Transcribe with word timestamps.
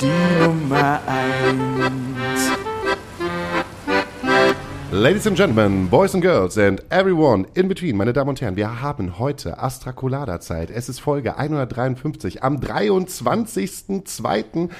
die 0.00 0.40
Nummer 0.40 1.00
eins. 1.06 2.58
Ladies 4.90 5.26
and 5.26 5.36
Gentlemen, 5.36 5.90
Boys 5.90 6.14
and 6.14 6.22
Girls 6.22 6.56
and 6.56 6.82
everyone 6.90 7.46
in 7.54 7.68
between, 7.68 7.94
meine 7.96 8.14
Damen 8.14 8.30
und 8.30 8.40
Herren, 8.40 8.56
wir 8.56 8.80
haben 8.80 9.18
heute 9.18 9.58
Astra 9.58 9.92
Colada 9.92 10.40
Zeit. 10.40 10.70
Es 10.70 10.88
ist 10.88 11.00
Folge 11.00 11.36
153 11.36 12.42
am 12.42 12.56
23.02. 12.56 14.70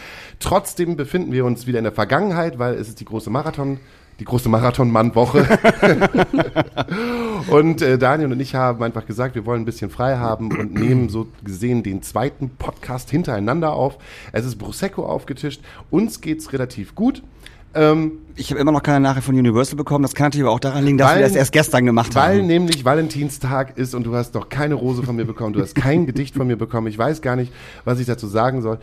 Trotzdem 0.40 0.96
befinden 0.96 1.32
wir 1.32 1.44
uns 1.44 1.66
wieder 1.66 1.76
in 1.78 1.84
der 1.84 1.92
Vergangenheit, 1.92 2.58
weil 2.58 2.72
es 2.74 2.88
ist 2.88 3.00
die 3.00 3.04
große 3.04 3.28
Marathon 3.28 3.80
die 4.18 4.24
große 4.24 4.48
Marathon-Mann-Woche. 4.48 5.46
und 7.50 7.82
äh, 7.82 7.98
Daniel 7.98 8.32
und 8.32 8.40
ich 8.40 8.54
haben 8.54 8.82
einfach 8.82 9.06
gesagt, 9.06 9.34
wir 9.34 9.46
wollen 9.46 9.62
ein 9.62 9.64
bisschen 9.64 9.90
frei 9.90 10.16
haben 10.16 10.50
und 10.58 10.74
nehmen 10.74 11.08
so 11.08 11.28
gesehen 11.44 11.82
den 11.82 12.02
zweiten 12.02 12.50
Podcast 12.50 13.10
hintereinander 13.10 13.72
auf. 13.72 13.98
Es 14.32 14.44
ist 14.44 14.56
Prosecco 14.56 15.06
aufgetischt. 15.06 15.62
Uns 15.90 16.20
geht's 16.20 16.52
relativ 16.52 16.94
gut. 16.94 17.22
Ähm, 17.74 18.12
ich 18.36 18.50
habe 18.50 18.60
immer 18.60 18.72
noch 18.72 18.82
keine 18.82 19.00
Nachricht 19.00 19.26
von 19.26 19.34
Universal 19.34 19.76
bekommen. 19.76 20.02
Das 20.02 20.14
kann 20.14 20.26
natürlich 20.26 20.44
aber 20.44 20.54
auch 20.54 20.60
daran 20.60 20.84
liegen, 20.84 20.96
dass 20.96 21.10
weil, 21.10 21.18
wir 21.18 21.26
das 21.26 21.34
erst 21.34 21.52
gestern 21.52 21.84
gemacht 21.84 22.14
weil 22.14 22.22
haben. 22.22 22.38
Weil 22.38 22.46
nämlich 22.46 22.84
Valentinstag 22.84 23.76
ist 23.76 23.94
und 23.94 24.04
du 24.04 24.14
hast 24.14 24.34
doch 24.34 24.48
keine 24.48 24.74
Rose 24.74 25.02
von 25.02 25.16
mir 25.16 25.24
bekommen, 25.24 25.52
du 25.52 25.60
hast 25.60 25.74
kein 25.74 26.06
Gedicht 26.06 26.34
von 26.34 26.46
mir 26.46 26.56
bekommen. 26.56 26.86
Ich 26.86 26.96
weiß 26.96 27.20
gar 27.20 27.36
nicht, 27.36 27.52
was 27.84 27.98
ich 27.98 28.06
dazu 28.06 28.26
sagen 28.26 28.62
soll. 28.62 28.78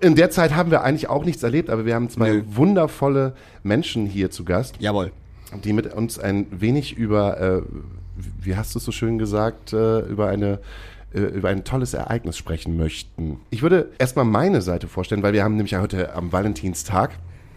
In 0.00 0.14
der 0.14 0.30
Zeit 0.30 0.54
haben 0.54 0.70
wir 0.70 0.82
eigentlich 0.82 1.08
auch 1.08 1.24
nichts 1.24 1.42
erlebt, 1.42 1.70
aber 1.70 1.84
wir 1.86 1.94
haben 1.94 2.08
zwei 2.08 2.30
Nö. 2.30 2.42
wundervolle 2.52 3.34
Menschen 3.62 4.06
hier 4.06 4.30
zu 4.30 4.44
Gast. 4.44 4.76
Jawohl. 4.78 5.10
Die 5.64 5.72
mit 5.72 5.92
uns 5.92 6.18
ein 6.18 6.46
wenig 6.50 6.96
über, 6.96 7.40
äh, 7.40 7.62
wie 8.40 8.56
hast 8.56 8.74
du 8.74 8.78
es 8.78 8.84
so 8.84 8.92
schön 8.92 9.18
gesagt, 9.18 9.72
äh, 9.72 10.00
über 10.00 10.28
eine 10.28 10.60
äh, 11.14 11.20
über 11.20 11.48
ein 11.48 11.64
tolles 11.64 11.94
Ereignis 11.94 12.36
sprechen 12.36 12.76
möchten. 12.76 13.38
Ich 13.50 13.62
würde 13.62 13.90
erstmal 13.98 14.24
meine 14.24 14.62
Seite 14.62 14.88
vorstellen, 14.88 15.22
weil 15.22 15.32
wir 15.32 15.44
haben 15.44 15.56
nämlich 15.56 15.76
heute 15.76 16.14
am 16.14 16.32
Valentinstag 16.32 17.12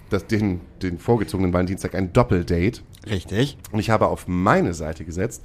das, 0.09 0.27
den, 0.27 0.61
den 0.81 0.97
vorgezogenen 0.97 1.53
Valentinstag 1.53 1.95
ein 1.95 2.13
Doppeldate. 2.13 2.81
Richtig. 3.09 3.58
Und 3.72 3.80
ich 3.80 3.89
habe 3.89 4.08
auf 4.08 4.27
meine 4.27 4.73
Seite 4.73 5.05
gesetzt 5.05 5.44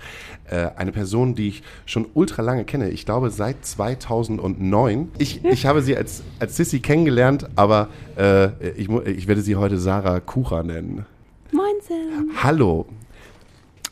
äh, 0.50 0.70
eine 0.77 0.92
Person, 0.92 1.34
die 1.34 1.48
ich 1.48 1.62
schon 1.86 2.06
ultra 2.14 2.42
lange 2.42 2.64
kenne. 2.64 2.90
Ich 2.90 3.05
glaube 3.05 3.30
seit 3.30 3.64
2009. 3.64 5.12
Ich, 5.18 5.44
ich 5.44 5.66
habe 5.66 5.83
sie 5.83 5.96
als, 5.96 6.22
als 6.38 6.56
Sissy 6.56 6.80
kennengelernt, 6.80 7.48
aber 7.55 7.88
äh, 8.16 8.70
ich, 8.72 8.88
ich 8.88 9.28
werde 9.28 9.42
sie 9.42 9.56
heute 9.56 9.78
Sarah 9.78 10.20
Kucher 10.20 10.62
nennen. 10.62 11.06
Moinsen. 11.52 12.30
Hallo. 12.42 12.86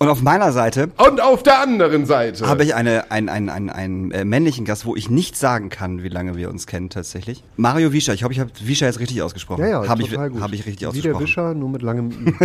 Und 0.02 0.08
auf 0.08 0.22
meiner 0.22 0.50
Seite. 0.50 0.88
Und 0.96 1.20
auf 1.20 1.42
der 1.42 1.60
anderen 1.60 2.06
Seite. 2.06 2.46
Habe 2.46 2.64
ich 2.64 2.74
eine, 2.74 3.10
einen, 3.10 3.28
einen, 3.28 3.50
einen, 3.50 3.68
einen 3.68 4.10
äh, 4.12 4.24
männlichen 4.24 4.64
Gast, 4.64 4.86
wo 4.86 4.96
ich 4.96 5.10
nicht 5.10 5.36
sagen 5.36 5.68
kann, 5.68 6.02
wie 6.02 6.08
lange 6.08 6.36
wir 6.36 6.48
uns 6.48 6.66
kennen 6.66 6.88
tatsächlich. 6.88 7.44
Mario 7.58 7.92
Wischer. 7.92 8.14
Ich 8.14 8.24
hoffe, 8.24 8.32
ich 8.32 8.40
habe 8.40 8.50
Wischer 8.62 8.86
jetzt 8.86 8.98
richtig 8.98 9.20
ausgesprochen. 9.20 9.60
Ja, 9.60 9.82
ja, 9.82 9.88
habe 9.88 10.00
ich, 10.00 10.16
hab 10.16 10.52
ich 10.54 10.64
richtig 10.64 10.80
Wie 10.80 10.86
ausgesprochen. 10.86 11.12
der 11.12 11.20
Wischer, 11.20 11.52
nur 11.52 11.68
mit 11.68 11.82
langem 11.82 12.10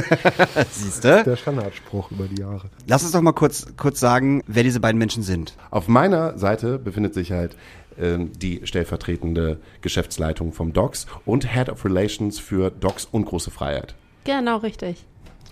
Siehst 0.69 1.05
du? 1.05 1.23
Der 1.23 1.37
Standardspruch 1.37 2.11
über 2.11 2.25
die 2.25 2.41
Jahre. 2.41 2.69
Lass 2.87 3.03
uns 3.03 3.13
doch 3.13 3.21
mal 3.21 3.31
kurz, 3.31 3.65
kurz 3.77 4.01
sagen, 4.01 4.43
wer 4.47 4.63
diese 4.63 4.81
beiden 4.81 4.99
Menschen 4.99 5.23
sind. 5.23 5.53
Auf 5.71 5.87
meiner 5.87 6.37
Seite 6.37 6.77
befindet 6.77 7.13
sich 7.13 7.31
halt 7.31 7.55
ähm, 7.97 8.33
die 8.37 8.63
stellvertretende 8.65 9.61
Geschäftsleitung 9.79 10.51
vom 10.51 10.73
DOCS 10.73 11.05
und 11.25 11.53
Head 11.53 11.69
of 11.69 11.85
Relations 11.85 12.37
für 12.37 12.69
DOCS 12.69 13.07
und 13.09 13.23
Große 13.23 13.49
Freiheit. 13.49 13.95
Genau, 14.25 14.57
richtig. 14.57 15.05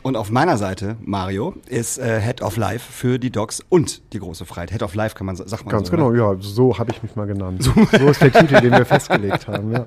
Und 0.04 0.18
auf 0.18 0.30
meiner 0.30 0.58
Seite, 0.58 0.98
Mario, 1.02 1.54
ist 1.68 1.98
äh, 1.98 2.20
Head 2.20 2.42
of 2.42 2.58
Life 2.58 2.92
für 2.92 3.18
die 3.18 3.32
Docs 3.32 3.64
und 3.70 4.02
die 4.12 4.20
große 4.20 4.46
Freiheit. 4.46 4.72
Head 4.72 4.84
of 4.84 4.96
Life 4.96 5.16
kann 5.16 5.26
man 5.26 5.38
sagt 5.38 5.66
man 5.66 5.72
Ganz 5.72 5.88
so, 5.88 5.96
genau, 5.96 6.10
oder? 6.10 6.34
ja, 6.34 6.38
so 6.42 6.78
habe 6.78 6.92
ich 6.92 7.02
mich 7.02 7.16
mal 7.16 7.26
genannt. 7.26 7.64
So, 7.64 7.72
so 7.98 8.10
ist 8.10 8.22
der 8.22 8.34
Titel, 8.34 8.60
den 8.60 8.72
wir 8.72 8.86
festgelegt 8.86 9.48
haben, 9.48 9.72
ja. 9.72 9.86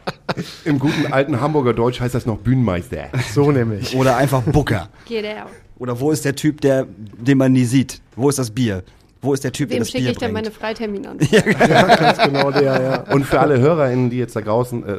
Im 0.64 0.80
guten 0.80 1.12
alten 1.12 1.40
Hamburger 1.40 1.72
Deutsch 1.72 2.00
heißt 2.00 2.16
das 2.16 2.26
noch 2.26 2.38
Bühnenmeister. 2.38 3.10
So 3.32 3.52
nämlich. 3.52 3.96
Oder 3.96 4.16
einfach 4.16 4.42
Booker. 4.42 4.88
Geht 5.06 5.24
out. 5.24 5.50
Oder 5.78 6.00
wo 6.00 6.10
ist 6.10 6.24
der 6.24 6.34
Typ, 6.34 6.60
der, 6.60 6.86
den 6.88 7.38
man 7.38 7.52
nie 7.52 7.64
sieht? 7.64 8.00
Wo 8.16 8.28
ist 8.28 8.40
das 8.40 8.50
Bier? 8.50 8.82
Wo 9.24 9.32
ist 9.32 9.42
der 9.42 9.52
Typ, 9.52 9.70
Wem 9.70 9.76
der 9.76 9.78
das 9.80 9.90
schicke 9.90 10.04
Bier 10.04 10.12
ich 10.12 10.18
denn 10.18 10.32
bringt? 10.32 10.46
meine 10.46 10.54
Freitermine 10.54 11.08
an? 11.08 11.18
ja, 11.30 11.40
ganz 11.96 12.18
genau 12.18 12.50
der, 12.50 12.82
ja. 12.82 13.12
Und 13.12 13.24
für 13.24 13.40
alle 13.40 13.58
HörerInnen, 13.58 14.10
die 14.10 14.18
jetzt 14.18 14.36
da 14.36 14.40
draußen, 14.40 14.86
äh, 14.86 14.98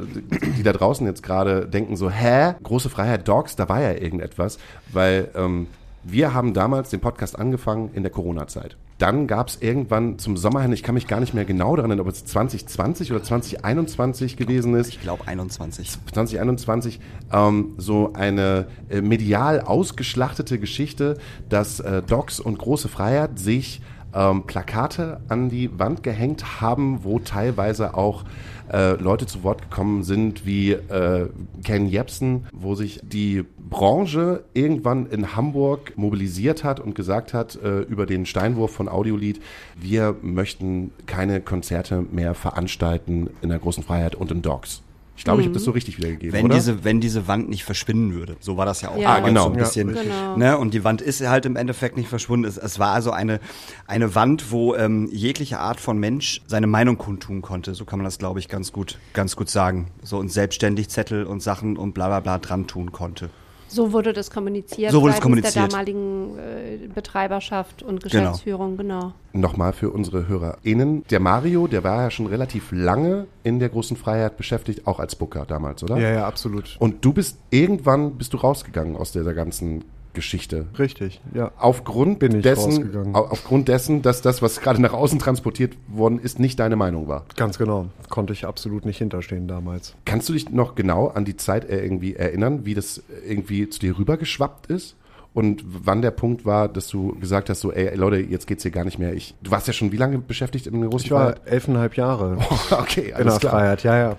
die 0.57 0.63
da 0.63 0.73
draußen 0.73 1.05
jetzt 1.05 1.23
gerade 1.23 1.67
denken 1.67 1.95
so, 1.95 2.09
hä, 2.09 2.53
große 2.63 2.89
Freiheit 2.89 3.27
Dogs, 3.27 3.55
da 3.55 3.69
war 3.69 3.81
ja 3.81 3.93
irgendetwas, 3.93 4.57
weil 4.91 5.29
ähm, 5.35 5.67
wir 6.03 6.33
haben 6.33 6.53
damals 6.53 6.91
den 6.91 6.99
Podcast 6.99 7.37
angefangen 7.37 7.89
in 7.93 8.03
der 8.03 8.11
Corona-Zeit. 8.11 8.77
Dann 8.99 9.27
gab 9.27 9.49
es 9.49 9.61
irgendwann 9.61 10.19
zum 10.19 10.37
Sommer 10.37 10.61
hin, 10.61 10.71
ich 10.71 10.83
kann 10.83 10.95
mich 10.95 11.07
gar 11.07 11.19
nicht 11.19 11.33
mehr 11.33 11.43
genau 11.43 11.75
daran 11.75 11.91
erinnern, 11.91 12.07
ob 12.07 12.13
es 12.13 12.23
2020 12.25 13.11
oder 13.11 13.23
2021 13.23 14.37
gewesen 14.37 14.75
ist. 14.75 14.89
Ich 14.89 15.01
glaube 15.01 15.27
21. 15.27 15.89
2021 16.13 16.99
ähm, 17.33 17.73
so 17.77 18.13
eine 18.13 18.67
äh, 18.89 19.01
medial 19.01 19.61
ausgeschlachtete 19.61 20.59
Geschichte, 20.59 21.17
dass 21.49 21.79
äh, 21.81 22.03
Docs 22.03 22.39
und 22.39 22.57
große 22.57 22.87
Freiheit 22.87 23.37
sich 23.37 23.81
ähm, 24.15 24.43
Plakate 24.43 25.19
an 25.27 25.49
die 25.49 25.77
Wand 25.77 26.01
gehängt 26.01 26.61
haben, 26.61 27.03
wo 27.03 27.19
teilweise 27.19 27.95
auch 27.95 28.23
äh, 28.71 28.93
Leute 28.93 29.27
zu 29.27 29.43
Wort 29.43 29.61
gekommen 29.61 30.03
sind 30.03 30.45
wie 30.45 30.71
äh, 30.71 31.27
Ken 31.63 31.87
Jebsen, 31.87 32.45
wo 32.51 32.75
sich 32.75 32.99
die 33.03 33.43
Branche 33.69 34.43
irgendwann 34.53 35.05
in 35.07 35.35
Hamburg 35.35 35.93
mobilisiert 35.97 36.63
hat 36.63 36.79
und 36.79 36.95
gesagt 36.95 37.33
hat 37.33 37.55
äh, 37.57 37.81
über 37.81 38.05
den 38.05 38.25
Steinwurf 38.25 38.71
von 38.71 38.87
Audiolied, 38.87 39.41
wir 39.75 40.15
möchten 40.21 40.91
keine 41.05 41.41
Konzerte 41.41 42.05
mehr 42.11 42.33
veranstalten 42.33 43.29
in 43.41 43.49
der 43.49 43.59
großen 43.59 43.83
Freiheit 43.83 44.15
und 44.15 44.31
in 44.31 44.41
Dogs. 44.41 44.81
Ich 45.17 45.23
glaube, 45.23 45.41
ich 45.41 45.47
habe 45.47 45.53
das 45.53 45.63
so 45.63 45.71
richtig 45.71 45.97
wiedergegeben, 45.97 46.33
Wenn 46.33 46.45
oder? 46.45 46.55
diese, 46.55 46.83
wenn 46.83 46.99
diese 46.99 47.27
Wand 47.27 47.49
nicht 47.49 47.63
verschwinden 47.63 48.13
würde. 48.13 48.35
So 48.41 48.57
war 48.57 48.65
das 48.65 48.81
ja 48.81 48.89
auch 48.89 48.97
Ja. 48.97 49.15
Ah, 49.15 49.19
genau. 49.21 49.45
so 49.45 49.51
ein 49.51 49.57
bisschen. 49.57 49.95
Ja, 49.95 50.01
Genau. 50.03 50.37
ne? 50.37 50.57
Und 50.57 50.73
die 50.73 50.83
Wand 50.83 51.01
ist 51.01 51.25
halt 51.25 51.45
im 51.45 51.55
Endeffekt 51.55 51.95
nicht 51.95 52.09
verschwunden. 52.09 52.45
Es, 52.45 52.57
es 52.57 52.79
war 52.79 52.91
also 52.93 53.11
eine, 53.11 53.39
eine 53.87 54.13
Wand, 54.13 54.51
wo 54.51 54.75
ähm, 54.75 55.07
jegliche 55.11 55.59
Art 55.59 55.79
von 55.79 55.97
Mensch 55.97 56.41
seine 56.47 56.67
Meinung 56.67 56.97
kundtun 56.97 57.41
konnte. 57.41 57.73
So 57.75 57.85
kann 57.85 57.99
man 57.99 58.03
das, 58.03 58.17
glaube 58.17 58.39
ich, 58.39 58.49
ganz 58.49 58.71
gut, 58.73 58.99
ganz 59.13 59.35
gut 59.35 59.49
sagen. 59.49 59.87
So 60.03 60.17
und 60.17 60.29
selbstständig 60.31 60.89
Zettel 60.89 61.23
und 61.23 61.41
Sachen 61.41 61.77
und 61.77 61.93
bla 61.93 62.07
bla 62.07 62.19
bla 62.19 62.37
dran 62.37 62.67
tun 62.67 62.91
konnte. 62.91 63.29
So 63.67 63.91
wurde 63.91 64.13
das 64.13 64.29
kommuniziert. 64.29 64.91
So 64.91 65.01
wurde 65.01 65.13
es 65.13 65.21
kommuniziert. 65.21 65.55
der 65.55 65.67
damaligen 65.67 66.37
äh, 66.37 66.87
Betreiberschaft 66.93 67.83
und 67.83 68.01
Geschäftsführung, 68.03 68.77
genau. 68.77 69.13
Nochmal 69.33 69.73
für 69.73 69.89
unsere 69.89 70.27
HörerInnen. 70.27 71.03
Der 71.09 71.19
Mario, 71.19 71.67
der 71.67 71.83
war 71.83 72.03
ja 72.03 72.11
schon 72.11 72.27
relativ 72.27 72.71
lange 72.71 73.27
in 73.43 73.59
der 73.59 73.69
großen 73.69 73.97
Freiheit 73.97 74.37
beschäftigt, 74.37 74.87
auch 74.87 74.99
als 74.99 75.15
Booker 75.15 75.45
damals, 75.45 75.83
oder? 75.83 75.97
Ja, 75.97 76.11
ja, 76.11 76.27
absolut. 76.27 76.77
Und 76.79 77.03
du 77.03 77.13
bist 77.13 77.37
irgendwann 77.49 78.17
bist 78.17 78.33
du 78.33 78.37
rausgegangen 78.37 78.95
aus 78.95 79.11
dieser 79.11 79.33
ganzen 79.33 79.83
Geschichte. 80.15 80.65
Richtig, 80.79 81.21
ja. 81.33 81.51
Aufgrund 81.57 82.17
Bin 82.17 82.37
ich 82.37 82.41
dessen, 82.41 83.13
aufgrund 83.13 83.67
dessen, 83.67 84.01
dass 84.01 84.23
das, 84.23 84.41
was 84.41 84.61
gerade 84.61 84.81
nach 84.81 84.93
außen 84.93 85.19
transportiert 85.19 85.77
worden 85.87 86.17
ist, 86.17 86.39
nicht 86.39 86.59
deine 86.59 86.75
Meinung 86.75 87.07
war. 87.07 87.25
Ganz 87.35 87.59
genau. 87.59 87.87
Konnte 88.09 88.33
ich 88.33 88.45
absolut 88.45 88.85
nicht 88.85 88.97
hinterstehen 88.97 89.47
damals. 89.47 89.95
Kannst 90.05 90.29
du 90.29 90.33
dich 90.33 90.49
noch 90.49 90.73
genau 90.73 91.09
an 91.09 91.25
die 91.25 91.37
Zeit 91.37 91.69
irgendwie 91.69 92.15
erinnern, 92.15 92.65
wie 92.65 92.73
das 92.73 93.03
irgendwie 93.27 93.69
zu 93.69 93.79
dir 93.79 93.97
rübergeschwappt 93.97 94.67
ist? 94.67 94.95
Und 95.35 95.65
wann 95.65 96.01
der 96.01 96.11
Punkt 96.11 96.45
war, 96.45 96.69
dass 96.69 96.87
du 96.87 97.13
gesagt 97.19 97.49
hast, 97.49 97.59
so, 97.59 97.73
ey, 97.73 97.93
Leute, 97.95 98.21
jetzt 98.21 98.47
geht's 98.47 98.63
hier 98.63 98.71
gar 98.71 98.85
nicht 98.85 98.99
mehr. 98.99 99.13
Ich, 99.13 99.35
du 99.43 99.51
warst 99.51 99.67
ja 99.67 99.73
schon 99.73 99.91
wie 99.91 99.97
lange 99.97 100.17
beschäftigt 100.17 100.65
in 100.65 100.81
großen 100.89 101.07
Ich 101.07 101.11
war 101.11 101.35
elfeinhalb 101.45 101.97
Jahre 101.97 102.37
okay, 102.71 103.09
in 103.09 103.15
alles 103.15 103.33
der 103.33 103.39
klar. 103.41 103.51
Freiheit, 103.51 103.83
ja, 103.83 103.97
ja. 103.97 104.15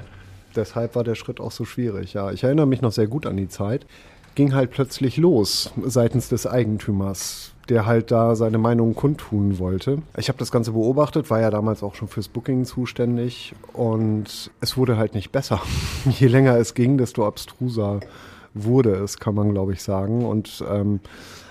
Deshalb 0.55 0.95
war 0.95 1.05
der 1.05 1.15
Schritt 1.15 1.41
auch 1.41 1.53
so 1.53 1.65
schwierig, 1.65 2.13
ja. 2.13 2.33
Ich 2.33 2.45
erinnere 2.45 2.67
mich 2.67 2.83
noch 2.83 2.93
sehr 2.93 3.07
gut 3.07 3.25
an 3.25 3.39
die 3.39 3.49
Zeit. 3.49 3.87
Ging 4.37 4.55
halt 4.55 4.71
plötzlich 4.71 5.17
los 5.17 5.73
seitens 5.83 6.29
des 6.29 6.47
Eigentümers, 6.47 7.53
der 7.71 7.87
halt 7.87 8.11
da 8.11 8.37
seine 8.37 8.59
Meinung 8.59 8.95
kundtun 8.95 9.59
wollte. 9.59 10.03
Ich 10.19 10.29
habe 10.29 10.39
das 10.39 10.53
Ganze 10.53 10.73
beobachtet, 10.73 11.31
war 11.31 11.41
ja 11.41 11.51
damals 11.51 11.83
auch 11.83 11.95
schon 11.95 12.07
fürs 12.07 12.29
Booking 12.29 12.67
zuständig 12.67 13.55
und 13.73 14.51
es 14.61 14.77
wurde 14.77 14.99
halt 14.99 15.15
nicht 15.15 15.33
besser. 15.33 15.63
Je 16.05 16.27
länger 16.27 16.55
es 16.59 16.75
ging, 16.75 16.99
desto 16.99 17.27
abstruser 17.27 18.01
wurde 18.53 18.95
es, 18.97 19.19
kann 19.19 19.35
man 19.35 19.53
glaube 19.53 19.73
ich 19.73 19.83
sagen. 19.83 20.27
Und 20.27 20.63
ähm, 20.71 21.01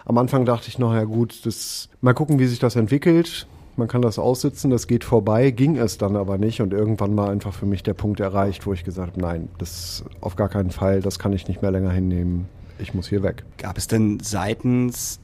am 0.06 0.20
Anfang 0.20 0.46
dachte 0.46 0.68
ich 0.68 0.78
noch, 0.78 0.94
ja 0.94 1.06
gut, 1.06 1.44
das, 1.44 1.90
mal 2.02 2.14
gucken, 2.14 2.38
wie 2.38 2.46
sich 2.46 2.60
das 2.60 2.76
entwickelt. 2.76 3.48
man 3.78 3.88
kann 3.88 4.04
das 4.04 4.20
aussitzen, 4.20 4.70
das 4.70 4.86
geht 4.86 5.04
vorbei, 5.04 5.50
ging 5.50 5.76
es 5.76 5.98
dann 5.98 6.16
aber 6.16 6.38
nicht 6.38 6.62
und 6.62 6.72
irgendwann 6.72 7.18
war 7.18 7.32
einfach 7.32 7.54
für 7.56 7.66
mich 7.66 7.82
der 7.82 7.96
Punkt 7.96 8.20
erreicht, 8.20 8.68
wo 8.68 8.74
ich 8.74 8.84
gesagt 8.84 9.14
habe, 9.14 9.22
nein, 9.22 9.50
das 9.58 10.06
auf 10.22 10.36
gar 10.36 10.50
keinen 10.50 10.70
Fall, 10.70 11.02
das 11.02 11.18
kann 11.18 11.34
ich 11.34 11.48
nicht 11.48 11.64
mehr 11.64 11.72
länger 11.72 11.92
hinnehmen. 11.92 12.48
Ich 12.80 12.94
muss 12.94 13.10
hier 13.10 13.24
weg. 13.24 13.44
Gab 13.58 13.78
es 13.78 13.88
denn 13.88 14.20
seitens 14.20 15.20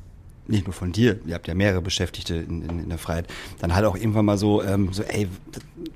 nicht 0.47 0.67
nur 0.67 0.73
von 0.73 0.91
dir, 0.91 1.19
ihr 1.25 1.35
habt 1.35 1.47
ja 1.47 1.53
mehrere 1.53 1.81
Beschäftigte 1.81 2.35
in, 2.35 2.61
in, 2.61 2.79
in 2.79 2.89
der 2.89 2.97
Freiheit, 2.97 3.27
dann 3.59 3.73
halt 3.73 3.85
auch 3.85 3.95
irgendwann 3.95 4.25
mal 4.25 4.37
so, 4.37 4.61
ähm, 4.61 4.91
so, 4.91 5.03
ey, 5.03 5.27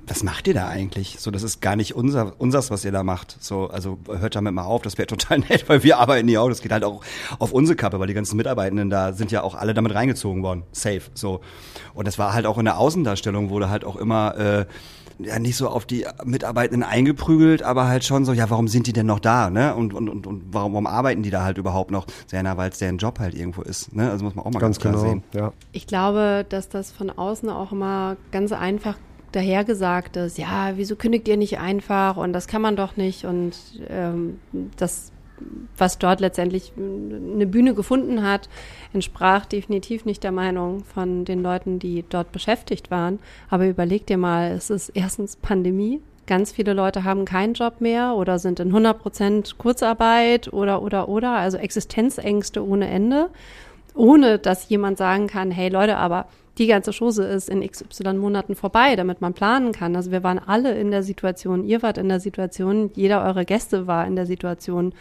was 0.06 0.22
macht 0.22 0.46
ihr 0.48 0.54
da 0.54 0.68
eigentlich? 0.68 1.16
So, 1.18 1.30
das 1.30 1.42
ist 1.42 1.60
gar 1.60 1.76
nicht 1.76 1.94
unser, 1.94 2.40
unsers, 2.40 2.70
was 2.70 2.84
ihr 2.84 2.92
da 2.92 3.02
macht. 3.02 3.36
So, 3.40 3.68
also 3.68 3.98
hört 4.08 4.34
damit 4.34 4.54
mal 4.54 4.64
auf, 4.64 4.82
das 4.82 4.98
wäre 4.98 5.06
total 5.06 5.40
nett, 5.40 5.68
weil 5.68 5.82
wir 5.82 5.98
arbeiten 5.98 6.28
ja 6.28 6.40
auch, 6.40 6.48
das 6.48 6.62
geht 6.62 6.72
halt 6.72 6.84
auch 6.84 7.02
auf 7.38 7.52
unsere 7.52 7.76
Kappe, 7.76 8.00
weil 8.00 8.06
die 8.06 8.14
ganzen 8.14 8.36
Mitarbeitenden 8.36 8.90
da 8.90 9.12
sind 9.12 9.30
ja 9.30 9.42
auch 9.42 9.54
alle 9.54 9.74
damit 9.74 9.94
reingezogen 9.94 10.42
worden. 10.42 10.62
Safe. 10.72 11.02
So. 11.14 11.40
Und 11.94 12.06
das 12.06 12.18
war 12.18 12.32
halt 12.32 12.46
auch 12.46 12.58
in 12.58 12.64
der 12.64 12.78
Außendarstellung, 12.78 13.50
wurde 13.50 13.68
halt 13.68 13.84
auch 13.84 13.96
immer 13.96 14.36
äh, 14.36 14.66
ja 15.18 15.38
nicht 15.38 15.56
so 15.56 15.68
auf 15.68 15.86
die 15.86 16.06
Mitarbeitenden 16.24 16.82
eingeprügelt, 16.82 17.62
aber 17.62 17.88
halt 17.88 18.04
schon 18.04 18.24
so, 18.24 18.32
ja, 18.32 18.50
warum 18.50 18.68
sind 18.68 18.86
die 18.86 18.92
denn 18.92 19.06
noch 19.06 19.20
da, 19.20 19.50
ne? 19.50 19.74
Und, 19.74 19.94
und, 19.94 20.08
und, 20.08 20.26
und 20.26 20.42
warum, 20.50 20.72
warum 20.72 20.86
arbeiten 20.86 21.22
die 21.22 21.30
da 21.30 21.42
halt 21.44 21.58
überhaupt 21.58 21.90
noch? 21.90 22.06
Sehr 22.26 22.42
nah, 22.42 22.56
weil 22.56 22.70
es 22.70 22.78
deren 22.78 22.98
Job 22.98 23.18
halt 23.18 23.34
irgendwo 23.34 23.62
ist, 23.62 23.94
ne? 23.94 24.10
Also 24.10 24.24
muss 24.24 24.34
man 24.34 24.44
auch 24.44 24.52
mal 24.52 24.60
ganz, 24.60 24.78
ganz 24.78 24.80
klar 24.80 24.92
genau, 24.94 25.04
sehen. 25.04 25.22
Ja. 25.32 25.52
Ich 25.72 25.86
glaube, 25.86 26.44
dass 26.48 26.68
das 26.68 26.90
von 26.90 27.10
außen 27.10 27.48
auch 27.48 27.72
immer 27.72 28.16
ganz 28.30 28.52
einfach 28.52 28.96
dahergesagt 29.32 30.16
ist, 30.16 30.38
ja, 30.38 30.72
wieso 30.76 30.96
kündigt 30.96 31.28
ihr 31.28 31.36
nicht 31.36 31.58
einfach 31.58 32.16
und 32.16 32.32
das 32.32 32.46
kann 32.46 32.62
man 32.62 32.76
doch 32.76 32.96
nicht 32.96 33.24
und 33.24 33.54
ähm, 33.88 34.38
das 34.76 35.12
was 35.76 35.98
dort 35.98 36.20
letztendlich 36.20 36.72
eine 36.76 37.46
Bühne 37.46 37.74
gefunden 37.74 38.22
hat, 38.22 38.48
entsprach 38.92 39.46
definitiv 39.46 40.04
nicht 40.04 40.24
der 40.24 40.32
Meinung 40.32 40.84
von 40.84 41.24
den 41.24 41.42
Leuten, 41.42 41.78
die 41.78 42.04
dort 42.08 42.32
beschäftigt 42.32 42.90
waren. 42.90 43.18
Aber 43.50 43.66
überleg 43.68 44.06
dir 44.06 44.18
mal, 44.18 44.52
es 44.52 44.70
ist 44.70 44.90
erstens 44.90 45.36
Pandemie. 45.36 46.00
Ganz 46.26 46.50
viele 46.50 46.72
Leute 46.72 47.04
haben 47.04 47.24
keinen 47.24 47.54
Job 47.54 47.80
mehr 47.80 48.14
oder 48.16 48.38
sind 48.38 48.58
in 48.58 48.68
100 48.68 48.98
Prozent 48.98 49.58
Kurzarbeit 49.58 50.52
oder, 50.52 50.82
oder, 50.82 51.08
oder, 51.08 51.32
also 51.32 51.56
Existenzängste 51.56 52.66
ohne 52.66 52.88
Ende, 52.88 53.30
ohne 53.94 54.38
dass 54.38 54.68
jemand 54.68 54.98
sagen 54.98 55.28
kann, 55.28 55.52
hey 55.52 55.68
Leute, 55.68 55.96
aber 55.96 56.26
die 56.58 56.66
ganze 56.66 56.92
Chose 56.92 57.22
ist 57.24 57.48
in 57.48 57.66
XY 57.66 58.14
Monaten 58.14 58.54
vorbei, 58.54 58.96
damit 58.96 59.20
man 59.20 59.34
planen 59.34 59.72
kann. 59.72 59.94
Also 59.94 60.10
wir 60.10 60.22
waren 60.22 60.38
alle 60.38 60.74
in 60.78 60.90
der 60.90 61.02
Situation, 61.02 61.64
ihr 61.64 61.82
wart 61.82 61.98
in 61.98 62.08
der 62.08 62.18
Situation, 62.18 62.90
jeder 62.94 63.24
eurer 63.24 63.44
Gäste 63.44 63.86
war 63.86 64.06
in 64.06 64.16
der 64.16 64.26
Situation. 64.26 64.94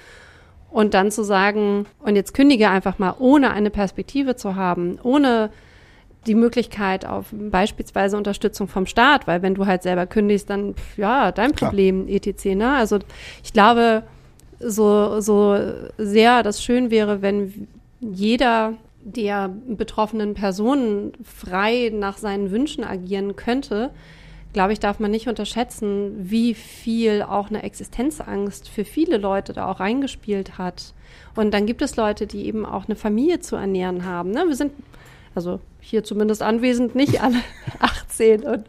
Und 0.75 0.93
dann 0.93 1.09
zu 1.09 1.23
sagen, 1.23 1.85
und 1.99 2.17
jetzt 2.17 2.33
kündige 2.33 2.69
einfach 2.69 2.99
mal, 2.99 3.15
ohne 3.17 3.51
eine 3.51 3.69
Perspektive 3.69 4.35
zu 4.35 4.57
haben, 4.57 4.99
ohne 5.01 5.49
die 6.27 6.35
Möglichkeit 6.35 7.05
auf 7.05 7.27
beispielsweise 7.31 8.17
Unterstützung 8.17 8.67
vom 8.67 8.85
Staat, 8.85 9.25
weil 9.25 9.41
wenn 9.41 9.55
du 9.55 9.67
halt 9.67 9.83
selber 9.83 10.05
kündigst, 10.05 10.49
dann 10.49 10.75
ja, 10.97 11.31
dein 11.31 11.53
Problem, 11.53 12.07
Klar. 12.07 12.27
etc. 12.27 12.45
Ne? 12.55 12.75
Also 12.75 12.99
ich 13.41 13.53
glaube, 13.53 14.03
so, 14.59 15.21
so 15.21 15.57
sehr 15.97 16.43
das 16.43 16.61
schön 16.61 16.91
wäre, 16.91 17.21
wenn 17.21 17.69
jeder 18.01 18.73
der 18.99 19.47
betroffenen 19.69 20.33
Personen 20.33 21.13
frei 21.23 21.89
nach 21.93 22.17
seinen 22.17 22.51
Wünschen 22.51 22.83
agieren 22.83 23.37
könnte, 23.37 23.91
glaube 24.55 24.71
ich, 24.71 24.79
darf 24.79 24.99
man 24.99 25.11
nicht 25.11 25.27
unterschätzen, 25.27 26.13
wie 26.17 26.53
viel 26.53 27.21
auch 27.21 27.49
eine 27.49 27.61
Existenzangst 27.61 28.69
für 28.69 28.85
viele 28.85 29.17
Leute 29.17 29.51
da 29.51 29.69
auch 29.69 29.81
reingespielt 29.81 30.57
hat. 30.57 30.93
Und 31.35 31.53
dann 31.53 31.65
gibt 31.65 31.81
es 31.81 31.97
Leute, 31.97 32.25
die 32.25 32.45
eben 32.45 32.65
auch 32.65 32.85
eine 32.85 32.95
Familie 32.95 33.41
zu 33.41 33.57
ernähren 33.57 34.05
haben. 34.05 34.31
Ne? 34.31 34.45
Wir 34.47 34.55
sind 34.55 34.71
also 35.35 35.59
hier 35.81 36.03
zumindest 36.03 36.41
anwesend, 36.41 36.95
nicht 36.95 37.21
alle 37.21 37.35
18 37.79 38.43
und 38.43 38.65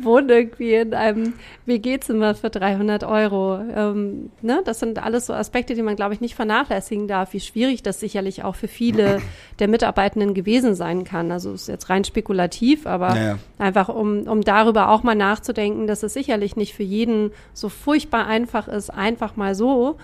wohnen 0.00 0.30
irgendwie 0.30 0.74
in 0.74 0.94
einem 0.94 1.34
WG-Zimmer 1.66 2.34
für 2.34 2.48
300 2.48 3.04
Euro. 3.04 3.58
Ähm, 3.58 4.30
ne? 4.40 4.62
Das 4.64 4.78
sind 4.78 5.02
alles 5.02 5.26
so 5.26 5.34
Aspekte, 5.34 5.74
die 5.74 5.82
man, 5.82 5.96
glaube 5.96 6.14
ich, 6.14 6.20
nicht 6.20 6.34
vernachlässigen 6.34 7.06
darf, 7.06 7.34
wie 7.34 7.40
schwierig 7.40 7.82
das 7.82 8.00
sicherlich 8.00 8.44
auch 8.44 8.54
für 8.54 8.68
viele 8.68 9.20
der 9.58 9.68
Mitarbeitenden 9.68 10.32
gewesen 10.32 10.74
sein 10.74 11.04
kann. 11.04 11.30
Also 11.30 11.52
ist 11.52 11.68
jetzt 11.68 11.90
rein 11.90 12.04
spekulativ, 12.04 12.86
aber 12.86 13.10
naja. 13.10 13.38
einfach, 13.58 13.88
um, 13.90 14.22
um 14.22 14.40
darüber 14.40 14.88
auch 14.88 15.02
mal 15.02 15.14
nachzudenken, 15.14 15.86
dass 15.86 16.02
es 16.02 16.14
sicherlich 16.14 16.56
nicht 16.56 16.74
für 16.74 16.82
jeden 16.82 17.32
so 17.52 17.68
furchtbar 17.68 18.26
einfach 18.26 18.68
ist, 18.68 18.88
einfach 18.88 19.36
mal 19.36 19.54
so 19.54 19.98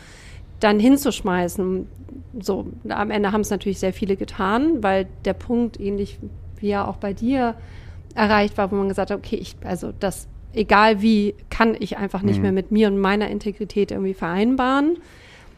dann 0.60 0.78
hinzuschmeißen. 0.78 1.86
So, 2.40 2.66
am 2.88 3.10
Ende 3.10 3.32
haben 3.32 3.40
es 3.40 3.50
natürlich 3.50 3.78
sehr 3.78 3.92
viele 3.92 4.16
getan, 4.16 4.82
weil 4.82 5.08
der 5.24 5.32
Punkt, 5.34 5.80
ähnlich 5.80 6.18
wie 6.58 6.68
ja 6.68 6.86
auch 6.86 6.96
bei 6.96 7.12
dir, 7.12 7.54
erreicht 8.14 8.58
war, 8.58 8.70
wo 8.70 8.76
man 8.76 8.88
gesagt 8.88 9.10
hat, 9.10 9.18
okay, 9.18 9.36
ich, 9.36 9.56
also 9.64 9.92
das, 9.98 10.28
egal 10.52 11.02
wie, 11.02 11.34
kann 11.48 11.76
ich 11.78 11.96
einfach 11.96 12.22
nicht 12.22 12.36
mhm. 12.36 12.42
mehr 12.42 12.52
mit 12.52 12.70
mir 12.70 12.88
und 12.88 12.98
meiner 12.98 13.28
Integrität 13.28 13.90
irgendwie 13.90 14.14
vereinbaren. 14.14 14.98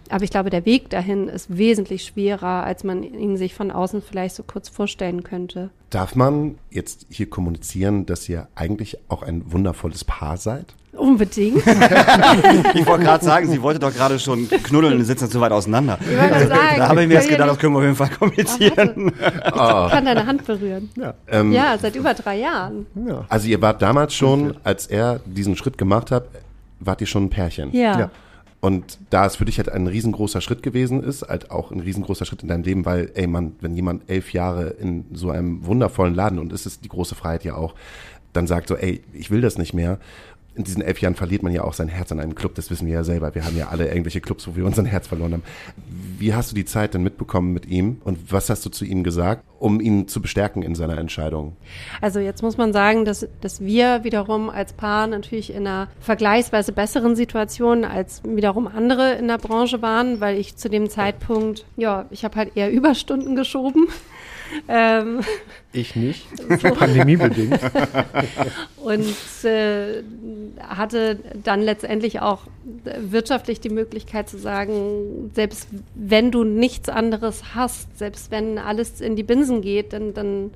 Aber 0.09 0.25
ich 0.25 0.31
glaube, 0.31 0.51
der 0.51 0.67
Weg 0.67 0.91
dahin 0.91 1.29
ist 1.29 1.57
wesentlich 1.57 2.05
schwerer, 2.05 2.65
als 2.65 2.85
man 2.85 3.03
ihn 3.03 3.37
sich 3.39 3.55
von 3.55 3.71
außen 3.71 4.03
vielleicht 4.03 4.35
so 4.35 4.43
kurz 4.43 4.69
vorstellen 4.69 5.23
könnte. 5.23 5.71
Darf 5.89 6.15
man 6.17 6.57
jetzt 6.71 7.07
hier 7.09 7.31
kommunizieren, 7.31 8.05
dass 8.05 8.29
ihr 8.29 8.49
eigentlich 8.55 8.99
auch 9.09 9.23
ein 9.23 9.51
wundervolles 9.53 10.05
Paar 10.05 10.37
seid? 10.37 10.75
Unbedingt. 10.93 11.57
ich 12.75 12.87
wollte 12.87 13.05
gerade 13.05 13.25
sagen, 13.25 13.49
sie 13.51 13.63
wollte 13.63 13.81
doch 13.81 13.93
gerade 13.93 14.19
schon 14.19 14.49
knuddeln 14.49 14.99
und 14.99 15.05
sitzen 15.05 15.31
zu 15.31 15.41
weit 15.41 15.53
auseinander. 15.53 15.99
Ich 16.01 16.19
wollte 16.19 16.49
sagen, 16.49 16.77
da 16.77 16.89
habe 16.89 17.03
ich 17.03 17.09
mir 17.09 17.15
jetzt 17.15 17.31
gedacht, 17.31 17.49
das 17.49 17.59
können 17.59 17.73
wir 17.73 17.79
auf 17.79 17.85
jeden 17.85 17.97
Fall 17.97 18.11
kommunizieren. 18.11 19.09
Ich 19.09 19.53
oh. 19.53 19.89
kann 19.89 20.05
deine 20.05 20.27
Hand 20.27 20.45
berühren. 20.45 20.91
Ja, 20.97 21.15
ähm, 21.29 21.53
ja 21.53 21.79
seit 21.81 21.97
über 21.97 22.13
drei 22.13 22.39
Jahren. 22.39 22.87
Ja. 22.95 23.25
Also 23.29 23.49
ihr 23.49 23.61
wart 23.63 23.81
damals 23.81 24.15
schon, 24.15 24.55
als 24.65 24.87
er 24.87 25.21
diesen 25.25 25.57
Schritt 25.57 25.79
gemacht 25.79 26.11
hat, 26.11 26.25
wart 26.79 27.01
ihr 27.01 27.07
schon 27.07 27.25
ein 27.25 27.31
Pärchen. 27.31 27.73
ja. 27.73 27.99
ja. 27.99 28.11
Und 28.65 28.99
da 29.11 29.27
es 29.27 29.35
für 29.35 29.45
dich 29.45 29.59
halt 29.59 29.69
ein 29.71 29.89
riesengroßer 29.89 30.41
Schritt 30.41 30.63
gewesen 30.63 31.03
ist, 31.03 31.23
halt 31.23 31.51
auch 31.51 31.73
ein 31.73 31.81
riesengroßer 31.81 32.25
Schritt 32.25 32.45
in 32.45 32.49
deinem 32.49 32.63
Leben, 32.63 32.85
weil, 32.85 33.11
ey 33.15 33.27
Mann, 33.27 33.57
wenn 33.61 33.75
jemand 33.75 34.09
elf 34.09 34.33
Jahre 34.33 34.69
in 34.69 35.05
so 35.13 35.31
einem 35.31 35.67
wundervollen 35.67 36.15
Laden, 36.15 36.39
und 36.39 36.53
es 36.53 36.65
ist 36.65 36.85
die 36.85 36.89
große 36.89 37.17
Freiheit 37.17 37.43
ja 37.43 37.57
auch, 37.57 37.75
dann 38.33 38.47
sagt 38.47 38.69
so, 38.69 38.77
ey, 38.77 39.03
ich 39.13 39.33
will 39.33 39.41
das 39.41 39.59
nicht 39.59 39.75
mehr, 39.75 39.99
in 40.55 40.65
diesen 40.65 40.83
elf 40.83 41.01
Jahren 41.01 41.15
verliert 41.15 41.43
man 41.43 41.53
ja 41.53 41.65
auch 41.65 41.73
sein 41.73 41.89
Herz 41.89 42.13
an 42.13 42.21
einem 42.21 42.35
Club, 42.35 42.55
das 42.55 42.71
wissen 42.71 42.87
wir 42.87 42.95
ja 42.95 43.05
selber. 43.05 43.35
Wir 43.35 43.45
haben 43.45 43.57
ja 43.57 43.69
alle 43.69 43.89
irgendwelche 43.89 44.21
Clubs, 44.21 44.47
wo 44.47 44.57
wir 44.57 44.67
unser 44.67 44.85
Herz 44.85 45.07
verloren 45.07 45.33
haben. 45.33 45.43
Wie 46.19 46.35
hast 46.35 46.51
du 46.51 46.55
die 46.55 46.65
Zeit 46.65 46.95
denn 46.95 47.03
mitbekommen 47.03 47.53
mit 47.53 47.67
ihm 47.67 48.01
und 48.05 48.33
was 48.33 48.51
hast 48.51 48.65
du 48.67 48.71
zu 48.71 48.85
ihm 48.85 49.03
gesagt, 49.03 49.45
um 49.59 49.81
ihn 49.81 50.09
zu 50.09 50.21
bestärken 50.21 50.63
in 50.63 50.75
seiner 50.75 50.99
Entscheidung? 50.99 51.57
Also 52.01 52.21
jetzt 52.21 52.43
muss 52.43 52.59
man 52.59 52.73
sagen, 52.73 53.05
dass, 53.05 53.27
dass 53.41 53.61
wir 53.61 54.05
wiederum 54.05 54.51
als 54.51 54.73
Paar 54.75 55.07
natürlich 55.07 55.51
in 55.51 55.67
einer 55.67 55.89
vergleichsweise 56.01 56.73
besseren 56.73 57.17
Situation 57.17 57.85
als 57.85 58.23
wiederum 58.25 58.67
andere 58.67 59.13
in 59.15 59.29
der 59.29 59.39
Branche 59.39 59.81
waren, 59.81 60.21
weil 60.21 60.39
ich 60.39 60.57
zu 60.57 60.69
dem 60.69 60.91
Zeitpunkt, 60.91 61.65
ja, 61.77 62.07
ich 62.11 62.25
habe 62.25 62.37
halt 62.37 62.57
eher 62.57 62.71
Überstunden 62.71 63.37
geschoben. 63.37 63.89
Ähm, 64.69 65.21
ich 65.73 65.97
nicht, 65.97 66.27
so. 66.61 66.71
pandemiebedingt. 66.71 67.61
und 68.77 69.45
äh, 69.45 70.03
hatte 70.61 71.19
dann 71.43 71.63
letztendlich 71.63 72.21
auch 72.21 72.43
wirtschaftlich 72.99 73.61
die 73.61 73.71
Möglichkeit 73.71 74.29
zu 74.29 74.39
sagen, 74.39 75.31
selbst 75.35 75.69
wenn 75.95 76.31
du 76.31 76.45
nichts 76.45 76.89
anderes 76.89 77.55
hast, 77.55 77.99
selbst 77.99 78.31
wenn 78.31 78.59
alles 78.59 79.01
in 79.01 79.17
die 79.17 79.23
Binsen 79.23 79.63
geht, 79.63 79.93
dann, 79.93 80.15
dann 80.15 80.51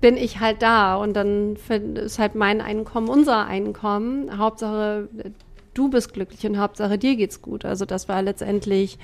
bin 0.00 0.16
ich 0.16 0.40
halt 0.40 0.62
da 0.62 0.96
und 0.96 1.14
dann 1.14 1.56
ist 1.94 2.18
halt 2.18 2.34
mein 2.34 2.60
Einkommen 2.60 3.08
unser 3.08 3.46
Einkommen. 3.46 4.38
Hauptsache, 4.38 5.08
du 5.74 5.90
bist 5.90 6.12
glücklich 6.12 6.46
und 6.46 6.58
Hauptsache 6.58 6.98
dir 6.98 7.16
geht's 7.16 7.42
gut. 7.42 7.64
Also 7.64 7.84
das 7.84 8.08
war 8.08 8.22
letztendlich 8.22 8.98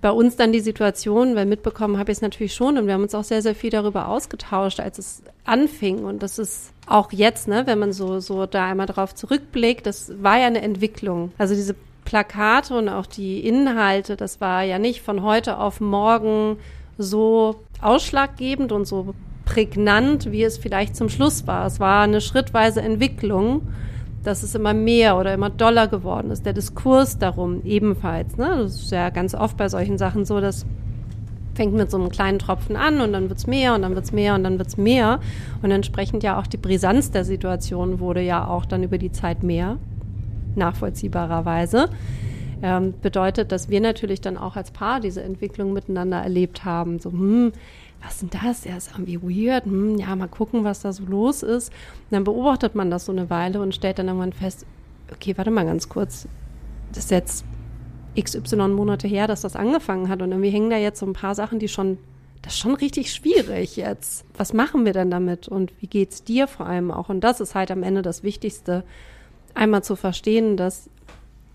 bei 0.00 0.10
uns 0.10 0.36
dann 0.36 0.52
die 0.52 0.60
Situation, 0.60 1.36
weil 1.36 1.46
mitbekommen 1.46 1.98
habe 1.98 2.12
ich 2.12 2.18
es 2.18 2.22
natürlich 2.22 2.54
schon 2.54 2.78
und 2.78 2.86
wir 2.86 2.94
haben 2.94 3.02
uns 3.02 3.14
auch 3.14 3.24
sehr, 3.24 3.42
sehr 3.42 3.54
viel 3.54 3.70
darüber 3.70 4.08
ausgetauscht, 4.08 4.80
als 4.80 4.98
es 4.98 5.22
anfing. 5.44 6.04
Und 6.04 6.22
das 6.22 6.38
ist 6.38 6.72
auch 6.86 7.12
jetzt, 7.12 7.48
ne, 7.48 7.62
wenn 7.66 7.78
man 7.78 7.92
so, 7.92 8.20
so 8.20 8.46
da 8.46 8.66
einmal 8.66 8.86
drauf 8.86 9.14
zurückblickt, 9.14 9.86
das 9.86 10.12
war 10.22 10.38
ja 10.38 10.46
eine 10.46 10.62
Entwicklung. 10.62 11.32
Also 11.38 11.54
diese 11.54 11.74
Plakate 12.04 12.76
und 12.76 12.88
auch 12.88 13.06
die 13.06 13.46
Inhalte, 13.46 14.16
das 14.16 14.40
war 14.40 14.62
ja 14.62 14.78
nicht 14.78 15.02
von 15.02 15.22
heute 15.22 15.58
auf 15.58 15.80
morgen 15.80 16.58
so 16.98 17.56
ausschlaggebend 17.82 18.72
und 18.72 18.86
so 18.86 19.14
prägnant, 19.44 20.30
wie 20.32 20.42
es 20.42 20.58
vielleicht 20.58 20.96
zum 20.96 21.08
Schluss 21.08 21.46
war. 21.46 21.66
Es 21.66 21.80
war 21.80 22.02
eine 22.02 22.20
schrittweise 22.20 22.80
Entwicklung 22.80 23.62
dass 24.26 24.42
es 24.42 24.54
immer 24.54 24.74
mehr 24.74 25.16
oder 25.16 25.32
immer 25.34 25.50
doller 25.50 25.88
geworden 25.88 26.30
ist. 26.30 26.44
Der 26.44 26.52
Diskurs 26.52 27.18
darum 27.18 27.62
ebenfalls. 27.64 28.36
Ne? 28.36 28.48
Das 28.58 28.74
ist 28.74 28.90
ja 28.90 29.10
ganz 29.10 29.34
oft 29.34 29.56
bei 29.56 29.68
solchen 29.68 29.98
Sachen 29.98 30.24
so, 30.24 30.40
dass 30.40 30.66
fängt 31.54 31.74
mit 31.74 31.90
so 31.90 31.96
einem 31.96 32.10
kleinen 32.10 32.38
Tropfen 32.38 32.76
an 32.76 33.00
und 33.00 33.12
dann 33.12 33.30
wird's 33.30 33.46
mehr 33.46 33.74
und 33.74 33.82
dann 33.82 33.94
wird's 33.94 34.12
mehr 34.12 34.34
und 34.34 34.44
dann 34.44 34.58
wird's 34.58 34.76
mehr. 34.76 35.20
Und 35.62 35.70
entsprechend 35.70 36.22
ja 36.22 36.38
auch 36.38 36.46
die 36.46 36.58
Brisanz 36.58 37.10
der 37.10 37.24
Situation 37.24 37.98
wurde 37.98 38.20
ja 38.20 38.46
auch 38.46 38.66
dann 38.66 38.82
über 38.82 38.98
die 38.98 39.10
Zeit 39.10 39.42
mehr, 39.42 39.78
nachvollziehbarerweise. 40.54 41.88
ähm, 42.62 42.94
bedeutet, 43.02 43.52
dass 43.52 43.68
wir 43.68 43.80
natürlich 43.80 44.20
dann 44.20 44.36
auch 44.36 44.56
als 44.56 44.70
Paar 44.70 45.00
diese 45.00 45.22
Entwicklung 45.22 45.72
miteinander 45.72 46.18
erlebt 46.18 46.64
haben. 46.64 46.98
So, 46.98 47.10
hm, 47.10 47.52
was 48.02 48.18
denn 48.18 48.30
das? 48.30 48.66
Er 48.66 48.76
ist 48.76 48.90
irgendwie 48.92 49.20
weird. 49.22 49.64
Hm, 49.64 49.98
ja, 49.98 50.14
mal 50.16 50.28
gucken, 50.28 50.64
was 50.64 50.80
da 50.80 50.92
so 50.92 51.04
los 51.04 51.42
ist. 51.42 51.70
Und 51.70 52.12
dann 52.12 52.24
beobachtet 52.24 52.74
man 52.74 52.90
das 52.90 53.06
so 53.06 53.12
eine 53.12 53.30
Weile 53.30 53.60
und 53.60 53.74
stellt 53.74 53.98
dann 53.98 54.06
irgendwann 54.08 54.32
fest, 54.32 54.66
okay, 55.12 55.36
warte 55.36 55.50
mal 55.50 55.64
ganz 55.64 55.88
kurz. 55.88 56.28
Das 56.92 57.04
ist 57.04 57.10
jetzt 57.10 57.44
XY 58.18 58.68
Monate 58.68 59.08
her, 59.08 59.26
dass 59.26 59.42
das 59.42 59.56
angefangen 59.56 60.08
hat. 60.08 60.22
Und 60.22 60.30
irgendwie 60.30 60.50
hängen 60.50 60.70
da 60.70 60.76
jetzt 60.76 61.00
so 61.00 61.06
ein 61.06 61.12
paar 61.12 61.34
Sachen, 61.34 61.58
die 61.58 61.68
schon, 61.68 61.98
das 62.42 62.54
ist 62.54 62.60
schon 62.60 62.74
richtig 62.74 63.12
schwierig 63.12 63.76
jetzt. 63.76 64.24
Was 64.36 64.52
machen 64.52 64.84
wir 64.84 64.92
denn 64.92 65.10
damit? 65.10 65.48
Und 65.48 65.72
wie 65.80 65.86
geht's 65.86 66.22
dir 66.22 66.46
vor 66.46 66.66
allem 66.66 66.90
auch? 66.90 67.08
Und 67.08 67.20
das 67.20 67.40
ist 67.40 67.54
halt 67.54 67.70
am 67.70 67.82
Ende 67.82 68.02
das 68.02 68.22
Wichtigste, 68.22 68.84
einmal 69.54 69.82
zu 69.82 69.96
verstehen, 69.96 70.56
dass 70.56 70.90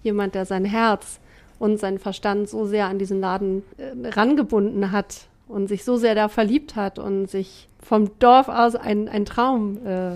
jemand, 0.04 0.36
der 0.36 0.46
sein 0.46 0.66
Herz 0.66 1.20
und 1.60 1.80
seinen 1.80 2.00
Verstand 2.00 2.50
so 2.50 2.66
sehr 2.66 2.88
an 2.88 2.98
diesen 2.98 3.20
Laden 3.20 3.62
äh, 3.78 4.10
rangebunden 4.10 4.92
hat 4.92 5.28
und 5.52 5.68
sich 5.68 5.84
so 5.84 5.98
sehr 5.98 6.16
da 6.16 6.30
verliebt 6.30 6.76
hat 6.76 7.00
und 7.00 7.30
sich 7.30 7.70
vom 7.82 8.18
Dorf 8.20 8.48
aus 8.48 8.76
einen 8.76 9.26
Traum 9.26 9.78
äh, 9.86 10.12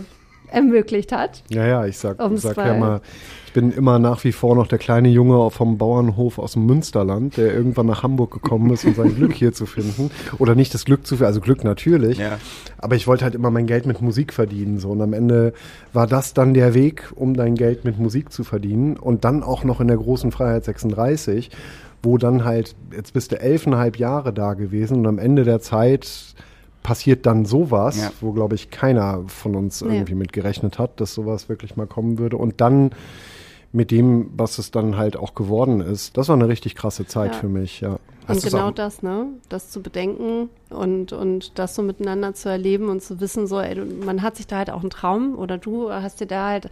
ermöglicht 0.48 1.12
hat. 1.12 1.44
Ja, 1.50 1.66
ja, 1.66 1.86
ich 1.86 1.98
sag, 1.98 2.18
sag 2.36 2.58
ja 2.58 2.76
mal, 2.76 3.02
ich 3.48 3.54
bin 3.54 3.72
immer 3.72 4.00
nach 4.00 4.24
wie 4.24 4.32
vor 4.32 4.56
noch 4.56 4.68
der 4.68 4.78
kleine 4.78 5.10
Junge 5.10 5.50
vom 5.50 5.78
Bauernhof 5.78 6.40
aus 6.40 6.54
dem 6.54 6.66
Münsterland, 6.66 7.38
der 7.38 7.54
irgendwann 7.54 7.86
nach 7.86 8.04
Hamburg 8.04 8.32
gekommen 8.32 8.72
ist, 8.72 8.86
um 8.86 8.94
sein 8.96 9.16
Glück 9.16 9.34
hier 9.34 9.54
zu 9.54 9.66
finden. 9.66 10.12
Oder 10.40 10.56
nicht 10.56 10.74
das 10.74 10.86
Glück 10.86 11.08
zu 11.08 11.16
finden, 11.16 11.28
also 11.28 11.42
Glück 11.42 11.64
natürlich. 11.64 12.18
Ja. 12.18 12.38
Aber 12.78 12.96
ich 12.96 13.08
wollte 13.08 13.24
halt 13.24 13.36
immer 13.36 13.52
mein 13.52 13.66
Geld 13.66 13.86
mit 13.86 14.02
Musik 14.02 14.34
verdienen. 14.34 14.80
So. 14.80 14.90
Und 14.90 15.02
am 15.02 15.14
Ende 15.14 15.54
war 15.94 16.08
das 16.08 16.34
dann 16.34 16.54
der 16.54 16.74
Weg, 16.74 17.12
um 17.16 17.34
dein 17.34 17.56
Geld 17.56 17.86
mit 17.86 17.98
Musik 17.98 18.32
zu 18.32 18.44
verdienen. 18.44 18.98
Und 18.98 19.24
dann 19.24 19.42
auch 19.42 19.64
noch 19.64 19.80
in 19.80 19.88
der 19.88 19.98
großen 19.98 20.32
Freiheit 20.32 20.66
36, 20.66 21.50
wo 22.06 22.18
dann 22.18 22.46
halt, 22.46 22.76
jetzt 22.96 23.14
bist 23.14 23.32
du 23.32 23.40
elfeinhalb 23.40 23.98
Jahre 23.98 24.32
da 24.32 24.54
gewesen 24.54 25.00
und 25.00 25.08
am 25.08 25.20
Ende 25.20 25.44
der 25.44 25.60
Zeit 25.60 26.36
passiert 26.84 27.26
dann 27.26 27.46
sowas, 27.46 27.98
ja. 27.98 28.12
wo, 28.22 28.32
glaube 28.32 28.54
ich, 28.54 28.70
keiner 28.70 29.24
von 29.28 29.56
uns 29.56 29.82
nee. 29.82 29.96
irgendwie 29.96 30.14
mit 30.14 30.32
gerechnet 30.32 30.78
hat, 30.78 31.02
dass 31.02 31.16
sowas 31.16 31.50
wirklich 31.50 31.76
mal 31.76 31.88
kommen 31.88 32.20
würde. 32.20 32.38
Und 32.38 32.62
dann 32.62 32.92
mit 33.72 33.90
dem, 33.90 34.30
was 34.38 34.60
es 34.60 34.70
dann 34.70 34.96
halt 34.96 35.18
auch 35.18 35.34
geworden 35.34 35.82
ist, 35.82 36.16
das 36.16 36.30
war 36.30 36.36
eine 36.36 36.48
richtig 36.48 36.76
krasse 36.76 37.08
Zeit 37.08 37.34
ja. 37.34 37.40
für 37.40 37.50
mich, 37.50 37.82
ja. 37.82 37.98
Und 38.28 38.44
genau 38.44 38.72
das, 38.72 39.04
ne? 39.04 39.28
Das 39.50 39.70
zu 39.70 39.82
bedenken 39.82 40.50
und, 40.70 41.12
und 41.12 41.58
das 41.60 41.76
so 41.76 41.82
miteinander 41.82 42.34
zu 42.34 42.50
erleben 42.50 42.90
und 42.90 43.02
zu 43.02 43.20
wissen, 43.20 43.48
so, 43.48 43.60
ey, 43.60 43.84
man 43.84 44.22
hat 44.22 44.36
sich 44.36 44.48
da 44.48 44.58
halt 44.58 44.70
auch 44.70 44.82
einen 44.82 44.90
Traum 44.90 45.38
oder 45.38 45.58
du 45.58 45.92
hast 45.92 46.22
dir 46.22 46.28
da 46.28 46.50
halt 46.50 46.70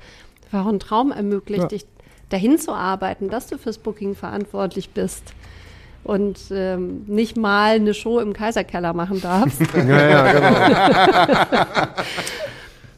auch 0.51 0.67
einen 0.67 0.79
Traum 0.79 1.11
ermöglicht, 1.11 1.63
ja. 1.63 1.67
dich 1.67 1.85
dahin 2.33 2.57
zu 2.57 2.71
arbeiten, 2.71 3.29
dass 3.29 3.47
du 3.47 3.57
fürs 3.59 3.77
Booking 3.77 4.15
verantwortlich 4.15 4.89
bist 4.89 5.33
und 6.03 6.39
ähm, 6.51 7.03
nicht 7.05 7.37
mal 7.37 7.75
eine 7.75 7.93
Show 7.93 8.19
im 8.19 8.33
Kaiserkeller 8.33 8.93
machen 8.93 9.21
darfst. 9.21 9.61
ja, 9.75 10.09
ja, 10.09 10.33
genau. 10.33 11.87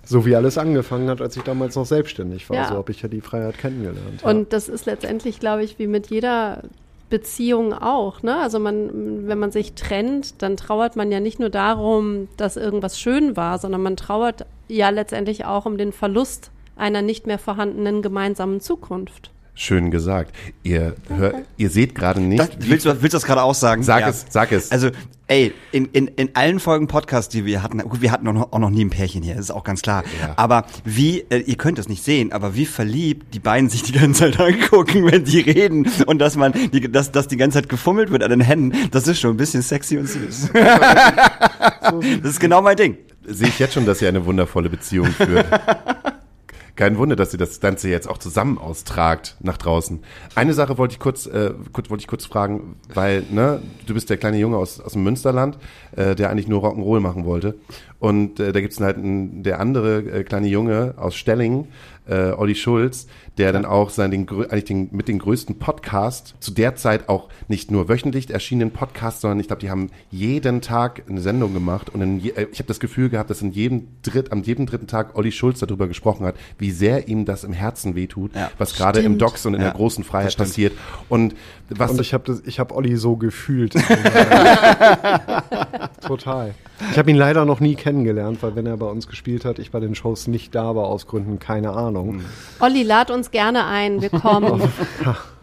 so 0.06 0.26
wie 0.26 0.36
alles 0.36 0.58
angefangen 0.58 1.10
hat, 1.10 1.22
als 1.22 1.36
ich 1.36 1.44
damals 1.44 1.76
noch 1.76 1.86
selbstständig 1.86 2.50
war. 2.50 2.58
Ja. 2.58 2.68
So 2.70 2.76
habe 2.76 2.92
ich 2.92 3.02
ja 3.02 3.10
die 3.10 3.22
Freiheit 3.22 3.58
kennengelernt. 3.58 4.22
Ja. 4.24 4.30
Und 4.30 4.54
das 4.54 4.70
ist 4.70 4.86
letztendlich, 4.86 5.40
glaube 5.40 5.64
ich, 5.64 5.78
wie 5.78 5.88
mit 5.88 6.08
jeder 6.08 6.64
Beziehung 7.10 7.74
auch. 7.74 8.24
Ne? 8.24 8.38
Also 8.40 8.60
man, 8.60 9.28
wenn 9.28 9.38
man 9.38 9.52
sich 9.52 9.74
trennt, 9.74 10.42
dann 10.42 10.56
trauert 10.56 10.96
man 10.96 11.12
ja 11.12 11.20
nicht 11.20 11.40
nur 11.40 11.50
darum, 11.50 12.30
dass 12.38 12.56
irgendwas 12.56 13.00
schön 13.00 13.36
war, 13.36 13.60
sondern 13.60 13.84
man 13.84 13.98
trauert 13.98 14.46
ja 14.70 14.90
letztendlich 14.90 15.46
auch 15.46 15.66
um 15.66 15.78
den 15.78 15.92
Verlust 15.92 16.52
einer 16.76 17.02
nicht 17.02 17.28
mehr 17.28 17.40
vorhandenen 17.40 18.02
gemeinsamen 18.02 18.62
Zukunft. 18.62 19.32
Schön 19.58 19.90
gesagt. 19.90 20.36
Ihr, 20.64 20.96
hör, 21.08 21.44
ihr 21.56 21.70
seht 21.70 21.96
gerade 21.96 22.20
nicht. 22.20 22.40
Das, 22.40 22.50
willst, 22.60 22.86
du, 22.86 22.90
willst 22.90 23.14
du 23.14 23.18
das 23.18 23.24
gerade 23.24 23.42
auch 23.42 23.56
sagen? 23.56 23.84
Sag 23.84 24.02
ja. 24.02 24.10
es, 24.10 24.26
sag 24.28 24.52
es. 24.52 24.70
Also, 24.70 24.90
ey, 25.28 25.54
in, 25.72 25.86
in, 25.94 26.08
in 26.10 26.36
allen 26.36 26.60
Folgen 26.60 26.88
Podcast, 26.88 27.34
die 27.34 27.46
wir 27.46 27.64
hatten, 27.64 27.78
gut, 27.80 28.02
wir 28.02 28.12
hatten 28.12 28.28
auch 28.28 28.34
noch, 28.34 28.52
auch 28.52 28.60
noch 28.60 28.70
nie 28.70 28.84
ein 28.84 28.90
Pärchen 28.90 29.24
hier, 29.24 29.36
das 29.36 29.46
ist 29.46 29.52
auch 29.52 29.64
ganz 29.64 29.82
klar. 29.82 30.04
Ja. 30.22 30.34
Aber 30.36 30.66
wie, 30.84 31.22
äh, 31.30 31.38
ihr 31.38 31.56
könnt 31.56 31.80
es 31.80 31.88
nicht 31.88 32.04
sehen, 32.04 32.34
aber 32.34 32.56
wie 32.56 32.66
verliebt 32.66 33.34
die 33.34 33.40
beiden 33.40 33.70
sich 33.70 33.84
die 33.84 33.94
ganze 33.94 34.30
Zeit 34.30 34.40
angucken, 34.42 35.10
wenn 35.10 35.24
die 35.24 35.40
reden 35.40 35.88
und 36.06 36.20
dass 36.20 36.36
man, 36.36 36.52
die, 36.52 36.92
dass, 36.92 37.14
dass 37.14 37.30
die 37.30 37.38
ganze 37.38 37.62
Zeit 37.62 37.70
gefummelt 37.70 38.12
wird 38.12 38.24
an 38.24 38.32
den 38.32 38.42
Händen, 38.42 38.90
das 38.92 39.08
ist 39.08 39.22
schon 39.22 39.36
ein 39.36 39.38
bisschen 39.38 39.62
sexy 39.62 39.98
und 39.98 40.08
süß. 40.08 40.50
das 40.54 42.30
ist 42.30 42.42
genau 42.42 42.62
mein 42.62 42.76
Ding. 42.76 42.98
Sehe 43.26 43.48
ich 43.48 43.58
jetzt 43.58 43.74
schon, 43.74 43.86
dass 43.86 44.02
ihr 44.02 44.10
eine 44.10 44.26
wundervolle 44.26 44.70
Beziehung 44.70 45.08
führt. 45.08 45.48
Kein 46.76 46.98
Wunder, 46.98 47.16
dass 47.16 47.32
ihr 47.32 47.40
das 47.40 47.62
Ganze 47.62 47.88
jetzt 47.88 48.10
auch 48.10 48.18
zusammen 48.18 48.58
austragt 48.58 49.38
nach 49.40 49.56
draußen. 49.56 50.04
Eine 50.36 50.54
Sache 50.54 50.78
wollte 50.78 50.94
ich 50.94 51.00
kurz, 51.00 51.26
äh, 51.26 51.54
kurz, 51.72 51.90
wollte 51.90 52.02
ich 52.02 52.08
kurz 52.08 52.26
fragen, 52.26 52.76
weil 52.94 53.24
ne, 53.32 53.62
du 53.86 53.94
bist 53.94 54.10
der 54.10 54.18
kleine 54.18 54.38
Junge 54.38 54.58
aus, 54.58 54.82
aus 54.82 54.92
dem 54.92 55.04
Münsterland, 55.04 55.58
äh, 55.96 56.16
der 56.16 56.30
eigentlich 56.30 56.50
nur 56.50 56.62
Rock'n'Roll 56.66 57.00
machen 57.00 57.24
wollte. 57.24 57.56
Und 58.00 58.42
äh, 58.42 58.52
da 58.52 58.60
gibt's 58.60 58.80
halt 58.82 58.98
einen, 58.98 59.44
der 59.44 59.62
andere 59.62 60.00
äh, 60.00 60.24
kleine 60.26 60.48
Junge 60.48 60.96
aus 60.98 61.16
Stellingen, 61.16 61.70
äh, 62.08 62.32
Olli 62.32 62.56
Schulz, 62.56 63.08
der 63.38 63.52
dann 63.52 63.66
auch 63.66 63.90
sein, 63.90 64.12
den, 64.12 64.30
eigentlich 64.30 64.66
den, 64.66 64.90
mit 64.92 65.08
den 65.08 65.20
größten 65.20 65.60
Podcast, 65.60 66.36
zu 66.40 66.52
der 66.52 66.76
Zeit 66.76 67.10
auch 67.10 67.30
nicht 67.48 67.72
nur 67.72 67.90
wöchentlich 67.90 68.30
erschienenen 68.30 68.72
Podcast, 68.72 69.22
sondern 69.22 69.40
ich 69.40 69.48
glaube, 69.48 69.62
die 69.62 69.70
haben 69.70 69.90
jeden 70.12 70.62
Tag 70.62 71.04
eine 71.10 71.22
Sendung 71.22 71.54
gemacht 71.54 71.90
und 71.90 72.02
in 72.02 72.20
je, 72.20 72.32
äh, 72.32 72.48
ich 72.52 72.60
habe 72.60 72.68
das 72.68 72.80
Gefühl 72.80 73.10
gehabt, 73.10 73.30
dass 73.30 73.42
in 73.42 73.52
jedem 73.52 73.88
Dritt, 74.04 74.32
am 74.32 74.44
jedem 74.44 74.66
dritten 74.66 74.88
Tag 74.88 75.16
Olli 75.16 75.32
Schulz 75.32 75.60
darüber 75.60 75.88
gesprochen 75.88 76.26
hat, 76.26 76.36
wie 76.58 76.72
sehr 76.72 77.08
ihm 77.08 77.26
das 77.26 77.44
im 77.44 77.54
Herzen 77.54 77.96
wehtut, 77.96 78.36
ja, 78.36 78.52
was 78.58 78.76
gerade 78.76 79.02
im 79.02 79.18
Docs 79.18 79.46
und 79.46 79.54
in 79.56 79.62
ja, 79.62 79.68
der 79.68 79.76
großen 79.76 80.04
Freiheit 80.04 80.38
passiert. 80.38 80.74
Und 81.10 81.36
was 81.70 81.92
und 81.92 82.02
ich 82.02 82.14
habe 82.14 82.42
ich 82.46 82.60
habe 82.60 82.76
Olli 82.76 82.96
so 82.98 83.16
gefühlt. 83.16 83.74
Total. 86.02 86.54
Ich 86.92 86.98
habe 86.98 87.10
ihn 87.10 87.16
leider 87.16 87.46
noch 87.46 87.60
nie 87.60 87.76
kennengelernt, 87.76 88.40
weil 88.42 88.56
wenn 88.56 88.66
er 88.66 88.78
bei 88.78 88.88
uns 88.88 89.08
gespielt 89.08 89.46
hat, 89.46 89.60
ich 89.60 89.72
bei 89.72 89.80
den 89.80 89.96
Shows 89.96 90.28
nicht 90.28 90.56
da 90.56 90.76
war 90.76 90.86
aus 90.86 91.08
Gründen 91.08 91.40
keine 91.40 91.72
Ahnung. 91.72 92.22
Olli, 92.60 92.84
lad 92.84 93.12
uns 93.12 93.32
gerne 93.32 93.66
ein, 93.66 94.02
wir 94.02 94.10
kommen. 94.10 94.62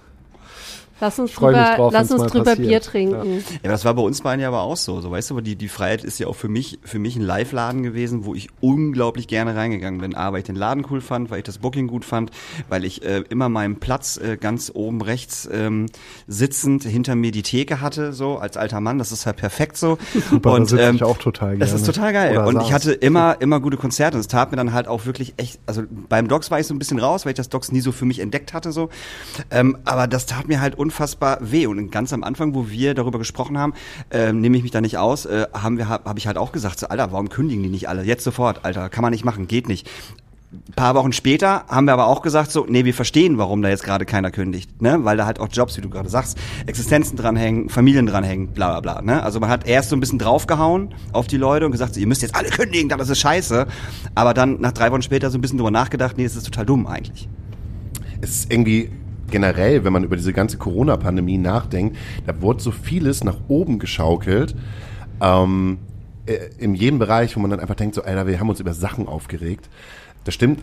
Lass 1.02 1.18
uns 1.18 1.32
drüber, 1.32 1.74
drauf, 1.74 1.92
lass 1.92 2.12
uns 2.12 2.30
drüber 2.30 2.54
Bier 2.54 2.80
trinken. 2.80 3.38
Ja. 3.38 3.58
ja, 3.64 3.70
das 3.72 3.84
war 3.84 3.92
bei 3.94 4.02
uns 4.02 4.20
beiden 4.20 4.40
ja 4.40 4.46
aber 4.46 4.60
auch 4.60 4.76
so. 4.76 5.00
So 5.00 5.10
weißt 5.10 5.30
du, 5.30 5.34
aber 5.34 5.42
die, 5.42 5.56
die 5.56 5.66
Freiheit 5.66 6.04
ist 6.04 6.20
ja 6.20 6.28
auch 6.28 6.36
für 6.36 6.46
mich, 6.46 6.78
für 6.84 7.00
mich 7.00 7.16
ein 7.16 7.22
Live-Laden 7.22 7.82
gewesen, 7.82 8.24
wo 8.24 8.36
ich 8.36 8.50
unglaublich 8.60 9.26
gerne 9.26 9.56
reingegangen 9.56 10.00
bin. 10.00 10.14
A, 10.14 10.32
weil 10.32 10.38
ich 10.38 10.44
den 10.44 10.54
Laden 10.54 10.86
cool 10.90 11.00
fand, 11.00 11.28
weil 11.28 11.38
ich 11.38 11.44
das 11.44 11.58
Booking 11.58 11.88
gut 11.88 12.04
fand, 12.04 12.30
weil 12.68 12.84
ich 12.84 13.04
äh, 13.04 13.24
immer 13.30 13.48
meinen 13.48 13.80
Platz 13.80 14.16
äh, 14.16 14.36
ganz 14.36 14.70
oben 14.72 15.02
rechts 15.02 15.48
ähm, 15.52 15.86
sitzend 16.28 16.84
hinter 16.84 17.16
mir 17.16 17.32
die 17.32 17.42
Theke 17.42 17.80
hatte, 17.80 18.12
so 18.12 18.36
als 18.36 18.56
alter 18.56 18.80
Mann. 18.80 19.00
Das 19.00 19.10
ist 19.10 19.26
halt 19.26 19.38
perfekt 19.38 19.76
so. 19.76 19.98
Super, 20.30 20.52
und 20.52 20.72
ähm, 20.72 20.94
ich 20.94 21.02
auch 21.02 21.18
total 21.18 21.56
gerne. 21.56 21.64
Das 21.64 21.72
ist 21.72 21.84
total 21.84 22.12
geil. 22.12 22.38
Oder 22.38 22.46
und 22.46 22.54
saß. 22.54 22.64
ich 22.64 22.72
hatte 22.72 22.92
immer, 22.92 23.40
immer 23.40 23.58
gute 23.58 23.76
Konzerte. 23.76 24.18
Und 24.18 24.20
es 24.20 24.28
tat 24.28 24.52
mir 24.52 24.56
dann 24.56 24.72
halt 24.72 24.86
auch 24.86 25.04
wirklich 25.04 25.34
echt, 25.36 25.58
also 25.66 25.82
beim 26.08 26.28
Docs 26.28 26.52
war 26.52 26.60
ich 26.60 26.68
so 26.68 26.74
ein 26.74 26.78
bisschen 26.78 27.00
raus, 27.00 27.24
weil 27.24 27.32
ich 27.32 27.38
das 27.38 27.48
Docs 27.48 27.72
nie 27.72 27.80
so 27.80 27.90
für 27.90 28.04
mich 28.04 28.20
entdeckt 28.20 28.54
hatte, 28.54 28.70
so. 28.70 28.88
Ähm, 29.50 29.78
aber 29.84 30.06
das 30.06 30.26
tat 30.26 30.46
mir 30.46 30.60
halt 30.60 30.78
unfassbar 30.78 30.91
unfassbar 30.92 31.38
weh. 31.40 31.66
Und 31.66 31.90
ganz 31.90 32.12
am 32.12 32.22
Anfang, 32.22 32.54
wo 32.54 32.68
wir 32.68 32.94
darüber 32.94 33.18
gesprochen 33.18 33.58
haben, 33.58 33.72
äh, 34.10 34.32
nehme 34.32 34.56
ich 34.58 34.62
mich 34.62 34.72
da 34.72 34.80
nicht 34.80 34.98
aus, 34.98 35.24
äh, 35.24 35.46
haben 35.52 35.78
wir, 35.78 35.88
habe 35.88 36.08
hab 36.08 36.18
ich 36.18 36.26
halt 36.26 36.36
auch 36.36 36.52
gesagt, 36.52 36.78
so, 36.78 36.88
Alter, 36.88 37.12
warum 37.12 37.28
kündigen 37.30 37.62
die 37.62 37.70
nicht 37.70 37.88
alle? 37.88 38.04
Jetzt 38.04 38.24
sofort, 38.24 38.64
Alter, 38.64 38.90
kann 38.90 39.02
man 39.02 39.12
nicht 39.12 39.24
machen, 39.24 39.48
geht 39.48 39.68
nicht. 39.68 39.88
Ein 40.52 40.74
paar 40.74 40.94
Wochen 40.94 41.14
später 41.14 41.64
haben 41.68 41.86
wir 41.86 41.94
aber 41.94 42.08
auch 42.08 42.20
gesagt, 42.20 42.50
so, 42.50 42.66
nee, 42.68 42.84
wir 42.84 42.92
verstehen, 42.92 43.38
warum 43.38 43.62
da 43.62 43.70
jetzt 43.70 43.84
gerade 43.84 44.04
keiner 44.04 44.30
kündigt, 44.30 44.82
ne? 44.82 44.98
Weil 45.02 45.16
da 45.16 45.24
halt 45.24 45.40
auch 45.40 45.48
Jobs, 45.50 45.78
wie 45.78 45.80
du 45.80 45.88
gerade 45.88 46.10
sagst, 46.10 46.36
Existenzen 46.66 47.16
dranhängen, 47.16 47.70
Familien 47.70 48.04
dranhängen, 48.04 48.48
bla 48.48 48.78
bla 48.78 49.00
bla. 49.00 49.02
Ne? 49.02 49.22
Also 49.22 49.40
man 49.40 49.48
hat 49.48 49.66
erst 49.66 49.88
so 49.88 49.96
ein 49.96 50.00
bisschen 50.00 50.18
draufgehauen 50.18 50.94
auf 51.14 51.26
die 51.26 51.38
Leute 51.38 51.64
und 51.64 51.72
gesagt, 51.72 51.94
so, 51.94 52.00
ihr 52.00 52.06
müsst 52.06 52.20
jetzt 52.20 52.34
alle 52.34 52.50
kündigen, 52.50 52.90
das 52.90 53.08
ist 53.08 53.20
scheiße. 53.20 53.66
Aber 54.14 54.34
dann 54.34 54.60
nach 54.60 54.72
drei 54.72 54.92
Wochen 54.92 55.00
später 55.00 55.30
so 55.30 55.38
ein 55.38 55.40
bisschen 55.40 55.56
drüber 55.56 55.70
nachgedacht, 55.70 56.18
nee, 56.18 56.24
das 56.24 56.36
ist 56.36 56.44
total 56.44 56.66
dumm 56.66 56.86
eigentlich. 56.86 57.30
Es 58.20 58.30
ist 58.30 58.52
irgendwie 58.52 58.90
generell, 59.32 59.82
wenn 59.82 59.92
man 59.92 60.04
über 60.04 60.16
diese 60.16 60.32
ganze 60.32 60.58
Corona-Pandemie 60.58 61.38
nachdenkt, 61.38 61.96
da 62.26 62.40
wurde 62.40 62.62
so 62.62 62.70
vieles 62.70 63.24
nach 63.24 63.38
oben 63.48 63.80
geschaukelt. 63.80 64.54
Ähm, 65.20 65.78
äh, 66.26 66.38
in 66.58 66.74
jedem 66.76 67.00
Bereich, 67.00 67.36
wo 67.36 67.40
man 67.40 67.50
dann 67.50 67.58
einfach 67.58 67.74
denkt, 67.74 67.96
so, 67.96 68.02
Alter, 68.02 68.28
wir 68.28 68.38
haben 68.38 68.48
uns 68.48 68.60
über 68.60 68.74
Sachen 68.74 69.08
aufgeregt. 69.08 69.68
Das 70.22 70.34
stimmt 70.34 70.60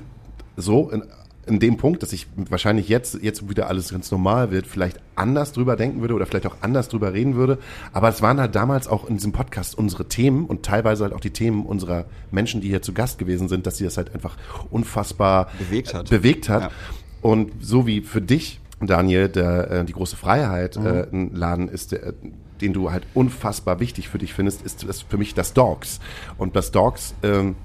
so 0.56 0.90
in, 0.90 1.04
in 1.46 1.60
dem 1.60 1.78
Punkt, 1.78 2.04
dass 2.04 2.14
ich 2.14 2.28
wahrscheinlich 2.36 2.88
jetzt, 2.88 3.22
jetzt 3.22 3.50
wieder 3.50 3.68
alles 3.68 3.92
ganz 3.92 4.12
normal 4.12 4.52
wird, 4.52 4.68
vielleicht 4.68 5.00
anders 5.16 5.52
drüber 5.52 5.76
denken 5.76 6.00
würde 6.00 6.14
oder 6.14 6.26
vielleicht 6.26 6.48
auch 6.48 6.58
anders 6.62 6.88
drüber 6.88 7.14
reden 7.14 7.36
würde. 7.36 7.58
Aber 7.92 8.08
es 8.08 8.22
waren 8.22 8.40
halt 8.40 8.56
damals 8.56 8.88
auch 8.88 9.10
in 9.10 9.16
diesem 9.16 9.32
Podcast 9.32 9.78
unsere 9.78 10.08
Themen 10.08 10.46
und 10.46 10.64
teilweise 10.64 11.04
halt 11.04 11.14
auch 11.14 11.20
die 11.20 11.32
Themen 11.32 11.66
unserer 11.66 12.06
Menschen, 12.32 12.62
die 12.62 12.70
hier 12.70 12.82
zu 12.82 12.94
Gast 12.94 13.18
gewesen 13.18 13.50
sind, 13.50 13.66
dass 13.66 13.78
sie 13.78 13.84
das 13.84 13.98
halt 13.98 14.14
einfach 14.14 14.38
unfassbar 14.70 15.50
bewegt 15.58 15.94
hat. 15.94 16.10
Bewegt 16.10 16.48
hat. 16.50 16.64
Ja. 16.64 16.70
Und 17.22 17.52
so 17.62 17.86
wie 17.86 18.02
für 18.02 18.22
dich, 18.22 18.60
Daniel, 18.82 19.30
der, 19.30 19.72
äh, 19.72 19.86
die 19.86 19.94
große 19.94 20.16
Freiheit 20.16 20.78
mhm. 20.78 20.86
äh, 20.86 21.08
ein 21.12 21.36
Laden 21.36 21.68
ist, 21.68 21.92
der, 21.92 22.14
den 22.62 22.74
du 22.74 22.92
halt 22.92 23.04
unfassbar 23.14 23.80
wichtig 23.80 24.10
für 24.10 24.18
dich 24.18 24.34
findest, 24.34 24.62
ist 24.64 24.88
das 24.88 25.02
für 25.02 25.18
mich 25.18 25.34
das 25.34 25.54
Dogs. 25.54 26.00
Und 26.38 26.56
das 26.56 26.72
Dogs 26.72 27.14
ähm, 27.24 27.56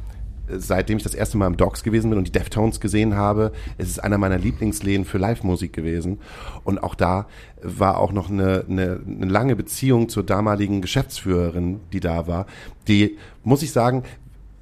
seitdem 0.49 0.99
ich 0.99 1.03
das 1.03 1.15
erste 1.15 1.39
Mal 1.39 1.47
im 1.47 1.57
Docks 1.57 1.83
gewesen 1.83 2.11
bin 2.11 2.19
und 2.19 2.27
die 2.27 2.33
Deftones 2.33 2.81
gesehen 2.81 3.17
habe, 3.17 3.53
es 3.79 3.89
ist 3.89 3.99
einer 4.03 4.19
meiner 4.19 4.39
Lieblingsläden 4.39 5.05
für 5.05 5.19
Live-Musik 5.19 5.73
gewesen. 5.73 6.19
Und 6.65 6.83
auch 6.83 6.95
da 6.95 7.27
war 7.63 7.99
auch 7.99 8.13
noch 8.13 8.31
eine, 8.31 8.65
eine, 8.69 9.01
eine 9.07 9.27
lange 9.27 9.57
Beziehung 9.57 10.09
zur 10.09 10.23
damaligen 10.23 10.83
Geschäftsführerin, 10.83 11.81
die 11.93 12.01
da 12.01 12.27
war, 12.27 12.47
die, 12.89 13.17
muss 13.43 13.63
ich 13.63 13.73
sagen, 13.73 14.05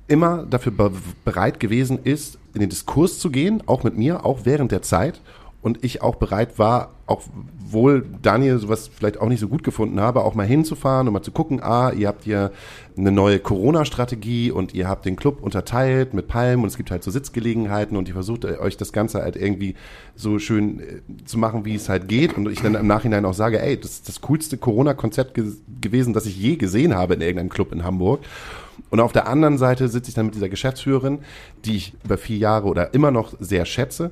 immer 0.06 0.44
dafür 0.44 0.72
be 0.72 0.92
bereit 1.24 1.58
gewesen 1.58 1.98
ist, 2.02 2.38
in 2.54 2.60
den 2.60 2.70
Diskurs 2.70 3.18
zu 3.18 3.30
gehen, 3.30 3.62
auch 3.66 3.82
mit 3.84 3.96
mir, 3.96 4.24
auch 4.24 4.40
während 4.44 4.72
der 4.72 4.82
Zeit. 4.82 5.20
Und 5.62 5.84
ich 5.84 6.02
auch 6.02 6.16
bereit 6.16 6.58
war, 6.58 6.90
auch 7.06 7.22
wohl 7.72 8.04
Daniel 8.22 8.58
sowas 8.58 8.90
vielleicht 8.92 9.20
auch 9.20 9.28
nicht 9.28 9.40
so 9.40 9.48
gut 9.48 9.62
gefunden 9.62 10.00
habe, 10.00 10.24
auch 10.24 10.34
mal 10.34 10.46
hinzufahren 10.46 11.06
und 11.06 11.14
mal 11.14 11.22
zu 11.22 11.30
gucken, 11.30 11.62
ah, 11.62 11.92
ihr 11.92 12.08
habt 12.08 12.24
hier 12.24 12.52
eine 12.96 13.12
neue 13.12 13.38
Corona-Strategie 13.38 14.50
und 14.50 14.74
ihr 14.74 14.88
habt 14.88 15.06
den 15.06 15.16
Club 15.16 15.42
unterteilt 15.42 16.14
mit 16.14 16.28
Palmen 16.28 16.62
und 16.62 16.68
es 16.68 16.76
gibt 16.76 16.90
halt 16.90 17.02
so 17.02 17.10
Sitzgelegenheiten 17.10 17.96
und 17.96 18.08
ihr 18.08 18.14
versucht 18.14 18.44
euch 18.44 18.76
das 18.76 18.92
Ganze 18.92 19.22
halt 19.22 19.36
irgendwie 19.36 19.74
so 20.14 20.38
schön 20.38 20.80
äh, 20.80 21.24
zu 21.24 21.38
machen, 21.38 21.64
wie 21.64 21.74
es 21.74 21.88
halt 21.88 22.08
geht 22.08 22.36
und 22.36 22.48
ich 22.50 22.60
dann 22.60 22.74
im 22.74 22.86
Nachhinein 22.86 23.24
auch 23.24 23.34
sage, 23.34 23.60
ey, 23.60 23.78
das 23.78 23.92
ist 23.92 24.08
das 24.08 24.20
coolste 24.20 24.58
Corona-Konzept 24.58 25.34
ge 25.34 25.52
gewesen, 25.80 26.12
das 26.12 26.26
ich 26.26 26.36
je 26.36 26.56
gesehen 26.56 26.94
habe 26.94 27.14
in 27.14 27.20
irgendeinem 27.20 27.48
Club 27.48 27.72
in 27.72 27.82
Hamburg. 27.82 28.20
Und 28.90 29.00
auf 29.00 29.12
der 29.12 29.26
anderen 29.28 29.58
Seite 29.58 29.88
sitze 29.88 30.08
ich 30.10 30.14
dann 30.14 30.26
mit 30.26 30.34
dieser 30.34 30.48
Geschäftsführerin, 30.48 31.20
die 31.64 31.76
ich 31.76 31.94
über 32.04 32.18
vier 32.18 32.36
Jahre 32.38 32.66
oder 32.68 32.94
immer 32.94 33.10
noch 33.10 33.34
sehr 33.40 33.64
schätze. 33.64 34.10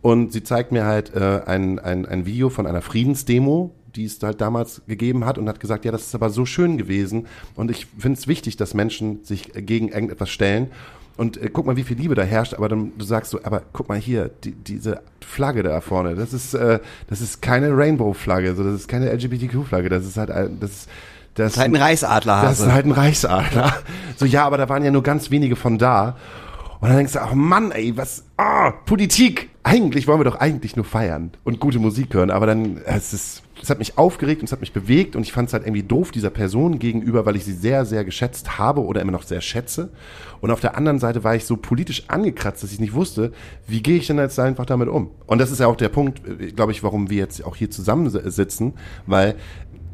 Und 0.00 0.32
sie 0.32 0.42
zeigt 0.42 0.72
mir 0.72 0.84
halt 0.84 1.14
äh, 1.14 1.42
ein, 1.46 1.78
ein, 1.78 2.06
ein 2.06 2.26
Video 2.26 2.48
von 2.50 2.66
einer 2.66 2.82
Friedensdemo, 2.82 3.72
die 3.94 4.04
es 4.06 4.22
halt 4.22 4.40
damals 4.40 4.82
gegeben 4.88 5.24
hat 5.26 5.38
und 5.38 5.48
hat 5.48 5.60
gesagt, 5.60 5.84
ja, 5.84 5.92
das 5.92 6.02
ist 6.06 6.14
aber 6.14 6.30
so 6.30 6.46
schön 6.46 6.78
gewesen. 6.78 7.26
Und 7.54 7.70
ich 7.70 7.86
finde 7.98 8.18
es 8.18 8.26
wichtig, 8.26 8.56
dass 8.56 8.74
Menschen 8.74 9.22
sich 9.24 9.52
gegen 9.54 9.88
irgendetwas 9.88 10.30
stellen. 10.30 10.70
Und 11.18 11.36
äh, 11.36 11.50
guck 11.52 11.66
mal, 11.66 11.76
wie 11.76 11.82
viel 11.82 11.98
Liebe 11.98 12.14
da 12.14 12.22
herrscht, 12.22 12.54
aber 12.54 12.68
dann 12.70 12.92
du 12.96 13.04
sagst 13.04 13.30
so, 13.30 13.40
aber 13.44 13.62
guck 13.74 13.88
mal 13.90 13.98
hier, 13.98 14.30
die, 14.44 14.52
diese 14.52 15.02
Flagge 15.20 15.62
da 15.62 15.80
vorne, 15.82 16.14
das 16.14 16.32
ist, 16.32 16.54
äh, 16.54 16.80
das 17.08 17.20
ist 17.20 17.42
keine 17.42 17.76
Rainbow-Flagge, 17.76 18.54
so, 18.54 18.64
das 18.64 18.74
ist 18.80 18.88
keine 18.88 19.10
LGBTQ-Flagge, 19.12 19.90
das 19.90 20.06
ist 20.06 20.16
halt, 20.16 20.30
ein- 20.30 20.58
das 20.58 20.70
ist, 20.70 20.88
das, 21.34 21.46
Das 21.46 21.52
ist 21.54 21.58
halt 21.58 21.72
ein 21.72 21.76
Reichsadlerhase. 21.76 22.46
das 22.46 22.60
ist 22.60 22.72
halt 22.72 22.86
ein 22.86 22.92
Reichsadler. 22.92 23.74
So, 24.16 24.26
ja, 24.26 24.44
aber 24.44 24.58
da 24.58 24.68
waren 24.68 24.84
ja 24.84 24.90
nur 24.90 25.02
ganz 25.02 25.30
wenige 25.30 25.56
von 25.56 25.78
da. 25.78 26.16
Und 26.80 26.88
dann 26.88 26.96
denkst 26.96 27.12
du, 27.12 27.22
ach 27.22 27.32
Mann, 27.32 27.70
ey, 27.70 27.96
was, 27.96 28.24
ah, 28.36 28.72
Politik. 28.72 29.50
Eigentlich 29.64 30.08
wollen 30.08 30.18
wir 30.18 30.24
doch 30.24 30.40
eigentlich 30.40 30.74
nur 30.74 30.84
feiern 30.84 31.30
und 31.44 31.60
gute 31.60 31.78
Musik 31.78 32.12
hören, 32.14 32.32
aber 32.32 32.46
dann, 32.46 32.78
es 32.84 33.12
ist, 33.12 33.42
es 33.62 33.70
hat 33.70 33.78
mich 33.78 33.96
aufgeregt 33.96 34.40
und 34.40 34.46
es 34.46 34.52
hat 34.52 34.60
mich 34.60 34.72
bewegt 34.72 35.14
und 35.14 35.22
ich 35.22 35.32
fand 35.32 35.46
es 35.46 35.52
halt 35.52 35.62
irgendwie 35.62 35.84
doof 35.84 36.10
dieser 36.10 36.30
Person 36.30 36.80
gegenüber, 36.80 37.24
weil 37.24 37.36
ich 37.36 37.44
sie 37.44 37.52
sehr, 37.52 37.84
sehr 37.84 38.04
geschätzt 38.04 38.58
habe 38.58 38.84
oder 38.84 39.00
immer 39.00 39.12
noch 39.12 39.22
sehr 39.22 39.40
schätze. 39.40 39.90
Und 40.40 40.50
auf 40.50 40.58
der 40.58 40.76
anderen 40.76 40.98
Seite 40.98 41.22
war 41.22 41.36
ich 41.36 41.44
so 41.44 41.56
politisch 41.56 42.02
angekratzt, 42.08 42.64
dass 42.64 42.72
ich 42.72 42.80
nicht 42.80 42.94
wusste, 42.94 43.30
wie 43.68 43.80
gehe 43.80 43.98
ich 43.98 44.08
denn 44.08 44.18
jetzt 44.18 44.40
einfach 44.40 44.66
damit 44.66 44.88
um? 44.88 45.12
Und 45.26 45.38
das 45.38 45.52
ist 45.52 45.60
ja 45.60 45.68
auch 45.68 45.76
der 45.76 45.90
Punkt, 45.90 46.22
glaube 46.56 46.72
ich, 46.72 46.82
warum 46.82 47.08
wir 47.08 47.18
jetzt 47.18 47.44
auch 47.44 47.54
hier 47.54 47.70
zusammensitzen, 47.70 48.72
weil 49.06 49.36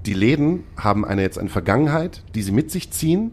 die 0.07 0.15
Läden 0.15 0.65
haben 0.77 1.05
eine 1.05 1.23
jetzt 1.23 1.39
eine 1.39 1.49
Vergangenheit, 1.49 2.23
die 2.35 2.43
sie 2.43 2.53
mit 2.53 2.71
sich 2.71 2.91
ziehen 2.91 3.33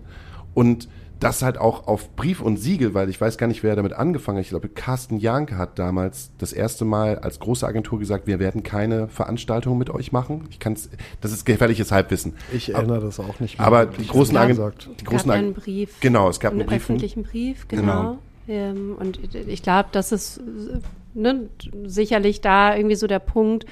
und 0.53 0.87
das 1.21 1.41
halt 1.41 1.57
auch 1.57 1.87
auf 1.87 2.13
Brief 2.17 2.41
und 2.41 2.57
Siegel, 2.57 2.93
weil 2.93 3.09
ich 3.09 3.21
weiß 3.21 3.37
gar 3.37 3.47
nicht, 3.47 3.63
wer 3.63 3.75
damit 3.77 3.93
angefangen 3.93 4.37
hat. 4.37 4.43
Ich 4.43 4.49
glaube, 4.49 4.67
Carsten 4.67 5.17
Janke 5.17 5.57
hat 5.57 5.79
damals 5.79 6.31
das 6.39 6.51
erste 6.51 6.83
Mal 6.83 7.19
als 7.19 7.39
große 7.39 7.65
Agentur 7.65 7.99
gesagt, 7.99 8.27
wir 8.27 8.37
werden 8.39 8.63
keine 8.63 9.07
Veranstaltungen 9.07 9.77
mit 9.79 9.89
euch 9.89 10.11
machen. 10.11 10.43
Ich 10.49 10.59
kann's, 10.59 10.89
das 11.21 11.31
ist 11.31 11.45
gefährliches 11.45 11.93
Halbwissen. 11.93 12.33
Ich 12.53 12.73
erinnere 12.73 12.99
das 12.99 13.21
auch 13.21 13.39
nicht 13.39 13.57
mehr. 13.57 13.65
Aber 13.65 13.79
wirklich, 13.83 14.07
die 14.07 14.11
großen 14.11 14.35
Agenturen, 14.35 14.73
Es 14.97 15.05
großen 15.05 15.29
gab 15.29 15.37
einen 15.39 15.49
Ag- 15.55 15.63
Brief. 15.63 15.99
Genau, 16.01 16.29
es 16.29 16.39
gab 16.41 16.51
einen 16.51 16.61
einen 16.61 16.69
Brief. 16.69 16.81
öffentlichen 16.81 17.23
Brief, 17.23 17.67
Genau. 17.69 17.81
genau. 17.81 18.17
Ähm, 18.47 18.95
und 18.99 19.19
ich 19.33 19.63
glaube, 19.63 19.89
das 19.93 20.11
ist 20.11 20.41
ne, 21.13 21.49
sicherlich 21.85 22.41
da 22.41 22.75
irgendwie 22.75 22.95
so 22.95 23.07
der 23.07 23.19
Punkt, 23.19 23.65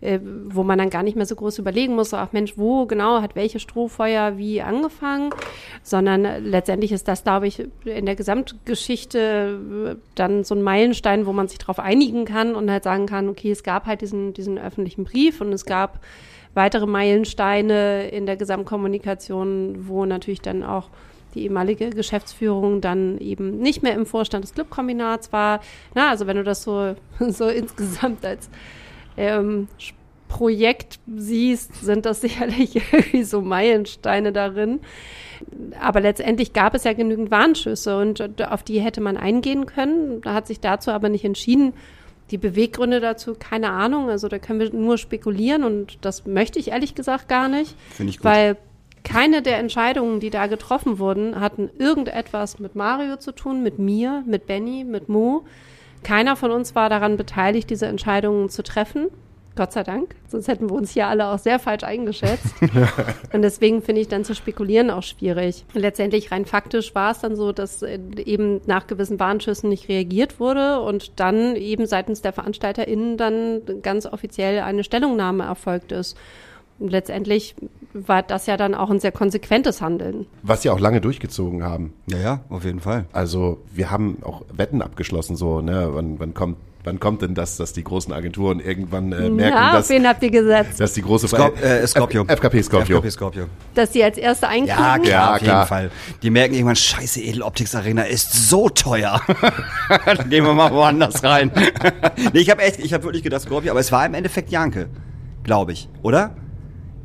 äh, 0.00 0.20
wo 0.22 0.62
man 0.62 0.78
dann 0.78 0.90
gar 0.90 1.02
nicht 1.02 1.16
mehr 1.16 1.26
so 1.26 1.34
groß 1.34 1.58
überlegen 1.58 1.94
muss, 1.94 2.10
so, 2.10 2.16
ach 2.16 2.32
Mensch, 2.32 2.56
wo 2.56 2.86
genau 2.86 3.20
hat 3.20 3.34
welche 3.34 3.58
Strohfeuer 3.58 4.38
wie 4.38 4.62
angefangen, 4.62 5.30
sondern 5.82 6.44
letztendlich 6.44 6.92
ist 6.92 7.08
das, 7.08 7.24
glaube 7.24 7.46
ich, 7.46 7.66
in 7.84 8.06
der 8.06 8.14
Gesamtgeschichte 8.16 9.96
äh, 9.98 10.00
dann 10.14 10.44
so 10.44 10.54
ein 10.54 10.62
Meilenstein, 10.62 11.26
wo 11.26 11.32
man 11.32 11.48
sich 11.48 11.58
darauf 11.58 11.78
einigen 11.78 12.24
kann 12.24 12.54
und 12.54 12.70
halt 12.70 12.84
sagen 12.84 13.06
kann, 13.06 13.28
okay, 13.28 13.50
es 13.50 13.62
gab 13.62 13.86
halt 13.86 14.00
diesen, 14.00 14.34
diesen 14.34 14.58
öffentlichen 14.58 15.04
Brief 15.04 15.40
und 15.40 15.52
es 15.52 15.64
gab 15.64 16.00
weitere 16.54 16.86
Meilensteine 16.86 18.08
in 18.08 18.26
der 18.26 18.36
Gesamtkommunikation, 18.36 19.88
wo 19.88 20.04
natürlich 20.06 20.40
dann 20.40 20.62
auch 20.62 20.90
die 21.34 21.42
ehemalige 21.42 21.90
Geschäftsführung 21.90 22.80
dann 22.80 23.18
eben 23.18 23.58
nicht 23.58 23.82
mehr 23.82 23.94
im 23.94 24.06
Vorstand 24.06 24.44
des 24.44 24.54
Clubkombinats 24.54 25.32
war. 25.32 25.60
Na, 25.94 26.10
also 26.10 26.26
wenn 26.26 26.36
du 26.36 26.44
das 26.44 26.62
so, 26.62 26.94
so 27.18 27.48
insgesamt 27.48 28.24
als 28.24 28.48
ähm, 29.16 29.68
Projekt 30.28 31.00
siehst, 31.16 31.74
sind 31.82 32.06
das 32.06 32.20
sicherlich 32.22 32.76
irgendwie 32.76 33.24
so 33.24 33.40
Meilensteine 33.40 34.32
darin. 34.32 34.80
Aber 35.80 36.00
letztendlich 36.00 36.52
gab 36.52 36.74
es 36.74 36.84
ja 36.84 36.92
genügend 36.92 37.30
Warnschüsse 37.30 37.98
und 37.98 38.42
auf 38.42 38.62
die 38.62 38.80
hätte 38.80 39.00
man 39.00 39.16
eingehen 39.16 39.66
können. 39.66 40.20
Da 40.22 40.34
hat 40.34 40.46
sich 40.46 40.60
dazu 40.60 40.90
aber 40.90 41.08
nicht 41.08 41.24
entschieden. 41.24 41.74
Die 42.30 42.38
Beweggründe 42.38 43.00
dazu, 43.00 43.34
keine 43.38 43.70
Ahnung. 43.70 44.10
Also 44.10 44.28
da 44.28 44.38
können 44.38 44.60
wir 44.60 44.72
nur 44.72 44.98
spekulieren 44.98 45.64
und 45.64 45.98
das 46.02 46.26
möchte 46.26 46.58
ich 46.58 46.68
ehrlich 46.68 46.94
gesagt 46.94 47.28
gar 47.28 47.48
nicht. 47.48 47.74
Finde 47.90 48.10
ich 48.10 48.18
gut. 48.18 48.24
Weil 48.24 48.56
keine 49.04 49.42
der 49.42 49.58
Entscheidungen, 49.58 50.20
die 50.20 50.30
da 50.30 50.48
getroffen 50.48 50.98
wurden, 50.98 51.40
hatten 51.40 51.70
irgendetwas 51.78 52.58
mit 52.58 52.74
Mario 52.74 53.16
zu 53.16 53.32
tun, 53.32 53.62
mit 53.62 53.78
mir, 53.78 54.22
mit 54.26 54.46
Benny, 54.46 54.84
mit 54.84 55.08
Mo. 55.08 55.44
Keiner 56.02 56.36
von 56.36 56.50
uns 56.50 56.74
war 56.74 56.90
daran 56.90 57.16
beteiligt, 57.16 57.70
diese 57.70 57.86
Entscheidungen 57.86 58.50
zu 58.50 58.62
treffen. 58.62 59.06
Gott 59.58 59.72
sei 59.72 59.82
Dank. 59.82 60.14
Sonst 60.28 60.46
hätten 60.46 60.70
wir 60.70 60.76
uns 60.76 60.92
hier 60.92 61.08
alle 61.08 61.26
auch 61.26 61.38
sehr 61.40 61.58
falsch 61.58 61.82
eingeschätzt. 61.82 62.54
Und 63.32 63.42
deswegen 63.42 63.82
finde 63.82 64.00
ich 64.00 64.06
dann 64.06 64.24
zu 64.24 64.36
spekulieren 64.36 64.88
auch 64.88 65.02
schwierig. 65.02 65.64
Letztendlich 65.74 66.30
rein 66.30 66.44
faktisch 66.44 66.94
war 66.94 67.10
es 67.10 67.18
dann 67.18 67.34
so, 67.34 67.50
dass 67.50 67.82
äh, 67.82 67.98
eben 68.24 68.60
nach 68.66 68.86
gewissen 68.86 69.18
Warnschüssen 69.18 69.68
nicht 69.68 69.88
reagiert 69.88 70.38
wurde 70.38 70.80
und 70.80 71.18
dann 71.18 71.56
eben 71.56 71.86
seitens 71.86 72.22
der 72.22 72.32
VeranstalterInnen 72.32 73.16
dann 73.16 73.62
ganz 73.82 74.06
offiziell 74.06 74.60
eine 74.60 74.84
Stellungnahme 74.84 75.42
erfolgt 75.42 75.90
ist. 75.90 76.16
Und 76.78 76.90
letztendlich 76.90 77.56
war 77.92 78.22
das 78.22 78.46
ja 78.46 78.56
dann 78.56 78.76
auch 78.76 78.90
ein 78.90 79.00
sehr 79.00 79.10
konsequentes 79.10 79.82
Handeln. 79.82 80.26
Was 80.44 80.62
sie 80.62 80.70
auch 80.70 80.78
lange 80.78 81.00
durchgezogen 81.00 81.64
haben. 81.64 81.94
Ja, 82.06 82.18
ja, 82.18 82.40
auf 82.48 82.64
jeden 82.64 82.78
Fall. 82.78 83.06
Also 83.10 83.58
wir 83.74 83.90
haben 83.90 84.18
auch 84.22 84.42
Wetten 84.52 84.82
abgeschlossen, 84.82 85.34
so, 85.34 85.60
ne, 85.60 85.88
wann, 85.90 86.20
wann 86.20 86.32
kommt, 86.32 86.58
wann 86.88 86.98
kommt 86.98 87.20
denn 87.20 87.34
das, 87.34 87.56
dass 87.58 87.74
die 87.74 87.84
großen 87.84 88.12
Agenturen 88.14 88.60
irgendwann 88.60 89.12
äh, 89.12 89.28
merken, 89.28 89.56
ja, 89.56 89.72
dass, 89.72 89.84
auf 89.84 89.90
wen 89.90 90.08
habt 90.08 90.22
ihr 90.22 90.30
gesetzt? 90.30 90.80
dass 90.80 90.94
die 90.94 91.02
große 91.02 91.28
Skop 91.28 91.62
äh, 91.62 91.86
Scorpio. 91.86 92.22
F 92.22 92.38
FKP 92.38 92.62
Scorpio. 92.62 92.96
FKP 92.96 93.10
Scorpio. 93.10 93.44
Dass 93.74 93.90
die 93.90 94.02
als 94.02 94.16
erste 94.16 94.48
einkriegen? 94.48 94.78
Ja, 94.78 94.98
klar, 94.98 95.06
Ja, 95.06 95.34
auf 95.34 95.38
klar. 95.40 95.56
jeden 95.56 95.68
Fall. 95.68 95.90
Die 96.22 96.30
merken 96.30 96.54
irgendwann, 96.54 96.76
scheiße, 96.76 97.20
Edeloptics 97.20 97.74
Arena 97.74 98.02
ist 98.04 98.48
so 98.48 98.70
teuer. 98.70 99.20
Dann 100.06 100.30
gehen 100.30 100.44
wir 100.44 100.54
mal 100.54 100.72
woanders 100.72 101.22
rein. 101.22 101.50
nee, 102.32 102.40
ich 102.40 102.50
habe 102.50 102.62
echt, 102.62 102.80
ich 102.80 102.94
habe 102.94 103.04
wirklich 103.04 103.22
gedacht 103.22 103.42
Scorpio, 103.42 103.70
aber 103.70 103.80
es 103.80 103.92
war 103.92 104.06
im 104.06 104.14
Endeffekt 104.14 104.50
Janke, 104.50 104.88
glaube 105.44 105.72
ich, 105.72 105.88
oder? 106.02 106.34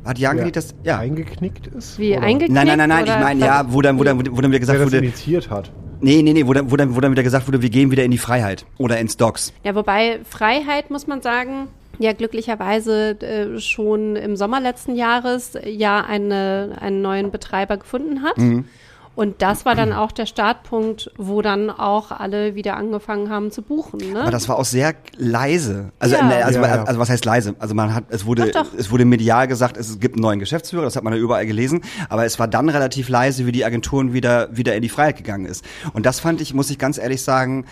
Hat 0.06 0.17
Janke 0.17 0.39
Wer 0.39 0.46
nicht 0.46 0.56
das, 0.56 0.76
ja. 0.84 1.00
eingeknickt 1.00 1.67
ist? 1.67 1.98
Wie 1.98 2.12
Oder 2.13 2.24
eingeknickt? 2.24 2.54
Nein, 2.54 2.67
nein, 2.67 2.78
nein, 2.78 2.89
nein, 2.89 3.06
ich 3.06 3.24
meine, 3.24 3.46
ja, 3.46 3.65
wo 3.67 3.82
dann, 3.82 3.98
wo 4.00 4.04
dann, 4.04 4.17
wo 4.19 4.24
dann 4.24 4.36
wieder 4.36 4.52
Wer 4.52 4.60
gesagt 4.60 4.80
das 4.80 4.86
wurde, 4.88 4.98
initiiert 4.98 5.50
hat. 5.50 5.72
Nee, 6.04 6.22
nee, 6.22 6.34
nee, 6.34 6.46
wo 6.46 6.54
dann, 6.54 6.72
wo 6.72 6.76
dann, 6.76 6.96
wo 6.96 7.00
dann 7.00 7.12
wieder 7.12 7.24
gesagt 7.24 7.48
wurde, 7.48 7.62
wir 7.62 7.70
gehen 7.70 7.92
wieder 7.92 8.04
in 8.04 8.12
die 8.12 8.18
Freiheit 8.18 8.66
oder 8.78 9.00
ins 9.00 9.18
Docks. 9.18 9.54
Ja, 9.63 9.74
wobei 9.76 10.20
Freiheit, 10.30 10.92
muss 10.92 11.08
man 11.08 11.22
sagen, 11.22 11.68
ja 12.00 12.13
glücklicherweise 12.13 13.20
äh, 13.22 13.60
schon 13.60 14.16
im 14.16 14.36
Sommer 14.36 14.60
letzten 14.60 14.96
Jahres 14.96 15.58
ja 15.66 16.02
eine, 16.02 16.78
einen 16.80 17.02
neuen 17.02 17.32
Betreiber 17.32 17.78
gefunden 17.78 18.24
hat. 18.24 18.38
Mhm. 18.38 18.66
Und 19.15 19.41
das 19.43 19.63
war 19.65 19.76
dann 19.76 19.93
auch 19.93 20.12
der 20.12 20.26
Startpunkt, 20.26 21.12
wo 21.17 21.41
dann 21.43 21.69
auch 21.69 22.12
alle 22.12 22.56
wieder 22.56 22.78
angefangen 22.78 23.30
haben 23.30 23.52
zu 23.52 23.62
buchen. 23.62 23.99
Ne? 24.13 24.21
Aber 24.21 24.32
das 24.32 24.49
war 24.49 24.58
auch 24.58 24.65
sehr 24.65 24.95
leise. 25.17 25.91
Also, 25.99 26.15
Ja. 26.15 26.23
ne, 26.23 26.43
also, 26.43 26.60
Ja, 26.60 26.67
ja. 26.76 26.84
also 26.84 26.99
was 26.99 27.10
heißt 27.10 27.23
leise? 27.26 27.56
Also 27.60 27.76
man 27.76 27.93
hat, 27.93 28.06
es 28.10 28.26
wurde, 28.26 28.49
Doch, 28.52 28.63
doch. 28.63 28.73
es 28.78 28.89
wurde 28.91 29.06
medial 29.06 29.47
gesagt, 29.47 29.78
es 29.78 29.99
gibt 29.99 30.15
einen 30.15 30.23
neuen 30.23 30.39
Geschäftsführer, 30.39 30.84
das 30.84 30.95
hat 30.95 31.04
man 31.04 31.13
ja 31.13 31.19
überall 31.19 31.45
gelesen. 31.45 31.82
Aber 32.10 32.26
es 32.26 32.39
war 32.39 32.47
dann 32.47 32.69
relativ 32.69 33.08
leise, 33.10 33.45
wie 33.45 33.52
die 33.52 33.65
Agenturen 33.65 34.13
wieder, 34.13 34.49
wieder 34.56 34.76
in 34.76 34.82
die 34.82 34.89
Freiheit 34.89 35.17
gegangen 35.17 35.45
ist. 35.45 35.63
Und 35.93 36.06
das 36.08 36.19
fand 36.19 36.41
ich, 36.41 36.54
muss 36.56 36.69
ich 36.71 36.80
ganz 36.80 36.97
ehrlich 36.97 37.21
sagen, 37.21 37.65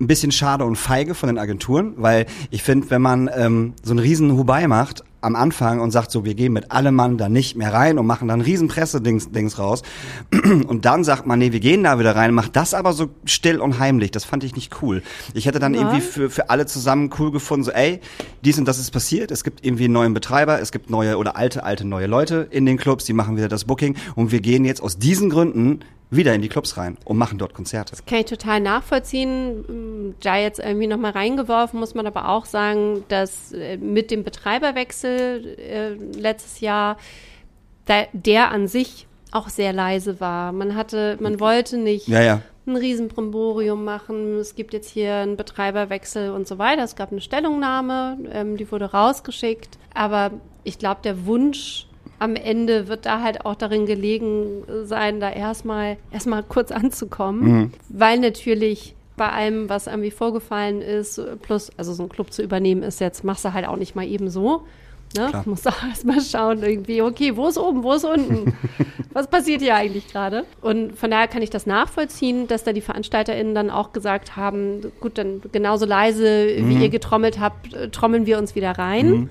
ein 0.00 0.08
bisschen 0.08 0.32
schade 0.32 0.64
und 0.64 0.74
feige 0.76 1.14
von 1.14 1.28
den 1.28 1.38
Agenturen, 1.38 1.94
weil 1.96 2.26
ich 2.50 2.64
finde, 2.64 2.90
wenn 2.90 3.02
man 3.02 3.30
ähm, 3.36 3.74
so 3.84 3.92
einen 3.92 4.00
riesen 4.00 4.36
Hubai 4.36 4.66
macht 4.66 5.04
am 5.22 5.36
Anfang 5.36 5.80
und 5.80 5.90
sagt 5.92 6.10
so, 6.10 6.24
wir 6.24 6.34
gehen 6.34 6.52
mit 6.52 6.70
allem 6.72 6.94
Mann 6.94 7.16
da 7.16 7.28
nicht 7.28 7.56
mehr 7.56 7.72
rein 7.72 7.98
und 7.98 8.06
machen 8.06 8.28
dann 8.28 8.40
riesen 8.40 8.68
Pressedings 8.68 9.30
Dings 9.30 9.58
raus 9.58 9.82
und 10.66 10.84
dann 10.84 11.04
sagt 11.04 11.26
man, 11.26 11.38
nee, 11.38 11.52
wir 11.52 11.60
gehen 11.60 11.84
da 11.84 11.98
wieder 11.98 12.14
rein, 12.14 12.34
macht 12.34 12.56
das 12.56 12.74
aber 12.74 12.92
so 12.92 13.08
still 13.24 13.60
und 13.60 13.78
heimlich, 13.78 14.10
das 14.10 14.24
fand 14.24 14.44
ich 14.44 14.54
nicht 14.54 14.82
cool. 14.82 15.02
Ich 15.34 15.46
hätte 15.46 15.58
dann 15.58 15.74
Ja. 15.74 15.80
irgendwie 15.80 16.00
für, 16.00 16.28
für 16.28 16.50
alle 16.50 16.66
zusammen 16.66 17.10
cool 17.18 17.30
gefunden, 17.30 17.64
so 17.64 17.70
ey, 17.70 18.00
dies 18.44 18.58
und 18.58 18.66
das 18.66 18.78
ist 18.78 18.90
passiert, 18.90 19.30
es 19.30 19.44
gibt 19.44 19.64
irgendwie 19.64 19.84
einen 19.84 19.94
neuen 19.94 20.14
Betreiber, 20.14 20.60
es 20.60 20.72
gibt 20.72 20.90
neue 20.90 21.16
oder 21.16 21.36
alte, 21.36 21.64
alte 21.64 21.86
neue 21.86 22.06
Leute 22.06 22.48
in 22.50 22.66
den 22.66 22.76
Clubs, 22.76 23.04
die 23.04 23.12
machen 23.12 23.36
wieder 23.36 23.48
das 23.48 23.64
Booking 23.64 23.96
und 24.16 24.32
wir 24.32 24.40
gehen 24.40 24.64
jetzt 24.64 24.82
aus 24.82 24.98
diesen 24.98 25.30
Gründen 25.30 25.80
wieder 26.12 26.34
in 26.34 26.42
die 26.42 26.48
Clubs 26.48 26.76
rein 26.76 26.98
und 27.04 27.16
machen 27.16 27.38
dort 27.38 27.54
Konzerte. 27.54 27.96
Kann 28.06 28.18
ich 28.18 28.26
total 28.26 28.60
nachvollziehen. 28.60 30.14
Da 30.20 30.36
jetzt 30.36 30.60
irgendwie 30.60 30.86
nochmal 30.86 31.12
reingeworfen, 31.12 31.80
muss 31.80 31.94
man 31.94 32.06
aber 32.06 32.28
auch 32.28 32.44
sagen, 32.44 33.02
dass 33.08 33.52
äh, 33.52 33.78
mit 33.78 34.10
dem 34.10 34.22
Betreiberwechsel 34.22 35.56
äh, 35.58 35.88
letztes 36.18 36.60
Jahr 36.60 36.96
da, 37.86 38.04
der 38.12 38.50
an 38.50 38.68
sich 38.68 39.06
auch 39.32 39.48
sehr 39.48 39.72
leise 39.72 40.20
war. 40.20 40.52
Man 40.52 40.76
hatte, 40.76 41.16
man 41.20 41.40
wollte 41.40 41.78
nicht 41.78 42.06
Ja, 42.06 42.20
ja. 42.22 42.42
ein 42.66 42.76
Riesenbrimborium 42.76 43.82
machen. 43.82 44.36
Es 44.36 44.54
gibt 44.54 44.74
jetzt 44.74 44.90
hier 44.90 45.14
einen 45.16 45.36
Betreiberwechsel 45.36 46.30
und 46.30 46.46
so 46.46 46.58
weiter. 46.58 46.84
Es 46.84 46.94
gab 46.96 47.10
eine 47.10 47.22
Stellungnahme, 47.22 48.18
ähm, 48.30 48.56
die 48.58 48.70
wurde 48.70 48.92
rausgeschickt. 48.92 49.78
Aber 49.94 50.32
ich 50.64 50.78
glaube, 50.78 51.00
der 51.02 51.24
Wunsch 51.26 51.86
am 52.22 52.36
Ende 52.36 52.86
wird 52.86 53.04
da 53.04 53.20
halt 53.20 53.44
auch 53.44 53.56
darin 53.56 53.84
gelegen 53.84 54.62
sein, 54.84 55.18
da 55.18 55.30
erstmal 55.30 55.96
erstmal 56.12 56.44
kurz 56.44 56.70
anzukommen, 56.70 57.72
weil 57.88 58.20
natürlich 58.20 58.94
bei 59.16 59.28
allem, 59.28 59.68
was 59.68 59.88
irgendwie 59.88 60.10
vorgefallen 60.10 60.80
ist, 60.80 61.20
plus, 61.42 61.70
also 61.76 61.92
so 61.92 62.04
einen 62.04 62.10
Club 62.10 62.32
zu 62.32 62.42
übernehmen, 62.42 62.82
ist 62.82 63.00
jetzt, 63.00 63.24
machst 63.24 63.44
du 63.44 63.52
halt 63.52 63.66
auch 63.66 63.76
nicht 63.76 63.94
mal 63.94 64.06
eben 64.06 64.30
so. 64.30 64.62
Ne? 65.16 65.28
Klar. 65.28 65.42
Musst 65.46 65.68
auch 65.68 65.82
erstmal 65.86 66.20
schauen, 66.22 66.62
irgendwie, 66.62 67.02
okay, 67.02 67.36
wo 67.36 67.48
ist 67.48 67.58
oben, 67.58 67.82
wo 67.82 67.92
ist 67.92 68.04
unten? 68.04 68.54
was 69.12 69.28
passiert 69.28 69.60
hier 69.60 69.74
eigentlich 69.74 70.08
gerade? 70.08 70.44
Und 70.62 70.96
von 70.96 71.10
daher 71.10 71.28
kann 71.28 71.42
ich 71.42 71.50
das 71.50 71.66
nachvollziehen, 71.66 72.46
dass 72.46 72.64
da 72.64 72.72
die 72.72 72.80
VeranstalterInnen 72.80 73.54
dann 73.54 73.68
auch 73.68 73.92
gesagt 73.92 74.36
haben, 74.36 74.92
gut, 75.00 75.18
dann 75.18 75.42
genauso 75.52 75.84
leise, 75.84 76.54
wie 76.56 76.82
ihr 76.82 76.88
getrommelt 76.88 77.38
habt, 77.40 77.74
äh, 77.74 77.90
trommeln 77.90 78.24
wir 78.24 78.38
uns 78.38 78.54
wieder 78.54 78.70
rein. 78.78 79.28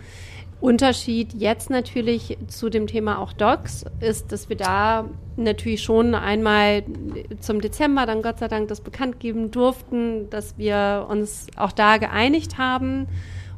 Unterschied 0.62 1.34
jetzt 1.34 1.71
natürlich 1.71 2.38
zu 2.47 2.69
dem 2.69 2.86
Thema 2.86 3.19
auch 3.19 3.34
Docs 3.34 3.84
ist, 4.00 4.32
dass 4.32 4.47
wir 4.47 4.56
da 4.56 5.06
natürlich 5.36 5.82
schon 5.82 6.13
einmal 6.13 6.84
zum 7.39 7.62
Dezember 7.62 8.06
dann 8.06 8.21
Gott 8.21 8.38
sei 8.38 8.47
Dank 8.47 8.67
das 8.67 8.80
bekannt 8.80 9.19
geben 9.19 9.50
durften, 9.50 10.30
dass 10.30 10.60
wir 10.60 11.08
uns 11.10 11.47
auch 11.58 11.71
da 11.71 11.97
geeinigt 11.97 12.60
haben 12.60 13.08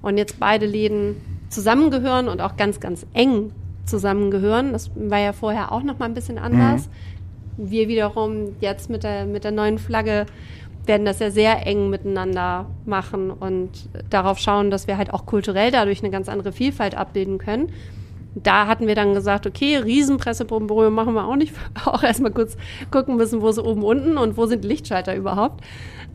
und 0.01 0.17
jetzt 0.17 0.39
beide 0.39 0.65
Läden 0.65 1.17
zusammengehören 1.49 2.29
und 2.29 2.39
auch 2.41 2.55
ganz, 2.55 2.79
ganz 2.79 3.05
eng 3.13 3.51
zusammengehören. 3.85 4.71
Das 4.71 4.89
war 4.95 5.19
ja 5.19 5.33
vorher 5.33 5.73
auch 5.73 5.83
noch 5.83 5.99
mal 5.99 6.05
ein 6.05 6.13
bisschen 6.13 6.37
anders. 6.37 6.89
Wir 7.57 7.89
wiederum 7.89 8.55
jetzt 8.61 8.89
mit 8.89 9.03
der, 9.03 9.25
mit 9.25 9.43
der 9.43 9.51
neuen 9.51 9.77
Flagge 9.77 10.25
werden 10.85 11.05
das 11.05 11.19
ja 11.19 11.31
sehr 11.31 11.65
eng 11.65 11.89
miteinander 11.89 12.65
machen 12.85 13.31
und 13.31 13.69
darauf 14.09 14.39
schauen, 14.39 14.69
dass 14.69 14.87
wir 14.87 14.97
halt 14.97 15.13
auch 15.13 15.25
kulturell 15.25 15.71
dadurch 15.71 16.01
eine 16.01 16.11
ganz 16.11 16.29
andere 16.29 16.51
Vielfalt 16.51 16.95
abbilden 16.95 17.37
können. 17.37 17.71
Da 18.35 18.65
hatten 18.67 18.87
wir 18.87 18.95
dann 18.95 19.13
gesagt, 19.13 19.45
okay, 19.45 19.77
Riesenpressepromborium 19.77 20.93
machen 20.93 21.13
wir 21.13 21.25
auch 21.25 21.35
nicht, 21.35 21.53
auch 21.85 22.03
erstmal 22.03 22.31
kurz 22.31 22.57
gucken 22.91 23.15
müssen, 23.15 23.41
wo 23.41 23.49
ist 23.49 23.59
oben 23.59 23.83
unten 23.83 24.17
und 24.17 24.37
wo 24.37 24.45
sind 24.45 24.65
Lichtschalter 24.65 25.15
überhaupt. 25.15 25.63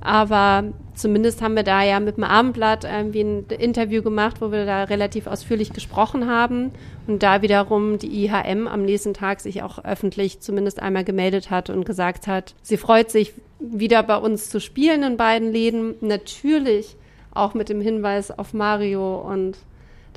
Aber 0.01 0.65
zumindest 0.95 1.43
haben 1.43 1.57
wir 1.57 1.65
da 1.65 1.83
ja 1.83 1.99
mit 2.01 2.17
dem 2.17 2.25
Abendblatt 2.25 2.85
irgendwie 2.85 3.23
ein 3.23 3.47
Interview 3.47 4.03
gemacht, 4.03 4.41
wo 4.41 4.53
wir 4.53 4.65
da 4.65 4.85
relativ 4.85 5.27
ausführlich 5.27 5.73
gesprochen 5.73 6.29
haben 6.29 6.71
und 7.07 7.23
da 7.23 7.43
wiederum 7.43 7.99
die 7.99 8.25
IHM 8.25 8.69
am 8.69 8.85
nächsten 8.85 9.15
Tag 9.15 9.41
sich 9.41 9.63
auch 9.63 9.85
öffentlich 9.85 10.41
zumindest 10.41 10.81
einmal 10.81 11.05
gemeldet 11.05 11.51
hat 11.51 11.71
und 11.71 11.85
gesagt 11.85 12.27
hat, 12.27 12.55
sie 12.63 12.77
freut 12.77 13.11
sich 13.11 13.33
wieder 13.59 14.03
bei 14.03 14.17
uns 14.17 14.51
zu 14.51 14.61
spielen 14.61 15.03
in 15.03 15.17
beiden 15.17 15.53
Läden. 15.53 15.95
Natürlich 16.01 16.97
auch 17.33 17.55
mit 17.55 17.69
dem 17.69 17.81
Hinweis 17.81 18.31
auf 18.31 18.55
Mario 18.55 19.19
und 19.21 19.59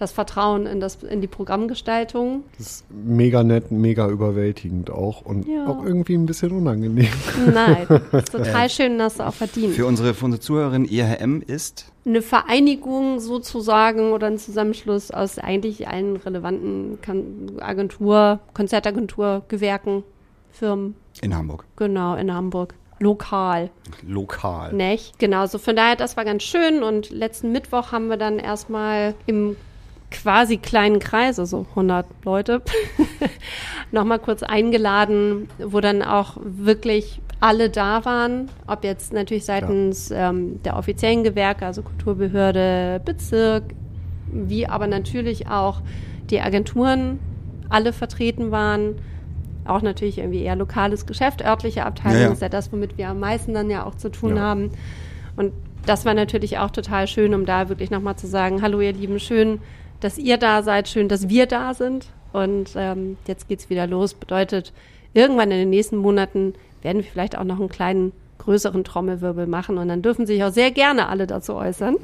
das 0.02 0.12
Vertrauen 0.12 0.66
in, 0.66 0.80
das, 0.80 0.96
in 1.04 1.22
die 1.22 1.28
Programmgestaltung. 1.28 2.44
Das 2.58 2.68
ist 2.68 2.86
mega 2.90 3.44
nett, 3.44 3.70
mega 3.72 4.08
überwältigend 4.10 4.90
auch 4.90 5.22
und 5.22 5.48
Ja. 5.48 5.68
auch 5.68 5.86
irgendwie 5.86 6.16
ein 6.16 6.26
bisschen 6.26 6.52
unangenehm. 6.52 7.08
Nein, 7.54 7.88
ist 8.12 8.32
total 8.32 8.70
schön, 8.70 8.98
dass 8.98 9.18
du 9.18 9.28
auch 9.28 9.34
verdient. 9.34 9.76
Für 9.76 9.86
unsere, 9.86 10.14
für 10.14 10.26
unsere 10.26 10.42
Zuhörerin 10.42 10.86
IHM 10.86 11.44
ist 11.46 11.92
eine 12.04 12.24
Vereinigung 12.24 13.20
sozusagen 13.20 14.12
oder 14.12 14.26
ein 14.28 14.40
Zusammenschluss 14.40 15.12
aus 15.12 15.38
eigentlich 15.38 15.88
allen 15.88 16.16
relevanten 16.16 16.98
Agentur, 17.62 18.40
Konzertagentur, 18.56 19.44
Gewerken, 19.50 20.04
Firmen, 20.52 20.96
in 21.22 21.36
Hamburg. 21.36 21.66
genau, 21.76 22.16
in 22.16 22.34
Hamburg. 22.34 22.74
Lokal, 23.00 23.72
Lokal. 24.08 24.74
nicht? 24.74 25.18
Genau, 25.20 25.46
so 25.48 25.58
von 25.58 25.76
daher, 25.76 25.96
das 25.96 26.18
war 26.18 26.26
ganz 26.26 26.44
schön 26.44 26.84
und 26.84 27.10
letzten 27.10 27.52
Mittwoch 27.52 27.92
haben 27.92 28.10
wir 28.10 28.18
dann 28.18 28.38
erstmal 28.40 29.16
im 29.26 29.56
quasi 30.12 30.58
kleinen 30.58 31.00
Kreis, 31.00 31.39
also 31.39 31.65
100 31.69 32.06
Leute, 32.26 32.62
nochmal 33.91 34.19
kurz 34.19 34.43
eingeladen, 34.43 35.47
wo 35.60 35.80
dann 35.80 36.02
auch 36.04 36.38
wirklich 36.43 37.21
alle 37.39 37.69
da 37.69 38.06
waren, 38.06 38.50
ob 38.67 38.84
jetzt 38.84 39.13
natürlich 39.13 39.45
seitens 39.45 40.12
ähm, 40.12 40.62
der 40.63 40.78
offiziellen 40.78 41.24
Gewerke, 41.24 41.65
also 41.65 41.82
Kulturbehörde, 41.82 43.02
Bezirk, 43.04 43.63
wie 44.32 44.67
aber 44.67 44.88
natürlich 44.88 45.47
auch 45.47 45.82
die 46.30 46.39
Agenturen 46.39 47.19
alle 47.69 47.93
vertreten 47.93 48.52
waren. 48.52 48.95
Auch 49.65 49.82
natürlich 49.82 50.17
irgendwie 50.19 50.43
eher 50.43 50.56
lokales 50.56 51.06
Geschäft, 51.06 51.43
örtliche 51.43 51.86
Abteilung 51.86 52.19
Ja, 52.19 52.28
ja. 52.28 52.32
ist 52.34 52.41
ja 52.41 52.50
das, 52.50 52.71
womit 52.71 52.97
wir 52.97 53.10
am 53.10 53.19
meisten 53.19 53.54
dann 53.54 53.69
ja 53.69 53.86
auch 53.86 53.95
zu 53.95 54.10
tun 54.10 54.36
Ja. 54.36 54.41
haben. 54.43 54.71
Und 55.36 55.54
das 55.86 56.06
war 56.06 56.13
natürlich 56.13 56.60
auch 56.60 56.69
total 56.69 57.08
schön, 57.08 57.34
um 57.34 57.45
da 57.45 57.69
wirklich 57.69 57.89
nochmal 57.89 58.15
zu 58.15 58.28
sagen, 58.28 58.62
hallo 58.62 58.82
ihr 58.82 58.93
Lieben, 58.93 59.19
schön, 59.19 59.60
dass 60.02 60.18
ihr 60.18 60.38
da 60.38 60.64
seid, 60.64 60.90
schön, 60.90 61.08
dass 61.08 61.30
wir 61.30 61.46
da 61.46 61.74
sind. 61.74 62.08
Und 62.34 62.72
ähm, 62.76 63.18
jetzt 63.28 63.48
geht's 63.48 63.70
wieder 63.70 63.88
los. 63.88 64.14
Bedeutet, 64.14 64.74
irgendwann 65.14 65.52
in 65.52 65.60
den 65.60 65.70
nächsten 65.70 65.98
Monaten 65.98 66.54
werden 66.82 67.04
wir 67.04 67.10
vielleicht 67.10 67.38
auch 67.38 67.44
noch 67.44 67.60
einen 67.60 67.70
kleinen 67.70 68.12
größeren 68.41 68.84
Trommelwirbel 68.84 69.47
machen 69.47 69.77
und 69.77 69.88
dann 69.88 70.01
dürfen 70.01 70.25
sich 70.25 70.43
auch 70.43 70.51
sehr 70.51 70.71
gerne 70.71 71.08
alle 71.08 71.27
dazu 71.27 71.54
äußern. 71.54 71.97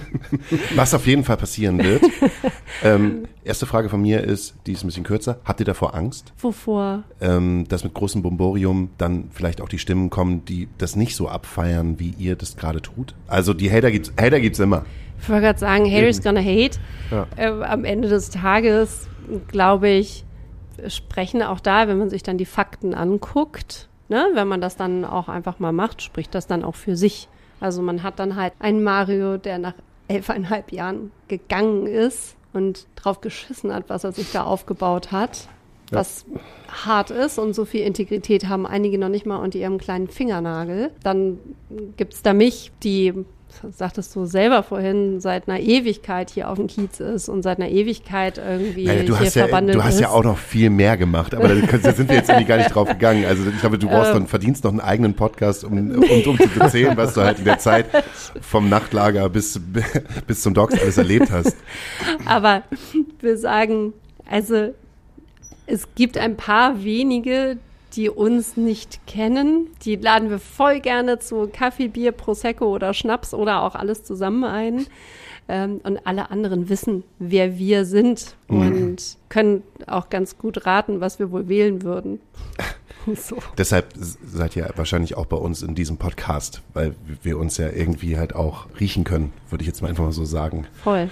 Was 0.74 0.94
auf 0.94 1.06
jeden 1.06 1.24
Fall 1.24 1.36
passieren 1.36 1.82
wird. 1.82 2.02
ähm, 2.82 3.24
erste 3.44 3.66
Frage 3.66 3.88
von 3.88 4.02
mir 4.02 4.22
ist, 4.22 4.54
die 4.66 4.72
ist 4.72 4.84
ein 4.84 4.88
bisschen 4.88 5.04
kürzer. 5.04 5.40
Habt 5.44 5.60
ihr 5.60 5.66
davor 5.66 5.94
Angst, 5.94 6.32
Wovor? 6.38 7.04
ähm, 7.20 7.66
dass 7.68 7.84
mit 7.84 7.94
großem 7.94 8.22
Bomborium 8.22 8.90
dann 8.98 9.28
vielleicht 9.30 9.60
auch 9.60 9.68
die 9.68 9.78
Stimmen 9.78 10.10
kommen, 10.10 10.44
die 10.44 10.68
das 10.78 10.96
nicht 10.96 11.14
so 11.14 11.28
abfeiern, 11.28 11.98
wie 11.98 12.14
ihr 12.18 12.36
das 12.36 12.56
gerade 12.56 12.82
tut? 12.82 13.14
Also 13.26 13.54
die 13.54 13.70
Hater 13.70 13.90
gibt's, 13.90 14.12
Hater 14.20 14.40
gibt's 14.40 14.58
immer. 14.58 14.84
Ich 15.22 15.28
wollte 15.28 15.42
gerade 15.42 15.58
sagen, 15.58 15.84
Harry's 15.90 16.22
gonna 16.22 16.40
hate. 16.40 16.78
Ja. 17.10 17.26
Äh, 17.36 17.62
am 17.62 17.84
Ende 17.84 18.08
des 18.08 18.30
Tages, 18.30 19.08
glaube 19.48 19.88
ich, 19.88 20.24
sprechen 20.88 21.42
auch 21.42 21.60
da, 21.60 21.88
wenn 21.88 21.98
man 21.98 22.08
sich 22.08 22.22
dann 22.22 22.38
die 22.38 22.46
Fakten 22.46 22.94
anguckt, 22.94 23.89
ne, 24.10 24.28
wenn 24.34 24.48
man 24.48 24.60
das 24.60 24.76
dann 24.76 25.04
auch 25.04 25.28
einfach 25.28 25.58
mal 25.58 25.72
macht, 25.72 26.02
spricht 26.02 26.34
das 26.34 26.46
dann 26.46 26.64
auch 26.64 26.74
für 26.74 26.96
sich. 26.96 27.28
Also 27.60 27.80
man 27.80 28.02
hat 28.02 28.18
dann 28.18 28.36
halt 28.36 28.52
einen 28.58 28.82
Mario, 28.82 29.38
der 29.38 29.58
nach 29.58 29.74
elfeinhalb 30.08 30.72
Jahren 30.72 31.12
gegangen 31.28 31.86
ist 31.86 32.36
und 32.52 32.86
drauf 32.96 33.20
geschissen 33.20 33.72
hat, 33.72 33.84
was 33.88 34.04
er 34.04 34.12
sich 34.12 34.32
da 34.32 34.44
aufgebaut 34.44 35.12
hat. 35.12 35.48
Was 35.92 36.24
hart 36.68 37.10
ist 37.10 37.38
und 37.38 37.52
so 37.52 37.64
viel 37.64 37.80
Integrität 37.80 38.48
haben 38.48 38.64
einige 38.64 38.96
noch 38.96 39.08
nicht 39.08 39.26
mal 39.26 39.38
unter 39.38 39.58
ihrem 39.58 39.78
kleinen 39.78 40.06
Fingernagel. 40.06 40.92
Dann 41.02 41.40
gibt's 41.96 42.22
da 42.22 42.32
mich, 42.32 42.70
die, 42.84 43.12
sagtest 43.72 44.14
du 44.16 44.24
selber 44.26 44.62
vorhin, 44.62 45.20
seit 45.20 45.48
einer 45.48 45.60
Ewigkeit 45.60 46.30
hier 46.30 46.48
auf 46.48 46.56
dem 46.58 46.66
Kiez 46.66 47.00
ist 47.00 47.28
und 47.28 47.42
seit 47.42 47.58
einer 47.58 47.68
Ewigkeit 47.68 48.38
irgendwie 48.38 48.86
Naja, 48.86 49.02
du 49.02 49.16
hier 49.16 49.26
hast 49.26 49.34
ja, 49.34 49.44
verbandelt 49.44 49.78
du 49.78 49.84
hast 49.84 49.94
ist. 49.94 50.00
ja 50.00 50.08
auch 50.10 50.24
noch 50.24 50.38
viel 50.38 50.70
mehr 50.70 50.96
gemacht, 50.96 51.34
aber 51.34 51.48
da 51.48 51.92
sind 51.92 52.08
wir 52.08 52.16
jetzt 52.16 52.28
irgendwie 52.28 52.46
gar 52.48 52.56
nicht 52.56 52.74
drauf 52.74 52.88
gegangen. 52.88 53.24
Also 53.24 53.48
ich 53.48 53.60
glaube, 53.60 53.78
du 53.78 53.88
brauchst 53.90 54.14
Ähm. 54.14 54.22
noch, 54.22 54.28
verdienst 54.28 54.64
noch 54.64 54.70
einen 54.70 54.80
eigenen 54.80 55.14
Podcast, 55.14 55.64
um, 55.64 55.72
um, 55.72 56.02
um 56.02 56.38
zu 56.38 56.60
erzählen, 56.60 56.96
was 56.96 57.14
du 57.14 57.22
halt 57.22 57.38
in 57.38 57.44
der 57.44 57.58
Zeit 57.58 57.86
vom 58.40 58.68
Nachtlager 58.68 59.28
bis, 59.28 59.60
bis 60.26 60.42
zum 60.42 60.54
Docs 60.54 60.80
alles 60.80 60.98
erlebt 60.98 61.30
hast. 61.30 61.56
Aber 62.26 62.62
wir 63.20 63.36
sagen, 63.36 63.92
also 64.30 64.72
es 65.66 65.86
gibt 65.94 66.18
ein 66.18 66.36
paar 66.36 66.82
wenige, 66.82 67.58
die 67.94 68.08
uns 68.10 68.56
nicht 68.56 69.06
kennen. 69.06 69.68
Die 69.84 69.96
laden 69.96 70.30
wir 70.30 70.38
voll 70.38 70.80
gerne 70.80 71.18
zu 71.18 71.48
Kaffee, 71.52 71.88
Bier, 71.88 72.12
Prosecco 72.12 72.66
oder 72.66 72.94
Schnaps 72.94 73.34
oder 73.34 73.62
auch 73.62 73.74
alles 73.74 74.04
zusammen 74.04 74.44
ein. 74.44 74.86
Ähm, 75.48 75.80
und 75.82 76.06
alle 76.06 76.30
anderen 76.30 76.68
wissen, 76.68 77.02
wer 77.18 77.58
wir 77.58 77.84
sind 77.84 78.36
und 78.46 79.16
können 79.28 79.64
auch 79.88 80.08
ganz 80.08 80.38
gut 80.38 80.64
raten, 80.64 81.00
was 81.00 81.18
wir 81.18 81.32
wohl 81.32 81.48
wählen 81.48 81.82
würden. 81.82 82.20
so. 83.16 83.36
Deshalb 83.58 83.92
seid 83.96 84.54
ihr 84.54 84.70
wahrscheinlich 84.76 85.16
auch 85.16 85.26
bei 85.26 85.36
uns 85.36 85.62
in 85.62 85.74
diesem 85.74 85.96
Podcast, 85.96 86.62
weil 86.72 86.94
wir 87.22 87.36
uns 87.36 87.56
ja 87.56 87.68
irgendwie 87.68 88.16
halt 88.16 88.34
auch 88.36 88.66
riechen 88.78 89.02
können, 89.02 89.32
würde 89.48 89.62
ich 89.62 89.66
jetzt 89.66 89.82
mal 89.82 89.88
einfach 89.88 90.04
mal 90.04 90.12
so 90.12 90.24
sagen. 90.24 90.68
Voll. 90.84 91.10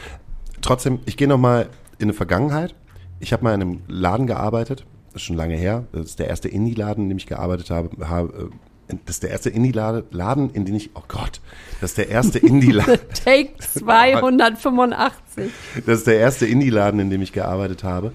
Trotzdem, 0.61 1.01
ich 1.07 1.17
gehe 1.17 1.27
noch 1.27 1.39
mal 1.39 1.69
in 1.99 2.09
die 2.09 2.15
Vergangenheit. 2.15 2.77
Ich 3.21 3.33
habe 3.33 3.43
mal 3.43 3.55
in 3.55 3.63
einem 3.63 3.81
Laden 3.89 4.29
gearbeitet, 4.29 4.87
ist 5.15 5.23
schon 5.23 5.37
lange 5.37 5.57
her. 5.57 5.85
Das 5.93 6.07
ist 6.07 6.19
der 6.19 6.29
erste 6.29 6.49
Indie-Laden, 6.49 7.05
in 7.05 7.09
dem 7.11 7.19
ich 7.19 7.27
gearbeitet 7.27 7.71
habe. 7.71 8.09
habe 8.09 8.51
äh, 8.89 8.95
das 9.05 9.17
ist 9.17 9.23
der 9.23 9.31
erste 9.31 9.51
Indie-Laden, 9.51 10.05
Laden, 10.11 10.51
in 10.51 10.65
dem 10.65 10.75
ich, 10.75 10.91
oh 10.95 11.03
Gott, 11.09 11.41
das 11.81 11.91
ist 11.91 11.99
der 11.99 12.09
erste 12.09 12.39
Indie-Laden, 12.39 12.99
Take 13.25 13.59
285. 13.59 15.51
das 15.85 15.99
ist 15.99 16.07
der 16.07 16.19
erste 16.19 16.47
Indie-Laden, 16.47 16.99
in 16.99 17.11
dem 17.11 17.21
ich 17.21 17.33
gearbeitet 17.33 17.85
habe. 17.85 18.13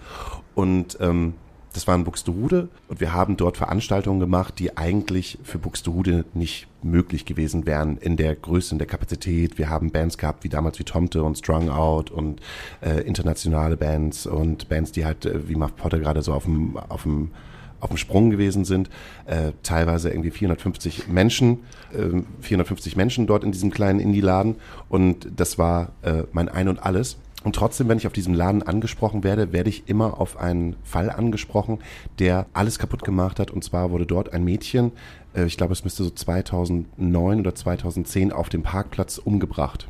Und 0.56 0.98
ähm, 1.00 1.34
Das 1.74 1.88
war 1.88 1.96
in 1.96 2.04
Buxtehude 2.04 2.70
und 2.88 3.02
wir 3.02 3.14
haben 3.14 3.36
dort 3.36 3.58
Veranstaltungen 3.58 4.20
gemacht, 4.20 4.60
die 4.60 4.78
eigentlich 4.78 5.40
für 5.44 5.58
Buxtehude 5.58 6.24
nicht 6.36 6.68
möglich 6.84 7.26
gewesen 7.26 7.66
wären 7.66 7.98
in 7.98 8.16
der 8.16 8.36
Größe, 8.36 8.76
in 8.76 8.78
der 8.78 8.88
Kapazität. 8.88 9.58
Wir 9.58 9.70
haben 9.70 9.90
Bands 9.90 10.20
gehabt, 10.20 10.44
wie 10.44 10.50
damals 10.50 10.78
wie 10.78 10.84
Tomte 10.84 11.24
und 11.24 11.38
Strung 11.40 11.72
Out 11.72 12.12
und 12.12 12.42
äh, 12.82 13.02
internationale 13.02 13.76
Bands 13.76 14.28
und 14.28 14.70
Bands, 14.70 14.92
die 14.92 15.04
halt 15.04 15.26
äh, 15.26 15.48
wie 15.50 15.56
Muff 15.56 15.76
Potter 15.76 16.00
gerade 16.00 16.22
so 16.22 16.34
auf 16.34 16.44
dem, 16.44 16.78
auf 16.78 17.04
dem 17.04 17.32
auf 17.80 17.90
dem 17.90 17.98
Sprung 17.98 18.30
gewesen 18.30 18.64
sind, 18.64 18.90
äh, 19.26 19.52
teilweise 19.62 20.10
irgendwie 20.10 20.32
450 20.32 21.10
Menschen, 21.10 21.60
äh, 21.92 22.22
450 22.40 22.96
Menschen 22.96 23.28
dort 23.28 23.44
in 23.44 23.52
diesem 23.52 23.72
kleinen 23.72 24.00
Indie-Laden 24.00 24.56
und 24.88 25.28
das 25.36 25.58
war 25.58 25.92
äh, 26.02 26.24
mein 26.32 26.48
Ein 26.48 26.70
und 26.70 26.82
Alles. 26.82 27.18
Und 27.44 27.56
trotzdem, 27.56 27.90
wenn 27.90 27.98
ich 27.98 28.08
auf 28.08 28.14
diesem 28.14 28.34
Laden 28.34 28.64
angesprochen 28.64 29.24
werde, 29.24 29.52
werde 29.52 29.70
ich 29.70 29.84
immer 29.88 30.20
auf 30.20 30.38
einen 30.38 30.76
Fall 30.84 31.10
angesprochen, 31.10 31.80
der 32.20 32.46
alles 32.54 32.80
kaputt 32.80 33.04
gemacht 33.04 33.40
hat. 33.40 33.52
Und 33.52 33.64
zwar 33.64 33.92
wurde 33.92 34.06
dort 34.06 34.32
ein 34.32 34.44
Mädchen, 34.44 34.92
äh, 35.36 35.46
ich 35.46 35.58
glaube, 35.58 35.74
es 35.74 35.84
müsste 35.84 36.04
so 36.04 36.10
2009 36.10 37.40
oder 37.40 37.54
2010 37.54 38.32
auf 38.32 38.50
dem 38.50 38.64
Parkplatz 38.64 39.18
umgebracht. 39.18 39.88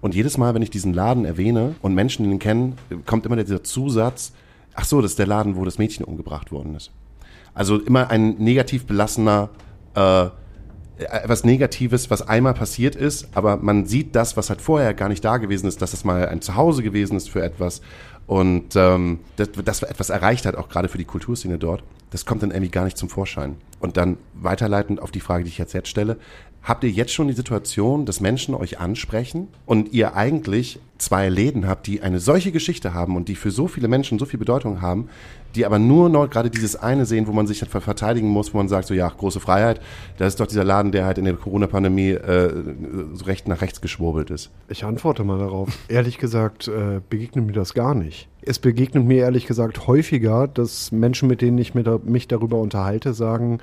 Und 0.00 0.14
jedes 0.14 0.36
Mal, 0.36 0.54
wenn 0.54 0.62
ich 0.62 0.70
diesen 0.70 0.92
Laden 0.92 1.24
erwähne 1.24 1.76
und 1.80 1.94
Menschen 1.94 2.30
ihn 2.30 2.38
kennen, 2.38 2.76
kommt 3.06 3.24
immer 3.24 3.36
dieser 3.36 3.64
Zusatz, 3.64 4.32
ach 4.74 4.84
so, 4.84 5.00
das 5.00 5.12
ist 5.12 5.18
der 5.18 5.26
Laden, 5.26 5.56
wo 5.56 5.64
das 5.64 5.78
Mädchen 5.78 6.04
umgebracht 6.04 6.52
worden 6.52 6.74
ist. 6.74 6.90
Also 7.54 7.78
immer 7.78 8.10
ein 8.10 8.34
negativ 8.34 8.84
belassener, 8.84 9.48
äh, 9.94 10.26
etwas 10.98 11.44
Negatives, 11.44 12.10
was 12.10 12.26
einmal 12.26 12.54
passiert 12.54 12.94
ist, 12.94 13.28
aber 13.34 13.56
man 13.56 13.86
sieht 13.86 14.14
das, 14.14 14.36
was 14.36 14.48
halt 14.48 14.60
vorher 14.60 14.94
gar 14.94 15.08
nicht 15.08 15.24
da 15.24 15.38
gewesen 15.38 15.66
ist, 15.66 15.82
dass 15.82 15.92
es 15.92 16.04
mal 16.04 16.28
ein 16.28 16.40
Zuhause 16.40 16.82
gewesen 16.82 17.16
ist 17.16 17.30
für 17.30 17.42
etwas 17.42 17.80
und 18.26 18.76
ähm, 18.76 19.20
das, 19.36 19.50
das 19.64 19.82
etwas 19.82 20.10
erreicht 20.10 20.46
hat, 20.46 20.56
auch 20.56 20.68
gerade 20.68 20.88
für 20.88 20.98
die 20.98 21.04
Kulturszene 21.04 21.58
dort, 21.58 21.82
das 22.10 22.24
kommt 22.24 22.42
dann 22.42 22.50
irgendwie 22.50 22.70
gar 22.70 22.84
nicht 22.84 22.96
zum 22.96 23.08
Vorschein. 23.08 23.56
Und 23.80 23.96
dann 23.96 24.16
weiterleitend 24.34 25.02
auf 25.02 25.10
die 25.10 25.20
Frage, 25.20 25.44
die 25.44 25.50
ich 25.50 25.58
jetzt 25.58 25.74
jetzt 25.74 25.88
stelle, 25.88 26.16
Habt 26.64 26.82
ihr 26.82 26.90
jetzt 26.90 27.12
schon 27.12 27.28
die 27.28 27.34
Situation, 27.34 28.06
dass 28.06 28.20
Menschen 28.20 28.54
euch 28.54 28.80
ansprechen 28.80 29.48
und 29.66 29.92
ihr 29.92 30.16
eigentlich 30.16 30.80
zwei 30.96 31.28
Läden 31.28 31.68
habt, 31.68 31.86
die 31.86 32.00
eine 32.00 32.20
solche 32.20 32.52
Geschichte 32.52 32.94
haben 32.94 33.16
und 33.16 33.28
die 33.28 33.34
für 33.34 33.50
so 33.50 33.68
viele 33.68 33.86
Menschen 33.86 34.18
so 34.18 34.24
viel 34.24 34.38
Bedeutung 34.38 34.80
haben, 34.80 35.10
die 35.54 35.66
aber 35.66 35.78
nur 35.78 36.08
noch 36.08 36.30
gerade 36.30 36.48
dieses 36.48 36.74
eine 36.74 37.04
sehen, 37.04 37.26
wo 37.26 37.32
man 37.32 37.46
sich 37.46 37.58
dann 37.58 37.68
verteidigen 37.68 38.28
muss, 38.28 38.54
wo 38.54 38.58
man 38.58 38.68
sagt, 38.68 38.86
so 38.88 38.94
ja, 38.94 39.06
große 39.08 39.40
Freiheit, 39.40 39.80
das 40.16 40.28
ist 40.28 40.40
doch 40.40 40.46
dieser 40.46 40.64
Laden, 40.64 40.90
der 40.90 41.04
halt 41.04 41.18
in 41.18 41.26
der 41.26 41.34
Corona-Pandemie 41.34 42.12
äh, 42.12 42.64
so 43.12 43.26
recht 43.26 43.46
nach 43.46 43.60
rechts 43.60 43.82
geschwurbelt 43.82 44.30
ist. 44.30 44.50
Ich 44.68 44.84
antworte 44.84 45.22
mal 45.22 45.38
darauf. 45.38 45.68
Ehrlich 45.88 46.16
gesagt 46.16 46.68
äh, 46.68 47.00
begegnet 47.10 47.44
mir 47.46 47.52
das 47.52 47.74
gar 47.74 47.94
nicht. 47.94 48.28
Es 48.40 48.58
begegnet 48.58 49.04
mir 49.04 49.22
ehrlich 49.22 49.46
gesagt 49.46 49.86
häufiger, 49.86 50.48
dass 50.48 50.92
Menschen, 50.92 51.28
mit 51.28 51.40
denen 51.40 51.56
ich 51.56 51.72
mich 51.74 52.28
darüber 52.28 52.58
unterhalte, 52.58 53.14
sagen, 53.14 53.58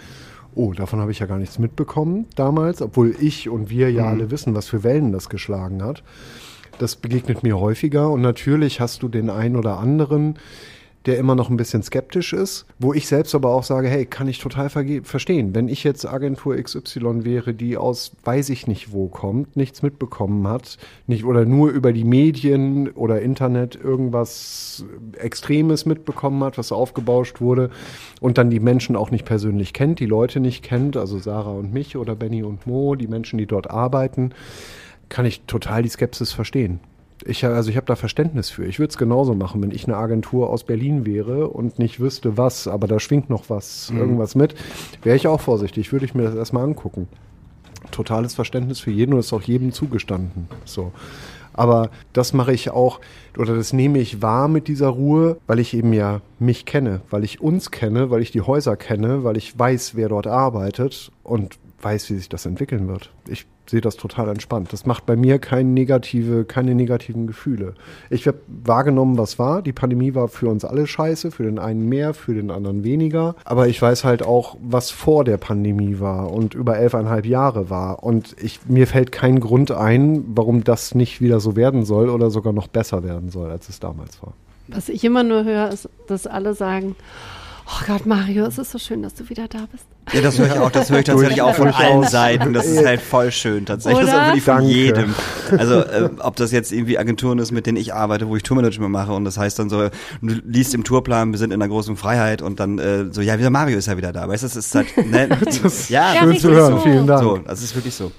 oh, 0.56 0.74
davon 0.74 1.00
habe 1.00 1.12
ich 1.12 1.20
ja 1.20 1.26
gar 1.26 1.38
nichts 1.38 1.60
mitbekommen 1.60 2.26
damals, 2.36 2.82
obwohl 2.82 3.16
ich 3.20 3.50
und 3.50 3.70
wir 3.70 3.92
ja 3.92 4.04
mhm. 4.04 4.10
alle 4.10 4.32
wissen, 4.32 4.56
was 4.56 4.68
für 4.68 4.84
Wellen 4.84 5.12
das 5.12 5.30
geschlagen 5.30 5.84
hat. 5.84 6.04
Das 6.80 6.96
begegnet 6.96 7.44
mir 7.44 7.60
häufiger 7.60 8.10
und 8.10 8.22
natürlich 8.22 8.80
hast 8.80 9.04
du 9.04 9.08
den 9.08 9.30
einen 9.30 9.56
oder 9.56 9.78
anderen, 9.78 10.36
der 11.06 11.18
immer 11.18 11.36
noch 11.36 11.50
ein 11.50 11.58
bisschen 11.58 11.82
skeptisch 11.82 12.34
ist, 12.34 12.66
wo 12.78 12.94
ich 12.94 13.08
selbst 13.08 13.34
aber 13.34 13.50
auch 13.50 13.64
sage, 13.64 13.88
hey, 13.88 14.06
kann 14.06 14.28
ich 14.28 14.40
total 14.40 14.70
verstehen. 14.70 15.56
Wenn 15.56 15.68
ich 15.68 15.84
jetzt 15.84 16.06
Agentur 16.06 16.56
XY 16.56 17.26
wäre, 17.26 17.54
die 17.54 17.78
aus 17.78 18.12
weiß 18.24 18.50
ich 18.50 18.68
nicht 18.68 18.92
wo 18.92 19.08
kommt, 19.08 19.56
nichts 19.56 19.82
mitbekommen 19.82 20.48
hat, 20.48 20.78
nicht 21.08 21.26
oder 21.26 21.46
nur 21.46 21.70
über 21.72 21.92
die 21.92 22.04
Medien 22.04 22.90
oder 22.92 23.22
Internet 23.22 23.76
irgendwas 23.76 24.86
Extremes 25.18 25.86
mitbekommen 25.86 26.44
hat, 26.44 26.58
was 26.58 26.72
aufgebauscht 26.72 27.42
wurde 27.42 27.72
und 28.20 28.38
dann 28.38 28.50
die 28.50 28.60
Menschen 28.60 28.96
auch 28.96 29.10
nicht 29.10 29.26
persönlich 29.26 29.74
kennt, 29.74 30.00
die 30.00 30.06
Leute 30.06 30.40
nicht 30.40 30.64
kennt, 30.64 30.98
also 30.98 31.18
Sarah 31.18 31.52
und 31.52 31.74
mich 31.74 31.98
oder 31.98 32.16
Benny 32.16 32.44
und 32.44 32.68
Mo, 32.68 32.96
die 32.96 33.08
Menschen, 33.08 33.40
die 33.40 33.48
dort 33.48 33.72
arbeiten, 33.72 34.34
kann 35.10 35.26
ich 35.26 35.42
total 35.42 35.84
die 35.84 35.90
Skepsis 35.90 36.32
verstehen. 36.32 36.80
Ich, 37.26 37.46
also 37.46 37.70
ich 37.70 37.78
habe 37.78 37.86
da 37.88 37.96
Verständnis 37.96 38.50
für. 38.50 38.66
Ich 38.66 38.80
würde 38.80 38.90
es 38.90 38.98
genauso 38.98 39.34
machen, 39.34 39.62
wenn 39.62 39.72
ich 39.72 39.88
eine 39.88 39.98
Agentur 39.98 40.50
aus 40.50 40.64
Berlin 40.64 41.06
wäre 41.06 41.48
und 41.48 41.80
nicht 41.80 42.00
wüsste 42.00 42.38
was, 42.38 42.68
aber 42.68 42.88
da 42.88 43.00
schwingt 43.00 43.30
noch 43.30 43.50
was, 43.50 43.92
mhm. 43.92 44.00
irgendwas 44.00 44.36
mit, 44.36 44.56
wäre 45.04 45.16
ich 45.16 45.28
auch 45.28 45.42
vorsichtig, 45.42 45.92
würde 45.92 46.06
ich 46.06 46.16
mir 46.16 46.24
das 46.24 46.36
erstmal 46.36 46.64
angucken. 46.64 47.08
Totales 47.92 48.34
Verständnis 48.34 48.80
für 48.80 48.92
jeden 48.92 49.14
und 49.14 49.20
ist 49.20 49.34
auch 49.34 49.42
jedem 49.42 49.72
zugestanden. 49.72 50.48
So. 50.66 50.92
Aber 51.54 51.90
das 52.14 52.34
mache 52.34 52.54
ich 52.54 52.70
auch, 52.70 53.02
oder 53.38 53.56
das 53.56 53.74
nehme 53.74 54.00
ich 54.00 54.22
wahr 54.22 54.48
mit 54.48 54.68
dieser 54.68 54.88
Ruhe, 54.88 55.38
weil 55.48 55.60
ich 55.60 55.74
eben 55.74 55.94
ja 55.94 56.22
mich 56.40 56.66
kenne, 56.66 57.02
weil 57.10 57.24
ich 57.24 57.42
uns 57.42 57.72
kenne, 57.72 58.10
weil 58.10 58.22
ich 58.22 58.32
die 58.32 58.42
Häuser 58.42 58.78
kenne, 58.78 59.24
weil 59.24 59.38
ich 59.38 59.58
weiß, 59.58 59.96
wer 59.96 60.10
dort 60.10 60.28
arbeitet 60.28 61.12
und 61.24 61.58
weiß, 61.84 62.10
wie 62.10 62.16
sich 62.16 62.30
das 62.30 62.46
entwickeln 62.46 62.88
wird. 62.88 63.12
Ich 63.28 63.46
sehe 63.68 63.82
das 63.82 63.96
total 63.96 64.30
entspannt. 64.30 64.74
Das 64.74 64.86
macht 64.86 65.06
bei 65.06 65.16
mir 65.16 65.40
keine, 65.40 65.70
negative, 65.70 66.46
keine 66.46 66.76
negativen 66.76 67.28
Gefühle. 67.28 67.74
Ich 68.10 68.28
habe 68.28 68.40
wahrgenommen, 68.48 69.18
was 69.18 69.40
war. 69.40 69.62
Die 69.62 69.72
Pandemie 69.72 70.14
war 70.14 70.28
für 70.28 70.50
uns 70.50 70.66
alle 70.66 70.88
scheiße, 70.88 71.32
für 71.32 71.44
den 71.44 71.58
einen 71.58 71.88
mehr, 71.88 72.14
für 72.14 72.34
den 72.34 72.52
anderen 72.52 72.84
weniger. 72.84 73.36
Aber 73.46 73.68
ich 73.68 73.82
weiß 73.82 74.04
halt 74.04 74.24
auch, 74.24 74.58
was 74.62 74.92
vor 74.92 75.24
der 75.24 75.38
Pandemie 75.38 76.00
war 76.00 76.32
und 76.32 76.54
über 76.54 76.78
elfeinhalb 76.78 77.26
Jahre 77.26 77.70
war. 77.70 78.04
Und 78.04 78.36
ich, 78.42 78.60
mir 78.68 78.88
fällt 78.88 79.12
kein 79.12 79.40
Grund 79.40 79.72
ein, 79.72 80.24
warum 80.28 80.64
das 80.64 80.94
nicht 80.94 81.22
wieder 81.22 81.40
so 81.40 81.56
werden 81.56 81.86
soll 81.86 82.10
oder 82.10 82.30
sogar 82.30 82.54
noch 82.54 82.68
besser 82.68 83.04
werden 83.04 83.30
soll, 83.30 83.50
als 83.50 83.70
es 83.70 83.80
damals 83.80 84.22
war. 84.22 84.34
Was 84.68 84.90
ich 84.90 85.04
immer 85.04 85.24
nur 85.24 85.44
höre, 85.44 85.70
ist, 85.70 85.90
dass 86.08 86.28
alle 86.28 86.54
sagen, 86.54 86.96
Oh 87.74 87.84
Gott, 87.88 88.06
Mario, 88.06 88.46
es 88.46 88.58
ist 88.58 88.72
so 88.72 88.78
schön, 88.78 89.02
dass 89.02 89.14
du 89.14 89.30
wieder 89.30 89.48
da 89.48 89.60
bist. 89.72 89.86
Ja, 90.12 90.20
das 90.20 90.38
höre 90.38 90.48
ich 90.48 90.60
auch, 90.60 90.72
das 90.72 90.90
höre 90.90 91.00
ich 91.00 91.06
tatsächlich 91.06 91.42
auch 91.42 91.56
von 91.56 91.70
allen 91.70 92.04
Seiten. 92.04 92.54
Das 92.54 92.66
ist 92.66 92.86
halt 92.86 93.00
voll 93.00 93.32
schön, 93.32 93.66
tatsächlich. 93.66 94.04
Oder? 94.04 94.12
Das 94.12 94.22
ist 94.22 94.28
wirklich 94.28 94.44
von 94.44 94.56
Danke. 94.58 94.72
jedem. 94.72 95.16
Also, 95.58 95.76
äh, 95.80 96.10
ob 96.20 96.36
das 96.36 96.52
jetzt 96.52 96.74
irgendwie 96.74 96.98
Agenturen 96.98 97.40
ist, 97.40 97.52
mit 97.52 97.66
denen 97.66 97.78
ich 97.78 97.94
arbeite, 97.94 98.28
wo 98.28 98.36
ich 98.36 98.44
Tourmanagement 98.44 98.92
mache 98.92 99.14
und 99.14 99.24
das 99.24 99.38
heißt 99.38 99.58
dann 99.60 99.70
so, 99.70 99.88
du 100.22 100.36
liest 100.46 100.74
im 100.74 100.84
Tourplan, 100.84 101.32
wir 101.32 101.38
sind 101.38 101.52
in 101.52 101.62
einer 101.62 101.70
großen 101.70 101.96
Freiheit 101.96 102.42
und 102.42 102.60
dann 102.60 102.78
äh, 102.78 103.06
so, 103.12 103.22
ja, 103.22 103.40
wieder 103.40 103.50
Mario 103.50 103.78
ist 103.78 103.88
ja 103.88 103.96
wieder 103.96 104.12
da. 104.12 104.28
Weißt 104.28 104.44
du, 104.44 104.48
das 104.48 104.58
ist 104.58 104.76
halt, 104.76 105.10
ne? 105.10 105.30
das 105.64 105.88
ja, 105.88 106.16
schön 106.20 106.38
zu 106.40 106.52
hören, 106.52 106.74
so. 106.74 106.80
vielen 106.82 107.08
Dank. 107.08 107.24
So, 107.24 107.38
das 107.38 107.64
ist 107.64 107.74
wirklich 107.76 107.96
so. 107.96 108.12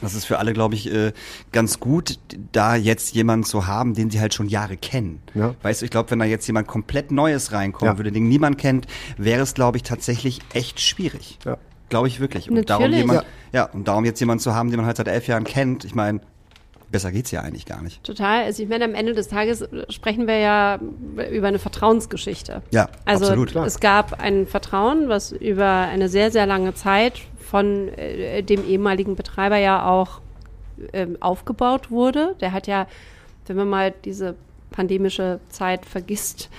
Das 0.00 0.14
ist 0.14 0.24
für 0.24 0.38
alle, 0.38 0.52
glaube 0.52 0.74
ich, 0.74 0.92
äh, 0.92 1.12
ganz 1.52 1.80
gut, 1.80 2.18
da 2.52 2.76
jetzt 2.76 3.14
jemanden 3.14 3.44
zu 3.44 3.66
haben, 3.66 3.94
den 3.94 4.10
sie 4.10 4.20
halt 4.20 4.34
schon 4.34 4.48
Jahre 4.48 4.76
kennen. 4.76 5.22
Ja. 5.34 5.54
Weißt 5.62 5.80
du, 5.80 5.84
ich 5.84 5.90
glaube, 5.90 6.10
wenn 6.10 6.18
da 6.18 6.24
jetzt 6.24 6.46
jemand 6.46 6.68
komplett 6.68 7.10
Neues 7.10 7.52
reinkommen 7.52 7.94
ja. 7.94 7.98
würde, 7.98 8.12
den 8.12 8.28
niemand 8.28 8.58
kennt, 8.58 8.86
wäre 9.16 9.42
es, 9.42 9.54
glaube 9.54 9.76
ich, 9.76 9.82
tatsächlich 9.82 10.40
echt 10.52 10.80
schwierig. 10.80 11.38
Ja. 11.44 11.58
Glaube 11.88 12.08
ich 12.08 12.20
wirklich. 12.20 12.50
Und 12.50 12.56
Natürlich. 12.56 12.68
darum 12.68 12.92
jemand, 12.92 13.22
ja. 13.52 13.60
ja, 13.60 13.64
und 13.72 13.88
darum 13.88 14.04
jetzt 14.04 14.20
jemanden 14.20 14.42
zu 14.42 14.54
haben, 14.54 14.70
den 14.70 14.76
man 14.76 14.86
halt 14.86 14.98
seit 14.98 15.08
elf 15.08 15.26
Jahren 15.26 15.44
kennt, 15.44 15.84
ich 15.84 15.94
meine, 15.94 16.20
besser 16.90 17.12
geht's 17.12 17.30
ja 17.30 17.40
eigentlich 17.40 17.66
gar 17.66 17.82
nicht. 17.82 18.02
Total. 18.04 18.44
Also 18.44 18.62
ich 18.62 18.68
meine, 18.68 18.84
am 18.84 18.94
Ende 18.94 19.14
des 19.14 19.28
Tages 19.28 19.66
sprechen 19.88 20.26
wir 20.26 20.38
ja 20.38 20.78
über 21.30 21.48
eine 21.48 21.58
Vertrauensgeschichte. 21.58 22.62
Ja, 22.70 22.88
also 23.04 23.24
absolut. 23.24 23.48
Also 23.56 23.66
es 23.66 23.80
gab 23.80 24.20
ein 24.20 24.46
Vertrauen, 24.46 25.08
was 25.08 25.32
über 25.32 25.66
eine 25.66 26.08
sehr, 26.08 26.30
sehr 26.30 26.46
lange 26.46 26.74
Zeit 26.74 27.20
von 27.50 27.88
äh, 27.88 28.42
dem 28.42 28.66
ehemaligen 28.66 29.16
Betreiber 29.16 29.56
ja 29.56 29.86
auch 29.86 30.20
äh, 30.92 31.06
aufgebaut 31.20 31.90
wurde. 31.90 32.36
Der 32.40 32.52
hat 32.52 32.66
ja, 32.66 32.86
wenn 33.46 33.56
man 33.56 33.68
mal 33.68 33.94
diese 34.04 34.34
pandemische 34.70 35.40
Zeit 35.48 35.86
vergisst, 35.86 36.50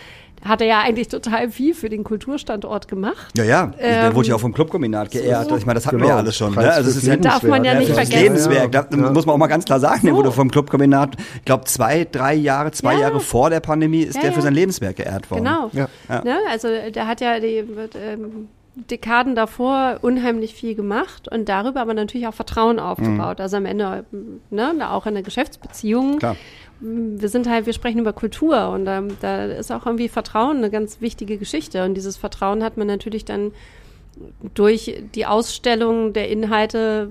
hat 0.44 0.62
er 0.62 0.68
ja 0.68 0.80
eigentlich 0.82 1.10
total 1.10 1.52
viel 1.52 1.74
für 1.76 1.90
den 1.90 2.04
Kulturstandort 2.04 2.88
gemacht. 2.88 3.38
Ja, 3.38 3.44
ja. 3.44 3.64
Ähm, 3.78 4.04
der 4.04 4.16
wurde 4.16 4.30
ja 4.30 4.36
auch 4.36 4.40
vom 4.40 4.54
Clubkombinat 4.54 5.12
geehrt. 5.12 5.50
So, 5.50 5.58
ich 5.58 5.66
meine, 5.66 5.76
das 5.76 5.86
hatten 5.86 5.98
genau. 5.98 6.08
wir 6.08 6.14
ja 6.14 6.18
alles 6.18 6.38
schon. 6.38 6.56
Ne? 6.56 6.72
Also 6.72 6.90
es 6.90 6.96
ist 6.96 7.08
ja, 7.08 7.18
darf 7.18 7.44
man 7.44 7.64
ja 7.64 7.74
nicht 7.74 7.92
vergessen. 7.92 8.24
Lebenswerk. 8.24 8.72
Da 8.72 8.88
ja. 8.90 9.12
muss 9.12 9.26
man 9.26 9.36
auch 9.36 9.40
mal 9.40 9.48
ganz 9.48 9.66
klar 9.66 9.80
sagen. 9.80 10.02
Der 10.06 10.16
wurde 10.16 10.32
vom 10.32 10.50
Clubkombinat, 10.50 11.18
ich 11.36 11.46
glaube, 11.46 11.66
zwei, 11.66 12.08
drei 12.10 12.36
Jahre, 12.36 12.72
zwei 12.72 12.94
ja. 12.94 13.02
Jahre 13.02 13.20
vor 13.20 13.50
der 13.50 13.60
Pandemie 13.60 14.04
ist 14.04 14.22
der 14.24 14.32
für 14.32 14.42
sein 14.42 14.54
Lebenswerk 14.54 14.96
geehrt 14.96 15.30
worden. 15.30 15.44
Genau. 15.44 15.70
Ja. 15.74 16.24
Ne? 16.24 16.38
Also 16.50 16.70
der 16.94 17.06
hat 17.06 17.20
ja 17.22 17.40
die 17.40 17.58
ähm, 17.58 18.48
Dekaden 18.90 19.36
davor 19.36 20.00
unheimlich 20.02 20.54
viel 20.54 20.76
gemacht 20.76 21.28
und 21.28 21.50
darüber 21.50 21.82
aber 21.82 21.94
natürlich 21.94 22.28
auch 22.28 22.34
Vertrauen 22.34 22.80
aufgebaut. 22.80 23.40
Mhm. 23.40 23.42
Also 23.42 23.58
am 23.58 23.66
Ende 23.66 24.06
ne, 24.50 24.92
auch 24.92 25.06
in 25.06 25.14
der 25.14 25.24
Geschäftsbeziehung. 25.24 26.20
Klar. 26.20 26.36
Wir 26.82 27.28
sind 27.28 27.50
halt, 27.50 27.66
wir 27.66 27.74
sprechen 27.74 28.00
über 28.00 28.14
Kultur 28.14 28.70
und 28.70 28.88
ähm, 28.88 29.18
da 29.20 29.46
ist 29.46 29.72
auch 29.72 29.86
irgendwie 29.86 30.08
Vertrauen 30.08 30.58
eine 30.58 30.70
ganz 30.70 31.02
wichtige 31.02 31.38
Geschichte. 31.38 31.84
Und 31.84 31.96
dieses 31.96 32.16
Vertrauen 32.16 32.64
hat 32.64 32.78
man 32.78 32.88
natürlich 32.88 33.26
dann 33.26 33.52
durch 34.54 35.02
die 35.14 35.26
Ausstellung 35.26 36.14
der 36.14 36.30
Inhalte 36.30 37.10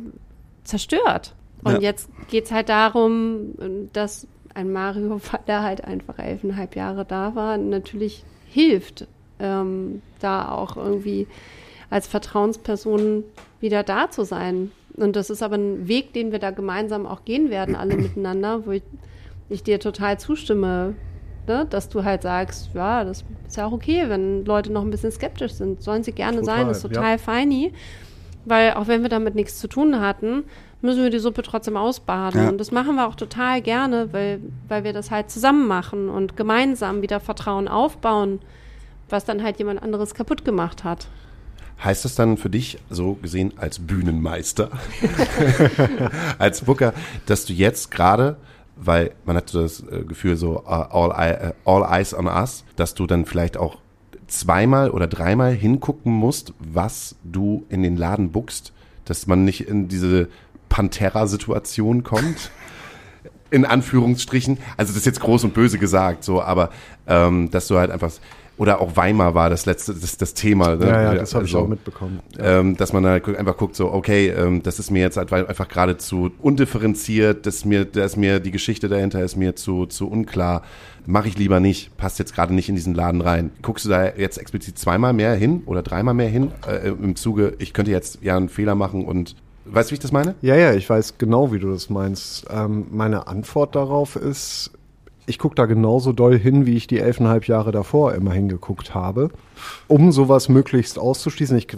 zerstört. 0.65 1.35
Und 1.65 1.75
ja. 1.75 1.81
jetzt 1.81 2.09
geht 2.29 2.45
es 2.45 2.53
halt 2.53 2.69
darum, 2.69 3.55
dass 3.93 4.27
ein 4.55 4.73
Mario, 4.73 5.21
weil 5.33 5.41
er 5.47 5.63
halt 5.63 5.85
einfach 5.85 6.19
elfeinhalb 6.19 6.77
Jahre 6.77 7.05
da 7.05 7.35
war, 7.35 7.59
natürlich 7.59 8.25
hilft, 8.49 9.07
ähm, 9.39 10.03
da 10.21 10.51
auch 10.51 10.77
irgendwie 10.77 11.27
als 11.91 12.07
Vertrauensperson 12.07 13.25
wieder 13.61 13.83
da 13.83 14.11
zu 14.11 14.25
sein. 14.25 14.71
Und 14.97 15.17
das 15.17 15.31
ist 15.31 15.43
aber 15.43 15.57
ein 15.57 15.89
Weg, 15.89 16.13
den 16.13 16.33
wir 16.33 16.39
da 16.39 16.51
gemeinsam 16.51 17.07
auch 17.07 17.25
gehen 17.25 17.51
werden, 17.51 17.77
alle 17.77 17.97
miteinander, 17.97 18.67
wo 18.67 18.73
ich, 18.73 18.83
ich 19.49 19.63
dir 19.63 19.81
total 19.81 20.19
zustimme, 20.19 20.95
ne? 21.47 21.67
dass 21.69 21.89
du 21.89 22.05
halt 22.05 22.23
sagst, 22.23 22.71
ja, 22.75 23.05
das 23.05 23.25
ist 23.47 23.57
ja 23.57 23.67
auch 23.67 23.73
okay, 23.73 24.09
wenn 24.09 24.45
Leute 24.45 24.73
noch 24.73 24.83
ein 24.83 24.91
bisschen 24.91 25.13
skeptisch 25.13 25.53
sind. 25.53 25.83
Sollen 25.83 26.03
sie 26.03 26.13
gerne 26.13 26.41
Total, 26.41 26.57
sein, 26.57 26.69
ist 26.71 26.83
ja. 26.83 26.89
total 26.89 27.19
feini. 27.19 27.73
Weil 28.45 28.75
auch 28.75 28.87
wenn 28.87 29.03
wir 29.03 29.11
damit 29.11 29.35
nichts 29.35 29.59
zu 29.59 29.69
tun 29.69 30.01
hatten, 30.01 30.45
müssen 30.81 31.03
wir 31.03 31.11
die 31.11 31.19
Suppe 31.19 31.43
trotzdem 31.43 31.77
ausbaden. 31.77 32.43
Ja. 32.43 32.49
Und 32.49 32.59
das 32.59 32.71
machen 32.71 32.95
wir 32.95 33.07
auch 33.07 33.15
total 33.15 33.61
gerne, 33.61 34.13
weil, 34.13 34.41
weil 34.69 34.85
wir 34.85 34.93
das 34.93 35.11
halt 35.11 35.31
zusammen 35.31 35.67
machen 35.67 36.09
und 36.09 36.37
gemeinsam 36.37 37.03
wieder 37.03 37.21
Vertrauen 37.21 37.69
aufbauen, 37.69 38.41
was 39.09 39.25
dann 39.25 39.43
halt 39.43 39.59
jemand 39.59 39.83
anderes 39.83 40.15
kaputt 40.15 40.45
gemacht 40.45 40.85
hat. 40.85 41.09
Heißt 41.83 42.05
das 42.05 42.15
dann 42.17 42.37
für 42.37 42.51
dich, 42.51 42.79
so 42.91 43.15
gesehen 43.15 43.53
als 43.57 43.79
Bühnenmeister, 43.79 44.71
als 46.39 46.63
Booker, 46.63 46.93
dass 47.27 47.45
du 47.45 47.53
jetzt 47.53 47.91
gerade, 47.91 48.37
weil 48.77 49.13
man 49.25 49.37
hat 49.37 49.49
so 49.49 49.63
das 49.63 49.81
äh, 49.81 50.03
Gefühl 50.03 50.37
so 50.37 50.61
uh, 50.61 50.69
all, 50.69 51.13
eye, 51.13 51.53
uh, 51.67 51.71
all 51.71 51.85
eyes 51.85 52.15
on 52.15 52.27
us, 52.27 52.65
dass 52.77 52.95
du 52.95 53.07
dann 53.07 53.27
vielleicht 53.27 53.57
auch 53.57 53.79
zweimal 54.27 54.91
oder 54.91 55.07
dreimal 55.07 55.53
hingucken 55.53 56.13
musst, 56.13 56.53
was 56.59 57.17
du 57.25 57.65
in 57.69 57.83
den 57.83 57.97
Laden 57.97 58.33
buckst, 58.33 58.73
dass 59.05 59.27
man 59.27 59.45
nicht 59.45 59.69
in 59.69 59.89
diese 59.89 60.29
Pantera-Situation 60.69 62.03
kommt? 62.03 62.51
in 63.51 63.65
Anführungsstrichen, 63.65 64.59
also 64.77 64.91
das 64.91 64.99
ist 64.99 65.07
jetzt 65.07 65.21
groß 65.21 65.45
und 65.45 65.55
böse 65.55 65.79
gesagt, 65.79 66.25
so, 66.25 66.43
aber 66.43 66.71
ähm, 67.07 67.51
dass 67.51 67.67
du 67.69 67.79
halt 67.79 67.91
einfach 67.91 68.13
oder 68.59 68.81
auch 68.81 68.97
Weimar 68.97 69.35
war 69.35 69.49
das 69.51 69.65
letzte, 69.67 69.95
das, 69.95 70.17
das 70.19 70.35
Thema. 70.35 70.77
Ne? 70.77 70.87
Ja, 70.87 71.03
ja, 71.03 71.15
das 71.15 71.35
habe 71.35 71.45
ich 71.47 71.55
Also, 71.55 71.65
auch 71.65 71.69
mitbekommen. 71.69 72.21
Ja. 72.37 72.61
ähm, 72.61 72.77
dass 72.77 72.93
man 72.93 73.03
gu- 73.23 73.35
einfach 73.37 73.57
guckt, 73.57 73.77
so, 73.77 73.91
okay, 73.93 74.29
ähm, 74.29 74.63
das 74.63 74.79
ist 74.79 74.91
mir 74.91 75.01
jetzt 75.01 75.17
halt 75.17 75.33
einfach 75.33 75.69
gerade 75.69 75.97
zu 75.97 76.31
undifferenziert, 76.43 77.47
das 77.47 77.57
ist 77.57 77.65
mir, 77.65 77.85
da 77.85 78.05
ist 78.05 78.17
mir 78.17 78.41
die 78.41 78.51
Geschichte 78.51 78.89
dahinter 78.89 79.23
ist 79.23 79.37
mir 79.37 79.57
zu, 79.57 79.87
zu 79.87 80.09
unklar. 80.09 80.63
Mache 81.07 81.29
ich 81.29 81.39
lieber 81.39 81.59
nicht, 81.61 81.97
passt 81.97 82.19
jetzt 82.19 82.35
gerade 82.35 82.53
nicht 82.55 82.69
in 82.69 82.75
diesen 82.75 82.95
Laden 82.95 83.21
rein. 83.23 83.51
Guckst 83.63 83.87
du 83.87 83.89
da 83.89 84.05
jetzt 84.15 84.37
explizit 84.37 84.79
zweimal 84.79 85.13
mehr 85.15 85.35
hin 85.35 85.63
oder 85.65 85.83
dreimal 85.83 86.13
mehr 86.15 86.29
hin 86.29 86.51
äh, 86.67 86.89
im 86.89 87.17
Zuge, 87.17 87.55
ich 87.59 87.73
könnte 87.73 87.91
jetzt 87.91 88.19
ja 88.23 88.37
einen 88.37 88.49
Fehler 88.51 88.75
machen 88.75 89.05
und 89.07 89.35
weißt 89.65 89.91
du, 89.91 89.93
wie 89.93 89.95
ich 89.95 90.01
das 90.01 90.13
meine? 90.13 90.35
Ja, 90.43 90.57
ja, 90.57 90.75
ich 90.75 90.89
weiß 90.91 91.15
genau, 91.19 91.53
wie 91.53 91.59
du 91.61 91.71
das 91.71 91.89
meinst. 91.91 92.47
Ähm, 92.51 92.87
meine 92.91 93.27
Antwort 93.27 93.75
darauf 93.75 94.17
ist, 94.17 94.71
ich 95.29 95.39
gucke 95.39 95.55
da 95.55 95.67
genauso 95.67 96.13
doll 96.13 96.39
hin, 96.39 96.67
wie 96.67 96.77
ich 96.77 96.87
die 96.87 96.99
elfeinhalb 96.99 97.47
Jahre 97.47 97.71
davor 97.71 98.15
immer 98.15 98.33
hingeguckt 98.33 98.95
habe, 98.95 99.31
um 99.87 100.11
sowas 100.11 100.49
möglichst 100.49 100.99
auszuschließen. 100.99 101.57
Ich, 101.57 101.69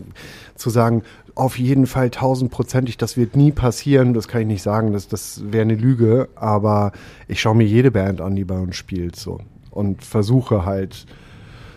zu 0.54 0.70
sagen, 0.70 1.02
auf 1.34 1.58
jeden 1.58 1.86
Fall 1.86 2.10
tausendprozentig, 2.10 2.96
das 2.96 3.16
wird 3.16 3.36
nie 3.36 3.50
passieren, 3.50 4.14
das 4.14 4.28
kann 4.28 4.42
ich 4.42 4.46
nicht 4.46 4.62
sagen, 4.62 4.92
das, 4.92 5.08
das 5.08 5.42
wäre 5.44 5.62
eine 5.62 5.74
Lüge, 5.74 6.28
aber 6.36 6.92
ich 7.28 7.40
schaue 7.40 7.56
mir 7.56 7.66
jede 7.66 7.90
Band 7.90 8.20
an, 8.20 8.36
die 8.36 8.44
bei 8.44 8.58
uns 8.58 8.76
spielt, 8.76 9.16
so. 9.16 9.40
Und 9.70 10.04
versuche 10.04 10.64
halt, 10.64 11.06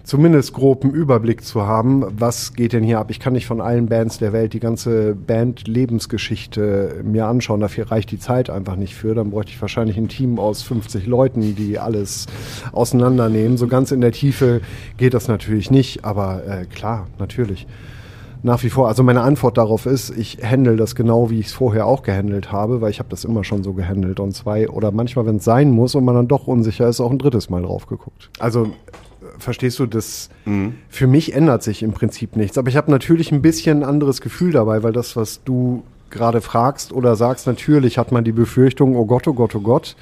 zumindest 0.04 0.54
groben 0.54 0.92
Überblick 0.92 1.44
zu 1.46 1.66
haben, 1.66 2.06
was 2.18 2.54
geht 2.54 2.74
denn 2.74 2.84
hier 2.84 3.00
ab. 3.00 3.10
Ich 3.10 3.20
kann 3.20 3.34
nicht 3.34 3.46
von 3.46 3.62
allen 3.62 3.88
Bands 3.88 4.18
der 4.18 4.34
Welt 4.34 4.54
die 4.54 4.60
ganze 4.60 5.16
Band-Lebensgeschichte 5.16 7.02
mir 7.04 7.26
anschauen. 7.26 7.62
Dafür 7.62 7.90
reicht 7.90 8.12
die 8.12 8.20
Zeit 8.20 8.50
einfach 8.50 8.76
nicht 8.76 8.96
für. 8.96 9.16
Dann 9.16 9.32
bräuchte 9.32 9.52
ich 9.52 9.62
wahrscheinlich 9.62 9.98
ein 9.98 10.10
Team 10.10 10.40
aus 10.40 10.62
50 10.64 11.08
Leuten, 11.08 11.56
die 11.56 11.80
alles 11.80 12.28
auseinandernehmen. 12.74 13.58
So 13.58 13.68
ganz 13.68 13.92
in 13.92 14.02
der 14.02 14.12
Tiefe 14.12 14.62
geht 14.98 15.14
das 15.14 15.28
natürlich 15.28 15.72
nicht, 15.72 16.04
aber 16.04 16.46
äh, 16.46 16.66
klar, 16.66 17.08
natürlich. 17.18 17.66
Nach 18.46 18.62
wie 18.62 18.70
vor, 18.70 18.90
also 18.90 19.04
meine 19.04 19.22
Antwort 19.22 19.58
darauf 19.58 19.86
ist, 19.86 20.10
ich 20.10 20.40
handle 20.44 20.76
das 20.76 20.96
genau, 20.96 21.30
wie 21.30 21.40
ich 21.40 21.46
es 21.46 21.54
vorher 21.54 21.88
auch 21.88 22.04
gehandelt 22.04 22.52
habe, 22.52 22.82
weil 22.82 22.92
ich 22.92 23.00
habe 23.00 23.08
das 23.08 23.24
immer 23.24 23.46
schon 23.46 23.64
so 23.64 23.72
gehandelt 23.72 24.20
und 24.20 24.34
zwei 24.34 24.68
oder 24.68 24.92
manchmal, 24.92 25.26
wenn 25.26 25.38
es 25.38 25.46
sein 25.46 25.72
muss 25.72 25.96
und 25.96 26.04
man 26.04 26.14
dann 26.14 26.28
doch 26.28 26.46
unsicher 26.46 26.90
ist, 26.90 27.00
auch 27.00 27.10
ein 27.10 27.20
drittes 27.20 27.50
Mal 27.50 27.62
drauf 27.62 27.88
geguckt. 27.88 28.30
Also 28.40 28.68
verstehst 29.38 29.80
du, 29.80 29.86
das 29.86 30.30
für 30.90 31.08
mich 31.08 31.34
ändert 31.34 31.64
sich 31.64 31.84
im 31.84 31.94
Prinzip 31.94 32.36
nichts. 32.36 32.58
Aber 32.58 32.70
ich 32.70 32.78
habe 32.78 32.92
natürlich 32.92 33.32
ein 33.32 33.42
bisschen 33.42 33.80
ein 33.80 33.90
anderes 33.90 34.22
Gefühl 34.22 34.52
dabei, 34.52 34.84
weil 34.84 34.94
das, 34.94 35.16
was 35.16 35.44
du 35.44 35.84
gerade 36.10 36.42
fragst 36.42 36.94
oder 36.94 37.16
sagst, 37.16 37.48
natürlich 37.48 37.98
hat 37.98 38.12
man 38.12 38.24
die 38.24 38.32
Befürchtung, 38.32 38.96
oh 38.96 39.06
Gott, 39.06 39.28
oh 39.28 39.34
Gott, 39.34 39.56
oh 39.56 39.62
Gott, 39.62 39.96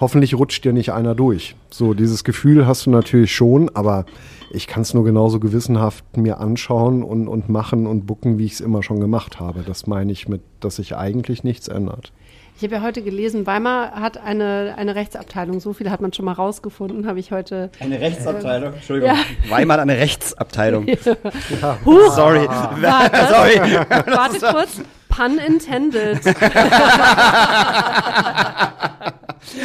hoffentlich 0.00 0.34
rutscht 0.34 0.64
dir 0.64 0.72
nicht 0.72 0.92
einer 0.92 1.14
durch. 1.14 1.56
So, 1.70 1.94
dieses 1.94 2.24
Gefühl 2.24 2.66
hast 2.66 2.86
du 2.86 2.90
natürlich 2.90 3.34
schon, 3.34 3.70
aber 3.74 4.04
ich 4.50 4.66
kann 4.66 4.82
es 4.82 4.94
nur 4.94 5.04
genauso 5.04 5.40
gewissenhaft 5.40 6.16
mir 6.16 6.38
anschauen 6.40 7.02
und, 7.02 7.28
und 7.28 7.48
machen 7.48 7.86
und 7.86 8.06
bucken, 8.06 8.38
wie 8.38 8.44
ich 8.44 8.54
es 8.54 8.60
immer 8.60 8.82
schon 8.82 9.00
gemacht 9.00 9.40
habe. 9.40 9.62
Das 9.66 9.86
meine 9.86 10.12
ich 10.12 10.28
mit, 10.28 10.42
dass 10.60 10.76
sich 10.76 10.96
eigentlich 10.96 11.44
nichts 11.44 11.68
ändert. 11.68 12.12
Ich 12.58 12.62
habe 12.62 12.76
ja 12.76 12.80
heute 12.80 13.02
gelesen, 13.02 13.46
Weimar 13.46 13.90
hat 14.00 14.16
eine, 14.16 14.76
eine 14.78 14.94
Rechtsabteilung. 14.94 15.60
So 15.60 15.74
viel 15.74 15.90
hat 15.90 16.00
man 16.00 16.14
schon 16.14 16.24
mal 16.24 16.32
rausgefunden, 16.32 17.06
habe 17.06 17.20
ich 17.20 17.30
heute. 17.30 17.70
Eine 17.80 18.00
Rechtsabteilung, 18.00 18.72
Entschuldigung. 18.72 19.14
Ja. 19.14 19.50
Weimar 19.50 19.76
hat 19.76 19.82
eine 19.82 19.98
Rechtsabteilung. 19.98 20.86
Huch, 21.84 22.12
Sorry. 22.14 22.48
Warte. 22.48 23.26
Sorry. 23.28 23.60
warte 24.06 24.38
kurz. 24.40 24.80
Pun 25.10 25.38
intended. 25.38 26.26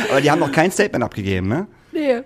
Aber 0.09 0.21
die 0.21 0.29
haben 0.29 0.39
noch 0.39 0.51
kein 0.51 0.69
Statement 0.71 1.05
abgegeben, 1.05 1.47
ne? 1.47 1.67
Nee. 2.01 2.21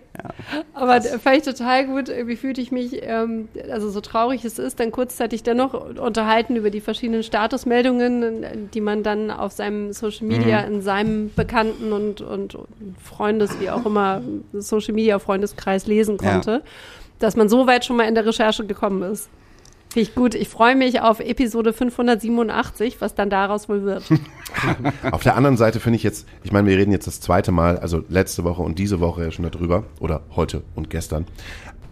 Aber 0.74 1.00
d- 1.00 1.10
fand 1.20 1.38
ich 1.38 1.44
total 1.44 1.86
gut. 1.86 2.08
Irgendwie 2.10 2.36
fühlte 2.38 2.62
ich 2.62 2.72
mich, 2.72 3.00
ähm, 3.04 3.50
also 3.70 3.90
so 3.90 4.00
traurig 4.02 4.46
es 4.46 4.58
ist, 4.58 4.80
dann 4.80 4.92
kurzzeitig 4.92 5.44
dennoch 5.44 5.74
unterhalten 5.74 6.56
über 6.56 6.70
die 6.70 6.82
verschiedenen 6.82 7.24
Statusmeldungen, 7.24 8.70
die 8.74 8.82
man 8.82 9.04
dann 9.04 9.32
auf 9.32 9.52
seinem 9.52 9.92
Social 9.94 10.26
Media 10.28 10.62
in 10.62 10.82
seinem 10.82 11.32
Bekannten 11.36 11.92
und, 11.92 12.22
und 12.22 12.58
Freundes, 13.04 13.60
wie 13.60 13.70
auch 13.70 13.86
immer, 13.86 14.22
Social 14.54 14.94
Media 14.94 15.20
Freundeskreis 15.20 15.88
lesen 15.88 16.18
Ja. 16.22 16.32
konnte. 16.34 16.62
Dass 17.20 17.36
man 17.36 17.50
so 17.50 17.68
weit 17.68 17.86
schon 17.86 17.96
mal 17.98 18.04
in 18.08 18.16
der 18.16 18.26
Recherche 18.26 18.66
gekommen 18.66 19.02
ist. 19.04 19.30
Finde 19.90 20.10
ich 20.10 20.16
gut. 20.16 20.36
Ich 20.36 20.50
freue 20.50 20.76
mich 20.76 21.00
auf 21.02 21.22
Episode 21.22 21.72
587, 21.72 23.00
was 23.00 23.16
dann 23.16 23.30
daraus 23.30 23.70
wohl 23.70 23.84
wird. 23.84 24.04
Auf 25.12 25.24
der 25.24 25.36
anderen 25.36 25.58
Seite 25.58 25.80
finde 25.80 25.98
ich 25.98 26.04
jetzt, 26.04 26.28
ich 26.44 26.52
meine, 26.52 26.68
wir 26.68 26.78
reden 26.78 26.92
jetzt 26.92 27.08
das 27.08 27.20
zweite 27.20 27.52
Mal, 27.52 27.78
also 27.80 28.04
letzte 28.10 28.44
Woche 28.44 28.62
und 28.62 28.80
diese 28.80 29.00
Woche 29.00 29.24
ja 29.24 29.32
schon 29.32 29.50
darüber, 29.50 29.84
oder 30.00 30.22
heute 30.36 30.64
und 30.76 30.90
gestern. 30.90 31.26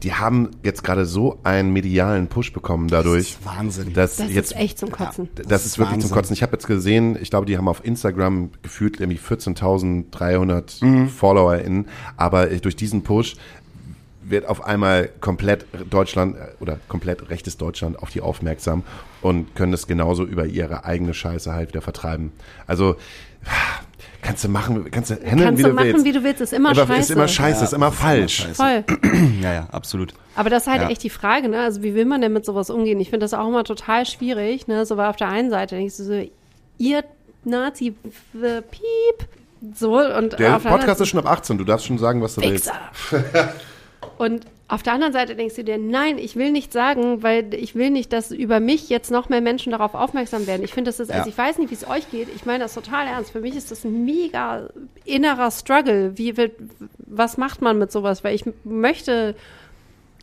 Die 0.04 0.14
haben 0.14 0.52
jetzt 0.64 0.84
gerade 0.84 1.06
so 1.06 1.40
einen 1.44 1.72
medialen 1.72 2.28
Push 2.28 2.52
bekommen 2.52 2.90
dadurch. 2.90 3.38
Das 3.38 3.40
ist 3.40 3.46
Wahnsinn. 3.46 3.94
Dass 3.94 4.18
Das 4.18 4.34
jetzt, 4.34 4.52
ist 4.52 4.58
echt 4.58 4.78
zum 4.78 4.92
Kotzen. 4.92 5.30
Das, 5.36 5.48
Das 5.48 5.62
ist 5.62 5.68
ist 5.68 5.80
wirklich 5.80 6.00
zum. 6.02 6.12
Kotzen. 6.12 6.34
Ich 6.34 6.44
habe 6.44 6.52
jetzt 6.52 6.68
gesehen, 6.68 7.18
ich 7.22 7.30
glaube, 7.30 7.46
die 7.46 7.58
haben 7.58 7.70
auf 7.70 7.86
Instagram 7.86 8.50
gefühlt 8.62 9.00
irgendwie 9.00 9.18
14.300 9.18 11.08
FollowerInnen, 11.08 11.86
aber 12.18 12.48
durch 12.48 12.76
diesen 12.76 13.04
Push 13.04 13.36
wird 14.26 14.46
auf 14.48 14.64
einmal 14.66 15.10
komplett 15.22 15.66
Deutschland 15.90 16.36
äh, 16.38 16.40
oder 16.60 16.80
komplett 16.88 17.30
rechtes 17.30 17.58
Deutschland 17.58 18.00
auf 18.00 18.10
die 18.10 18.22
aufmerksam 18.22 18.84
und 19.22 19.56
können 19.56 19.72
das 19.72 19.88
genauso 19.88 20.26
über 20.26 20.46
ihre 20.46 20.86
eigene 20.86 21.14
Scheiße 21.14 21.54
halt 21.54 21.70
wieder 21.70 21.82
vertreiben. 21.82 22.32
Also 22.68 22.96
kannst 24.22 24.44
du 24.44 24.50
machen, 24.50 24.90
kannst 24.92 25.10
du 25.12 25.16
handeln, 25.16 25.40
Kannst 25.40 25.60
wie 25.60 25.64
du 25.64 25.70
du 25.70 25.76
machen, 25.76 25.88
willst. 25.88 26.06
wie 26.06 26.12
du 26.14 26.24
willst, 26.24 26.42
ist 26.42 26.54
immer 26.54 26.70
Aber 26.70 26.88
scheiße. 26.88 27.00
Ist 27.02 27.10
immer 27.12 27.28
scheiße, 27.28 27.64
ist 27.66 27.74
immer 27.74 27.92
falsch. 27.92 28.48
Voll. 28.54 28.84
Ja, 29.42 29.54
ja, 29.54 29.68
absolut. 29.72 30.14
Aber 30.36 30.50
das 30.50 30.64
ist 30.66 30.72
halt 30.72 30.82
Ja. 30.84 30.90
echt 30.90 31.04
die 31.04 31.10
Frage, 31.10 31.50
ne? 31.50 31.60
Also 31.62 31.84
wie 31.84 31.94
will 31.96 32.06
man 32.06 32.22
denn 32.22 32.32
mit 32.34 32.46
sowas 32.46 32.70
umgehen? 32.70 33.00
Ich 33.02 33.10
finde 33.10 33.26
das 33.26 33.34
auch 33.34 33.48
immer 33.48 33.64
total 33.66 34.06
schwierig, 34.06 34.68
ne? 34.68 34.86
So 34.86 34.96
weil 34.98 35.10
auf 35.10 35.18
der 35.18 35.28
einen 35.30 35.50
Seite 35.50 35.76
denkst 35.76 35.98
du 35.98 36.04
so, 36.04 36.28
ihr 36.78 37.04
Nazi, 37.44 37.94
piep, 38.32 39.28
so 39.76 39.98
und 40.00 40.40
Der 40.40 40.60
Podcast 40.60 41.02
ist 41.02 41.10
schon 41.10 41.20
ab 41.20 41.30
18, 41.30 41.58
du 41.58 41.66
darfst 41.66 41.86
schon 41.88 41.98
sagen, 41.98 42.22
was 42.22 42.36
du 42.36 42.42
willst. 42.42 42.72
Und 44.18 44.46
auf 44.68 44.82
der 44.84 44.94
anderen 44.94 45.14
Seite 45.14 45.36
denkst 45.36 45.56
du 45.56 45.64
dir, 45.64 45.78
nein, 45.78 46.18
ich 46.18 46.36
will 46.36 46.52
nicht 46.52 46.72
sagen, 46.72 47.22
weil 47.24 47.54
ich 47.54 47.76
will 47.76 47.90
nicht, 47.90 48.14
dass 48.14 48.32
über 48.32 48.60
mich 48.60 48.90
jetzt 48.90 49.12
noch 49.12 49.28
mehr 49.30 49.42
Menschen 49.42 49.72
darauf 49.72 49.94
aufmerksam 49.94 50.48
werden. 50.48 50.64
Ich 50.64 50.74
finde, 50.74 50.90
das 50.90 51.00
ist, 51.00 51.12
also 51.12 51.24
Ja. 51.24 51.30
ich 51.30 51.38
weiß 51.38 51.58
nicht, 51.58 51.70
wie 51.72 51.76
es 51.76 51.88
euch 51.88 52.10
geht. 52.10 52.28
Ich 52.36 52.46
meine 52.46 52.64
das 52.64 52.74
total 52.74 53.08
ernst. 53.08 53.32
Für 53.32 53.42
mich 53.42 53.56
ist 53.56 53.72
das 53.72 53.84
ein 53.84 54.06
mega 54.06 54.70
innerer 55.06 55.52
Struggle. 55.52 56.18
Wie 56.18 56.38
wird, 56.38 56.54
was 56.98 57.38
macht 57.38 57.62
man 57.62 57.78
mit 57.78 57.92
sowas? 57.92 58.24
Weil 58.24 58.36
ich 58.36 58.46
m- 58.46 58.54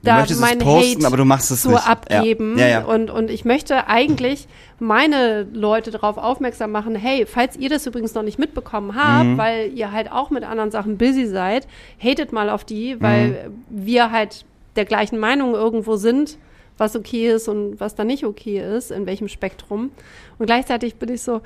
da 0.02 0.16
möchtest 0.18 0.40
es 0.40 0.46
meinen 0.46 0.60
posten, 0.60 0.96
Hate 0.98 1.06
aber 1.06 1.16
du 1.16 1.24
machst 1.24 1.50
es 1.50 1.62
so 1.62 1.70
nicht. 1.70 1.84
Ja. 1.84 1.90
abgeben. 1.92 2.58
Ja, 2.58 2.66
ja. 2.68 2.84
Und, 2.84 3.10
und 3.10 3.30
ich 3.30 3.44
möchte 3.44 3.86
eigentlich 3.86 4.48
meine 4.78 5.42
Leute 5.52 5.90
darauf 5.90 6.16
aufmerksam 6.16 6.72
machen, 6.72 6.94
hey, 6.94 7.26
falls 7.26 7.56
ihr 7.56 7.68
das 7.68 7.86
übrigens 7.86 8.14
noch 8.14 8.22
nicht 8.22 8.38
mitbekommen 8.38 8.94
habt, 8.96 9.26
Mhm. 9.26 9.38
weil 9.38 9.72
ihr 9.74 9.92
halt 9.92 10.10
auch 10.10 10.30
mit 10.30 10.42
anderen 10.44 10.70
Sachen 10.70 10.96
busy 10.96 11.26
seid, 11.26 11.66
hatet 12.02 12.32
mal 12.32 12.48
auf 12.48 12.64
die, 12.64 13.00
weil 13.00 13.28
Mhm. 13.28 13.64
wir 13.68 14.10
halt 14.10 14.44
der 14.76 14.84
gleichen 14.86 15.18
Meinung 15.18 15.54
irgendwo 15.54 15.96
sind, 15.96 16.38
was 16.78 16.96
okay 16.96 17.30
ist 17.30 17.48
und 17.48 17.78
was 17.78 17.94
dann 17.94 18.06
nicht 18.06 18.24
okay 18.24 18.58
ist, 18.76 18.90
in 18.90 19.04
welchem 19.04 19.28
Spektrum. 19.28 19.90
Und 20.38 20.46
gleichzeitig 20.46 20.94
bin 20.94 21.10
ich 21.12 21.20
so, 21.20 21.42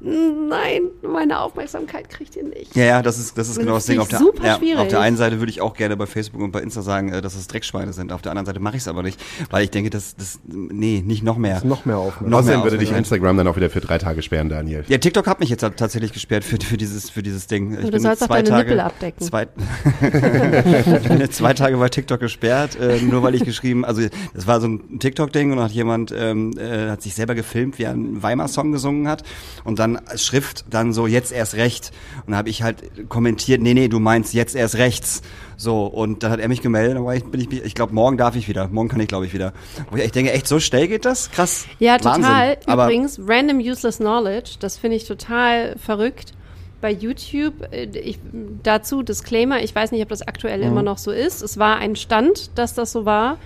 nein, 0.00 0.82
meine 1.02 1.40
Aufmerksamkeit 1.40 2.08
kriegt 2.08 2.36
ihr 2.36 2.44
nicht. 2.44 2.74
Ja, 2.74 2.84
ja, 2.84 3.02
das 3.02 3.18
ist, 3.18 3.36
das 3.36 3.48
ist 3.48 3.56
Das 3.56 3.62
genau 3.62 3.74
das 3.74 3.86
Ding. 3.86 3.98
Auf 3.98 4.08
der, 4.08 4.18
super 4.18 4.44
ja, 4.44 4.56
schwierig. 4.56 4.78
auf 4.78 4.88
der 4.88 5.00
einen 5.00 5.16
Seite 5.16 5.38
würde 5.38 5.50
ich 5.50 5.60
auch 5.60 5.74
gerne 5.74 5.96
bei 5.96 6.06
Facebook 6.06 6.40
und 6.40 6.52
bei 6.52 6.60
Insta 6.60 6.82
sagen, 6.82 7.12
äh, 7.12 7.20
dass 7.20 7.34
es 7.34 7.46
Dreckschweine 7.46 7.92
sind. 7.92 8.12
Auf 8.12 8.22
der 8.22 8.32
anderen 8.32 8.46
Seite 8.46 8.60
mache 8.60 8.76
ich 8.76 8.82
es 8.82 8.88
aber 8.88 9.02
nicht, 9.02 9.20
weil 9.50 9.64
ich 9.64 9.70
denke, 9.70 9.90
das, 9.90 10.16
das, 10.16 10.40
nee, 10.46 11.02
nicht 11.04 11.22
noch 11.22 11.36
mehr. 11.36 11.62
Noch 11.64 11.84
mehr 11.84 11.98
Aufmerksamkeit. 11.98 12.30
Noch 12.30 12.38
Außerdem 12.38 12.60
mehr 12.60 12.70
würde 12.70 12.78
dich. 12.78 12.90
Instagram 12.90 13.36
dann 13.36 13.48
auch 13.48 13.56
wieder 13.56 13.70
für 13.70 13.80
drei 13.80 13.98
Tage 13.98 14.22
sperren, 14.22 14.48
Daniel. 14.48 14.84
Ja, 14.88 14.98
TikTok 14.98 15.26
hat 15.26 15.40
mich 15.40 15.48
jetzt 15.48 15.60
tatsächlich 15.60 16.12
gesperrt 16.12 16.44
für, 16.44 16.58
für 16.62 16.76
dieses, 16.76 17.10
für 17.10 17.22
dieses 17.22 17.46
Ding. 17.46 17.78
Ich 17.82 17.90
du 17.90 17.98
sollst 18.00 18.22
auch 18.22 18.28
deine 18.28 18.50
Nippel 18.50 18.80
abdecken. 18.80 19.26
Zwei, 19.26 19.42
ich 20.02 21.08
bin 21.08 21.20
jetzt 21.20 21.36
zwei 21.36 21.54
Tage 21.54 21.76
bei 21.76 21.88
TikTok 21.88 22.20
gesperrt, 22.20 22.78
äh, 22.80 23.00
nur 23.00 23.22
weil 23.22 23.34
ich 23.34 23.44
geschrieben, 23.44 23.84
also 23.84 24.02
das 24.34 24.46
war 24.46 24.60
so 24.60 24.68
ein 24.68 24.98
TikTok-Ding 24.98 25.50
und 25.50 25.56
dann 25.58 25.66
hat 25.66 25.72
jemand, 25.72 26.12
ähm, 26.16 26.52
äh, 26.58 26.90
hat 26.90 27.02
sich 27.02 27.14
selber 27.14 27.34
gefilmt, 27.34 27.78
wie 27.78 27.84
er 27.84 27.90
einen 27.92 28.22
Weimar-Song 28.22 28.72
gesungen 28.72 29.08
hat 29.08 29.22
und 29.64 29.78
dann 29.78 29.89
als 29.96 30.24
Schrift 30.24 30.64
dann 30.70 30.92
so 30.92 31.06
jetzt 31.06 31.32
erst 31.32 31.54
recht 31.54 31.90
und 32.24 32.28
dann 32.32 32.36
habe 32.36 32.48
ich 32.48 32.62
halt 32.62 33.08
kommentiert, 33.08 33.60
nee, 33.60 33.74
nee, 33.74 33.88
du 33.88 33.98
meinst 34.00 34.34
jetzt 34.34 34.54
erst 34.54 34.76
rechts. 34.76 35.22
So, 35.56 35.86
und 35.86 36.22
dann 36.22 36.30
hat 36.32 36.40
er 36.40 36.48
mich 36.48 36.62
gemeldet, 36.62 36.96
dann 36.96 37.04
war 37.04 37.14
ich, 37.14 37.24
bin 37.24 37.40
ich, 37.40 37.52
ich 37.52 37.74
glaube, 37.74 37.94
morgen 37.94 38.16
darf 38.16 38.34
ich 38.34 38.48
wieder, 38.48 38.68
morgen 38.68 38.88
kann 38.88 39.00
ich 39.00 39.08
glaube 39.08 39.26
ich 39.26 39.34
wieder. 39.34 39.52
Wo 39.90 39.96
ich 39.96 40.10
denke, 40.12 40.32
echt, 40.32 40.48
so 40.48 40.58
schnell 40.60 40.88
geht 40.88 41.04
das? 41.04 41.30
Krass. 41.30 41.66
Ja, 41.78 41.98
total. 41.98 42.22
Wahnsinn. 42.22 42.56
Aber 42.66 42.84
Übrigens, 42.84 43.20
random 43.26 43.58
useless 43.58 43.98
knowledge, 43.98 44.52
das 44.60 44.78
finde 44.78 44.96
ich 44.96 45.06
total 45.06 45.76
verrückt. 45.78 46.32
Bei 46.80 46.90
YouTube, 46.90 47.54
äh, 47.72 47.84
ich, 47.98 48.18
dazu 48.62 49.02
Disclaimer, 49.02 49.62
ich 49.62 49.74
weiß 49.74 49.92
nicht, 49.92 50.02
ob 50.02 50.08
das 50.08 50.22
aktuell 50.22 50.60
Mhm. 50.60 50.66
immer 50.66 50.82
noch 50.82 50.96
so 50.96 51.10
ist. 51.10 51.42
Es 51.42 51.58
war 51.58 51.76
ein 51.76 51.94
Stand, 51.94 52.56
dass 52.58 52.72
das 52.74 52.92
so 52.92 53.04
war, 53.04 53.36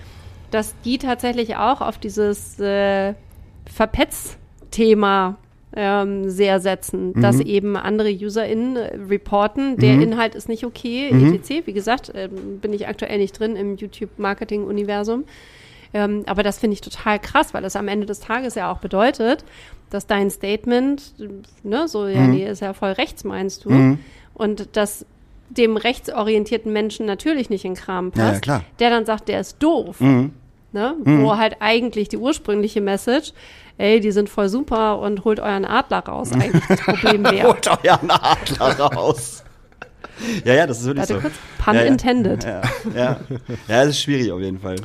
dass 0.51 0.73
die 0.85 0.97
tatsächlich 0.97 1.57
auch 1.57 1.81
auf 1.81 1.97
dieses 1.97 2.57
äh, 2.61 3.13
Verpetz-Thema 3.65 5.37
ähm, 5.75 6.29
sehr 6.29 6.59
setzen, 6.59 7.11
Mhm. 7.15 7.21
dass 7.21 7.39
eben 7.41 7.75
andere 7.75 8.09
UserInnen 8.13 8.75
äh, 8.77 8.95
reporten, 9.09 9.77
der 9.77 9.93
Inhalt 10.01 10.33
ist 10.35 10.47
nicht 10.49 10.63
okay, 10.65 11.11
Mhm. 11.13 11.33
etc. 11.33 11.65
Wie 11.67 11.73
gesagt, 11.73 12.11
ähm, 12.15 12.59
bin 12.61 12.71
ich 12.73 12.87
aktuell 12.87 13.17
nicht 13.17 13.37
drin 13.39 13.55
im 13.55 13.75
YouTube-Marketing-Universum. 13.77 15.25
Ähm, 15.93 16.23
aber 16.27 16.43
das 16.43 16.59
finde 16.59 16.73
ich 16.73 16.81
total 16.81 17.19
krass, 17.19 17.53
weil 17.53 17.61
das 17.61 17.75
am 17.75 17.87
Ende 17.87 18.05
des 18.05 18.19
Tages 18.19 18.55
ja 18.55 18.71
auch 18.71 18.79
bedeutet, 18.79 19.45
dass 19.89 20.07
dein 20.07 20.29
Statement, 20.29 21.13
ne, 21.63 21.87
so, 21.87 22.03
Mhm. 22.03 22.11
ja, 22.11 22.27
nee, 22.27 22.47
ist 22.49 22.61
ja 22.61 22.73
voll 22.73 22.91
rechts, 22.91 23.23
meinst 23.23 23.65
du, 23.65 23.97
und 24.33 24.75
dass 24.75 25.05
dem 25.49 25.77
rechtsorientierten 25.77 26.73
Menschen 26.73 27.05
natürlich 27.05 27.49
nicht 27.49 27.65
in 27.65 27.75
Kram 27.75 28.11
passt, 28.11 28.45
Ja, 28.47 28.57
ja, 28.57 28.63
der 28.79 28.89
dann 28.89 29.05
sagt, 29.05 29.29
der 29.29 29.39
ist 29.39 29.61
doof. 29.61 30.01
Mhm. 30.01 30.31
Ne? 30.73 30.95
Wo 31.05 31.37
halt 31.37 31.57
eigentlich 31.61 32.09
die 32.09 32.17
ursprüngliche 32.17 32.81
Message, 32.81 33.31
ey, 33.77 33.99
die 33.99 34.11
sind 34.11 34.29
voll 34.29 34.49
super 34.49 34.99
und 34.99 35.23
holt 35.23 35.39
euren 35.39 35.65
Adler 35.65 35.99
raus, 35.99 36.31
eigentlich 36.31 36.63
das 36.67 36.81
Problem 36.85 37.23
wäre. 37.23 37.49
Holt 37.49 37.67
euren 37.67 38.11
Adler 38.11 38.85
raus. 38.85 39.43
Ja, 40.45 40.53
ja, 40.53 40.67
das 40.67 40.79
ist 40.79 40.85
wirklich 40.85 41.09
Warte 41.09 41.15
so. 41.15 41.19
kurz, 41.21 41.33
pun 41.57 41.75
ja, 41.75 41.81
ja. 41.81 41.87
intended. 41.87 42.43
Ja, 42.43 42.61
ja. 42.95 43.19
ja, 43.67 43.83
es 43.83 43.89
ist 43.89 44.01
schwierig 44.01 44.31
auf 44.31 44.39
jeden 44.39 44.59
Fall. 44.59 44.77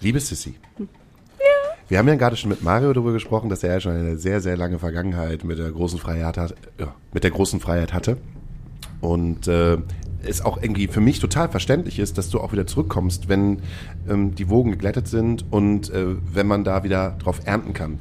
Liebe 0.00 0.20
Sissy. 0.20 0.54
Wir 1.88 1.98
haben 1.98 2.06
ja 2.06 2.14
gerade 2.14 2.36
schon 2.36 2.50
mit 2.50 2.62
Mario 2.62 2.92
darüber 2.92 3.12
gesprochen, 3.12 3.48
dass 3.48 3.64
er 3.64 3.74
ja 3.74 3.80
schon 3.80 3.96
eine 3.96 4.16
sehr, 4.16 4.40
sehr 4.40 4.56
lange 4.56 4.78
Vergangenheit 4.78 5.42
mit 5.42 5.58
der 5.58 5.72
großen 5.72 5.98
Freiheit 5.98 6.38
hat, 6.38 6.54
ja, 6.78 6.94
mit 7.12 7.24
der 7.24 7.32
großen 7.32 7.58
Freiheit 7.58 7.92
hatte. 7.92 8.16
Und 9.00 9.48
äh, 9.48 9.78
es 10.26 10.44
auch 10.44 10.60
irgendwie 10.60 10.86
für 10.86 11.00
mich 11.00 11.18
total 11.18 11.48
verständlich 11.48 11.98
ist, 11.98 12.18
dass 12.18 12.30
du 12.30 12.40
auch 12.40 12.52
wieder 12.52 12.66
zurückkommst, 12.66 13.28
wenn 13.28 13.60
ähm, 14.08 14.34
die 14.34 14.48
Wogen 14.48 14.70
geglättet 14.72 15.08
sind 15.08 15.44
und 15.50 15.90
äh, 15.90 16.16
wenn 16.32 16.46
man 16.46 16.64
da 16.64 16.84
wieder 16.84 17.16
drauf 17.18 17.40
ernten 17.44 17.72
kann. 17.72 17.98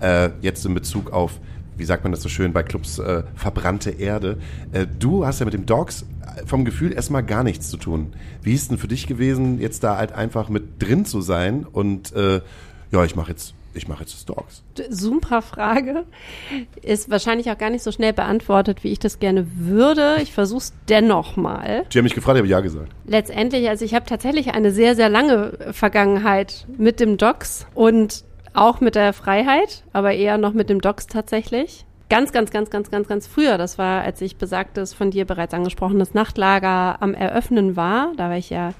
Äh, 0.00 0.30
jetzt 0.40 0.64
in 0.66 0.74
Bezug 0.74 1.12
auf, 1.12 1.40
wie 1.76 1.84
sagt 1.84 2.04
man 2.04 2.12
das 2.12 2.22
so 2.22 2.28
schön 2.28 2.52
bei 2.52 2.62
Clubs, 2.62 2.98
äh, 2.98 3.22
verbrannte 3.34 3.90
Erde. 3.90 4.38
Äh, 4.72 4.86
du 4.98 5.26
hast 5.26 5.40
ja 5.40 5.44
mit 5.44 5.54
dem 5.54 5.66
Dogs 5.66 6.04
vom 6.46 6.64
Gefühl 6.64 6.92
erstmal 6.92 7.22
gar 7.22 7.44
nichts 7.44 7.68
zu 7.68 7.76
tun. 7.76 8.12
Wie 8.42 8.52
ist 8.52 8.70
denn 8.70 8.78
für 8.78 8.88
dich 8.88 9.06
gewesen, 9.06 9.60
jetzt 9.60 9.84
da 9.84 9.96
halt 9.96 10.12
einfach 10.12 10.48
mit 10.48 10.82
drin 10.82 11.04
zu 11.04 11.20
sein 11.20 11.64
und 11.64 12.12
äh, 12.14 12.40
ja, 12.90 13.04
ich 13.04 13.16
mache 13.16 13.30
jetzt, 13.30 13.54
ich 13.74 13.88
mache 13.88 14.00
jetzt 14.00 14.14
das 14.14 14.24
Dogs. 14.24 14.62
Super 14.88 15.42
Frage. 15.42 16.04
Ist 16.82 17.10
wahrscheinlich 17.10 17.50
auch 17.50 17.58
gar 17.58 17.70
nicht 17.70 17.82
so 17.82 17.92
schnell 17.92 18.12
beantwortet, 18.12 18.84
wie 18.84 18.92
ich 18.92 18.98
das 18.98 19.18
gerne 19.18 19.46
würde. 19.54 20.16
Ich 20.22 20.32
versuche 20.32 20.58
es 20.58 20.72
dennoch 20.88 21.36
mal. 21.36 21.84
Die 21.92 21.98
haben 21.98 22.04
mich 22.04 22.14
gefragt, 22.14 22.36
ich 22.36 22.40
habe 22.40 22.48
ja 22.48 22.60
gesagt. 22.60 22.92
Letztendlich, 23.06 23.68
also 23.68 23.84
ich 23.84 23.94
habe 23.94 24.06
tatsächlich 24.06 24.54
eine 24.54 24.70
sehr, 24.70 24.94
sehr 24.94 25.08
lange 25.08 25.58
Vergangenheit 25.72 26.66
mit 26.76 27.00
dem 27.00 27.16
Docs 27.16 27.66
und 27.74 28.24
auch 28.52 28.80
mit 28.80 28.94
der 28.94 29.12
Freiheit, 29.12 29.82
aber 29.92 30.12
eher 30.12 30.38
noch 30.38 30.52
mit 30.52 30.70
dem 30.70 30.80
Docs 30.80 31.08
tatsächlich. 31.08 31.84
Ganz, 32.10 32.32
ganz, 32.32 32.50
ganz, 32.50 32.70
ganz, 32.70 32.90
ganz, 32.90 33.08
ganz 33.08 33.26
früher, 33.26 33.58
das 33.58 33.78
war, 33.78 34.02
als 34.02 34.20
ich 34.20 34.36
besagtes, 34.36 34.94
von 34.94 35.10
dir 35.10 35.24
bereits 35.24 35.54
angesprochenes 35.54 36.14
Nachtlager 36.14 37.02
am 37.02 37.14
Eröffnen 37.14 37.76
war. 37.76 38.12
Da 38.16 38.28
war 38.28 38.36
ich 38.36 38.50
ja, 38.50 38.74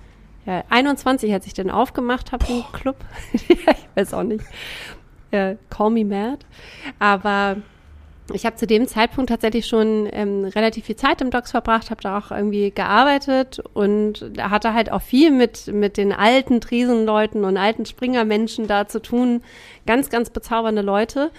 ja 0.46 0.64
21, 0.68 1.32
als 1.32 1.46
ich 1.46 1.54
den 1.54 1.70
aufgemacht 1.70 2.32
habe 2.32 2.44
im 2.48 2.64
Club. 2.72 2.96
ja, 3.48 3.72
ich 3.72 3.88
weiß 3.94 4.14
auch 4.14 4.22
nicht. 4.22 4.44
Äh, 5.30 5.56
call 5.70 5.90
me 5.90 6.04
mad. 6.04 6.38
Aber 6.98 7.56
ich 8.32 8.46
habe 8.46 8.56
zu 8.56 8.66
dem 8.66 8.86
Zeitpunkt 8.86 9.28
tatsächlich 9.28 9.66
schon 9.66 10.08
ähm, 10.10 10.44
relativ 10.44 10.86
viel 10.86 10.96
Zeit 10.96 11.20
im 11.20 11.30
Docs 11.30 11.50
verbracht, 11.50 11.90
habe 11.90 12.00
da 12.00 12.18
auch 12.18 12.30
irgendwie 12.30 12.70
gearbeitet 12.70 13.62
und 13.74 14.24
hatte 14.38 14.72
halt 14.72 14.90
auch 14.90 15.02
viel 15.02 15.30
mit, 15.30 15.66
mit 15.66 15.98
den 15.98 16.12
alten 16.12 16.60
Tresenleuten 16.60 17.44
und 17.44 17.58
alten 17.58 17.84
Springermenschen 17.84 18.66
da 18.66 18.88
zu 18.88 19.02
tun. 19.02 19.42
Ganz, 19.86 20.08
ganz 20.08 20.30
bezaubernde 20.30 20.80
Leute. 20.80 21.32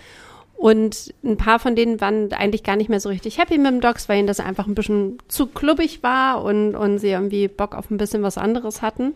Und 0.57 1.13
ein 1.23 1.37
paar 1.37 1.59
von 1.59 1.75
denen 1.75 1.99
waren 1.99 2.31
eigentlich 2.31 2.63
gar 2.63 2.75
nicht 2.75 2.89
mehr 2.89 2.99
so 2.99 3.09
richtig 3.09 3.37
happy 3.37 3.57
mit 3.57 3.67
dem 3.67 3.81
Docs, 3.81 4.07
weil 4.07 4.19
ihnen 4.19 4.27
das 4.27 4.39
einfach 4.39 4.67
ein 4.67 4.75
bisschen 4.75 5.17
zu 5.27 5.47
klubbig 5.47 6.01
war 6.01 6.43
und, 6.43 6.75
und 6.75 6.99
sie 6.99 7.09
irgendwie 7.09 7.47
Bock 7.47 7.75
auf 7.75 7.91
ein 7.91 7.97
bisschen 7.97 8.23
was 8.23 8.37
anderes 8.37 8.81
hatten. 8.81 9.13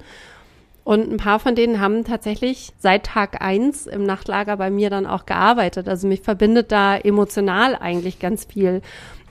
Und 0.84 1.12
ein 1.12 1.18
paar 1.18 1.40
von 1.40 1.56
denen 1.56 1.80
haben 1.80 2.04
tatsächlich 2.04 2.72
seit 2.80 3.06
Tag 3.06 3.42
eins 3.42 3.88
im 3.88 4.04
Nachtlager 4.04 4.58
bei 4.58 4.70
mir 4.70 4.90
dann 4.90 5.06
auch 5.06 5.26
gearbeitet. 5.26 5.88
Also 5.88 6.08
mich 6.08 6.22
verbindet 6.22 6.72
da 6.72 6.98
emotional 6.98 7.76
eigentlich 7.76 8.20
ganz 8.20 8.46
viel. 8.46 8.82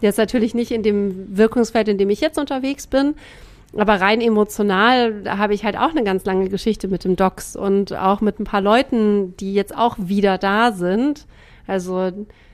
Jetzt 0.00 0.18
natürlich 0.18 0.54
nicht 0.54 0.70
in 0.70 0.82
dem 0.82 1.36
Wirkungsfeld, 1.36 1.88
in 1.88 1.98
dem 1.98 2.10
ich 2.10 2.20
jetzt 2.20 2.38
unterwegs 2.38 2.86
bin, 2.86 3.16
aber 3.76 4.00
rein 4.00 4.20
emotional 4.20 5.24
habe 5.26 5.52
ich 5.52 5.64
halt 5.64 5.76
auch 5.76 5.90
eine 5.90 6.02
ganz 6.02 6.24
lange 6.24 6.48
Geschichte 6.48 6.88
mit 6.88 7.04
dem 7.04 7.16
Docs 7.16 7.54
und 7.54 7.92
auch 7.92 8.20
mit 8.20 8.40
ein 8.40 8.44
paar 8.44 8.62
Leuten, 8.62 9.36
die 9.36 9.52
jetzt 9.52 9.76
auch 9.76 9.96
wieder 9.98 10.38
da 10.38 10.72
sind. 10.72 11.26
Also 11.68 12.10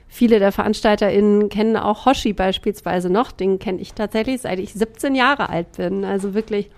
viele 0.07 0.37
der 0.37 0.51
VeranstalterInnen 0.51 1.49
kennen 1.49 1.77
auch 1.77 2.05
Hoshi 2.05 2.33
beispielsweise 2.33 3.09
noch. 3.09 3.31
Den 3.31 3.57
kenne 3.57 3.81
ich 3.81 3.93
tatsächlich, 3.93 4.41
seit 4.41 4.59
ich 4.59 4.73
17 4.73 5.15
Jahre 5.15 5.49
alt 5.49 5.77
bin. 5.77 6.05
Also 6.05 6.35
wirklich 6.35 6.69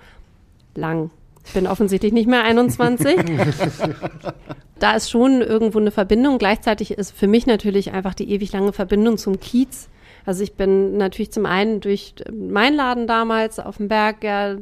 lang. 0.75 1.09
Ich 1.45 1.53
bin 1.53 1.67
offensichtlich 1.67 2.13
nicht 2.13 2.27
mehr 2.27 2.43
21. 2.43 3.17
da 4.79 4.95
ist 4.95 5.09
schon 5.09 5.41
irgendwo 5.41 5.79
eine 5.79 5.91
Verbindung. 5.91 6.37
Gleichzeitig 6.37 6.91
ist 6.91 7.11
für 7.11 7.27
mich 7.27 7.47
natürlich 7.47 7.91
einfach 7.91 8.13
die 8.13 8.29
ewig 8.31 8.51
lange 8.51 8.73
Verbindung 8.73 9.17
zum 9.17 9.39
Kiez. 9.39 9.89
Also 10.25 10.43
ich 10.43 10.53
bin 10.53 10.97
natürlich 10.97 11.31
zum 11.31 11.45
einen 11.45 11.79
durch 11.79 12.15
meinen 12.31 12.75
Laden 12.75 13.07
damals 13.07 13.59
auf 13.59 13.77
dem 13.77 13.87
Berg 13.87 14.23
ja 14.23 14.57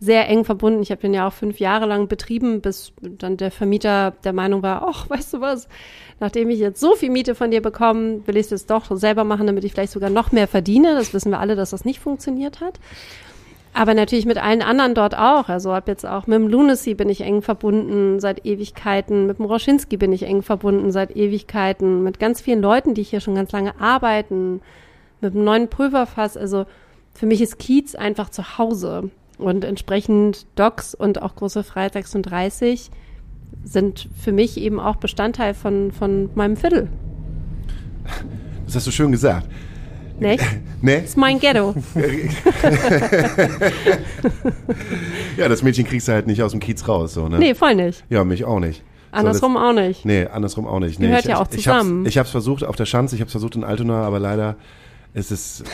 sehr 0.00 0.28
eng 0.28 0.44
verbunden. 0.44 0.82
Ich 0.82 0.90
habe 0.90 1.00
den 1.00 1.14
ja 1.14 1.26
auch 1.26 1.32
fünf 1.32 1.60
Jahre 1.60 1.86
lang 1.86 2.08
betrieben, 2.08 2.60
bis 2.60 2.92
dann 3.00 3.36
der 3.36 3.50
Vermieter 3.50 4.12
der 4.24 4.32
Meinung 4.32 4.62
war, 4.62 4.86
ach, 4.88 5.08
weißt 5.10 5.34
du 5.34 5.40
was, 5.40 5.68
nachdem 6.20 6.50
ich 6.50 6.58
jetzt 6.58 6.80
so 6.80 6.94
viel 6.94 7.10
Miete 7.10 7.34
von 7.34 7.50
dir 7.50 7.62
bekomme, 7.62 8.26
will 8.26 8.36
ich 8.36 8.46
es 8.46 8.50
jetzt 8.50 8.70
doch 8.70 8.84
selber 8.96 9.24
machen, 9.24 9.46
damit 9.46 9.64
ich 9.64 9.72
vielleicht 9.72 9.92
sogar 9.92 10.10
noch 10.10 10.32
mehr 10.32 10.48
verdiene. 10.48 10.94
Das 10.94 11.14
wissen 11.14 11.30
wir 11.30 11.40
alle, 11.40 11.56
dass 11.56 11.70
das 11.70 11.84
nicht 11.84 12.00
funktioniert 12.00 12.60
hat. 12.60 12.78
Aber 13.74 13.94
natürlich 13.94 14.26
mit 14.26 14.38
allen 14.38 14.62
anderen 14.62 14.94
dort 14.94 15.16
auch. 15.16 15.48
Also 15.48 15.72
ab 15.72 15.86
jetzt 15.86 16.04
auch 16.04 16.26
mit 16.26 16.36
dem 16.36 16.48
Lunacy 16.48 16.94
bin 16.94 17.08
ich 17.08 17.20
eng 17.20 17.42
verbunden 17.42 18.18
seit 18.18 18.44
Ewigkeiten. 18.44 19.26
Mit 19.26 19.38
dem 19.38 19.44
Roschinski 19.44 19.96
bin 19.96 20.12
ich 20.12 20.24
eng 20.24 20.42
verbunden 20.42 20.90
seit 20.90 21.14
Ewigkeiten. 21.14 22.02
Mit 22.02 22.18
ganz 22.18 22.40
vielen 22.40 22.60
Leuten, 22.60 22.94
die 22.94 23.02
hier 23.02 23.20
schon 23.20 23.36
ganz 23.36 23.52
lange 23.52 23.80
arbeiten. 23.80 24.62
Mit 25.20 25.34
dem 25.34 25.44
neuen 25.44 25.68
Pulverfass. 25.68 26.36
Also 26.36 26.66
für 27.14 27.26
mich 27.26 27.40
ist 27.40 27.58
Kiez 27.58 27.94
einfach 27.94 28.30
zu 28.30 28.58
Hause. 28.58 29.10
Und 29.38 29.64
entsprechend 29.64 30.46
Docs 30.56 30.96
und 30.96 31.22
auch 31.22 31.36
Große 31.36 31.62
Freiheit 31.62 31.92
36 31.92 32.90
sind 33.70 34.08
für 34.18 34.32
mich 34.32 34.56
eben 34.58 34.80
auch 34.80 34.96
Bestandteil 34.96 35.54
von, 35.54 35.92
von 35.92 36.30
meinem 36.34 36.56
Viertel. 36.56 36.88
Das 38.64 38.76
hast 38.76 38.86
du 38.86 38.90
schön 38.90 39.12
gesagt. 39.12 39.46
Nicht? 40.18 40.44
Ne? 40.80 41.00
Das 41.00 41.06
ist 41.10 41.16
mein 41.16 41.40
Ghetto. 41.40 41.74
Ja, 45.36 45.48
das 45.48 45.62
Mädchen 45.62 45.84
kriegst 45.86 46.06
du 46.08 46.12
halt 46.12 46.26
nicht 46.26 46.42
aus 46.42 46.52
dem 46.52 46.60
Kiez 46.60 46.86
raus, 46.86 47.14
so, 47.14 47.28
ne? 47.28 47.38
Nee, 47.38 47.54
voll 47.54 47.74
nicht. 47.74 48.04
Ja, 48.10 48.24
mich 48.24 48.44
auch 48.44 48.60
nicht. 48.60 48.78
So, 49.10 49.18
Andersrum 49.18 49.54
das, 49.54 49.62
auch 49.62 49.72
nicht. 49.72 50.04
Nee, 50.04 50.26
andersrum 50.26 50.66
auch 50.66 50.80
nicht. 50.80 51.00
Nee, 51.00 51.06
Gehört 51.06 51.24
ich, 51.24 51.30
ja 51.30 51.38
auch 51.40 51.48
ich, 51.50 51.62
zusammen. 51.62 52.00
Ich 52.02 52.06
hab's, 52.06 52.08
ich 52.14 52.18
hab's 52.18 52.30
versucht 52.30 52.64
auf 52.64 52.76
der 52.76 52.86
Schanze, 52.86 53.14
ich 53.16 53.20
hab's 53.22 53.32
versucht 53.32 53.56
in 53.56 53.64
Altona, 53.64 54.02
aber 54.02 54.18
leider 54.18 54.56
ist 55.14 55.30
es, 55.32 55.64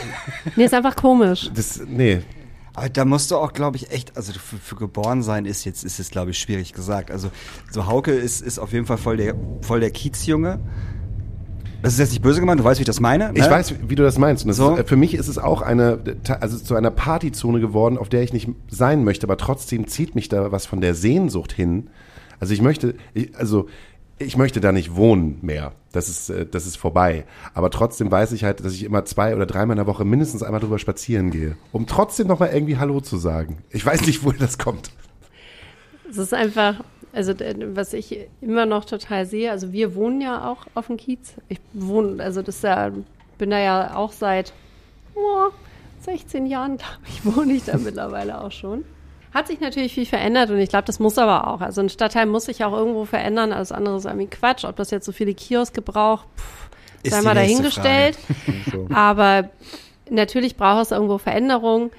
Nee, 0.56 0.64
ist 0.64 0.74
einfach 0.74 0.96
komisch. 0.96 1.50
das, 1.54 1.82
nee. 1.86 2.20
Aber 2.74 2.88
da 2.88 3.04
musst 3.04 3.30
du 3.30 3.36
auch, 3.36 3.52
glaube 3.52 3.76
ich, 3.76 3.90
echt, 3.92 4.16
also 4.16 4.32
für, 4.32 4.56
für 4.56 4.74
geboren 4.74 5.22
sein 5.22 5.46
ist 5.46 5.64
jetzt, 5.64 5.84
ist 5.84 6.00
es, 6.00 6.10
glaube 6.10 6.32
ich, 6.32 6.38
schwierig 6.38 6.72
gesagt. 6.72 7.10
Also 7.10 7.30
so 7.70 7.86
Hauke 7.86 8.12
ist, 8.12 8.40
ist 8.40 8.58
auf 8.58 8.72
jeden 8.72 8.84
Fall 8.84 8.98
voll 8.98 9.16
der, 9.16 9.34
voll 9.62 9.80
der 9.80 9.90
Kiezjunge. 9.90 10.58
Das 11.82 11.92
ist 11.92 11.98
jetzt 11.98 12.10
nicht 12.10 12.22
böse 12.22 12.40
gemeint, 12.40 12.58
du 12.58 12.64
weißt, 12.64 12.80
wie 12.80 12.82
ich 12.82 12.86
das 12.86 12.98
meine. 12.98 13.30
Ich 13.34 13.42
ne? 13.42 13.50
weiß, 13.50 13.74
wie 13.88 13.94
du 13.94 14.02
das 14.02 14.18
meinst. 14.18 14.48
Das 14.48 14.56
So. 14.56 14.72
ist, 14.74 14.80
äh, 14.80 14.84
für 14.84 14.96
mich 14.96 15.14
ist 15.14 15.28
es 15.28 15.38
auch 15.38 15.62
eine, 15.62 15.98
also 16.40 16.58
zu 16.58 16.74
einer 16.74 16.90
Partyzone 16.90 17.60
geworden, 17.60 17.96
auf 17.98 18.08
der 18.08 18.22
ich 18.22 18.32
nicht 18.32 18.48
sein 18.68 19.04
möchte, 19.04 19.26
aber 19.26 19.36
trotzdem 19.36 19.86
zieht 19.86 20.14
mich 20.14 20.28
da 20.28 20.50
was 20.50 20.66
von 20.66 20.80
der 20.80 20.94
Sehnsucht 20.94 21.52
hin. 21.52 21.90
Also 22.40 22.54
ich 22.54 22.62
möchte, 22.62 22.94
ich, 23.12 23.36
also 23.36 23.68
ich 24.18 24.36
möchte 24.36 24.60
da 24.60 24.72
nicht 24.72 24.96
wohnen 24.96 25.38
mehr. 25.42 25.72
Das 25.94 26.08
ist, 26.08 26.28
äh, 26.28 26.44
das 26.44 26.66
ist 26.66 26.76
vorbei. 26.76 27.24
Aber 27.54 27.70
trotzdem 27.70 28.10
weiß 28.10 28.32
ich 28.32 28.42
halt, 28.42 28.64
dass 28.64 28.74
ich 28.74 28.82
immer 28.82 29.04
zwei 29.04 29.34
oder 29.34 29.46
dreimal 29.46 29.76
in 29.76 29.84
der 29.84 29.86
Woche 29.86 30.04
mindestens 30.04 30.42
einmal 30.42 30.60
drüber 30.60 30.80
spazieren 30.80 31.30
gehe, 31.30 31.56
um 31.72 31.86
trotzdem 31.86 32.26
nochmal 32.26 32.50
irgendwie 32.52 32.76
Hallo 32.76 33.00
zu 33.00 33.16
sagen. 33.16 33.58
Ich 33.70 33.86
weiß 33.86 34.04
nicht, 34.06 34.24
woher 34.24 34.38
das 34.38 34.58
kommt. 34.58 34.90
Es 36.10 36.18
ist 36.18 36.34
einfach, 36.34 36.82
also 37.12 37.32
was 37.74 37.92
ich 37.92 38.26
immer 38.40 38.66
noch 38.66 38.84
total 38.84 39.24
sehe, 39.24 39.52
also 39.52 39.72
wir 39.72 39.94
wohnen 39.94 40.20
ja 40.20 40.50
auch 40.50 40.66
auf 40.74 40.88
dem 40.88 40.96
Kiez. 40.96 41.34
Ich 41.48 41.60
wohne, 41.72 42.22
also 42.22 42.42
das 42.42 42.60
ja, 42.62 42.90
bin 43.38 43.50
da 43.50 43.60
ja 43.60 43.94
auch 43.94 44.12
seit 44.12 44.52
oh, 45.14 45.50
16 46.00 46.46
Jahren, 46.46 46.76
glaube 46.78 47.02
ich, 47.06 47.24
wohne 47.24 47.52
ich 47.52 47.64
da 47.64 47.78
mittlerweile 47.78 48.40
auch 48.40 48.52
schon. 48.52 48.84
Hat 49.34 49.48
sich 49.48 49.58
natürlich 49.58 49.92
viel 49.94 50.06
verändert 50.06 50.50
und 50.50 50.58
ich 50.60 50.68
glaube, 50.68 50.84
das 50.84 51.00
muss 51.00 51.18
aber 51.18 51.48
auch. 51.48 51.60
Also 51.60 51.80
ein 51.80 51.88
Stadtteil 51.88 52.26
muss 52.26 52.44
sich 52.44 52.64
auch 52.64 52.72
irgendwo 52.72 53.04
verändern, 53.04 53.52
alles 53.52 53.72
andere 53.72 53.96
ist 53.96 54.04
irgendwie 54.04 54.28
Quatsch. 54.28 54.64
Ob 54.64 54.76
das 54.76 54.92
jetzt 54.92 55.04
so 55.04 55.10
viele 55.10 55.34
Kioske 55.34 55.82
braucht, 55.82 56.28
pff, 56.36 56.68
Ist 57.02 57.14
sei 57.14 57.22
mal 57.22 57.34
dahingestellt. 57.34 58.16
So. 58.70 58.86
Aber 58.94 59.50
natürlich 60.08 60.56
braucht 60.56 60.84
es 60.84 60.90
irgendwo 60.92 61.18
Veränderung. 61.18 61.90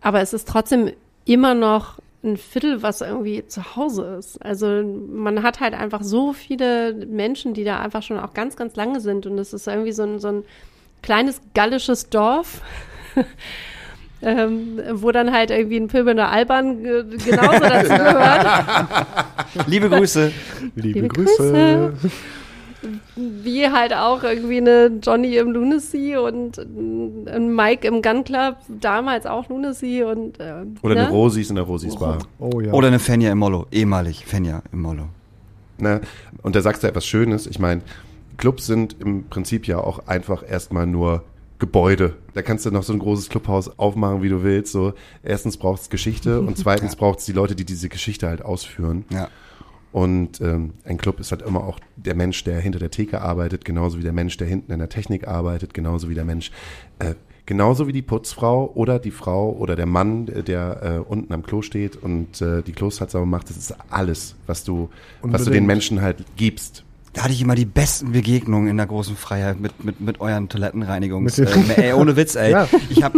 Aber 0.00 0.20
es 0.20 0.32
ist 0.32 0.48
trotzdem 0.48 0.92
immer 1.24 1.54
noch 1.54 1.98
ein 2.24 2.36
Viertel, 2.36 2.82
was 2.82 3.00
irgendwie 3.00 3.46
zu 3.46 3.76
Hause 3.76 4.16
ist. 4.18 4.44
Also 4.44 4.82
man 4.82 5.42
hat 5.44 5.60
halt 5.60 5.74
einfach 5.74 6.02
so 6.02 6.32
viele 6.32 6.94
Menschen, 6.94 7.54
die 7.54 7.64
da 7.64 7.80
einfach 7.80 8.02
schon 8.02 8.18
auch 8.18 8.34
ganz, 8.34 8.56
ganz 8.56 8.74
lange 8.76 9.00
sind. 9.00 9.26
Und 9.26 9.38
es 9.38 9.52
ist 9.52 9.68
irgendwie 9.68 9.92
so 9.92 10.02
ein, 10.02 10.18
so 10.18 10.28
ein 10.28 10.44
kleines 11.00 11.40
gallisches 11.54 12.10
Dorf. 12.10 12.60
Ähm, 14.24 14.80
wo 14.92 15.10
dann 15.10 15.32
halt 15.32 15.50
irgendwie 15.50 15.76
ein 15.78 15.88
pöbelnder 15.88 16.30
Alban 16.30 16.82
ge- 16.84 17.04
genauso 17.24 17.58
dazu 17.58 17.88
gehört. 17.88 18.46
Liebe 19.66 19.88
Grüße. 19.90 20.30
Liebe, 20.76 21.00
Liebe 21.00 21.08
Grüße. 21.08 21.92
wie 23.16 23.68
halt 23.68 23.92
auch 23.94 24.22
irgendwie 24.22 24.58
eine 24.58 24.90
Johnny 25.02 25.36
im 25.36 25.50
Lunacy 25.50 26.16
und 26.16 26.58
ein 26.58 27.54
Mike 27.54 27.86
im 27.86 28.00
Gun 28.02 28.24
Club, 28.24 28.56
damals 28.68 29.26
auch 29.26 29.48
Lunacy 29.48 30.02
und 30.04 30.38
äh, 30.40 30.54
Oder 30.82 30.94
ne? 30.94 31.00
eine 31.02 31.10
Rosis 31.10 31.50
in 31.50 31.56
der 31.56 31.64
Rosis 31.64 31.96
Bar. 31.96 32.18
Oh 32.38 32.60
ja. 32.60 32.72
Oder 32.72 32.88
eine 32.88 32.98
Fenja 33.00 33.30
im 33.32 33.38
Mollo. 33.38 33.66
Ehemalig 33.72 34.24
Fenja 34.24 34.62
im 34.72 34.82
Mollo. 34.82 35.04
Ne? 35.78 36.00
Und 36.42 36.54
da 36.54 36.60
sagst 36.60 36.82
du 36.84 36.86
etwas 36.86 37.04
Schönes. 37.06 37.46
Ich 37.48 37.58
meine, 37.58 37.82
Clubs 38.36 38.66
sind 38.66 38.96
im 39.00 39.24
Prinzip 39.24 39.66
ja 39.66 39.78
auch 39.78 40.06
einfach 40.06 40.42
erstmal 40.48 40.86
nur 40.86 41.24
Gebäude. 41.62 42.16
Da 42.34 42.42
kannst 42.42 42.66
du 42.66 42.72
noch 42.72 42.82
so 42.82 42.92
ein 42.92 42.98
großes 42.98 43.28
Clubhaus 43.28 43.78
aufmachen, 43.78 44.20
wie 44.20 44.28
du 44.28 44.42
willst. 44.42 44.72
So, 44.72 44.94
erstens 45.22 45.56
braucht 45.56 45.82
es 45.82 45.90
Geschichte 45.90 46.40
und 46.46 46.58
zweitens 46.58 46.96
braucht 46.96 47.20
es 47.20 47.24
die 47.24 47.32
Leute, 47.32 47.54
die 47.54 47.64
diese 47.64 47.88
Geschichte 47.88 48.26
halt 48.26 48.44
ausführen. 48.44 49.04
Ja. 49.10 49.28
Und 49.92 50.40
ähm, 50.40 50.72
ein 50.84 50.98
Club 50.98 51.20
ist 51.20 51.30
halt 51.30 51.42
immer 51.42 51.62
auch 51.62 51.78
der 51.94 52.16
Mensch, 52.16 52.42
der 52.42 52.58
hinter 52.58 52.80
der 52.80 52.90
Theke 52.90 53.20
arbeitet, 53.20 53.64
genauso 53.64 53.98
wie 53.98 54.02
der 54.02 54.12
Mensch, 54.12 54.36
der 54.38 54.48
hinten 54.48 54.72
in 54.72 54.80
der 54.80 54.88
Technik 54.88 55.28
arbeitet, 55.28 55.72
genauso 55.72 56.08
wie 56.08 56.14
der 56.14 56.24
Mensch, 56.24 56.50
äh, 56.98 57.14
genauso 57.46 57.86
wie 57.86 57.92
die 57.92 58.02
Putzfrau 58.02 58.72
oder 58.74 58.98
die 58.98 59.12
Frau 59.12 59.52
oder 59.52 59.76
der 59.76 59.86
Mann, 59.86 60.26
der 60.26 60.82
äh, 60.82 60.98
unten 60.98 61.32
am 61.32 61.44
Klo 61.44 61.62
steht 61.62 61.94
und 61.94 62.42
äh, 62.42 62.62
die 62.62 62.72
Klos 62.72 63.00
halt 63.00 63.12
sauber 63.12 63.26
macht. 63.26 63.50
Das 63.50 63.56
ist 63.56 63.76
alles, 63.88 64.34
was 64.48 64.64
du, 64.64 64.88
was 65.20 65.44
du 65.44 65.50
den 65.50 65.62
Unbedingt. 65.62 65.66
Menschen 65.68 66.00
halt 66.00 66.24
gibst. 66.36 66.82
Da 67.12 67.24
hatte 67.24 67.34
ich 67.34 67.42
immer 67.42 67.54
die 67.54 67.66
besten 67.66 68.12
Begegnungen 68.12 68.68
in 68.68 68.78
der 68.78 68.86
großen 68.86 69.16
Freiheit 69.16 69.60
mit, 69.60 69.84
mit, 69.84 70.00
mit 70.00 70.20
euren 70.20 70.48
Toilettenreinigungs. 70.48 71.36
Mit 71.36 71.48
Äh, 71.76 71.88
ey, 71.88 71.92
ohne 72.00 72.16
Witz, 72.16 72.36
ey. 72.36 72.52
Ja. 72.52 72.68
Ich, 72.88 73.02
hab, 73.02 73.12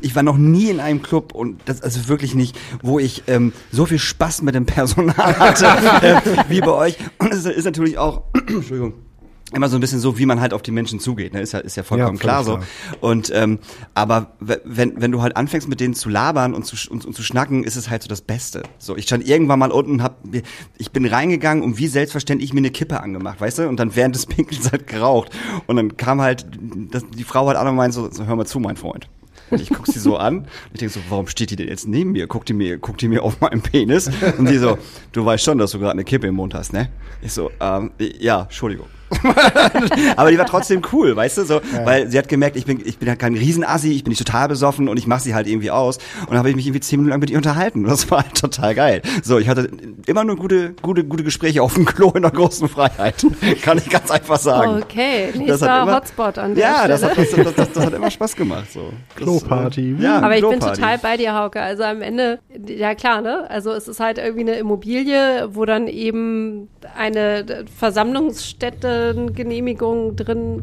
ich 0.00 0.16
war 0.16 0.24
noch 0.24 0.36
nie 0.36 0.68
in 0.68 0.80
einem 0.80 1.00
Club 1.00 1.32
und 1.32 1.60
das 1.66 1.80
also 1.80 2.08
wirklich 2.08 2.34
nicht, 2.34 2.58
wo 2.82 2.98
ich 2.98 3.22
ähm, 3.28 3.52
so 3.70 3.86
viel 3.86 4.00
Spaß 4.00 4.42
mit 4.42 4.56
dem 4.56 4.66
Personal 4.66 5.16
hatte 5.38 5.66
äh, 6.06 6.20
wie 6.48 6.60
bei 6.60 6.72
euch. 6.72 6.96
Und 7.18 7.32
es 7.32 7.44
ist 7.44 7.64
natürlich 7.64 7.98
auch, 7.98 8.22
Entschuldigung, 8.48 8.94
immer 9.52 9.68
so 9.68 9.76
ein 9.76 9.80
bisschen 9.80 10.00
so, 10.00 10.18
wie 10.18 10.26
man 10.26 10.40
halt 10.40 10.52
auf 10.52 10.62
die 10.62 10.72
Menschen 10.72 10.98
zugeht. 10.98 11.32
Ne? 11.32 11.40
Ist 11.40 11.52
ja, 11.52 11.60
ist 11.60 11.76
ja 11.76 11.84
vollkommen 11.84 12.16
Ja, 12.16 12.20
klar 12.20 12.44
so. 12.44 12.58
Und 13.00 13.30
ähm, 13.32 13.60
aber 13.94 14.32
wenn, 14.40 15.00
wenn 15.00 15.12
du 15.12 15.22
halt 15.22 15.36
anfängst 15.36 15.68
mit 15.68 15.78
denen 15.78 15.94
zu 15.94 16.08
labern 16.08 16.52
und 16.52 16.66
zu, 16.66 16.76
und, 16.90 17.04
und 17.04 17.14
zu 17.14 17.22
schnacken, 17.22 17.62
ist 17.62 17.76
es 17.76 17.88
halt 17.88 18.02
so 18.02 18.08
das 18.08 18.22
Beste. 18.22 18.64
So, 18.78 18.96
ich 18.96 19.04
stand 19.04 19.26
irgendwann 19.26 19.60
mal 19.60 19.70
unten, 19.70 20.02
hab, 20.02 20.18
ich 20.78 20.90
bin 20.90 21.06
reingegangen 21.06 21.62
und 21.62 21.78
wie 21.78 21.86
selbstverständlich 21.86 22.52
mir 22.52 22.58
eine 22.58 22.70
Kippe 22.70 23.00
angemacht, 23.00 23.40
weißt 23.40 23.60
du? 23.60 23.68
Und 23.68 23.78
dann 23.78 23.94
während 23.94 24.16
des 24.16 24.26
Pinkels 24.26 24.72
halt 24.72 24.88
geraucht. 24.88 25.30
Und 25.66 25.76
dann 25.76 25.96
kam 25.96 26.20
halt 26.20 26.46
das, 26.90 27.04
die 27.08 27.24
Frau 27.24 27.46
halt 27.46 27.56
an 27.56 27.68
und 27.68 27.76
meinte 27.76 27.94
so, 27.94 28.10
so, 28.10 28.26
hör 28.26 28.34
mal 28.34 28.46
zu, 28.46 28.58
mein 28.58 28.76
Freund. 28.76 29.08
Und 29.50 29.60
ich 29.60 29.70
guck 29.70 29.86
sie 29.86 30.00
so 30.00 30.16
an 30.16 30.38
und 30.38 30.48
ich 30.72 30.80
denke 30.80 30.94
so, 30.94 31.00
warum 31.08 31.28
steht 31.28 31.50
die 31.50 31.56
denn 31.56 31.68
jetzt 31.68 31.86
neben 31.86 32.12
mir? 32.12 32.26
Guckt 32.26 32.48
die 32.48 32.52
mir, 32.52 32.78
guckt 32.78 33.00
die 33.00 33.08
mir 33.08 33.22
auf 33.22 33.40
meinen 33.40 33.60
Penis? 33.60 34.10
Und 34.38 34.48
die 34.48 34.58
so, 34.58 34.76
du 35.12 35.24
weißt 35.24 35.44
schon, 35.44 35.58
dass 35.58 35.70
du 35.70 35.78
gerade 35.78 35.92
eine 35.92 36.04
Kippe 36.04 36.26
im 36.26 36.34
Mund 36.34 36.52
hast, 36.54 36.72
ne? 36.72 36.88
Ich 37.22 37.32
so, 37.32 37.50
ähm, 37.60 37.92
ja, 38.18 38.42
Entschuldigung. 38.42 38.86
Aber 40.16 40.30
die 40.30 40.38
war 40.38 40.46
trotzdem 40.46 40.82
cool, 40.92 41.14
weißt 41.16 41.38
du, 41.38 41.44
so, 41.44 41.60
weil 41.84 42.10
sie 42.10 42.18
hat 42.18 42.28
gemerkt, 42.28 42.56
ich 42.56 42.66
bin, 42.66 42.80
ich 42.84 42.98
bin 42.98 43.08
halt 43.08 43.18
kein 43.18 43.34
Riesenassi, 43.34 43.92
ich 43.92 44.04
bin 44.04 44.10
nicht 44.10 44.24
total 44.24 44.48
besoffen 44.48 44.88
und 44.88 44.96
ich 44.98 45.06
mache 45.06 45.20
sie 45.22 45.34
halt 45.34 45.46
irgendwie 45.46 45.70
aus. 45.70 45.98
Und 46.22 46.30
dann 46.30 46.38
habe 46.38 46.50
ich 46.50 46.56
mich 46.56 46.66
irgendwie 46.66 46.80
zehn 46.80 46.98
Minuten 46.98 47.10
lang 47.10 47.20
mit 47.20 47.30
ihr 47.30 47.36
unterhalten. 47.36 47.84
Und 47.84 47.90
das 47.90 48.10
war 48.10 48.22
halt 48.24 48.34
total 48.34 48.74
geil. 48.74 49.02
So, 49.22 49.38
ich 49.38 49.48
hatte 49.48 49.70
immer 50.06 50.24
nur 50.24 50.36
gute, 50.36 50.74
gute, 50.82 51.04
gute 51.04 51.24
Gespräche 51.24 51.62
auf 51.62 51.74
dem 51.74 51.84
Klo 51.84 52.10
in 52.14 52.22
der 52.22 52.30
großen 52.30 52.68
Freiheit. 52.68 53.14
Kann 53.62 53.78
ich 53.78 53.88
ganz 53.88 54.10
einfach 54.10 54.38
sagen. 54.38 54.82
Okay, 54.82 55.28
Das 55.32 55.36
nächster 55.38 55.82
immer- 55.82 55.96
Hotspot 55.96 56.38
an 56.38 56.54
der 56.54 56.64
Ja, 56.64 56.74
Stelle. 56.78 56.88
das 56.94 57.02
hat, 57.04 57.18
das, 57.18 57.30
das, 57.30 57.54
das, 57.54 57.72
das 57.72 57.86
hat 57.86 57.92
immer 57.94 58.10
Spaß 58.10 58.36
gemacht. 58.36 58.72
So. 58.72 58.92
Das, 59.14 59.24
Kloparty. 59.24 59.96
äh, 59.98 60.02
Ja, 60.02 60.18
Aber 60.20 60.36
ich 60.36 60.46
bin 60.48 60.60
total 60.60 60.98
bei 60.98 61.16
dir, 61.16 61.34
Hauke. 61.34 61.60
Also 61.60 61.82
am 61.84 62.02
Ende, 62.02 62.38
ja 62.66 62.94
klar, 62.94 63.20
ne? 63.20 63.48
Also 63.50 63.72
es 63.72 63.88
ist 63.88 64.00
halt 64.00 64.18
irgendwie 64.18 64.40
eine 64.42 64.54
Immobilie, 64.58 65.48
wo 65.52 65.64
dann 65.64 65.86
eben 65.88 66.68
eine 66.96 67.44
Versammlungsstättengenehmigung 68.96 70.16
drin 70.16 70.62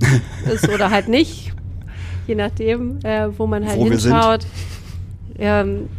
ist 0.51 0.69
oder 0.69 0.91
halt 0.91 1.07
nicht. 1.07 1.53
Je 2.27 2.35
nachdem, 2.35 2.99
äh, 3.03 3.27
wo 3.37 3.47
man 3.47 3.67
halt 3.67 3.79
Wo 3.79 3.85
hinschaut. 3.85 4.45
Ähm, 5.37 5.89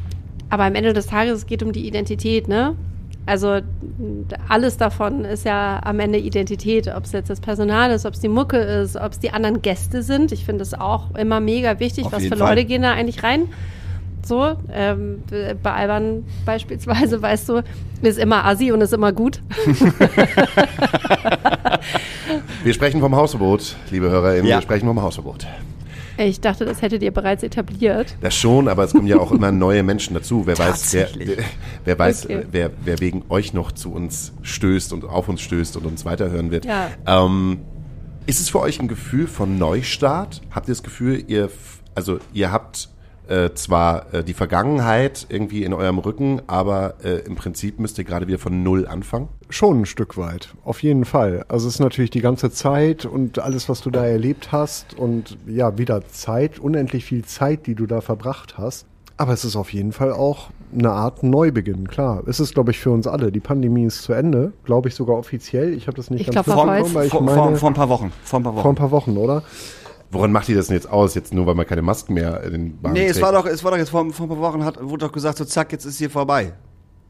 aber 0.49 0.65
am 0.65 0.75
Ende 0.75 0.93
des 0.93 1.07
Tages 1.07 1.39
es 1.39 1.47
geht 1.47 1.63
um 1.63 1.73
die 1.73 1.87
Identität, 1.87 2.49
ne? 2.49 2.77
Also 3.27 3.61
alles 4.49 4.77
davon 4.77 5.25
ist 5.25 5.47
ja 5.47 5.81
am 5.83 5.99
Ende 5.99 6.19
Identität, 6.19 6.89
ob 6.95 7.05
es 7.05 7.13
jetzt 7.13 7.31
das 7.31 7.41
Personal 7.41 7.91
ist, 7.91 8.05
ob 8.05 8.13
es 8.15 8.21
die 8.21 8.29
Mucke 8.29 8.59
ist, 8.59 8.97
ob 8.97 9.13
es 9.13 9.19
die 9.19 9.31
anderen 9.31 9.63
Gäste 9.63 10.03
sind. 10.03 10.31
Ich 10.31 10.45
finde 10.45 10.63
es 10.63 10.75
auch 10.75 11.15
immer 11.15 11.41
mega 11.41 11.81
wichtig, 11.81 12.05
Auf 12.07 12.13
was 12.13 12.25
für 12.25 12.37
Fall. 12.37 12.51
Leute 12.51 12.67
gehen 12.67 12.83
da 12.83 12.93
eigentlich 12.93 13.23
rein. 13.23 13.49
So, 14.25 14.57
ähm, 14.73 15.23
bei 15.63 15.73
Alban 15.73 16.25
beispielsweise, 16.47 17.21
weißt 17.21 17.49
du, 17.49 17.63
ist 18.03 18.19
immer 18.19 18.45
assi 18.47 18.73
und 18.73 18.81
ist 18.81 18.93
immer 18.93 19.13
gut. 19.13 19.41
Wir 22.63 22.75
sprechen 22.75 23.01
vom 23.01 23.15
Hausverbot, 23.17 23.77
liebe 23.91 24.11
HörerInnen, 24.11 24.47
Ja. 24.47 24.57
wir 24.59 24.63
sprechen 24.63 24.87
vom 24.87 25.01
Hausverbot. 25.03 25.47
Ich 26.17 26.41
dachte, 26.41 26.65
das 26.65 26.81
hättet 26.81 27.03
ihr 27.03 27.11
bereits 27.11 27.43
etabliert. 27.43 28.15
Das 28.21 28.37
schon, 28.37 28.69
aber 28.69 28.85
es 28.85 28.93
kommen 28.93 29.09
ja 29.09 29.19
auch 29.19 29.33
immer 29.33 29.51
neue 29.51 29.83
Menschen 29.83 30.15
dazu. 30.15 30.47
Wer 30.47 30.57
weiß, 30.57 30.93
wer, 30.95 31.09
wer, 31.85 31.99
weiß, 31.99 32.27
Okay. 32.27 32.47
wer, 32.53 32.71
wer 32.85 33.01
wegen 33.01 33.25
euch 33.31 33.53
noch 33.53 33.73
zu 33.73 33.93
uns 33.93 34.33
stößt 34.43 34.93
und 34.93 35.05
auf 35.05 35.29
uns 35.29 35.41
stößt 35.41 35.77
und 35.77 35.87
uns 35.87 36.05
weiterhören 36.05 36.53
wird. 36.53 36.67
Ja. 36.67 36.89
Ähm, 37.07 37.63
ist 38.27 38.41
es 38.41 38.49
für 38.49 38.61
euch 38.61 38.79
ein 38.81 38.87
Gefühl 38.87 39.27
von 39.27 39.59
Neustart? 39.59 40.41
Habt 40.53 40.69
ihr 40.69 40.73
das 40.73 40.85
Gefühl, 40.85 41.25
ihr, 41.27 41.51
also 41.97 42.19
ihr 42.33 42.53
habt 42.53 42.89
äh, 43.29 43.51
zwar 43.55 44.13
äh, 44.13 44.23
die 44.25 44.35
Vergangenheit 44.35 45.27
irgendwie 45.29 45.65
in 45.65 45.73
eurem 45.73 45.99
Rücken, 45.99 46.43
aber 46.47 46.95
äh, 47.05 47.21
im 47.27 47.37
Prinzip 47.37 47.79
müsst 47.81 47.99
ihr 47.99 48.05
gerade 48.05 48.27
wieder 48.27 48.39
von 48.39 48.63
Null 48.63 48.87
anfangen? 48.87 49.29
Schon 49.51 49.83
ein 49.83 49.87
Stück 49.87 50.17
weit, 50.17 50.55
auf 50.65 50.83
jeden 50.83 51.05
Fall. 51.05 51.45
Also 51.49 51.69
es 51.69 51.75
ist 51.75 51.81
natürlich 51.81 52.11
die 52.11 52.21
ganze 52.21 52.51
Zeit 52.51 53.05
und 53.07 53.39
alles, 53.39 53.69
was 53.69 53.81
du 53.81 53.91
da 53.91 54.05
erlebt 54.05 54.53
hast 54.53 54.95
und 54.95 55.39
ja, 55.47 55.79
wieder 55.79 56.07
Zeit, 56.09 56.59
unendlich 56.59 57.05
viel 57.05 57.25
Zeit, 57.25 57.67
die 57.67 57.75
du 57.75 57.87
da 57.87 58.01
verbracht 58.01 58.59
hast. 58.59 58.87
Aber 59.17 59.33
es 59.33 59.45
ist 59.45 59.55
auf 59.55 59.73
jeden 59.73 59.93
Fall 59.93 60.13
auch 60.13 60.51
eine 60.77 60.91
Art 60.91 61.23
Neubeginn, 61.23 61.87
klar. 61.87 62.25
Es 62.27 62.41
ist, 62.41 62.53
glaube 62.55 62.73
ich, 62.73 62.81
für 62.81 62.91
uns 62.91 63.07
alle. 63.07 63.31
Die 63.31 63.39
Pandemie 63.39 63.85
ist 63.85 64.03
zu 64.03 64.13
Ende, 64.13 64.53
glaube 64.65 64.89
ich 64.89 64.97
sogar 64.97 65.17
offiziell. 65.17 65.73
Ich 65.73 65.87
habe 65.87 65.97
das 65.97 66.11
nicht 66.11 66.23
Ich 66.29 66.35
ganz 66.35 66.47
glaub, 66.47 66.57
vor- 66.57 66.67
mitbekommen, 66.67 66.95
weil 66.97 67.07
ich 67.07 67.13
vor, 67.13 67.23
meine, 67.23 67.37
vor, 67.37 67.57
vor 67.57 67.71
ein 67.71 67.75
paar 67.75 67.89
Wochen. 67.89 68.13
Vor 68.25 68.41
ein 68.41 68.43
paar 68.43 68.55
Wochen. 68.57 68.63
vor 68.63 68.73
ein 68.73 68.75
paar 68.75 68.91
Wochen, 68.91 69.17
oder? 69.17 69.43
Woran 70.11 70.31
macht 70.33 70.49
ihr 70.49 70.57
das 70.57 70.69
denn 70.69 70.77
jetzt 70.77 70.89
aus? 70.89 71.15
Jetzt 71.15 71.35
nur, 71.35 71.47
weil 71.47 71.55
man 71.55 71.67
keine 71.67 71.83
Masken 71.83 72.15
mehr 72.15 72.43
in 72.45 72.53
den 72.53 72.81
Bahnen 72.81 72.95
Nee, 72.95 73.07
es 73.07 73.13
trägt? 73.15 73.23
war 73.25 73.33
doch, 73.33 73.47
es 73.47 73.65
war 73.65 73.73
doch 73.73 73.79
jetzt 73.79 73.91
vor, 73.91 74.09
vor 74.13 74.27
ein 74.27 74.29
paar 74.29 74.39
Wochen, 74.41 74.65
hat, 74.65 74.79
wurde 74.83 75.07
doch 75.07 75.13
gesagt, 75.13 75.39
so 75.39 75.45
zack, 75.45 75.73
jetzt 75.73 75.85
ist 75.85 75.99
hier 75.99 76.11
vorbei. 76.11 76.53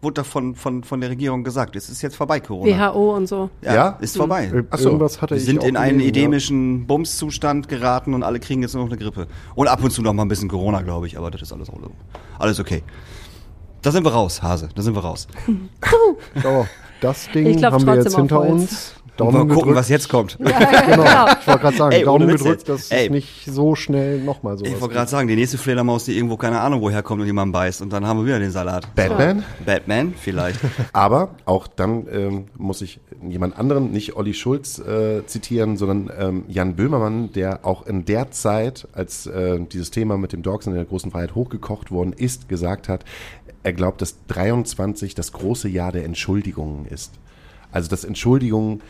Wurde 0.01 0.21
doch 0.23 0.27
von, 0.27 0.55
von, 0.55 0.85
von 0.85 1.01
der 1.01 1.09
Regierung 1.11 1.45
gesagt, 1.45 1.77
es 1.77 1.89
ist 1.89 2.03
jetzt 2.03 2.15
vorbei, 2.17 2.39
Corona. 2.41 2.93
WHO 2.95 3.17
und 3.17 3.27
so. 3.27 3.49
Ja? 3.63 3.97
Ist 4.01 4.17
vorbei. 4.17 4.51
Äh, 4.55 4.63
Ach 4.71 4.79
so. 4.79 4.89
Irgendwas 4.91 5.21
hatte 5.23 5.35
Wir 5.35 5.39
ich 5.41 5.47
sind 5.47 5.61
auch 5.61 5.65
in 5.65 5.77
einen 5.77 5.99
gelesen, 5.99 6.15
ja. 6.15 6.21
edemischen 6.23 6.87
Bumszustand 6.87 7.69
geraten 7.69 8.13
und 8.15 8.23
alle 8.23 8.39
kriegen 8.39 8.61
jetzt 8.63 8.75
nur 8.75 8.85
noch 8.85 8.91
eine 8.91 8.99
Grippe. 9.01 9.27
Und 9.55 9.69
ab 9.69 9.83
und 9.83 9.91
zu 9.91 10.03
noch 10.03 10.13
mal 10.13 10.23
ein 10.25 10.29
bisschen 10.29 10.49
Corona, 10.49 10.83
glaube 10.83 11.07
ich, 11.07 11.17
aber 11.17 11.31
das 11.31 11.43
ist 11.43 11.53
alles, 11.53 11.69
alles 12.39 12.61
okay. 12.61 12.83
Da 13.83 13.91
sind 13.93 14.05
wir 14.05 14.13
raus, 14.13 14.43
Hase, 14.43 14.69
da 14.75 14.83
sind 14.83 14.95
wir 14.95 15.03
raus. 15.05 15.27
So, 16.43 16.67
das 17.01 17.29
Ding 17.33 17.47
Ich 17.47 17.57
klopf 17.59 17.73
haben 17.75 17.87
wir 17.87 17.95
trotzdem 17.95 18.05
jetzt 18.05 18.15
auf 18.15 18.21
hinter 18.21 18.39
Holz. 18.39 18.51
uns. 18.53 18.95
Daumen 19.17 19.33
Mal 19.33 19.39
gucken, 19.43 19.55
gedrückt. 19.57 19.77
was 19.77 19.89
jetzt 19.89 20.09
kommt. 20.09 20.39
Genau, 20.39 21.05
ich 21.41 21.47
wollte 21.47 21.61
gerade 21.61 21.77
sagen, 21.77 21.93
Ey, 21.93 22.05
ohne 22.07 22.27
Daumen 22.27 22.37
gedrückt, 22.37 22.69
dass 22.69 22.91
Ey. 22.91 23.07
es 23.07 23.11
nicht 23.11 23.45
so 23.47 23.75
schnell 23.75 24.21
nochmal 24.21 24.59
so 24.59 24.65
Ich 24.65 24.81
wollte 24.81 24.95
gerade 24.95 25.11
sagen, 25.11 25.29
die 25.29 25.37
nächste 25.37 25.57
Fledermaus, 25.57 26.05
die 26.05 26.17
irgendwo 26.17 26.37
keine 26.37 26.61
Ahnung 26.61 26.81
woher 26.81 27.03
kommt 27.03 27.21
und 27.21 27.27
jemand 27.27 27.53
beißt 27.53 27.81
und 27.83 27.93
dann 27.93 28.07
haben 28.07 28.19
wir 28.19 28.27
wieder 28.27 28.39
den 28.41 28.51
Salat. 28.51 28.93
Batman? 28.95 29.45
Batman 29.65 30.15
vielleicht. 30.19 30.59
Aber 30.93 31.31
auch 31.45 31.67
dann 31.69 32.07
ähm, 32.11 32.45
muss 32.57 32.83
ich 32.83 33.01
jemand 33.23 33.57
anderen, 33.59 33.93
nicht 33.93 34.17
Olli 34.17 34.35
Schulz 34.35 34.79
äh, 34.79 35.25
zitieren, 35.27 35.77
sondern 35.77 36.11
ähm, 36.19 36.45
Jan 36.49 36.75
Böhmermann, 36.75 37.33
der 37.33 37.65
auch 37.65 37.87
in 37.87 38.05
der 38.05 38.31
Zeit, 38.33 38.89
als 38.93 39.27
äh, 39.27 39.61
dieses 39.61 39.91
Thema 39.91 40.19
mit 40.19 40.33
dem 40.33 40.43
Dogs 40.43 40.67
in 40.67 40.75
der 40.75 40.85
großen 40.85 41.11
Freiheit 41.11 41.35
hochgekocht 41.35 41.91
worden 41.91 42.13
ist, 42.13 42.49
gesagt 42.49 42.89
hat, 42.89 43.05
er 43.63 43.73
glaubt, 43.73 44.03
dass 44.03 44.17
23 44.27 45.15
das 45.15 45.33
große 45.33 45.69
Jahr 45.69 45.93
der 45.93 46.05
Entschuldigungen 46.05 46.85
ist. 46.87 47.13
Also 47.75 47.89
das 47.91 48.05
Entschuldigung, 48.05 48.81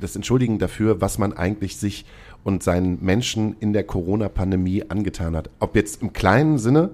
das 0.00 0.14
Entschuldigen 0.14 0.58
dafür, 0.58 1.00
was 1.00 1.18
man 1.18 1.32
eigentlich 1.32 1.76
sich 1.78 2.04
und 2.44 2.62
seinen 2.62 3.02
Menschen 3.04 3.56
in 3.58 3.72
der 3.72 3.82
Corona-Pandemie 3.82 4.84
angetan 4.88 5.34
hat. 5.34 5.50
Ob 5.58 5.74
jetzt 5.74 6.02
im 6.02 6.12
kleinen 6.12 6.58
Sinne 6.58 6.90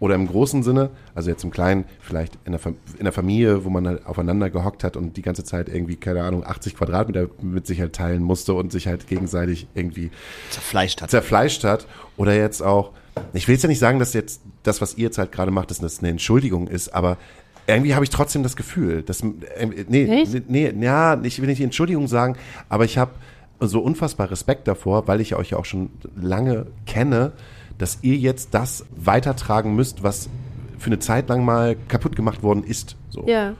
oder 0.00 0.14
im 0.14 0.26
großen 0.26 0.62
Sinne, 0.62 0.90
also 1.14 1.30
jetzt 1.30 1.42
im 1.44 1.50
Kleinen, 1.50 1.84
vielleicht 2.00 2.38
in 2.44 2.52
der, 2.52 2.60
Fam- 2.60 2.76
in 2.98 3.04
der 3.04 3.12
Familie, 3.12 3.64
wo 3.64 3.70
man 3.70 3.86
halt 3.86 4.06
aufeinander 4.06 4.50
gehockt 4.50 4.84
hat 4.84 4.96
und 4.96 5.16
die 5.16 5.22
ganze 5.22 5.44
Zeit 5.44 5.68
irgendwie, 5.68 5.96
keine 5.96 6.22
Ahnung, 6.22 6.44
80 6.44 6.76
Quadratmeter 6.76 7.28
mit 7.42 7.66
sich 7.66 7.80
halt 7.80 7.92
teilen 7.94 8.22
musste 8.22 8.54
und 8.54 8.70
sich 8.72 8.86
halt 8.86 9.06
gegenseitig 9.06 9.66
irgendwie 9.74 10.10
Zerfleischt 10.50 11.02
hat. 11.02 11.10
zerfleischt 11.10 11.64
hat. 11.64 11.86
Oder 12.16 12.34
jetzt 12.36 12.62
auch, 12.62 12.92
ich 13.32 13.46
will 13.48 13.54
jetzt 13.54 13.62
ja 13.62 13.68
nicht 13.68 13.78
sagen, 13.78 13.98
dass 13.98 14.14
jetzt 14.14 14.42
das, 14.62 14.80
was 14.80 14.96
ihr 14.96 15.04
jetzt 15.04 15.18
halt 15.18 15.32
gerade 15.32 15.50
macht, 15.50 15.70
dass 15.70 15.80
das 15.80 15.98
eine 15.98 16.08
Entschuldigung 16.10 16.68
ist, 16.68 16.94
aber 16.94 17.16
irgendwie 17.66 17.94
habe 17.94 18.04
ich 18.04 18.10
trotzdem 18.10 18.42
das 18.42 18.56
Gefühl, 18.56 19.02
dass, 19.02 19.22
äh, 19.22 19.66
nee, 19.88 20.22
Echt? 20.22 20.50
nee, 20.50 20.72
ja, 20.80 21.20
ich 21.22 21.40
will 21.40 21.48
nicht 21.48 21.58
die 21.58 21.64
Entschuldigung 21.64 22.08
sagen, 22.08 22.36
aber 22.68 22.84
ich 22.84 22.98
habe 22.98 23.12
so 23.60 23.80
unfassbar 23.80 24.30
Respekt 24.30 24.68
davor, 24.68 25.08
weil 25.08 25.20
ich 25.20 25.34
euch 25.34 25.50
ja 25.50 25.58
auch 25.58 25.64
schon 25.64 25.90
lange 26.16 26.66
kenne, 26.86 27.32
dass 27.78 27.98
ihr 28.02 28.16
jetzt 28.16 28.54
das 28.54 28.84
weitertragen 28.94 29.74
müsst, 29.74 30.02
was 30.02 30.28
für 30.78 30.86
eine 30.86 30.98
Zeit 30.98 31.28
lang 31.28 31.44
mal 31.44 31.76
kaputt 31.88 32.16
gemacht 32.16 32.42
worden 32.42 32.62
ist. 32.64 32.96
So. 33.10 33.26
Ja. 33.26 33.54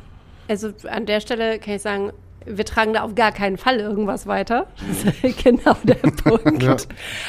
Also 0.46 0.72
an 0.90 1.06
der 1.06 1.20
Stelle 1.20 1.58
kann 1.58 1.74
ich 1.74 1.82
sagen, 1.82 2.12
wir 2.46 2.64
tragen 2.64 2.92
da 2.92 3.02
auf 3.02 3.14
gar 3.14 3.32
keinen 3.32 3.56
Fall 3.56 3.80
irgendwas 3.80 4.26
weiter. 4.26 4.66
Das 5.04 5.14
ist 5.22 5.44
genau 5.44 5.76
der 5.82 5.94
Punkt. 6.24 6.62
Ja. 6.62 6.76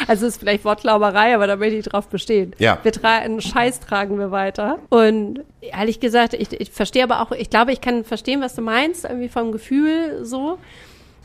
Also 0.08 0.28
ist 0.28 0.40
vielleicht 0.40 0.66
Wortglauberei, 0.66 1.36
aber 1.36 1.48
da 1.48 1.56
möchte 1.56 1.76
ich 1.78 1.86
drauf 1.86 2.08
bestehen. 2.08 2.54
Ja. 2.58 2.80
Wir 2.84 2.92
tragen 2.92 3.26
einen 3.26 3.42
Scheiß 3.42 3.80
tragen 3.80 4.18
wir 4.20 4.32
weiter. 4.32 4.80
Und 4.90 5.42
ehrlich 5.62 6.00
gesagt, 6.00 6.34
ich, 6.34 6.60
ich 6.60 6.72
verstehe 6.72 7.04
aber 7.04 7.22
auch, 7.22 7.32
ich 7.32 7.50
glaube, 7.50 7.72
ich 7.72 7.82
kann 7.82 8.04
verstehen, 8.04 8.42
was 8.42 8.56
du 8.56 8.62
meinst, 8.62 9.06
irgendwie 9.06 9.30
vom 9.30 9.52
Gefühl 9.52 10.24
so. 10.24 10.58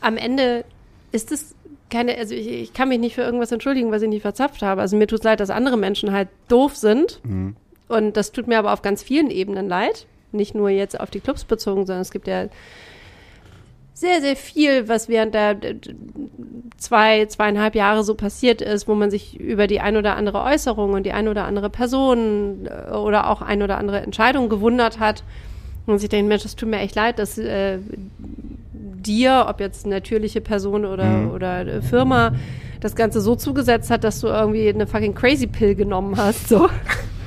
Am 0.01 0.17
Ende 0.17 0.65
ist 1.11 1.31
es 1.31 1.55
keine, 1.89 2.17
also 2.17 2.33
ich, 2.33 2.47
ich 2.47 2.73
kann 2.73 2.89
mich 2.89 2.99
nicht 2.99 3.15
für 3.15 3.21
irgendwas 3.21 3.51
entschuldigen, 3.51 3.91
was 3.91 4.01
ich 4.01 4.09
nicht 4.09 4.21
verzapft 4.21 4.61
habe. 4.61 4.81
Also 4.81 4.97
mir 4.97 5.07
tut 5.07 5.19
es 5.19 5.25
leid, 5.25 5.39
dass 5.39 5.49
andere 5.49 5.77
Menschen 5.77 6.11
halt 6.11 6.29
doof 6.47 6.75
sind. 6.75 7.19
Und 7.87 8.15
das 8.15 8.31
tut 8.31 8.47
mir 8.47 8.57
aber 8.57 8.71
auf 8.71 8.81
ganz 8.81 9.03
vielen 9.03 9.29
Ebenen 9.29 9.67
leid. 9.67 10.07
Nicht 10.31 10.55
nur 10.55 10.69
jetzt 10.69 10.97
auf 10.97 11.11
die 11.11 11.19
Clubs 11.19 11.43
bezogen, 11.43 11.85
sondern 11.85 12.01
es 12.01 12.11
gibt 12.11 12.25
ja 12.25 12.45
sehr, 13.93 14.21
sehr 14.21 14.35
viel, 14.35 14.87
was 14.87 15.09
während 15.09 15.33
der 15.33 15.57
zwei, 16.77 17.25
zweieinhalb 17.25 17.75
Jahre 17.75 18.03
so 18.03 18.15
passiert 18.15 18.61
ist, 18.61 18.87
wo 18.87 18.95
man 18.95 19.11
sich 19.11 19.39
über 19.39 19.67
die 19.67 19.79
ein 19.79 19.97
oder 19.97 20.15
andere 20.15 20.41
Äußerung 20.41 20.93
und 20.93 21.05
die 21.05 21.11
ein 21.11 21.27
oder 21.27 21.45
andere 21.45 21.69
Person 21.69 22.67
äh, 22.67 22.91
oder 22.91 23.29
auch 23.29 23.41
ein 23.41 23.61
oder 23.61 23.77
andere 23.77 24.01
Entscheidung 24.01 24.49
gewundert 24.49 24.99
hat. 24.99 25.23
Und 25.85 25.99
sich 25.99 26.09
denkt, 26.09 26.29
Mensch, 26.29 26.43
das 26.43 26.55
tut 26.55 26.69
mir 26.69 26.79
echt 26.79 26.95
leid, 26.95 27.19
dass 27.19 27.37
äh, 27.37 27.79
dir, 28.73 29.45
ob 29.47 29.59
jetzt 29.59 29.85
natürliche 29.85 30.41
Person 30.41 30.85
oder, 30.85 31.31
oder 31.33 31.65
äh, 31.65 31.81
Firma, 31.81 32.33
das 32.79 32.95
Ganze 32.95 33.21
so 33.21 33.35
zugesetzt 33.35 33.91
hat, 33.91 34.03
dass 34.03 34.21
du 34.21 34.27
irgendwie 34.27 34.69
eine 34.69 34.87
fucking 34.87 35.13
Crazy 35.13 35.47
Pill 35.47 35.75
genommen 35.75 36.17
hast. 36.17 36.49
So. 36.49 36.67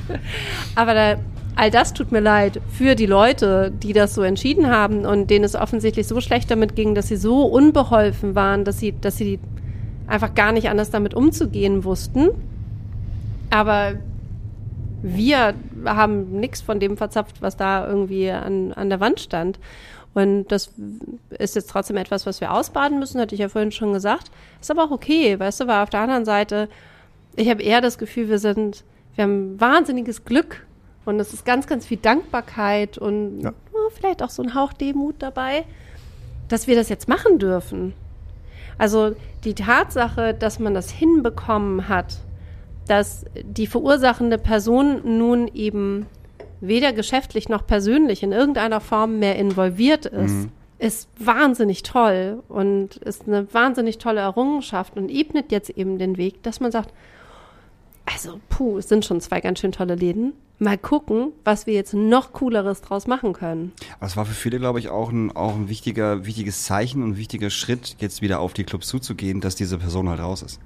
Aber 0.75 0.95
da, 0.95 1.17
all 1.57 1.71
das 1.71 1.93
tut 1.93 2.13
mir 2.13 2.21
leid 2.21 2.61
für 2.69 2.95
die 2.95 3.07
Leute, 3.07 3.71
die 3.71 3.93
das 3.93 4.15
so 4.15 4.23
entschieden 4.23 4.69
haben 4.69 5.07
und 5.07 5.31
denen 5.31 5.45
es 5.45 5.55
offensichtlich 5.55 6.07
so 6.07 6.21
schlecht 6.21 6.51
damit 6.51 6.75
ging, 6.75 6.95
dass 6.95 7.09
sie 7.09 7.17
so 7.17 7.45
unbeholfen 7.45 8.35
waren, 8.35 8.65
dass 8.65 8.79
sie, 8.79 8.93
dass 8.93 9.17
sie 9.17 9.39
einfach 10.07 10.35
gar 10.35 10.53
nicht 10.53 10.69
anders 10.69 10.91
damit 10.91 11.15
umzugehen 11.15 11.85
wussten. 11.85 12.31
Aber 13.51 13.95
wir 15.03 15.55
haben 15.85 16.41
nichts 16.41 16.61
von 16.61 16.81
dem 16.81 16.97
verzapft, 16.97 17.41
was 17.41 17.57
da 17.57 17.87
irgendwie 17.87 18.31
an, 18.31 18.73
an 18.73 18.89
der 18.89 19.01
Wand 19.01 19.21
stand. 19.21 19.59
Und 20.15 20.47
das 20.49 20.73
ist 21.31 21.57
jetzt 21.57 21.71
trotzdem 21.71 21.97
etwas, 21.97 22.25
was 22.25 22.41
wir 22.41 22.53
ausbaden 22.53 22.99
müssen, 22.99 23.21
hatte 23.21 23.35
ich 23.35 23.41
ja 23.41 23.49
vorhin 23.49 23.73
schon 23.73 23.93
gesagt. 23.93 24.31
Ist 24.61 24.71
aber 24.71 24.85
auch 24.85 24.91
okay, 24.91 25.39
weißt 25.39 25.61
du, 25.61 25.67
weil 25.67 25.83
auf 25.83 25.91
der 25.91 26.01
anderen 26.01 26.25
Seite, 26.25 26.69
ich 27.37 27.51
habe 27.51 27.63
eher 27.63 27.81
das 27.81 27.99
Gefühl, 27.99 28.29
wir 28.29 28.39
sind, 28.39 28.85
wir 29.17 29.25
haben 29.25 29.61
wahnsinniges 29.61 30.25
Glück 30.25 30.65
und 31.05 31.21
es 31.21 31.33
ist 31.33 31.45
ganz, 31.45 31.67
ganz 31.67 31.87
viel 31.87 31.99
Dankbarkeit 31.99 32.99
und 32.99 33.43
Ja. 33.43 33.53
oh, 33.73 33.91
vielleicht 33.95 34.23
auch 34.23 34.31
so 34.31 34.43
ein 34.43 34.55
Hauch 34.55 34.73
Demut 34.73 35.17
dabei, 35.19 35.65
dass 36.49 36.67
wir 36.67 36.75
das 36.77 36.89
jetzt 36.89 37.09
machen 37.09 37.39
dürfen. 37.39 37.95
Also 38.79 39.15
die 39.45 39.55
Tatsache, 39.55 40.35
dass 40.35 40.59
man 40.59 40.75
das 40.75 40.91
hinbekommen 40.91 41.89
hat, 41.89 42.17
dass 42.89 43.25
die 43.43 43.67
verursachende 43.67 44.39
Person 44.39 45.19
nun 45.19 45.49
eben 45.49 46.07
weder 46.61 46.93
geschäftlich 46.93 47.49
noch 47.49 47.67
persönlich 47.67 48.23
in 48.23 48.33
irgendeiner 48.33 48.81
Form 48.81 49.19
mehr 49.19 49.37
involviert 49.37 50.07
ist, 50.07 50.49
ist 50.79 51.09
wahnsinnig 51.19 51.83
toll 51.83 52.43
und 52.49 52.97
ist 52.97 53.27
eine 53.27 53.53
wahnsinnig 53.55 53.99
tolle 53.99 54.21
Errungenschaft 54.21 54.97
und 54.97 55.09
ebnet 55.09 55.53
jetzt 55.53 55.71
eben 55.71 55.99
den 55.99 56.17
Weg, 56.17 56.43
dass 56.43 56.61
man 56.61 56.73
sagt, 56.73 56.93
also 58.13 58.41
puh, 58.49 58.79
es 58.79 58.89
sind 58.89 59.05
schon 59.05 59.21
zwei 59.21 59.41
ganz 59.41 59.61
schön 59.61 59.73
tolle 59.73 59.95
Läden. 59.95 60.35
Mal 60.61 60.79
gucken, 60.79 61.33
was 61.43 61.67
wir 61.67 61.75
jetzt 61.75 61.95
noch 61.95 62.33
cooleres 62.33 62.81
draus 62.81 63.07
machen 63.09 63.33
können. 63.33 63.73
Aber 63.99 64.07
es 64.07 64.17
war 64.17 64.25
für 64.25 64.35
viele, 64.35 64.59
glaube 64.61 64.79
ich, 64.79 64.89
auch 64.89 65.11
ein, 65.11 65.35
auch 65.35 65.55
ein 65.57 65.69
wichtiger, 65.69 66.25
wichtiges 66.27 66.63
Zeichen 66.63 67.03
und 67.03 67.11
ein 67.11 67.17
wichtiger 67.17 67.51
Schritt, 67.51 67.97
jetzt 67.99 68.23
wieder 68.23 68.39
auf 68.41 68.53
die 68.53 68.65
Clubs 68.65 68.87
zuzugehen, 68.87 69.41
dass 69.41 69.57
diese 69.57 69.79
Person 69.79 70.09
halt 70.09 70.21
raus 70.21 70.43
ist. 70.43 70.61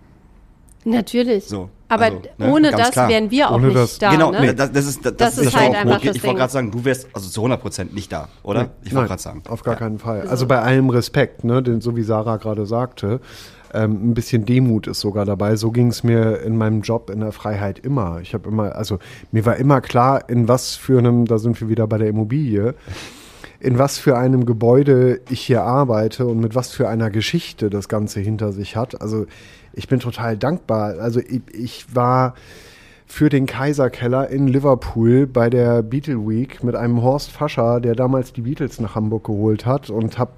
Natürlich. 0.85 1.45
So, 1.45 1.71
Aber 1.89 2.05
also, 2.07 2.23
ne, 2.39 2.51
ohne 2.53 2.71
das 2.71 2.93
klar. 2.93 3.09
wären 3.09 3.31
wir 3.31 3.51
auch 3.51 3.57
Ohne 3.57 3.67
nicht 3.67 3.77
das- 3.77 3.99
da. 3.99 4.11
genau, 4.13 4.31
ne? 4.31 4.55
das, 4.55 4.73
das 4.73 4.87
ist, 4.87 5.05
das, 5.05 5.17
Das 5.17 5.39
ist 5.39 5.53
war 5.53 5.63
halt 5.63 5.75
einfach 5.75 5.97
okay. 5.97 6.07
das 6.09 6.17
Ich 6.17 6.23
wollte 6.25 6.39
gerade 6.39 6.53
sagen, 6.53 6.71
du 6.71 6.85
wärst 6.85 7.09
also 7.13 7.29
zu 7.29 7.41
100 7.41 7.61
Prozent 7.61 7.95
nicht 7.95 8.13
da, 8.13 8.29
oder? 8.43 8.71
Ich 8.85 8.95
wollte 8.95 9.09
gerade 9.09 9.21
sagen. 9.23 9.43
Auf 9.49 9.63
gar 9.65 9.75
Ja. 9.75 9.79
keinen 9.81 9.99
Fall. 9.99 10.29
Also 10.29 10.47
bei 10.47 10.61
allem 10.61 10.89
Respekt, 10.91 11.45
ne, 11.45 11.63
denn 11.63 11.81
so 11.81 11.97
wie 11.97 12.03
Sarah 12.03 12.37
gerade 12.37 12.65
sagte, 12.65 13.21
ähm, 13.75 14.11
ein 14.11 14.15
bisschen 14.15 14.45
Demut 14.45 14.87
ist 14.87 15.01
sogar 15.01 15.25
dabei. 15.25 15.57
So 15.57 15.71
ging 15.71 15.89
es 15.89 16.03
mir 16.03 16.41
in 16.41 16.57
meinem 16.57 16.83
Job 16.83 17.11
in 17.11 17.21
der 17.21 17.33
Freiheit 17.33 17.79
immer. 17.79 18.21
Ich 18.21 18.35
habe 18.35 18.49
immer, 18.49 18.75
also 18.75 18.99
mir 19.33 19.45
war 19.47 19.57
immer 19.57 19.81
klar, 19.81 20.29
in 20.29 20.49
was 20.49 20.77
für 20.77 20.99
einem, 20.99 21.27
da 21.27 21.39
sind 21.39 21.61
wir 21.61 21.69
wieder 21.69 21.87
bei 21.87 21.99
der 21.99 22.09
Immobilie, 22.09 22.75
in 23.61 23.79
was 23.79 23.99
für 23.99 24.17
einem 24.17 24.47
Gebäude 24.47 25.21
ich 25.29 25.41
hier 25.41 25.63
arbeite 25.63 26.27
und 26.27 26.41
mit 26.41 26.55
was 26.55 26.73
für 26.73 26.89
einer 26.89 27.11
Geschichte 27.11 27.71
das 27.71 27.89
Ganze 27.89 28.21
hinter 28.21 28.53
sich 28.53 28.77
hat. 28.77 29.01
Also 29.01 29.27
ich 29.73 29.89
bin 29.89 30.01
total 30.01 30.37
dankbar. 30.37 30.99
Also 31.01 31.21
ich, 31.21 31.43
ich 31.53 31.95
war 31.95 32.35
für 33.07 33.31
den 33.31 33.47
Kaiserkeller 33.47 34.29
in 34.29 34.47
Liverpool 34.47 35.27
bei 35.27 35.49
der 35.49 35.83
Beatle 35.83 36.29
Week 36.29 36.63
mit 36.63 36.77
einem 36.77 37.03
Horst 37.03 37.31
Fascher, 37.31 37.81
der 37.81 37.95
damals 37.95 38.33
die 38.33 38.43
Beatles 38.43 38.81
nach 38.81 38.95
Hamburg 38.95 39.25
geholt 39.25 39.65
hat 39.65 39.89
und 39.89 40.19
habe 40.19 40.33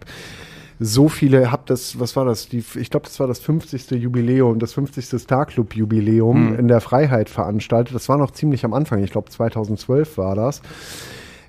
so 0.83 1.11
viele, 1.11 1.53
hab 1.53 1.67
das, 1.67 2.01
was 2.01 2.17
war 2.17 2.25
das? 2.25 2.49
Die, 2.49 2.65
ich 2.77 2.89
glaube, 2.89 3.05
das 3.05 3.21
war 3.21 3.27
das 3.27 3.39
50. 3.41 3.91
Jubiläum, 3.91 4.59
das 4.59 4.73
50. 4.73 5.21
Star 5.21 5.45
Club 5.45 5.77
Jubiläum 5.77 6.59
in 6.59 6.69
der 6.69 6.81
Freiheit 6.81 7.29
veranstaltet. 7.29 7.95
Das 7.95 8.09
war 8.09 8.17
noch 8.17 8.31
ziemlich 8.31 8.65
am 8.65 8.73
Anfang, 8.73 9.05
ich 9.05 9.11
glaube 9.11 9.29
2012 9.29 10.17
war 10.17 10.35
das. 10.35 10.63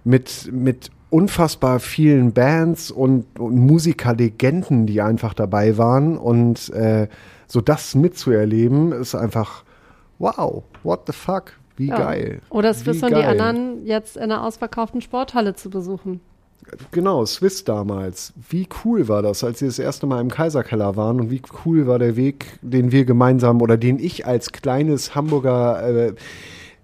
Mit, 0.04 0.52
mit 0.52 0.92
unfassbar 1.10 1.80
vielen 1.80 2.34
Bands 2.34 2.92
und, 2.92 3.26
und 3.40 3.56
Musikerlegenden, 3.56 4.86
die 4.86 5.02
einfach 5.02 5.34
dabei 5.34 5.78
waren. 5.78 6.18
Und 6.18 6.70
äh, 6.74 7.08
so 7.48 7.62
das 7.62 7.96
mitzuerleben, 7.96 8.92
ist 8.92 9.16
einfach 9.16 9.64
wow, 10.20 10.64
what 10.84 11.02
the 11.08 11.14
fuck, 11.14 11.54
wie 11.78 11.88
Ja. 11.88 11.98
geil. 11.98 12.42
Oder 12.50 12.70
es 12.72 12.86
wissen 12.86 13.08
die 13.10 13.16
anderen, 13.16 13.86
jetzt 13.86 14.18
in 14.18 14.24
einer 14.24 14.44
ausverkauften 14.44 15.00
Sporthalle 15.02 15.56
zu 15.56 15.70
besuchen. 15.70 16.20
Genau, 16.92 17.26
Swiss 17.26 17.64
damals. 17.64 18.34
Wie 18.50 18.68
cool 18.84 19.08
war 19.08 19.22
das, 19.22 19.44
als 19.44 19.60
sie 19.60 19.66
das 19.66 19.80
erste 19.80 20.08
Mal 20.08 20.22
im 20.22 20.30
Kaiserkeller 20.30 20.96
waren 20.96 21.20
und 21.20 21.32
wie 21.32 21.42
cool 21.66 21.88
war 21.88 22.00
der 22.00 22.16
Weg, 22.16 22.60
den 22.62 22.92
wir 22.92 23.06
gemeinsam 23.06 23.62
oder 23.62 23.78
den 23.78 24.00
ich 24.00 24.26
als 24.26 24.52
kleines 24.52 25.16
Hamburger 25.16 26.08
äh, 26.08 26.14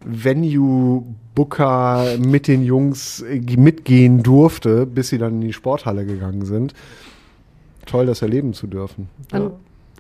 Venue-Booker 0.06 2.18
mit 2.20 2.48
den 2.48 2.64
Jungs 2.64 3.22
äh, 3.22 3.40
mitgehen 3.58 4.24
durfte, 4.24 4.86
bis 4.86 5.10
sie 5.10 5.18
dann 5.18 5.36
in 5.36 5.42
die 5.42 5.54
Sporthalle 5.54 6.06
gegangen 6.06 6.46
sind. 6.46 6.74
Toll, 7.86 8.06
das 8.06 8.22
erleben 8.22 8.54
zu 8.54 8.68
dürfen. 8.68 9.10
Und 9.32 9.54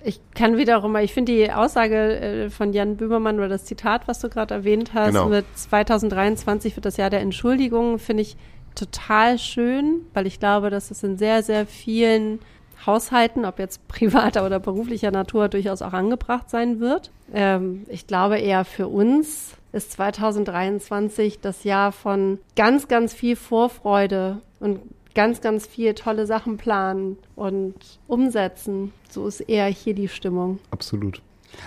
ich 0.04 0.20
kann 0.36 0.58
wiederum, 0.58 0.96
ich 0.98 1.14
finde 1.14 1.34
die 1.34 1.52
Aussage 1.52 2.20
äh, 2.20 2.50
von 2.50 2.74
Jan 2.74 2.98
Böhmermann 2.98 3.38
oder 3.38 3.50
das 3.50 3.66
Zitat, 3.66 4.08
was 4.08 4.20
du 4.20 4.30
gerade 4.30 4.54
erwähnt 4.54 4.94
hast, 4.94 5.14
Genau. 5.14 5.30
mit 5.30 5.46
2023 5.56 6.76
wird 6.76 6.86
das 6.86 6.98
Jahr 6.98 7.10
der 7.10 7.22
Entschuldigung, 7.22 8.00
finde 8.00 8.24
ich 8.24 8.38
total 8.78 9.40
schön, 9.40 10.02
weil 10.14 10.28
ich 10.28 10.40
glaube, 10.40 10.70
dass 10.70 10.92
es 10.92 11.04
in 11.04 11.18
sehr, 11.18 11.44
sehr 11.44 11.66
vielen 11.66 12.40
Haushalten, 12.86 13.46
ob 13.46 13.60
jetzt 13.60 13.88
privater 13.88 14.46
oder 14.46 14.60
beruflicher 14.60 15.12
Natur, 15.12 15.50
durchaus 15.50 15.82
auch 15.82 15.94
angebracht 15.94 16.50
sein 16.50 16.80
wird. 16.80 17.12
Ähm, 17.34 17.86
ich 17.90 18.08
glaube 18.08 18.38
eher 18.38 18.66
für 18.66 18.88
uns 18.88 19.56
ist 19.74 19.92
2023 19.94 21.40
das 21.40 21.64
Jahr 21.64 21.92
von 21.92 22.40
ganz, 22.56 22.88
ganz 22.88 23.14
viel 23.14 23.36
Vorfreude 23.36 24.42
und 24.60 24.80
ganz, 25.14 25.42
ganz 25.42 25.66
viel 25.66 25.94
tolle 25.96 26.26
Sachen 26.26 26.58
planen 26.58 27.18
und 27.36 27.74
umsetzen. 28.08 28.94
So 29.10 29.28
ist 29.28 29.42
eher 29.42 29.66
hier 29.66 29.94
die 29.94 30.08
Stimmung. 30.08 30.60
Absolut. 30.72 31.22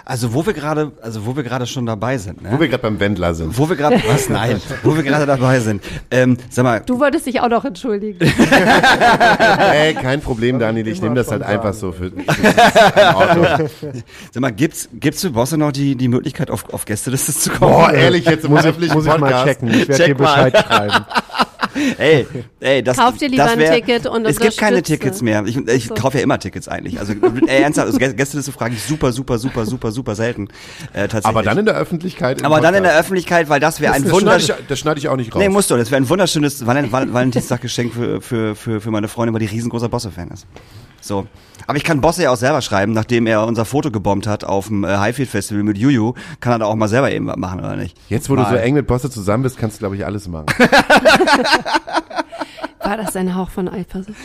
Also 0.04 0.32
wo 0.34 0.44
wir 0.46 0.52
gerade, 0.52 0.92
also 1.02 1.26
wo 1.26 1.36
wir 1.36 1.42
gerade 1.42 1.66
schon 1.66 1.86
dabei 1.86 2.18
sind, 2.18 2.42
ne? 2.42 2.50
Wo 2.52 2.60
wir 2.60 2.68
gerade 2.68 2.82
beim 2.82 2.98
Wendler 3.00 3.34
sind. 3.34 3.56
Wo 3.58 3.68
wir 3.68 3.76
gerade, 3.76 4.02
was? 4.08 4.28
Nein, 4.28 4.60
wo 4.82 4.96
wir 4.96 5.02
gerade 5.02 5.26
dabei 5.26 5.60
sind. 5.60 5.82
Ähm, 6.10 6.36
sag 6.48 6.64
mal, 6.64 6.80
Du 6.80 6.98
wolltest 6.98 7.26
dich 7.26 7.40
auch 7.40 7.48
noch 7.48 7.64
entschuldigen. 7.64 8.18
Ey, 9.72 9.94
kein 9.94 10.20
Problem, 10.20 10.58
Daniel. 10.58 10.88
Ich 10.88 11.00
nehme 11.02 11.14
das 11.14 11.30
halt 11.30 11.42
einfach 11.42 11.74
so 11.74 11.92
für. 11.92 12.10
Sag 14.32 14.40
mal, 14.40 14.52
gibt's, 14.52 14.88
gibt's 14.92 15.20
für 15.22 15.30
Bosse 15.30 15.56
noch 15.58 15.72
die, 15.72 15.96
die 15.96 16.08
Möglichkeit, 16.08 16.50
auf, 16.50 16.72
auf 16.72 16.84
Gästeliste 16.84 17.32
zu 17.32 17.50
kommen? 17.50 17.72
Boah, 17.72 17.92
ehrlich, 17.92 18.24
jetzt 18.24 18.44
im 18.44 18.52
Muss 18.52 18.64
ich, 18.64 18.94
muss 18.94 19.06
ich 19.06 19.18
mal 19.18 19.44
checken. 19.44 19.68
Ich 19.68 19.88
werde 19.88 19.94
Check 19.94 20.06
dir 20.06 20.14
Bescheid 20.14 20.56
schreiben. 20.56 21.04
Ey, 21.98 22.26
ey, 22.60 22.82
das, 22.82 22.96
Kauf 22.96 23.16
dir 23.16 23.28
lieber 23.28 23.44
das 23.44 23.52
ein 23.52 23.58
wär, 23.58 23.72
Ticket 23.74 24.06
und 24.06 24.24
Es 24.26 24.38
gibt 24.40 24.56
keine. 24.58 24.82
Tickets 24.82 25.22
mehr. 25.22 25.44
Ich, 25.46 25.56
ich 25.56 25.86
So. 25.86 25.94
kaufe 25.94 26.18
ja 26.18 26.24
immer 26.24 26.38
Tickets 26.38 26.68
eigentlich. 26.68 26.98
Also 26.98 27.12
ey, 27.46 27.62
ernsthaft, 27.62 27.86
also 27.88 27.98
Gä- 27.98 28.12
Gästeliste 28.14 28.52
frage 28.52 28.74
ich 28.74 28.82
super, 28.82 29.12
super, 29.12 29.38
super, 29.38 29.66
super, 29.66 29.92
super 29.92 30.14
selten. 30.14 30.48
Äh, 30.92 31.02
tatsächlich. 31.02 31.26
Aber 31.26 31.42
dann 31.42 31.58
in 31.58 31.66
der 31.66 31.76
Öffentlichkeit. 31.76 32.44
Aber 32.44 32.60
dann 32.60 32.74
in 32.74 32.82
der 32.82 32.90
Podcast. 32.90 33.00
Öffentlichkeit, 33.06 33.48
weil 33.48 33.60
das 33.60 33.80
wäre 33.80 33.92
ein 33.94 34.04
Das 34.04 34.12
wunderschönes. 34.12 34.60
ich, 34.60 34.66
das 34.68 34.78
schneide 34.78 34.98
ich 35.00 35.08
auch 35.08 35.16
nicht 35.16 35.34
raus. 35.34 35.40
Nee, 35.40 35.48
musst 35.48 35.70
du. 35.70 35.76
Das 35.76 35.90
wäre 35.90 36.00
ein 36.00 36.08
wunderschönes 36.08 36.66
Val 36.66 36.90
Val 36.90 37.12
Valentinstaggeschenk 37.12 37.92
für, 37.94 38.20
für, 38.20 38.54
für, 38.56 38.80
für 38.80 38.90
meine 38.90 39.08
Freundin, 39.08 39.32
weil 39.34 39.40
die 39.40 39.46
riesengroßer 39.46 39.88
Bosse-Fan 39.88 40.28
ist. 40.28 40.46
So. 41.02 41.26
Aber 41.66 41.76
ich 41.78 41.84
kann 41.84 42.00
Bosse 42.00 42.24
ja 42.24 42.30
auch 42.30 42.36
selber 42.36 42.60
schreiben, 42.62 42.92
nachdem 42.92 43.26
er 43.26 43.46
unser 43.46 43.64
Foto 43.64 43.90
gebombt 43.90 44.26
hat 44.26 44.44
auf 44.44 44.66
dem 44.66 44.84
äh, 44.84 44.88
Highfield 44.98 45.28
Festival 45.30 45.62
mit 45.62 45.78
Juju, 45.78 46.14
kann 46.40 46.52
er 46.52 46.58
da 46.58 46.64
auch 46.66 46.74
mal 46.74 46.88
selber 46.88 47.10
eben 47.12 47.26
was 47.26 47.36
machen, 47.36 47.60
oder 47.60 47.76
nicht? 47.76 47.96
Jetzt, 48.08 48.28
wo 48.28 48.34
du 48.36 48.42
so 48.42 48.50
Mal. 48.50 48.56
eng 48.58 48.74
mit 48.74 48.86
Bosse 48.86 49.08
zusammen 49.10 49.42
bist, 49.44 49.56
kannst 49.56 49.76
du, 49.76 49.78
glaube 49.80 49.96
ich, 49.96 50.04
alles 50.04 50.26
machen. 50.28 50.46
War 52.82 52.96
das 52.96 53.14
ein 53.14 53.36
Hauch 53.36 53.50
von 53.50 53.68
Eifersucht? 53.68 54.16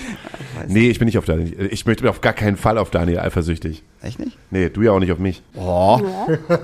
nee, 0.67 0.89
ich 0.89 0.97
bin 0.97 1.07
nicht 1.07 1.17
auf 1.17 1.25
Daniel. 1.25 1.69
Ich 1.71 1.85
möchte 1.85 2.09
auf 2.09 2.21
gar 2.21 2.33
keinen 2.33 2.57
Fall 2.57 2.77
auf 2.77 2.89
Daniel 2.89 3.19
eifersüchtig. 3.19 3.83
Echt 4.01 4.17
nicht? 4.19 4.37
Nee, 4.49 4.69
du 4.69 4.81
ja 4.81 4.91
auch 4.91 4.99
nicht 4.99 5.11
auf 5.11 5.19
mich. 5.19 5.43
Oh. 5.55 6.01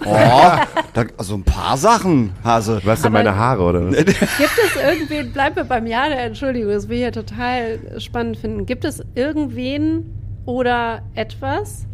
Oh. 0.06 0.52
Da, 0.94 1.06
also 1.18 1.36
ein 1.36 1.44
paar 1.44 1.78
Sachen, 1.78 2.34
Hase. 2.44 2.82
Was 2.84 3.02
denn 3.02 3.14
meine 3.14 3.38
Haare, 3.38 3.64
oder 3.64 3.88
was? 3.88 3.96
Gibt 3.96 4.18
es 4.18 4.76
irgendwen, 4.76 5.32
bleiben 5.32 5.56
wir 5.56 5.64
beim 5.64 5.88
Jahr 5.88 6.10
der 6.10 6.24
Entschuldigung, 6.24 6.70
das 6.70 6.90
will 6.90 6.98
ich 6.98 7.04
ja 7.04 7.12
total 7.12 7.80
spannend 8.02 8.36
finden. 8.36 8.66
Gibt 8.66 8.84
es 8.84 9.02
irgendwen 9.16 10.14
oder 10.46 11.04
etwas, 11.16 11.86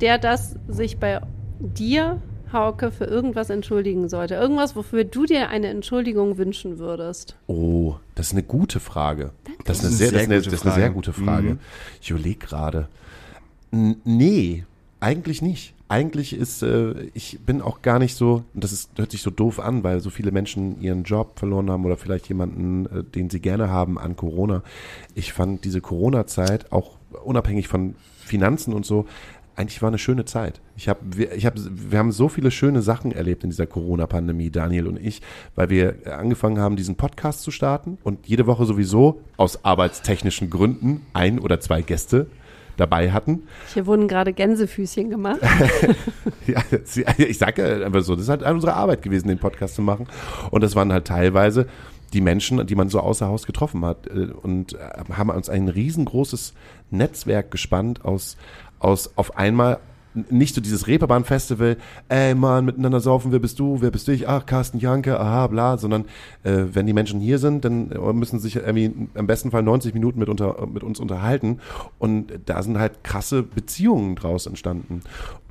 der 0.00 0.18
das 0.18 0.54
sich 0.68 0.98
bei 0.98 1.20
dir, 1.58 2.20
Hauke, 2.54 2.90
für 2.90 3.04
irgendwas 3.04 3.50
entschuldigen 3.50 4.08
sollte? 4.08 4.34
Irgendwas, 4.36 4.74
wofür 4.74 5.04
du 5.04 5.26
dir 5.26 5.50
eine 5.50 5.68
Entschuldigung 5.68 6.38
wünschen 6.38 6.78
würdest? 6.78 7.36
Oh, 7.46 7.96
das 8.14 8.28
ist 8.28 8.32
eine 8.32 8.42
gute 8.44 8.80
Frage. 8.80 9.32
Das 9.64 9.78
ist 9.78 9.84
eine 9.84 9.90
Das 9.90 9.92
ist 9.92 9.98
sehr, 9.98 10.08
eine 10.08 10.14
das 10.14 10.16
ist 10.16 10.24
eine, 10.24 10.28
sehr 10.28 10.36
das 10.38 10.46
ist 10.46 10.62
gute 10.62 10.74
sehr 10.74 10.82
Frage. 10.84 10.94
gute 10.94 11.12
Frage. 11.12 11.48
Mhm. 11.50 11.58
Ich 12.00 12.10
überlege 12.10 12.38
gerade. 12.46 12.88
Nee, 13.70 14.64
eigentlich 15.00 15.42
nicht. 15.42 15.74
Eigentlich 15.88 16.32
ist, 16.34 16.62
äh, 16.62 16.94
ich 17.12 17.40
bin 17.44 17.60
auch 17.60 17.82
gar 17.82 17.98
nicht 17.98 18.14
so, 18.16 18.44
und 18.54 18.64
das 18.64 18.72
ist, 18.72 18.90
hört 18.96 19.10
sich 19.10 19.20
so 19.22 19.30
doof 19.30 19.60
an, 19.60 19.84
weil 19.84 20.00
so 20.00 20.08
viele 20.08 20.32
Menschen 20.32 20.80
ihren 20.80 21.02
Job 21.04 21.38
verloren 21.38 21.70
haben 21.70 21.84
oder 21.84 21.96
vielleicht 21.98 22.28
jemanden, 22.28 22.86
äh, 22.86 23.04
den 23.04 23.28
sie 23.28 23.40
gerne 23.40 23.68
haben 23.68 23.98
an 23.98 24.16
Corona. 24.16 24.62
Ich 25.14 25.32
fand 25.34 25.64
diese 25.64 25.80
Corona-Zeit, 25.82 26.72
auch 26.72 26.92
unabhängig 27.24 27.68
von 27.68 27.96
Finanzen 28.24 28.72
und 28.72 28.86
so, 28.86 29.04
eigentlich 29.56 29.82
war 29.82 29.88
eine 29.88 29.98
schöne 29.98 30.24
Zeit. 30.24 30.60
Ich 30.76 30.88
habe, 30.88 31.00
wir, 31.04 31.32
ich 31.32 31.46
hab, 31.46 31.54
wir 31.56 31.98
haben 31.98 32.12
so 32.12 32.28
viele 32.28 32.50
schöne 32.50 32.82
Sachen 32.82 33.12
erlebt 33.12 33.44
in 33.44 33.50
dieser 33.50 33.66
Corona-Pandemie, 33.66 34.50
Daniel 34.50 34.86
und 34.86 34.96
ich, 35.00 35.22
weil 35.54 35.70
wir 35.70 35.96
angefangen 36.18 36.58
haben, 36.58 36.76
diesen 36.76 36.96
Podcast 36.96 37.42
zu 37.42 37.50
starten 37.50 37.98
und 38.02 38.26
jede 38.26 38.46
Woche 38.46 38.64
sowieso 38.64 39.20
aus 39.36 39.64
arbeitstechnischen 39.64 40.50
Gründen 40.50 41.06
ein 41.12 41.38
oder 41.38 41.60
zwei 41.60 41.82
Gäste 41.82 42.26
dabei 42.76 43.12
hatten. 43.12 43.44
Hier 43.72 43.86
wurden 43.86 44.08
gerade 44.08 44.32
Gänsefüßchen 44.32 45.10
gemacht. 45.10 45.40
Ja, 46.46 46.62
ich 47.16 47.38
sage 47.38 47.66
ja 47.66 47.86
einfach 47.86 48.02
so, 48.02 48.14
das 48.14 48.24
ist 48.24 48.28
halt 48.28 48.42
unsere 48.42 48.74
Arbeit 48.74 49.00
gewesen, 49.00 49.28
den 49.28 49.38
Podcast 49.38 49.76
zu 49.76 49.80
machen. 49.80 50.06
Und 50.50 50.62
das 50.62 50.76
waren 50.76 50.92
halt 50.92 51.06
teilweise 51.06 51.66
die 52.12 52.20
Menschen, 52.20 52.66
die 52.66 52.74
man 52.74 52.88
so 52.88 53.00
außer 53.00 53.26
Haus 53.26 53.46
getroffen 53.46 53.84
hat 53.84 54.06
äh, 54.06 54.28
und 54.42 54.74
äh, 54.74 54.78
haben 55.12 55.30
uns 55.30 55.48
ein 55.48 55.68
riesengroßes 55.68 56.54
Netzwerk 56.90 57.50
gespannt 57.50 58.04
aus, 58.04 58.36
aus 58.84 59.10
auf 59.16 59.36
einmal 59.36 59.78
nicht 60.30 60.54
so 60.54 60.60
dieses 60.60 60.86
Reeperbahn-Festival, 60.86 61.76
ey 62.08 62.34
Mann, 62.34 62.64
miteinander 62.64 63.00
saufen, 63.00 63.32
wer 63.32 63.40
bist 63.40 63.58
du, 63.58 63.80
wer 63.80 63.90
bist 63.90 64.08
ich, 64.08 64.28
ach, 64.28 64.46
Carsten 64.46 64.78
Janke, 64.78 65.18
aha, 65.18 65.48
bla, 65.48 65.76
sondern 65.76 66.04
äh, 66.44 66.64
wenn 66.72 66.86
die 66.86 66.92
Menschen 66.92 67.20
hier 67.20 67.38
sind, 67.38 67.64
dann 67.64 67.90
äh, 67.90 68.12
müssen 68.12 68.38
sie 68.38 68.44
sich 68.44 68.56
irgendwie 68.56 69.08
im 69.14 69.26
besten 69.26 69.50
Fall 69.50 69.62
90 69.62 69.92
Minuten 69.92 70.18
mit, 70.20 70.28
unter, 70.28 70.66
mit 70.66 70.82
uns 70.82 71.00
unterhalten 71.00 71.58
und 71.98 72.32
da 72.46 72.62
sind 72.62 72.78
halt 72.78 73.02
krasse 73.02 73.42
Beziehungen 73.42 74.14
draus 74.14 74.46
entstanden. 74.46 75.00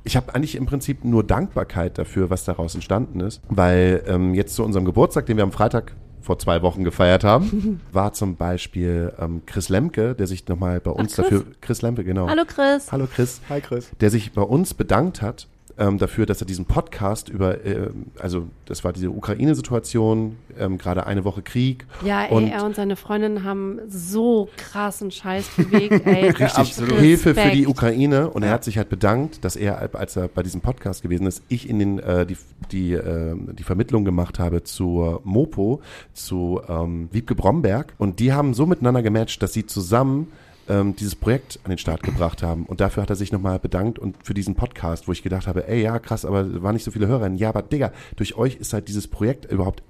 Ich 0.02 0.16
habe 0.16 0.34
eigentlich 0.34 0.56
im 0.56 0.66
Prinzip 0.66 1.04
nur 1.04 1.24
Dankbarkeit 1.24 1.98
dafür, 1.98 2.30
was 2.30 2.44
daraus 2.44 2.74
entstanden 2.74 3.20
ist, 3.20 3.42
weil 3.48 4.02
ähm, 4.06 4.34
jetzt 4.34 4.54
zu 4.54 4.64
unserem 4.64 4.84
Geburtstag, 4.84 5.26
den 5.26 5.36
wir 5.36 5.44
am 5.44 5.52
Freitag 5.52 5.94
vor 6.24 6.38
zwei 6.38 6.62
Wochen 6.62 6.84
gefeiert 6.84 7.22
haben, 7.22 7.80
war 7.92 8.12
zum 8.12 8.36
Beispiel 8.36 9.12
ähm, 9.20 9.42
Chris 9.46 9.68
Lemke, 9.68 10.14
der 10.14 10.26
sich 10.26 10.48
nochmal 10.48 10.80
bei 10.80 10.90
uns 10.90 11.14
Chris. 11.14 11.24
dafür, 11.24 11.44
Chris 11.60 11.82
Lemke, 11.82 12.02
genau. 12.02 12.28
Hallo 12.28 12.44
Chris. 12.46 12.90
Hallo 12.90 13.06
Chris 13.12 13.40
Hi 13.48 13.60
Chris. 13.60 13.90
der 14.00 14.10
sich 14.10 14.32
bei 14.32 14.42
uns 14.42 14.74
bedankt 14.74 15.22
hat 15.22 15.46
ähm, 15.78 15.98
dafür, 15.98 16.26
dass 16.26 16.40
er 16.40 16.46
diesen 16.46 16.66
Podcast 16.66 17.28
über, 17.28 17.64
äh, 17.64 17.90
also 18.18 18.48
das 18.66 18.84
war 18.84 18.92
diese 18.92 19.10
Ukraine-Situation, 19.10 20.36
ähm, 20.58 20.78
gerade 20.78 21.06
eine 21.06 21.24
Woche 21.24 21.42
Krieg. 21.42 21.86
Ja, 22.04 22.24
ey, 22.24 22.30
und 22.30 22.48
er 22.48 22.64
und 22.64 22.76
seine 22.76 22.96
Freundin 22.96 23.44
haben 23.44 23.80
so 23.88 24.48
krassen 24.56 25.10
Scheiß 25.10 25.48
bewegt, 25.56 26.06
ey. 26.06 26.24
richtig 26.28 26.56
Respekt. 26.56 26.92
Hilfe 26.92 27.34
für 27.34 27.50
die 27.50 27.66
Ukraine 27.66 28.30
und 28.30 28.42
er 28.42 28.50
hat 28.50 28.64
sich 28.64 28.78
halt 28.78 28.88
bedankt, 28.88 29.44
dass 29.44 29.56
er, 29.56 29.94
als 29.94 30.16
er 30.16 30.28
bei 30.28 30.42
diesem 30.42 30.60
Podcast 30.60 31.02
gewesen 31.02 31.26
ist, 31.26 31.42
ich 31.48 31.68
in 31.68 31.78
den 31.78 31.98
äh, 31.98 32.26
die 32.26 32.36
die 32.70 32.92
äh, 32.92 33.34
die 33.52 33.62
Vermittlung 33.62 34.04
gemacht 34.04 34.38
habe 34.38 34.62
zur 34.62 35.20
Mopo, 35.24 35.80
zu 36.12 36.60
ähm, 36.68 37.08
Wiebke 37.12 37.34
Bromberg 37.34 37.94
und 37.98 38.20
die 38.20 38.32
haben 38.32 38.54
so 38.54 38.66
miteinander 38.66 39.02
gematcht, 39.02 39.42
dass 39.42 39.52
sie 39.52 39.66
zusammen 39.66 40.28
ähm, 40.68 40.96
dieses 40.96 41.14
Projekt 41.14 41.58
an 41.64 41.70
den 41.70 41.78
Start 41.78 42.02
gebracht 42.02 42.42
haben 42.42 42.64
und 42.66 42.80
dafür 42.80 43.02
hat 43.02 43.10
er 43.10 43.16
sich 43.16 43.32
nochmal 43.32 43.58
bedankt 43.58 43.98
und 43.98 44.16
für 44.22 44.34
diesen 44.34 44.54
Podcast, 44.54 45.08
wo 45.08 45.12
ich 45.12 45.22
gedacht 45.22 45.46
habe, 45.46 45.68
ey 45.68 45.82
ja 45.82 45.98
krass, 45.98 46.24
aber 46.24 46.62
waren 46.62 46.74
nicht 46.74 46.84
so 46.84 46.90
viele 46.90 47.06
Hörer. 47.06 47.28
Ja, 47.32 47.48
aber 47.48 47.62
Digga, 47.62 47.92
durch 48.16 48.36
euch 48.36 48.56
ist 48.56 48.72
halt 48.72 48.88
dieses 48.88 49.08
Projekt 49.08 49.50
überhaupt 49.50 49.82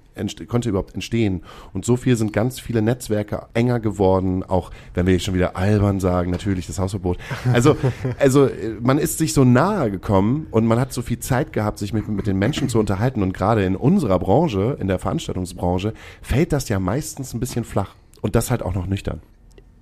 konnte 0.47 0.69
überhaupt 0.69 0.93
entstehen. 0.93 1.41
Und 1.73 1.85
so 1.85 1.97
viel 1.97 2.15
sind 2.15 2.33
ganz 2.33 2.59
viele 2.59 2.81
Netzwerke 2.81 3.47
enger 3.53 3.79
geworden, 3.79 4.43
auch 4.43 4.71
wenn 4.93 5.05
wir 5.05 5.13
jetzt 5.13 5.25
schon 5.25 5.33
wieder 5.33 5.55
albern 5.55 5.99
sagen, 5.99 6.31
natürlich 6.31 6.67
das 6.67 6.79
Hausverbot. 6.79 7.17
Also, 7.51 7.75
also 8.19 8.45
äh, 8.45 8.77
man 8.81 8.97
ist 8.97 9.17
sich 9.17 9.33
so 9.33 9.43
nahe 9.43 9.91
gekommen 9.91 10.47
und 10.51 10.65
man 10.65 10.79
hat 10.79 10.93
so 10.93 11.01
viel 11.01 11.19
Zeit 11.19 11.53
gehabt, 11.53 11.79
sich 11.79 11.93
mit, 11.93 12.07
mit 12.07 12.27
den 12.27 12.37
Menschen 12.37 12.69
zu 12.69 12.79
unterhalten. 12.79 13.21
Und 13.21 13.33
gerade 13.33 13.65
in 13.65 13.75
unserer 13.75 14.19
Branche, 14.19 14.77
in 14.79 14.87
der 14.87 14.99
Veranstaltungsbranche, 14.99 15.93
fällt 16.21 16.53
das 16.53 16.69
ja 16.69 16.79
meistens 16.79 17.33
ein 17.33 17.39
bisschen 17.39 17.65
flach. 17.65 17.95
Und 18.21 18.35
das 18.35 18.49
halt 18.49 18.63
auch 18.63 18.73
noch 18.73 18.87
nüchtern. 18.87 19.21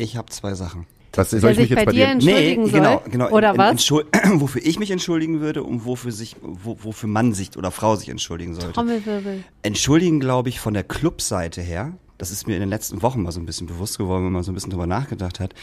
Ich 0.04 0.18
habe 0.18 0.30
zwei 0.32 0.54
Sachen. 0.54 0.86
Was 1.16 1.30
soll 1.30 1.52
ich 1.52 1.60
mich 1.60 1.70
jetzt 1.70 1.78
bei 1.80 1.86
bei 1.86 1.92
dir 1.92 2.08
entschuldigen 2.08 2.66
soll? 2.68 2.80
genau, 2.80 3.04
genau. 3.10 3.30
Oder 3.30 3.52
En- 3.52 3.58
was? 3.58 3.72
Entschuld 3.72 4.08
wofür 4.36 4.66
ich 4.66 4.80
mich 4.80 4.92
entschuldigen 4.92 5.40
würde 5.42 5.64
und 5.64 5.86
wofür 5.86 6.12
sich, 6.12 6.36
wo, 6.42 6.78
wofür 6.82 7.08
Mann 7.08 7.34
sich 7.34 7.56
oder 7.56 7.72
Frau 7.72 7.96
sich 7.96 8.10
entschuldigen 8.10 8.56
sollte. 8.56 8.74
Trommelwirbel. 8.74 9.44
Entschuldigen, 9.62 10.20
glaube 10.20 10.50
ich, 10.50 10.60
von 10.60 10.74
der 10.74 10.84
Clubseite 10.84 11.62
her. 11.62 11.94
Das 12.18 12.32
ist 12.32 12.48
mir 12.48 12.56
in 12.56 12.62
den 12.62 12.70
letzten 12.70 13.02
Wochen 13.02 13.22
mal 13.22 13.32
so 13.32 13.40
ein 13.40 13.46
bisschen 13.46 13.68
bewusst 13.68 13.98
geworden, 13.98 14.26
wenn 14.26 14.32
man 14.34 14.44
so 14.44 14.52
ein 14.52 14.56
bisschen 14.56 14.72
drüber 14.72 14.88
nachgedacht 14.88 15.40
hat. 15.40 15.54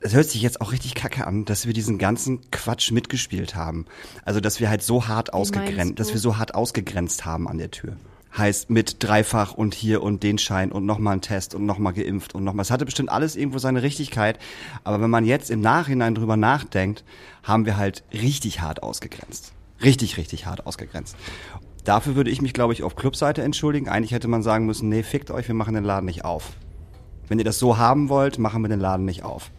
Es 0.00 0.14
hört 0.14 0.28
sich 0.28 0.42
jetzt 0.42 0.60
auch 0.60 0.72
richtig 0.72 0.94
kacke 0.94 1.26
an, 1.26 1.44
dass 1.44 1.66
wir 1.66 1.72
diesen 1.72 1.98
ganzen 1.98 2.50
Quatsch 2.50 2.90
mitgespielt 2.90 3.54
haben. 3.54 3.84
Also, 4.24 4.40
dass 4.40 4.58
wir 4.60 4.70
halt 4.70 4.82
so 4.82 5.06
hart 5.08 5.32
ausgegrenzt, 5.32 5.98
dass 6.00 6.12
wir 6.12 6.20
so 6.20 6.36
hart 6.38 6.54
ausgegrenzt 6.54 7.24
haben 7.24 7.48
an 7.48 7.58
der 7.58 7.70
Tür. 7.70 7.96
Heißt 8.36 8.70
mit 8.70 9.02
dreifach 9.02 9.54
und 9.54 9.74
hier 9.74 10.02
und 10.02 10.22
den 10.22 10.38
Schein 10.38 10.70
und 10.70 10.86
nochmal 10.86 11.14
ein 11.14 11.20
Test 11.20 11.54
und 11.54 11.66
nochmal 11.66 11.92
geimpft 11.92 12.34
und 12.34 12.44
nochmal. 12.44 12.62
Es 12.62 12.70
hatte 12.70 12.84
bestimmt 12.84 13.10
alles 13.10 13.34
irgendwo 13.36 13.58
seine 13.58 13.82
Richtigkeit. 13.82 14.38
Aber 14.84 15.00
wenn 15.00 15.10
man 15.10 15.24
jetzt 15.24 15.50
im 15.50 15.60
Nachhinein 15.60 16.14
drüber 16.14 16.36
nachdenkt, 16.36 17.04
haben 17.42 17.66
wir 17.66 17.76
halt 17.76 18.04
richtig 18.12 18.60
hart 18.60 18.82
ausgegrenzt. 18.82 19.52
Richtig, 19.82 20.16
richtig 20.16 20.46
hart 20.46 20.66
ausgegrenzt. 20.66 21.16
Dafür 21.84 22.14
würde 22.14 22.30
ich 22.30 22.42
mich, 22.42 22.52
glaube 22.52 22.72
ich, 22.72 22.82
auf 22.82 22.94
Clubseite 22.94 23.42
entschuldigen. 23.42 23.88
Eigentlich 23.88 24.12
hätte 24.12 24.28
man 24.28 24.42
sagen 24.42 24.66
müssen, 24.66 24.88
nee, 24.88 25.02
fickt 25.02 25.30
euch, 25.30 25.48
wir 25.48 25.54
machen 25.54 25.74
den 25.74 25.84
Laden 25.84 26.06
nicht 26.06 26.24
auf. 26.24 26.52
Wenn 27.28 27.38
ihr 27.38 27.44
das 27.44 27.58
so 27.58 27.78
haben 27.78 28.08
wollt, 28.08 28.38
machen 28.38 28.62
wir 28.62 28.68
den 28.68 28.80
Laden 28.80 29.06
nicht 29.06 29.24
auf. 29.24 29.50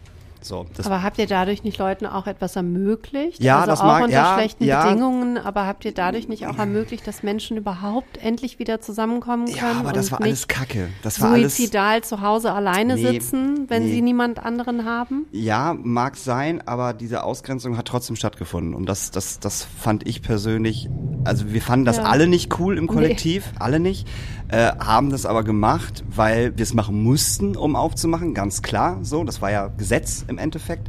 So, 0.42 0.66
Aber 0.84 1.02
habt 1.02 1.18
ihr 1.18 1.26
dadurch 1.26 1.62
nicht 1.64 1.78
Leuten 1.78 2.06
auch 2.06 2.26
etwas 2.26 2.56
ermöglicht? 2.56 3.42
Ja, 3.42 3.56
also 3.60 3.66
das 3.70 3.80
auch 3.80 3.84
mag- 3.86 4.04
unter 4.04 4.14
ja, 4.16 4.34
schlechten 4.34 4.64
ja. 4.64 4.84
Bedingungen, 4.84 5.38
aber 5.38 5.66
habt 5.66 5.84
ihr 5.84 5.92
dadurch 5.92 6.28
nicht 6.28 6.46
auch 6.46 6.58
ermöglicht, 6.58 7.06
dass 7.06 7.22
Menschen 7.22 7.56
überhaupt 7.56 8.18
endlich 8.18 8.58
wieder 8.58 8.80
zusammenkommen 8.80 9.46
können? 9.46 9.56
ja, 9.56 9.72
aber 9.78 9.92
das 9.92 10.10
war 10.12 10.20
alles 10.20 10.48
Kacke. 10.48 10.88
Das 11.02 11.20
war 11.20 11.32
alles. 11.32 11.56
suizidal 11.56 12.02
zu 12.02 12.20
Hause 12.20 12.52
alleine 12.52 12.94
Nee, 12.96 13.02
sitzen, 13.12 13.66
wenn 13.68 13.84
nee. 13.84 13.92
sie 13.92 14.02
niemand 14.02 14.38
anderen 14.44 14.84
haben? 14.84 15.26
Ja, 15.32 15.74
mag 15.80 16.16
sein, 16.16 16.66
aber 16.66 16.92
diese 16.92 17.22
Ausgrenzung 17.24 17.76
hat 17.76 17.86
trotzdem 17.86 18.16
stattgefunden. 18.16 18.74
Und 18.74 18.86
das, 18.86 19.10
das, 19.10 19.38
das 19.40 19.64
fand 19.78 20.06
ich 20.06 20.22
persönlich, 20.22 20.88
also 21.24 21.52
wir 21.52 21.62
fanden 21.62 21.84
das 21.84 21.98
Ja. 21.98 22.04
alle 22.04 22.26
nicht 22.26 22.58
cool 22.58 22.78
im 22.78 22.86
Kollektiv, 22.88 23.52
alle 23.58 23.78
nicht, 23.80 24.06
äh, 24.52 24.70
haben 24.78 25.10
das 25.10 25.26
aber 25.26 25.42
gemacht, 25.42 26.04
weil 26.08 26.56
wir 26.56 26.62
es 26.62 26.74
machen 26.74 27.02
mussten, 27.02 27.56
um 27.56 27.74
aufzumachen, 27.74 28.34
ganz 28.34 28.62
klar, 28.62 28.98
so, 29.02 29.24
das 29.24 29.42
war 29.42 29.50
ja 29.50 29.66
Gesetz 29.68 30.24
im 30.28 30.38
Endeffekt. 30.38 30.88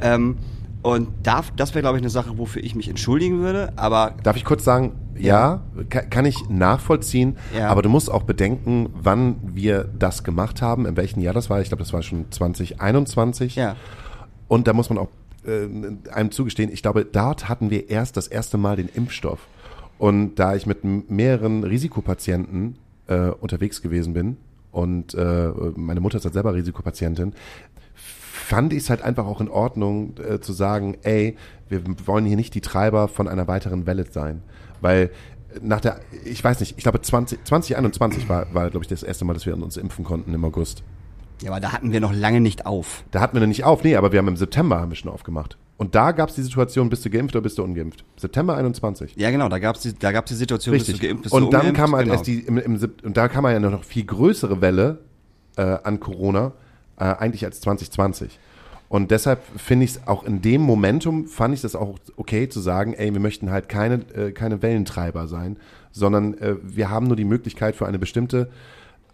Ähm, 0.00 0.36
und 0.82 1.08
da, 1.24 1.42
das 1.56 1.74
wäre, 1.74 1.82
glaube 1.82 1.96
ich, 1.98 2.02
eine 2.02 2.10
Sache, 2.10 2.38
wofür 2.38 2.62
ich 2.62 2.76
mich 2.76 2.88
entschuldigen 2.88 3.40
würde, 3.40 3.72
aber 3.74 4.14
Darf 4.22 4.36
ich 4.36 4.44
kurz 4.44 4.62
sagen, 4.62 4.92
ja, 5.18 5.62
ka- 5.88 6.02
kann 6.02 6.24
ich 6.24 6.48
nachvollziehen, 6.48 7.36
Ja. 7.56 7.68
aber 7.68 7.82
du 7.82 7.88
musst 7.88 8.08
auch 8.10 8.22
bedenken, 8.22 8.88
wann 8.94 9.36
wir 9.42 9.84
das 9.98 10.22
gemacht 10.22 10.62
haben, 10.62 10.86
in 10.86 10.96
welchem 10.96 11.20
Jahr 11.20 11.34
das 11.34 11.50
war. 11.50 11.60
Ich 11.60 11.68
glaube, 11.68 11.82
das 11.82 11.92
war 11.92 12.02
schon 12.02 12.30
2021. 12.30 13.56
ja. 13.56 13.74
Und 14.46 14.66
da 14.68 14.72
muss 14.72 14.88
man 14.88 14.98
auch 14.98 15.08
äh, 15.46 15.66
einem 16.12 16.30
zugestehen, 16.30 16.70
ich 16.72 16.80
glaube, 16.82 17.04
dort 17.04 17.48
hatten 17.48 17.70
wir 17.70 17.90
erst 17.90 18.16
das 18.16 18.28
erste 18.28 18.56
Mal 18.56 18.76
den 18.76 18.88
Impfstoff. 18.88 19.40
Und 19.98 20.36
da 20.36 20.54
ich 20.54 20.64
mit 20.66 20.84
mehreren 21.10 21.64
Risikopatienten 21.64 22.76
äh, 23.08 23.30
unterwegs 23.30 23.82
gewesen 23.82 24.14
bin 24.14 24.36
und 24.70 25.14
äh, 25.14 25.50
meine 25.76 26.00
Mutter 26.00 26.18
ist 26.18 26.24
halt 26.24 26.34
selber 26.34 26.54
Risikopatientin, 26.54 27.34
fand 28.48 28.72
ich 28.72 28.84
es 28.84 28.90
halt 28.90 29.02
einfach 29.02 29.26
auch 29.26 29.40
in 29.40 29.48
Ordnung 29.48 30.14
äh, 30.18 30.40
zu 30.40 30.52
sagen, 30.52 30.96
ey, 31.02 31.36
wir 31.68 31.82
wollen 32.06 32.24
hier 32.24 32.36
nicht 32.36 32.54
die 32.54 32.60
Treiber 32.60 33.08
von 33.08 33.28
einer 33.28 33.46
weiteren 33.46 33.86
Welle 33.86 34.06
sein. 34.10 34.42
Weil 34.80 35.10
nach 35.60 35.80
der, 35.80 36.00
ich 36.24 36.42
weiß 36.42 36.60
nicht, 36.60 36.76
ich 36.76 36.82
glaube 36.82 37.00
20, 37.00 37.44
2021 37.44 38.28
war, 38.28 38.52
war 38.54 38.70
glaube 38.70 38.84
ich, 38.84 38.88
das 38.88 39.02
erste 39.02 39.24
Mal, 39.24 39.34
dass 39.34 39.46
wir 39.46 39.54
uns 39.54 39.76
impfen 39.76 40.04
konnten 40.04 40.32
im 40.32 40.44
August. 40.44 40.82
Ja, 41.42 41.50
aber 41.50 41.60
da 41.60 41.72
hatten 41.72 41.92
wir 41.92 42.00
noch 42.00 42.12
lange 42.12 42.40
nicht 42.40 42.66
auf. 42.66 43.04
Da 43.10 43.20
hatten 43.20 43.36
wir 43.36 43.40
noch 43.40 43.48
nicht 43.48 43.64
auf, 43.64 43.84
nee, 43.84 43.96
aber 43.96 44.12
wir 44.12 44.18
haben 44.18 44.28
im 44.28 44.36
September 44.36 44.80
haben 44.80 44.90
wir 44.90 44.96
schon 44.96 45.10
aufgemacht. 45.10 45.56
Und 45.78 45.94
da 45.94 46.10
gab 46.10 46.28
es 46.28 46.34
die 46.34 46.42
Situation, 46.42 46.90
bist 46.90 47.04
du 47.04 47.10
geimpft 47.10 47.36
oder 47.36 47.42
bist 47.42 47.56
du 47.56 47.62
ungeimpft? 47.62 48.04
September 48.16 48.56
21. 48.56 49.14
Ja, 49.16 49.30
genau, 49.30 49.48
da 49.48 49.60
gab's 49.60 49.80
die, 49.80 49.94
da 49.96 50.10
gab's 50.10 50.28
die 50.28 50.34
Situation, 50.34 50.72
bist 50.74 50.88
Richtig. 50.88 51.00
du 51.00 51.06
geimpft, 51.06 51.22
bist 51.22 51.34
und 51.34 51.44
du 51.44 51.50
dann 51.50 51.60
ungeimpft, 51.60 51.80
kam 51.80 51.94
halt 51.94 52.04
genau. 52.06 52.14
erst 52.16 52.26
die, 52.26 52.40
im, 52.40 52.58
im, 52.58 52.92
und 53.04 53.16
da 53.16 53.28
kam 53.28 53.44
ja 53.46 53.60
noch 53.60 53.84
viel 53.84 54.04
größere 54.04 54.60
Welle 54.60 54.98
äh, 55.56 55.62
an 55.62 56.00
Corona, 56.00 56.52
äh, 56.98 57.04
eigentlich 57.04 57.44
als 57.44 57.60
2020. 57.60 58.40
Und 58.88 59.12
deshalb 59.12 59.40
finde 59.56 59.84
ich 59.84 59.92
es 59.92 60.06
auch 60.08 60.24
in 60.24 60.42
dem 60.42 60.62
Momentum, 60.62 61.28
fand 61.28 61.54
ich 61.54 61.60
das 61.60 61.76
auch 61.76 61.96
okay 62.16 62.48
zu 62.48 62.58
sagen, 62.58 62.94
ey, 62.94 63.12
wir 63.12 63.20
möchten 63.20 63.50
halt 63.50 63.68
keine, 63.68 64.00
äh, 64.14 64.32
keine 64.32 64.62
Wellentreiber 64.62 65.28
sein, 65.28 65.58
sondern 65.92 66.34
äh, 66.38 66.56
wir 66.62 66.90
haben 66.90 67.06
nur 67.06 67.16
die 67.16 67.24
Möglichkeit 67.24 67.76
für 67.76 67.86
eine 67.86 68.00
bestimmte 68.00 68.50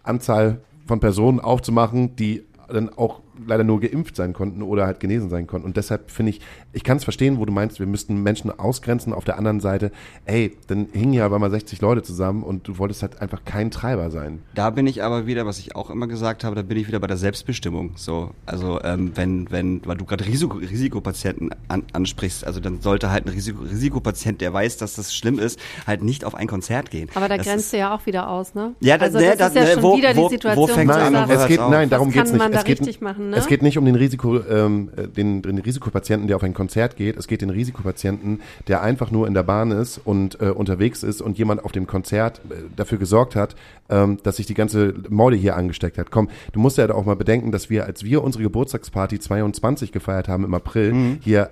Anzahl 0.01 0.61
von 0.87 0.99
Personen 0.99 1.39
aufzumachen, 1.39 2.15
die 2.15 2.43
dann 2.69 2.89
auch 2.89 3.21
leider 3.47 3.63
nur 3.63 3.79
geimpft 3.79 4.15
sein 4.15 4.33
konnten 4.33 4.61
oder 4.61 4.85
halt 4.85 4.99
genesen 4.99 5.29
sein 5.29 5.47
konnten. 5.47 5.65
Und 5.67 5.77
deshalb 5.77 6.11
finde 6.11 6.31
ich, 6.31 6.41
ich 6.73 6.83
kann 6.83 6.97
es 6.97 7.03
verstehen, 7.03 7.39
wo 7.39 7.45
du 7.45 7.51
meinst, 7.53 7.79
wir 7.79 7.87
müssten 7.87 8.21
Menschen 8.23 8.51
ausgrenzen. 8.57 9.13
Auf 9.13 9.25
der 9.25 9.37
anderen 9.37 9.59
Seite, 9.59 9.91
ey, 10.25 10.55
dann 10.67 10.87
hingen 10.93 11.13
ja 11.13 11.25
aber 11.25 11.39
mal 11.39 11.49
60 11.51 11.81
Leute 11.81 12.03
zusammen 12.03 12.43
und 12.43 12.67
du 12.67 12.77
wolltest 12.77 13.01
halt 13.01 13.21
einfach 13.21 13.43
kein 13.45 13.71
Treiber 13.71 14.09
sein. 14.11 14.39
Da 14.55 14.69
bin 14.69 14.87
ich 14.87 15.03
aber 15.03 15.25
wieder, 15.27 15.45
was 15.45 15.59
ich 15.59 15.75
auch 15.75 15.89
immer 15.89 16.07
gesagt 16.07 16.43
habe, 16.43 16.55
da 16.55 16.61
bin 16.61 16.77
ich 16.77 16.87
wieder 16.87 16.99
bei 16.99 17.07
der 17.07 17.17
Selbstbestimmung. 17.17 17.91
So, 17.95 18.31
also 18.45 18.79
ähm, 18.83 19.11
wenn, 19.15 19.49
wenn, 19.51 19.81
weil 19.85 19.97
du 19.97 20.05
gerade 20.05 20.25
Risiko, 20.25 20.57
Risikopatienten 20.57 21.49
an, 21.67 21.83
ansprichst, 21.93 22.45
also 22.45 22.59
dann 22.59 22.81
sollte 22.81 23.11
halt 23.11 23.25
ein 23.25 23.29
Risiko, 23.29 23.63
Risikopatient, 23.63 24.41
der 24.41 24.53
weiß, 24.53 24.77
dass 24.77 24.95
das 24.95 25.13
schlimm 25.13 25.39
ist, 25.39 25.59
halt 25.87 26.03
nicht 26.03 26.23
auf 26.25 26.35
ein 26.35 26.47
Konzert 26.47 26.91
gehen. 26.91 27.09
Aber 27.15 27.27
da 27.27 27.37
das 27.37 27.45
grenzt 27.45 27.65
ist, 27.65 27.73
du 27.73 27.77
ja 27.77 27.93
auch 27.95 28.05
wieder 28.05 28.29
aus, 28.29 28.53
ne? 28.55 28.75
Ja, 28.79 28.97
da- 28.97 29.05
also 29.05 29.17
ne, 29.19 29.27
das 29.29 29.37
da- 29.37 29.47
ist 29.47 29.55
ja 29.55 29.61
ne, 29.63 29.71
schon 29.73 29.83
wo- 29.83 29.97
wieder 29.97 30.15
wo- 30.15 30.27
die 30.29 30.35
Situation, 30.35 30.69
wo 30.69 30.73
fängt 30.73 30.89
du 30.91 30.95
an 30.95 31.27
wo 31.29 31.33
es 31.33 31.47
geht, 31.47 31.59
nein, 31.59 31.89
darum 31.89 32.07
Was 32.09 32.13
geht's 32.13 32.29
kann 32.29 32.33
nicht. 32.33 32.43
man 32.43 32.51
da 32.51 32.57
es 32.59 32.63
geht, 32.65 32.79
richtig 32.81 33.01
machen, 33.25 33.31
ne? 33.31 33.37
Es 33.37 33.47
geht 33.47 33.61
nicht 33.61 33.77
um 33.77 33.85
den 33.85 33.95
Risiko, 33.95 34.39
ähm, 34.41 34.89
äh, 34.95 35.07
den, 35.07 35.41
den 35.41 35.57
Risikopatienten, 35.57 36.27
der 36.27 36.35
auf 36.37 36.43
ein 36.43 36.53
Konzert 36.53 36.95
geht. 36.95 37.17
Es 37.17 37.27
geht 37.27 37.41
den 37.41 37.49
Risikopatienten, 37.49 38.41
der 38.67 38.81
einfach 38.81 39.11
nur 39.11 39.27
in 39.27 39.33
der 39.33 39.43
Bahn 39.43 39.71
ist 39.71 39.99
und 40.03 40.39
äh, 40.41 40.45
unterwegs 40.49 41.03
ist 41.03 41.21
und 41.21 41.37
jemand 41.37 41.63
auf 41.63 41.71
dem 41.71 41.87
Konzert 41.87 42.41
äh, 42.49 42.55
dafür 42.75 42.97
gesorgt 42.97 43.35
hat, 43.35 43.55
ähm, 43.89 44.17
dass 44.23 44.37
sich 44.37 44.45
die 44.45 44.53
ganze 44.53 44.93
Morde 45.09 45.35
hier 45.35 45.55
angesteckt 45.55 45.97
hat. 45.97 46.11
Komm, 46.11 46.29
du 46.53 46.59
musst 46.59 46.77
ja 46.77 46.89
auch 46.93 47.05
mal 47.05 47.15
bedenken, 47.15 47.51
dass 47.51 47.69
wir, 47.69 47.85
als 47.85 48.03
wir 48.03 48.23
unsere 48.23 48.43
Geburtstagsparty 48.43 49.19
22 49.19 49.91
gefeiert 49.91 50.27
haben 50.27 50.43
im 50.45 50.53
April, 50.53 50.93
Mhm. 50.93 51.17
hier 51.21 51.49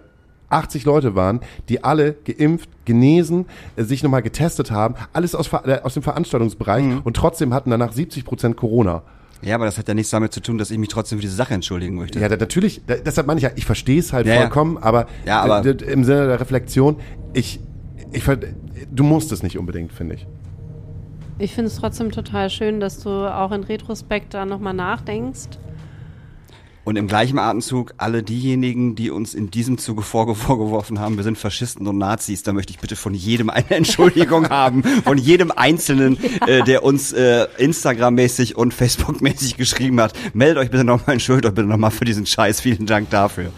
80 0.49 0.85
Leute 0.85 1.15
waren, 1.15 1.39
die 1.69 1.83
alle 1.83 2.13
geimpft, 2.13 2.69
genesen, 2.85 3.45
äh, 3.75 3.83
sich 3.83 4.03
nochmal 4.03 4.21
getestet 4.21 4.69
haben, 4.71 4.95
alles 5.11 5.33
aus, 5.33 5.51
äh, 5.65 5.79
aus 5.81 5.95
dem 5.95 6.03
Veranstaltungsbereich 6.03 6.83
Mhm. 6.83 7.01
und 7.03 7.15
trotzdem 7.15 7.53
hatten 7.53 7.71
danach 7.71 7.91
70 7.91 8.23
Prozent 8.23 8.55
Corona. 8.57 9.01
Ja, 9.43 9.55
aber 9.55 9.65
das 9.65 9.77
hat 9.77 9.87
ja 9.87 9.93
nichts 9.93 10.11
damit 10.11 10.33
zu 10.33 10.39
tun, 10.41 10.57
dass 10.57 10.71
ich 10.71 10.77
mich 10.77 10.89
trotzdem 10.89 11.17
für 11.19 11.21
diese 11.23 11.35
Sache 11.35 11.53
entschuldigen 11.53 11.95
möchte. 11.95 12.19
Ja, 12.19 12.29
da, 12.29 12.37
natürlich, 12.37 12.81
da, 12.87 12.95
deshalb 12.95 13.27
meine 13.27 13.39
ich 13.39 13.43
ja, 13.43 13.51
ich 13.55 13.65
verstehe 13.65 13.99
es 13.99 14.13
halt 14.13 14.25
Ja, 14.25 14.33
ja. 14.35 14.39
vollkommen, 14.41 14.77
aber, 14.77 15.07
Ja, 15.25 15.41
aber- 15.41 15.61
d- 15.61 15.73
d- 15.75 15.85
im 15.91 16.03
Sinne 16.03 16.27
der 16.27 16.39
Reflexion, 16.39 16.97
ich, 17.33 17.59
ich, 18.11 18.23
ver- 18.23 18.37
du 18.91 19.03
musst 19.03 19.31
es 19.31 19.43
nicht 19.43 19.57
unbedingt, 19.57 19.91
finde 19.93 20.15
ich. 20.15 20.27
Ich 21.39 21.53
finde 21.53 21.67
es 21.69 21.77
trotzdem 21.77 22.11
total 22.11 22.49
schön, 22.49 22.79
dass 22.79 22.99
du 22.99 23.09
auch 23.09 23.51
in 23.51 23.63
Retrospekt 23.63 24.33
da 24.33 24.45
nochmal 24.45 24.73
nachdenkst. 24.73 25.49
Und 26.85 26.97
im 26.97 27.07
gleichen 27.07 27.39
Atemzug 27.39 27.93
alle 27.97 28.23
diejenigen, 28.23 28.95
die 28.95 29.09
uns 29.09 29.33
in 29.33 29.49
diesem 29.49 29.77
Zuge 29.77 30.01
vorge 30.01 30.35
vorgeworfen 30.35 30.99
haben, 30.99 31.15
wir 31.15 31.23
sind 31.23 31.37
Faschisten 31.37 31.87
und 31.87 31.97
Nazis, 31.97 32.43
da 32.43 32.53
möchte 32.53 32.71
ich 32.71 32.79
bitte 32.79 32.95
von 32.95 33.13
jedem 33.13 33.49
eine 33.49 33.69
Entschuldigung 33.69 34.49
haben, 34.49 34.83
von 34.83 35.17
jedem 35.17 35.51
Einzelnen, 35.51 36.17
äh, 36.47 36.63
der 36.63 36.83
uns 36.83 37.13
äh, 37.13 37.47
Instagram-mäßig 37.57 38.55
und 38.55 38.73
Facebook-mäßig 38.73 39.55
geschrieben 39.55 40.01
hat. 40.01 40.13
Meldet 40.33 40.57
euch 40.57 40.71
bitte 40.71 40.83
nochmal, 40.83 41.13
entschuldigt 41.13 41.45
euch 41.45 41.53
bitte 41.53 41.67
nochmal 41.67 41.91
für 41.91 42.05
diesen 42.05 42.25
Scheiß. 42.25 42.61
Vielen 42.61 42.85
Dank 42.85 43.09
dafür. 43.09 43.51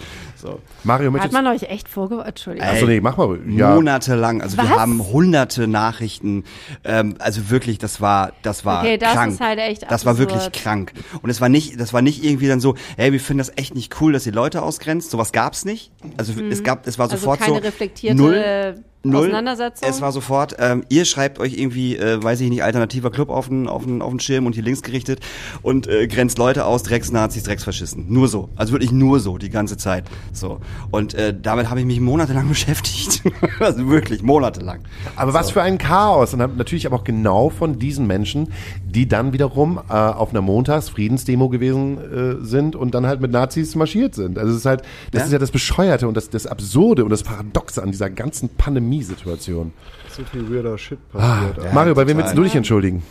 So. 0.85 0.87
Mario, 0.87 1.13
Hat 1.19 1.31
man 1.31 1.47
euch 1.47 1.63
echt 1.63 1.87
vorgeworfen? 1.89 2.29
Entschuldigung. 2.29 2.69
Achso, 2.69 2.85
nee, 2.85 3.01
mach 3.01 3.17
mal. 3.17 3.39
Ja. 3.47 3.73
Monatelang, 3.75 4.41
also 4.41 4.57
wir 4.57 4.63
Was? 4.65 4.77
haben 4.79 5.03
hunderte 5.03 5.67
Nachrichten, 5.67 6.43
ähm, 6.83 7.15
also 7.19 7.49
wirklich, 7.49 7.77
das 7.79 8.01
war, 8.01 8.33
das 8.43 8.65
war 8.65 8.81
Okay, 8.83 8.97
das 8.97 9.13
krank. 9.13 9.33
ist 9.33 9.41
halt 9.41 9.59
echt 9.59 9.85
Das 9.89 10.05
war 10.05 10.17
wirklich 10.17 10.51
krank. 10.51 10.93
Und 11.21 11.29
es 11.29 11.41
war 11.41 11.49
nicht, 11.49 11.79
das 11.79 11.93
war 11.93 12.01
nicht 12.01 12.23
irgendwie 12.23 12.47
dann 12.47 12.59
so, 12.59 12.75
hey, 12.97 13.11
wir 13.11 13.19
finden 13.19 13.39
das 13.39 13.51
echt 13.57 13.75
nicht 13.75 13.99
cool, 14.01 14.13
dass 14.13 14.25
ihr 14.25 14.33
Leute 14.33 14.61
ausgrenzt. 14.61 15.11
Sowas 15.11 15.31
gab's 15.31 15.65
nicht. 15.65 15.91
Also 16.17 16.33
es 16.49 16.63
gab, 16.63 16.85
es 16.87 16.97
war 16.97 17.05
Also 17.05 17.17
sofort 17.17 17.39
keine 17.39 17.55
so 17.57 17.61
reflektierte 17.61 18.17
null, 18.17 18.75
null. 19.09 19.23
Auseinandersetzung? 19.23 19.87
Es 19.89 20.01
war 20.01 20.11
sofort, 20.11 20.55
ähm, 20.59 20.83
ihr 20.89 21.05
schreibt 21.05 21.39
euch 21.39 21.57
irgendwie, 21.57 21.97
äh, 21.97 22.21
weiß 22.21 22.41
ich 22.41 22.49
nicht, 22.49 22.63
alternativer 22.63 23.11
Club 23.11 23.29
auf 23.29 23.47
den, 23.47 23.67
auf 23.67 23.83
den, 23.85 24.01
auf 24.01 24.09
den 24.11 24.19
Schirm 24.19 24.45
und 24.45 24.53
hier 24.53 24.63
links 24.63 24.81
gerichtet 24.81 25.19
und 25.61 25.87
äh, 25.87 26.07
grenzt 26.07 26.37
Leute 26.37 26.65
aus, 26.65 26.83
Drecksnazis, 26.83 27.43
Drecksfaschisten. 27.43 28.05
Nur 28.09 28.27
so. 28.27 28.49
Also 28.55 28.73
wirklich 28.73 28.91
nur 28.91 29.19
so, 29.19 29.37
die 29.37 29.49
ganze 29.49 29.77
Zeit. 29.77 30.05
So. 30.33 30.59
Und 30.91 31.13
äh, 31.13 31.33
damit 31.39 31.69
habe 31.69 31.79
ich 31.79 31.85
mich 31.85 31.99
monatelang 31.99 32.47
beschäftigt. 32.49 33.21
also 33.59 33.87
wirklich, 33.89 34.21
monatelang. 34.23 34.79
Aber 35.15 35.33
was 35.33 35.51
für 35.51 35.61
ein 35.61 35.77
Chaos. 35.77 36.33
Und 36.33 36.39
natürlich 36.57 36.85
aber 36.87 36.97
auch 36.97 37.03
genau 37.03 37.49
von 37.49 37.79
diesen 37.79 38.07
Menschen, 38.07 38.49
die 38.85 39.07
dann 39.07 39.33
wiederum 39.33 39.79
äh, 39.89 39.93
auf 39.93 40.31
einer 40.31 40.41
Montagsfriedensdemo 40.41 41.49
gewesen 41.49 41.97
äh, 42.41 42.45
sind 42.45 42.75
und 42.75 42.93
dann 42.95 43.05
halt 43.05 43.21
mit 43.21 43.31
Nazis 43.31 43.75
marschiert 43.75 44.15
sind. 44.15 44.37
Also 44.37 44.51
es 44.51 44.57
ist 44.59 44.65
halt, 44.65 44.81
das 45.11 45.21
Ja. 45.21 45.25
ist 45.27 45.31
ja 45.33 45.39
das 45.39 45.51
Bescheuerte 45.51 46.07
und 46.07 46.15
das, 46.15 46.29
das 46.29 46.47
Absurde 46.47 47.03
und 47.03 47.09
das 47.09 47.23
Paradoxe 47.23 47.81
an 47.81 47.91
dieser 47.91 48.09
ganzen 48.09 48.49
Pandemiesituation. 48.95 49.73
So 50.09 50.23
viel 50.23 50.49
weirder 50.49 50.77
Shit 50.77 50.99
passiert. 51.11 51.63
Ja, 51.63 51.73
Mario, 51.73 51.93
bei 51.95 52.07
wem 52.07 52.17
willst 52.17 52.37
du 52.37 52.43
dich 52.43 52.55
entschuldigen? 52.55 53.03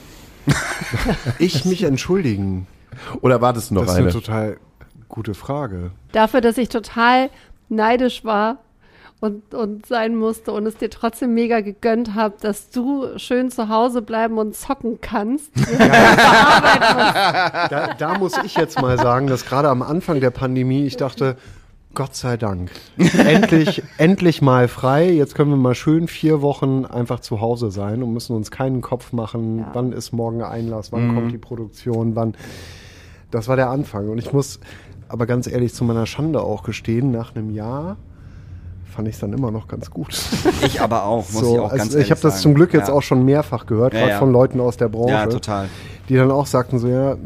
Ich 1.39 1.65
mich 1.65 1.83
entschuldigen. 1.85 2.67
Oder 3.23 3.41
wartest 3.41 3.71
du 3.71 3.75
noch 3.75 3.83
Das 3.83 3.93
ist 3.93 3.97
eine? 3.97 4.05
eine 4.09 4.13
total 4.13 4.57
gute 5.09 5.35
Frage. 5.35 5.91
Dafür, 6.13 6.41
dass 6.43 6.59
ich 6.59 6.69
total 6.69 7.31
neidisch 7.71 8.25
war 8.25 8.59
und, 9.21 9.55
und 9.55 9.87
sein 9.87 10.15
musste 10.17 10.53
und 10.53 10.67
es 10.67 10.77
dir 10.77 10.91
trotzdem 10.91 11.33
mega 11.33 11.61
gegönnt 11.61 12.15
habe, 12.15 12.35
dass 12.41 12.69
du 12.71 13.19
schön 13.19 13.51
zu 13.51 13.71
Hause 13.71 14.03
bleiben 14.03 14.37
und 14.39 14.55
zocken 14.55 15.01
kannst. 15.01 15.51
Da, 17.71 17.95
da 17.99 18.19
muss 18.19 18.35
ich 18.45 18.57
jetzt 18.57 18.81
mal 18.81 18.99
sagen, 18.99 19.27
dass 19.27 19.47
gerade 19.47 19.69
am 19.69 19.83
Anfang 19.83 20.21
der 20.21 20.31
Pandemie 20.31 20.85
ich 20.87 20.97
dachte, 20.97 21.37
Gott 21.95 22.15
sei 22.15 22.37
Dank, 22.37 22.71
endlich, 22.99 23.83
endlich 23.99 24.43
mal 24.43 24.69
frei. 24.69 25.11
Jetzt 25.11 25.35
können 25.35 25.51
wir 25.51 25.57
mal 25.57 25.75
schön 25.75 26.09
vier 26.09 26.43
Wochen 26.43 26.85
einfach 26.85 27.21
zu 27.21 27.41
Hause 27.41 27.71
sein 27.71 28.03
und 28.03 28.13
müssen 28.13 28.35
uns 28.35 28.51
keinen 28.51 28.81
Kopf 28.81 29.13
machen, 29.13 29.59
Ja. 29.61 29.71
wann 29.73 29.93
ist 29.93 30.13
morgen 30.13 30.43
Einlass, 30.43 30.91
wann 30.93 31.15
kommt 31.15 31.33
die 31.33 31.39
Produktion, 31.39 32.17
wann. 32.17 32.35
Das 33.31 33.49
war 33.49 33.57
der 33.57 33.71
Anfang. 33.71 34.09
Und 34.09 34.19
ich 34.19 34.33
muss 34.33 34.61
aber 35.09 35.27
ganz 35.27 35.47
ehrlich 35.47 35.73
zu 35.75 35.85
meiner 35.85 36.07
Schande 36.07 36.41
auch 36.43 36.63
gestehen, 36.65 37.11
nach 37.11 37.35
einem 37.37 37.51
Jahr 37.51 37.97
fand 38.85 39.09
ich 39.09 39.15
es 39.15 39.21
dann 39.21 39.33
immer 39.33 39.51
noch 39.51 39.67
ganz 39.69 39.91
gut. 39.91 40.17
Ich 40.65 40.81
aber 40.81 41.05
auch, 41.05 41.31
muss 41.31 41.43
So, 41.43 41.55
ich 41.55 41.61
auch 41.61 41.65
also 41.65 41.77
ganz 41.77 41.89
ich 41.91 41.95
ehrlich 41.97 42.11
habe 42.11 42.21
das 42.21 42.41
zum 42.41 42.55
Glück 42.55 42.73
jetzt 42.73 42.89
ja. 42.89 42.95
auch 42.95 43.03
schon 43.03 43.25
mehrfach 43.25 43.67
gehört, 43.67 43.93
Ja, 43.93 44.01
gerade 44.01 44.13
ja. 44.13 44.19
von 44.19 44.33
Leuten 44.33 44.61
aus 44.61 44.77
der 44.77 44.89
Branche 44.89 45.13
Ja, 45.13 45.27
total. 45.27 45.69
die 46.09 46.15
dann 46.17 46.31
auch 46.31 46.47
sagten 46.47 46.79
so, 46.79 46.89
ja, 46.89 47.17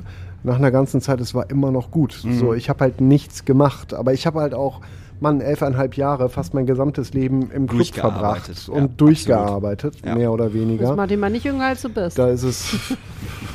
nach 0.49 0.57
einer 0.57 0.71
ganzen 0.71 1.01
Zeit, 1.01 1.21
es 1.21 1.35
war 1.35 1.49
immer 1.51 1.71
noch 1.71 1.91
gut. 1.91 2.21
Mhm. 2.25 2.39
So, 2.39 2.55
ich 2.55 2.69
habe 2.69 2.81
halt 2.81 3.01
nichts 3.01 3.45
gemacht, 3.45 3.95
aber 3.95 4.13
ich 4.13 4.27
habe 4.27 4.41
halt 4.41 4.55
auch, 4.55 4.81
Mann, 5.21 5.41
elfeinhalb 5.41 5.97
Jahre, 5.97 6.29
fast 6.29 6.55
mein 6.55 6.65
gesamtes 6.67 7.13
Leben 7.13 7.51
im 7.51 7.67
Club 7.67 7.87
verbracht 7.95 8.51
ja, 8.69 8.73
und 8.73 9.01
durchgearbeitet, 9.01 9.97
Ja. 10.05 10.15
mehr 10.15 10.33
oder 10.33 10.45
Das 10.47 10.55
weniger. 10.55 10.95
macht 10.95 11.11
ihn 11.11 11.19
mal 11.21 11.31
nicht 11.31 11.45
jünger, 11.45 11.67
als 11.67 11.83
du 11.83 11.89
bist. 11.89 12.19
Da 12.19 12.29
ist 12.29 12.45
es. 12.45 12.73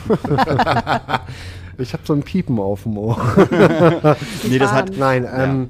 ich 1.78 1.94
habe 1.94 2.04
so 2.06 2.14
ein 2.14 2.24
Piepen 2.24 2.60
auf 2.60 2.84
dem 2.84 2.98
Ohr. 2.98 3.18
Nee, 4.50 4.60
das 4.60 4.72
hat, 4.72 4.92
Nein, 4.98 5.26
ähm, 5.34 5.70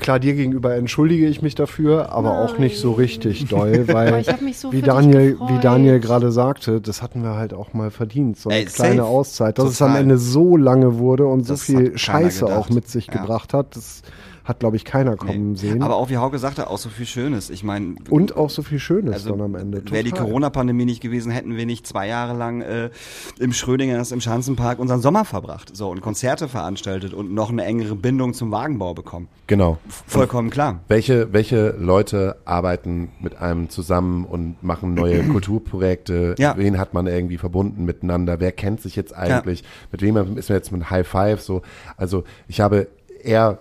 klar, 0.00 0.18
dir 0.20 0.34
gegenüber 0.34 0.74
entschuldige 0.74 1.26
ich 1.26 1.42
mich 1.42 1.54
dafür, 1.54 2.12
aber 2.12 2.38
auch 2.38 2.58
nicht 2.58 2.78
so 2.78 2.92
richtig 2.92 3.46
doll, 3.48 3.86
weil 3.92 4.24
so 4.54 4.72
wie 4.72 4.82
Daniel, 4.82 5.32
gefreut. 5.32 5.48
wie 5.50 5.58
Daniel 5.60 6.00
gerade 6.00 6.30
sagte, 6.32 6.80
das 6.80 7.02
hatten 7.02 7.22
wir 7.22 7.36
halt 7.36 7.54
auch 7.54 7.72
mal 7.72 7.90
verdient, 7.90 8.38
so 8.38 8.50
eine 8.50 8.58
Ey, 8.60 8.64
kleine 8.66 8.96
safe. 9.02 9.08
Auszeit, 9.08 9.58
dass 9.58 9.70
es 9.70 9.82
am 9.82 9.88
Total. 9.88 10.02
Ende 10.02 10.18
so 10.18 10.56
lange 10.56 10.98
wurde 10.98 11.26
und 11.26 11.44
so 11.46 11.52
Das 11.54 11.60
hat 11.62 11.66
viel 11.66 11.96
Scheiße 11.98 12.44
gedacht. 12.46 12.58
auch 12.58 12.70
mit 12.70 12.88
sich 12.88 13.06
Ja. 13.06 13.20
gebracht 13.20 13.54
hat, 13.54 13.76
das 13.76 14.02
hat 14.46 14.60
glaube 14.60 14.76
ich 14.76 14.84
keiner 14.84 15.16
kommen 15.16 15.52
nee. 15.52 15.58
sehen. 15.58 15.82
aber 15.82 15.96
auch 15.96 16.08
wie 16.08 16.16
Hauke 16.16 16.38
sagte, 16.38 16.70
auch 16.70 16.78
so 16.78 16.88
viel 16.88 17.06
Schönes. 17.06 17.50
Ich 17.50 17.64
meine, 17.64 17.96
und 18.10 18.36
auch 18.36 18.50
so 18.50 18.62
viel 18.62 18.78
Schönes 18.78 19.14
also 19.14 19.30
dann 19.30 19.40
am 19.42 19.54
Ende. 19.54 19.82
wäre 19.90 20.04
die. 20.04 20.16
Corona-Pandemie 20.16 20.86
nicht 20.86 21.02
gewesen, 21.02 21.30
hätten 21.30 21.56
wir 21.56 21.66
nicht 21.66 21.86
zwei 21.86 22.08
Jahre 22.08 22.36
lang 22.36 22.62
äh, 22.62 22.90
im 23.38 23.52
Schrödingers 23.52 24.12
im 24.12 24.20
Schanzenpark 24.20 24.78
unseren 24.78 25.00
Sommer 25.00 25.24
verbracht, 25.24 25.76
so 25.76 25.90
und 25.90 26.00
Konzerte 26.00 26.48
veranstaltet 26.48 27.12
und 27.12 27.32
noch 27.32 27.50
eine 27.50 27.64
engere 27.64 27.94
Bindung 27.96 28.34
zum 28.34 28.50
Wagenbau 28.50 28.94
bekommen. 28.94 29.28
Genau. 29.46 29.78
Vollkommen 30.06 30.50
klar. 30.50 30.80
Welche, 30.88 31.32
welche 31.32 31.70
Leute 31.78 32.36
arbeiten 32.44 33.10
mit 33.20 33.36
einem 33.36 33.68
zusammen 33.68 34.24
und 34.24 34.62
machen 34.62 34.94
neue 34.94 35.22
Kulturprojekte? 35.28 36.34
Ja. 36.38 36.56
Wen 36.56 36.78
hat 36.78 36.94
man 36.94 37.06
irgendwie 37.06 37.38
verbunden 37.38 37.84
miteinander? 37.84 38.40
Wer 38.40 38.52
kennt 38.52 38.80
sich 38.80 38.96
jetzt 38.96 39.14
eigentlich? 39.14 39.64
Mit 39.92 40.02
wem 40.02 40.16
ist 40.36 40.48
man 40.48 40.58
jetzt 40.58 40.72
mit 40.72 40.90
High 40.90 41.06
Five? 41.06 41.40
So, 41.40 41.62
also 41.96 42.24
ich 42.48 42.60
habe 42.60 42.88
eher, 43.22 43.58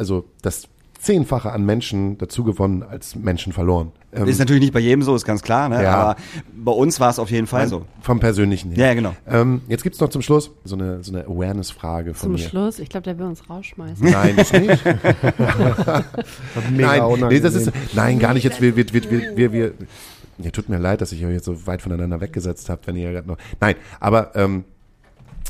also 0.00 0.24
das 0.40 0.66
Zehnfache 0.98 1.52
an 1.52 1.64
Menschen 1.64 2.18
dazu 2.18 2.42
gewonnen 2.42 2.82
als 2.82 3.14
Menschen 3.14 3.52
verloren. 3.52 3.92
Ähm, 4.12 4.26
Ist 4.26 4.38
natürlich 4.38 4.60
nicht 4.60 4.72
bei 4.72 4.80
jedem 4.80 5.02
so, 5.02 5.14
ist 5.14 5.24
ganz 5.24 5.42
klar, 5.42 5.68
ne? 5.68 5.82
Ja. 5.82 5.94
aber 5.94 6.16
bei 6.52 6.72
uns 6.72 7.00
war 7.00 7.10
es 7.10 7.18
auf 7.18 7.30
jeden 7.30 7.46
Fall 7.46 7.68
so. 7.68 7.86
Vom 8.02 8.18
Persönlichen 8.18 8.72
her. 8.72 8.88
Ja, 8.88 8.94
genau. 8.94 9.14
Ähm, 9.26 9.62
jetzt 9.68 9.82
gibt's 9.82 10.00
noch 10.00 10.08
zum 10.08 10.20
Schluss 10.20 10.50
so 10.64 10.74
eine, 10.74 11.02
so 11.02 11.12
eine 11.12 11.24
Awareness-Frage 11.26 12.12
von 12.12 12.20
Zum 12.20 12.32
mir. 12.32 12.38
Schluss, 12.38 12.78
ich 12.80 12.88
glaube, 12.88 13.04
der 13.04 13.18
will 13.18 13.26
uns 13.26 13.48
rausschmeißen. 13.48 14.10
Nein, 14.10 14.36
das 14.36 14.52
nicht. 14.52 14.84
Mega 16.70 17.08
nein, 17.08 17.28
nee, 17.28 17.40
das 17.40 17.54
ist, 17.54 17.72
nein, 17.94 18.18
gar 18.18 18.34
nicht. 18.34 18.44
Jetzt 18.44 18.60
wir, 18.60 18.76
wir, 18.76 18.92
wir, 18.92 19.10
wir, 19.10 19.36
wir, 19.36 19.52
wir 19.52 19.72
ja, 20.38 20.50
tut 20.50 20.68
mir 20.68 20.78
leid, 20.78 21.00
dass 21.00 21.12
ich 21.12 21.24
euch 21.24 21.32
jetzt 21.32 21.44
so 21.44 21.66
weit 21.66 21.82
voneinander 21.82 22.20
weggesetzt 22.20 22.68
habe, 22.68 22.80
wenn 22.86 22.96
ihr 22.96 23.12
gerade 23.12 23.28
noch. 23.28 23.38
Nein, 23.60 23.76
aber 24.00 24.34
ähm, 24.36 24.64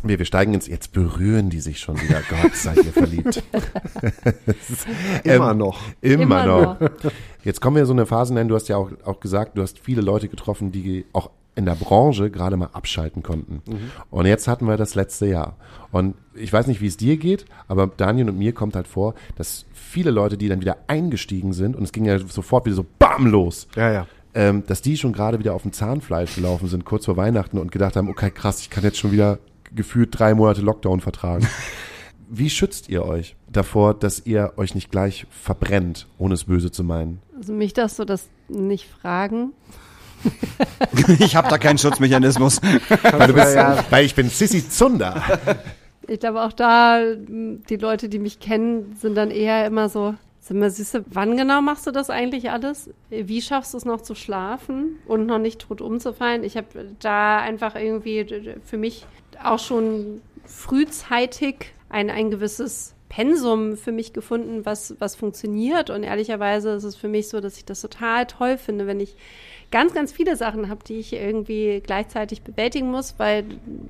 wir, 0.03 0.19
wir 0.19 0.27
steigen 0.27 0.55
ins. 0.55 0.67
Jetzt 0.67 0.93
berühren 0.93 1.51
die 1.51 1.61
sich 1.61 1.79
schon 1.79 2.01
wieder. 2.01 2.21
Gott, 2.29 2.55
seid 2.55 2.77
ihr 2.79 2.93
verliebt. 2.93 3.43
Immer 5.25 5.51
Ähm, 5.53 5.59
noch. 5.59 5.79
Immer, 6.01 6.23
Immer 6.23 6.47
noch. 6.47 6.81
noch. 6.81 6.91
Jetzt 7.45 7.61
kommen 7.61 7.77
wir 7.77 7.87
so 7.87 7.93
eine 7.93 8.07
Phase 8.07 8.35
nennen. 8.35 8.49
Du 8.49 8.55
hast 8.55 8.69
ja 8.69 8.77
auch, 8.77 8.91
auch 9.05 9.21
gesagt, 9.21 9.57
du 9.57 9.63
hast 9.63 9.79
viele 9.79 10.01
Leute 10.01 10.29
getroffen, 10.29 10.73
die 10.73 11.05
auch 11.13 11.31
in 11.57 11.67
der 11.67 11.75
Branche 11.75 12.31
gerade 12.31 12.57
mal 12.57 12.71
abschalten 12.73 13.23
konnten. 13.23 13.61
Und 14.11 14.25
jetzt 14.27 14.47
hatten 14.49 14.67
wir 14.67 14.77
das 14.77 14.95
letzte 14.95 15.27
Jahr. 15.27 15.57
Und 15.91 16.15
ich 16.35 16.53
weiß 16.53 16.67
nicht, 16.69 16.81
wie 16.81 16.87
es 16.87 16.97
dir 16.97 17.17
geht, 17.17 17.45
aber 17.67 17.89
Daniel 17.89 18.29
und 18.31 18.39
mir 18.39 18.55
kommt 18.55 18.77
halt 18.77 18.87
vor, 18.87 19.15
dass 19.37 19.67
viele 19.73 20.11
Leute, 20.13 20.39
die 20.39 20.49
dann 20.49 20.61
wieder 20.61 20.77
eingestiegen 20.87 21.53
sind, 21.53 21.75
und 21.77 21.83
es 21.83 21.93
ging 21.93 22.05
ja 22.05 22.19
sofort 22.19 22.65
wieder 22.67 22.77
so 22.77 22.87
BAM 22.99 23.27
los, 23.27 23.67
Ja, 23.75 23.93
ja. 23.93 24.07
ähm, 24.33 24.63
dass 24.69 24.81
die 24.81 24.97
schon 24.97 25.13
gerade 25.13 25.39
wieder 25.41 25.53
auf 25.55 25.63
dem 25.63 25.73
Zahnfleisch 25.73 26.37
gelaufen 26.37 26.69
sind, 26.69 26.85
kurz 26.85 27.07
vor 27.07 27.17
Weihnachten 27.17 27.59
und 27.59 27.73
gedacht 27.73 27.97
haben, 27.97 28.09
okay, 28.09 28.31
krass, 28.31 28.61
ich 28.61 28.71
kann 28.71 28.85
jetzt 28.85 28.99
schon 28.99 29.11
wieder 29.13 29.39
gefühlt 29.75 30.19
drei 30.19 30.35
Monate 30.35 30.61
Lockdown 30.61 31.01
vertragen. 31.01 31.47
Wie 32.33 32.49
schützt 32.51 32.89
ihr 32.89 33.05
euch 33.05 33.35
davor, 33.51 33.95
dass 33.95 34.25
ihr 34.25 34.53
euch 34.57 34.75
nicht 34.77 34.91
gleich 34.93 35.27
verbrennt, 35.31 36.07
ohne 36.17 36.35
es 36.35 36.45
böse 36.45 36.71
zu 36.71 36.85
meinen? 36.85 37.21
Also 37.37 37.53
mich 37.53 37.73
darfst 37.73 37.99
du 37.99 38.05
das 38.05 38.29
nicht 38.49 38.87
fragen. 38.89 39.53
Ich 41.19 41.35
habe 41.35 41.49
da 41.49 41.57
keinen 41.59 41.79
Schutzmechanismus. 41.79 42.61
Weil, 42.63 43.27
du 43.29 43.33
bist, 43.35 43.55
Ja, 43.55 43.77
ja. 43.77 43.85
weil 43.89 44.05
ich 44.05 44.15
bin 44.15 44.29
Sissy 44.29 44.69
Zunder. 44.69 45.23
Ich 46.07 46.21
glaube 46.21 46.43
auch 46.43 46.53
da, 46.53 47.01
die 47.15 47.77
Leute, 47.77 48.09
die 48.11 48.19
mich 48.19 48.39
kennen, 48.41 48.95
sind 49.01 49.15
dann 49.15 49.31
eher 49.31 49.65
immer 49.67 49.89
so, 49.89 50.15
sag 50.41 50.57
mal, 50.59 50.71
Süße, 50.71 51.05
wann 51.11 51.37
genau 51.37 51.63
machst 51.63 51.87
du 51.87 51.91
das 51.91 52.11
eigentlich 52.11 52.51
alles? 52.51 52.91
Wie 53.09 53.41
schaffst 53.41 53.73
du 53.73 53.79
es 53.79 53.85
noch 53.85 54.03
zu 54.03 54.15
schlafen 54.15 54.99
und 55.07 55.27
noch 55.27 55.39
nicht 55.39 55.61
tot 55.63 55.81
umzufallen? 55.81 56.45
Ich 56.45 56.57
habe 56.57 56.67
da 56.99 57.39
einfach 57.39 57.75
irgendwie 57.77 58.27
für 58.65 58.77
mich 58.77 59.07
auch 59.43 59.59
schon 59.59 60.23
frühzeitig 60.45 61.73
ein, 61.89 62.11
ein 62.11 62.31
gewisses 62.31 62.95
Pensum 63.09 63.77
für 63.77 63.93
mich 63.93 64.13
gefunden, 64.13 64.65
was, 64.65 64.95
was 65.01 65.17
funktioniert. 65.17 65.91
Und 65.91 66.05
ehrlicherweise 66.05 66.71
ist 66.71 66.85
es 66.85 66.97
für 66.97 67.09
mich 67.09 67.29
so, 67.29 67.41
dass 67.41 67.57
ich 67.57 67.65
das 67.65 67.81
total 67.81 68.27
toll 68.27 68.57
finde, 68.57 68.87
wenn 68.87 69.01
ich 69.01 69.17
ganz, 69.71 69.95
ganz 69.95 70.13
viele 70.13 70.37
Sachen 70.37 70.69
habe, 70.69 70.83
die 70.85 70.99
ich 70.99 71.13
irgendwie 71.13 71.81
gleichzeitig 71.85 72.43
bewältigen 72.43 72.91
muss, 72.91 73.15
weil 73.19 73.45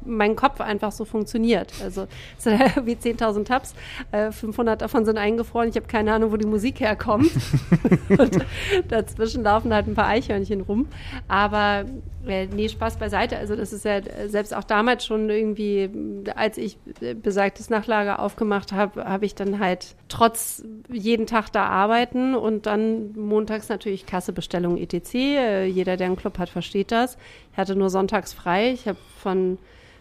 mein 0.05 0.37
Kopf 0.37 0.61
einfach 0.61 0.93
so 0.93 1.05
funktioniert. 1.05 1.73
Also 1.83 2.07
es 2.39 2.45
sind 2.45 2.61
ja 2.61 2.87
wie 2.87 2.95
10.000 2.95 3.45
Tabs, 3.45 3.75
äh, 4.13 4.31
500 4.31 4.81
davon 4.81 5.05
sind 5.05 5.19
eingefroren, 5.19 5.69
ich 5.69 5.77
habe 5.77 5.87
keine 5.87 6.13
Ahnung, 6.13 6.33
wo 6.33 6.37
die 6.37 6.47
Musik 6.47 6.81
herkommt. 6.81 7.31
Und 8.11 8.45
dazwischen 8.89 9.43
laufen 9.43 9.73
halt 9.73 9.87
ein 9.87 9.95
paar 9.95 10.09
Eichhörnchen 10.09 10.61
rum. 10.61 10.87
Aber 11.29 11.85
äh, 12.27 12.47
nee, 12.47 12.69
Spaß 12.69 12.97
beiseite. 12.97 13.39
Also 13.39 13.57
das 13.57 13.73
ist 13.73 13.85
ja 13.85 13.99
äh, 13.99 14.29
selbst 14.29 14.55
auch 14.55 14.65
damals 14.65 15.05
schon 15.07 15.31
irgendwie, 15.31 15.85
äh, 15.85 16.31
als 16.35 16.59
ich 16.59 16.79
äh, 17.01 17.15
besagtes 17.15 17.71
Nachlager 17.71 18.21
aufgemacht 18.21 18.73
habe, 18.73 19.05
habe 19.05 19.25
ich 19.25 19.35
dann 19.35 19.59
halt 19.59 19.97
trotz 20.09 20.65
jeden 20.93 21.27
Tag 21.27 21.51
da 21.51 21.67
arbeiten 21.67 22.35
und 22.35 22.67
dann 22.67 23.13
montags 23.17 23.69
natürlich 23.69 24.07
Kassebestellung 24.07 24.77
etc. 24.77 25.15
Äh, 25.15 25.67
Jeder, 25.67 25.97
der 25.97 26.07
einen 26.07 26.17
Club 26.17 26.39
hat, 26.39 26.49
versteht 26.49 26.93
das. 26.93 27.17
Ich 27.53 27.59
hatte 27.59 27.77
nur 27.77 27.91
sonntags 27.91 28.33
frei. 28.33 28.73
Ich 28.73 28.87
habe 28.87 28.99
von 29.19 29.59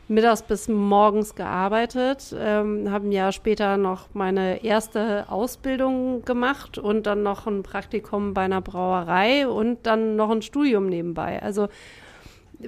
mittags 0.10 0.42
bis 0.42 0.68
morgens 0.68 1.36
gearbeitet, 1.36 2.36
ähm, 2.38 2.90
habe 2.90 3.08
ein 3.08 3.12
Jahr 3.12 3.32
später 3.32 3.78
noch 3.78 4.08
meine 4.14 4.64
erste 4.64 5.30
Ausbildung 5.30 6.26
gemacht 6.26 6.80
und 6.80 7.06
dann 7.06 7.22
noch 7.22 7.46
ein 7.46 7.62
Praktikum 7.62 8.34
bei 8.34 8.42
einer 8.42 8.62
Brauerei 8.62 9.48
und 9.48 9.86
dann 9.86 10.16
noch 10.16 10.32
ein 10.32 10.42
Studium 10.42 10.88
nebenbei. 10.88 11.42
Also 11.42 11.70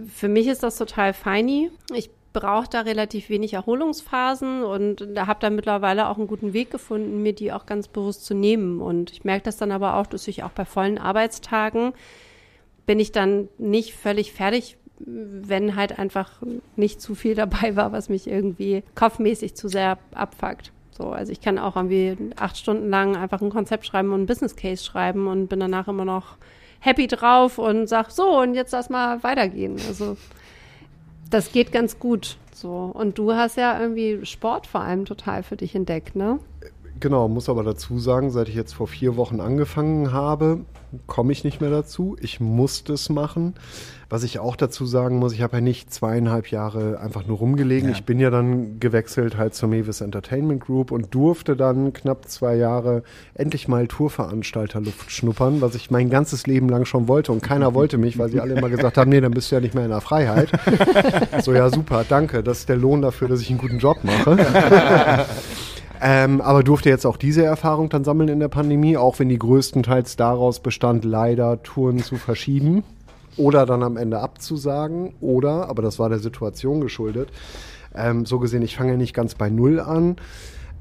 für 0.07 0.29
mich 0.29 0.47
ist 0.47 0.63
das 0.63 0.77
total 0.77 1.13
feini. 1.13 1.71
Ich 1.93 2.11
brauche 2.33 2.69
da 2.69 2.81
relativ 2.81 3.29
wenig 3.29 3.53
Erholungsphasen 3.53 4.63
und 4.63 5.07
da 5.13 5.27
habe 5.27 5.39
da 5.41 5.49
mittlerweile 5.49 6.07
auch 6.07 6.17
einen 6.17 6.27
guten 6.27 6.53
Weg 6.53 6.71
gefunden, 6.71 7.21
mir 7.21 7.33
die 7.33 7.51
auch 7.51 7.65
ganz 7.65 7.87
bewusst 7.87 8.25
zu 8.25 8.33
nehmen. 8.33 8.81
Und 8.81 9.11
ich 9.11 9.23
merke 9.23 9.43
das 9.43 9.57
dann 9.57 9.71
aber 9.71 9.95
auch, 9.95 10.07
dass 10.07 10.27
ich 10.27 10.43
auch 10.43 10.51
bei 10.51 10.65
vollen 10.65 10.97
Arbeitstagen 10.97 11.93
bin 12.85 12.99
ich 12.99 13.11
dann 13.11 13.47
nicht 13.57 13.93
völlig 13.93 14.33
fertig, 14.33 14.77
wenn 14.99 15.75
halt 15.75 15.97
einfach 15.97 16.41
nicht 16.75 17.01
zu 17.01 17.15
viel 17.15 17.35
dabei 17.35 17.75
war, 17.75 17.91
was 17.91 18.09
mich 18.09 18.27
irgendwie 18.27 18.83
kopfmäßig 18.95 19.55
zu 19.55 19.67
sehr 19.67 19.97
abfuckt. 20.13 20.71
So, 20.91 21.09
also 21.09 21.31
ich 21.31 21.41
kann 21.41 21.57
auch 21.57 21.75
irgendwie 21.75 22.17
acht 22.35 22.57
Stunden 22.57 22.89
lang 22.89 23.15
einfach 23.15 23.41
ein 23.41 23.49
Konzept 23.49 23.85
schreiben 23.85 24.11
und 24.11 24.23
ein 24.23 24.25
Business 24.25 24.55
Case 24.55 24.83
schreiben 24.83 25.27
und 25.27 25.47
bin 25.47 25.59
danach 25.59 25.87
immer 25.87 26.05
noch 26.05 26.37
happy 26.79 27.07
drauf 27.07 27.57
und 27.57 27.87
sag 27.87 28.11
so 28.11 28.39
und 28.39 28.55
jetzt 28.55 28.71
lass 28.71 28.89
mal 28.89 29.23
weitergehen. 29.23 29.77
Also 29.87 30.17
das 31.33 31.51
geht 31.51 31.71
ganz 31.71 31.99
gut. 31.99 32.37
So 32.53 32.91
und 32.93 33.17
du 33.17 33.33
hast 33.33 33.57
ja 33.57 33.79
irgendwie 33.79 34.25
Sport 34.25 34.67
vor 34.67 34.81
allem 34.81 35.05
total 35.05 35.43
für 35.43 35.57
dich 35.57 35.73
entdeckt, 35.73 36.15
ne? 36.15 36.39
Genau, 37.01 37.27
muss 37.27 37.49
aber 37.49 37.63
dazu 37.63 37.97
sagen, 37.97 38.29
seit 38.29 38.47
ich 38.47 38.53
jetzt 38.53 38.73
vor 38.73 38.87
vier 38.87 39.17
Wochen 39.17 39.39
angefangen 39.39 40.13
habe, 40.13 40.59
komme 41.07 41.31
ich 41.31 41.43
nicht 41.43 41.59
mehr 41.59 41.71
dazu. 41.71 42.15
Ich 42.21 42.39
muss 42.39 42.83
das 42.83 43.09
machen. 43.09 43.55
Was 44.07 44.21
ich 44.21 44.37
auch 44.37 44.55
dazu 44.55 44.85
sagen 44.85 45.17
muss, 45.17 45.33
ich 45.33 45.41
habe 45.41 45.57
ja 45.57 45.61
nicht 45.61 45.91
zweieinhalb 45.91 46.51
Jahre 46.51 46.99
einfach 46.99 47.25
nur 47.25 47.39
rumgelegen. 47.39 47.89
Ja. 47.89 47.95
Ich 47.95 48.03
bin 48.03 48.19
ja 48.19 48.29
dann 48.29 48.79
gewechselt 48.79 49.35
halt 49.35 49.55
zur 49.55 49.69
Mavis 49.69 50.01
Entertainment 50.01 50.63
Group 50.63 50.91
und 50.91 51.15
durfte 51.15 51.55
dann 51.55 51.91
knapp 51.91 52.29
zwei 52.29 52.55
Jahre 52.55 53.01
endlich 53.33 53.67
mal 53.67 53.87
Tourveranstalterluft 53.87 55.09
schnuppern, 55.09 55.59
was 55.59 55.73
ich 55.73 55.89
mein 55.89 56.11
ganzes 56.11 56.45
Leben 56.45 56.69
lang 56.69 56.85
schon 56.85 57.07
wollte 57.07 57.31
und 57.31 57.41
keiner 57.41 57.73
wollte 57.73 57.97
mich, 57.97 58.19
weil 58.19 58.29
sie 58.29 58.41
alle 58.41 58.53
immer 58.53 58.69
gesagt 58.69 58.99
haben, 58.99 59.09
nee, 59.09 59.21
dann 59.21 59.31
bist 59.31 59.49
du 59.49 59.55
ja 59.55 59.61
nicht 59.61 59.73
mehr 59.73 59.85
in 59.85 59.91
der 59.91 60.01
Freiheit. 60.01 60.51
so, 61.41 61.51
ja, 61.51 61.67
super, 61.71 62.05
danke. 62.07 62.43
Das 62.43 62.59
ist 62.59 62.69
der 62.69 62.77
Lohn 62.77 63.01
dafür, 63.01 63.27
dass 63.27 63.41
ich 63.41 63.49
einen 63.49 63.59
guten 63.59 63.79
Job 63.79 64.03
mache. 64.03 65.25
Ähm, 66.03 66.41
aber 66.41 66.63
durfte 66.63 66.89
jetzt 66.89 67.05
auch 67.05 67.17
diese 67.17 67.43
Erfahrung 67.45 67.89
dann 67.89 68.03
sammeln 68.03 68.29
in 68.29 68.39
der 68.39 68.47
Pandemie, 68.47 68.97
auch 68.97 69.19
wenn 69.19 69.29
die 69.29 69.37
größtenteils 69.37 70.15
daraus 70.15 70.59
bestand, 70.59 71.05
leider 71.05 71.61
Touren 71.61 71.99
zu 71.99 72.15
verschieben 72.15 72.83
oder 73.37 73.67
dann 73.67 73.83
am 73.83 73.97
Ende 73.97 74.19
abzusagen 74.19 75.13
oder, 75.21 75.69
aber 75.69 75.83
das 75.83 75.99
war 75.99 76.09
der 76.09 76.17
Situation 76.17 76.81
geschuldet, 76.81 77.29
ähm, 77.93 78.25
so 78.25 78.39
gesehen, 78.39 78.63
ich 78.63 78.75
fange 78.75 78.91
ja 78.91 78.97
nicht 78.97 79.13
ganz 79.13 79.35
bei 79.35 79.51
Null 79.51 79.79
an, 79.79 80.15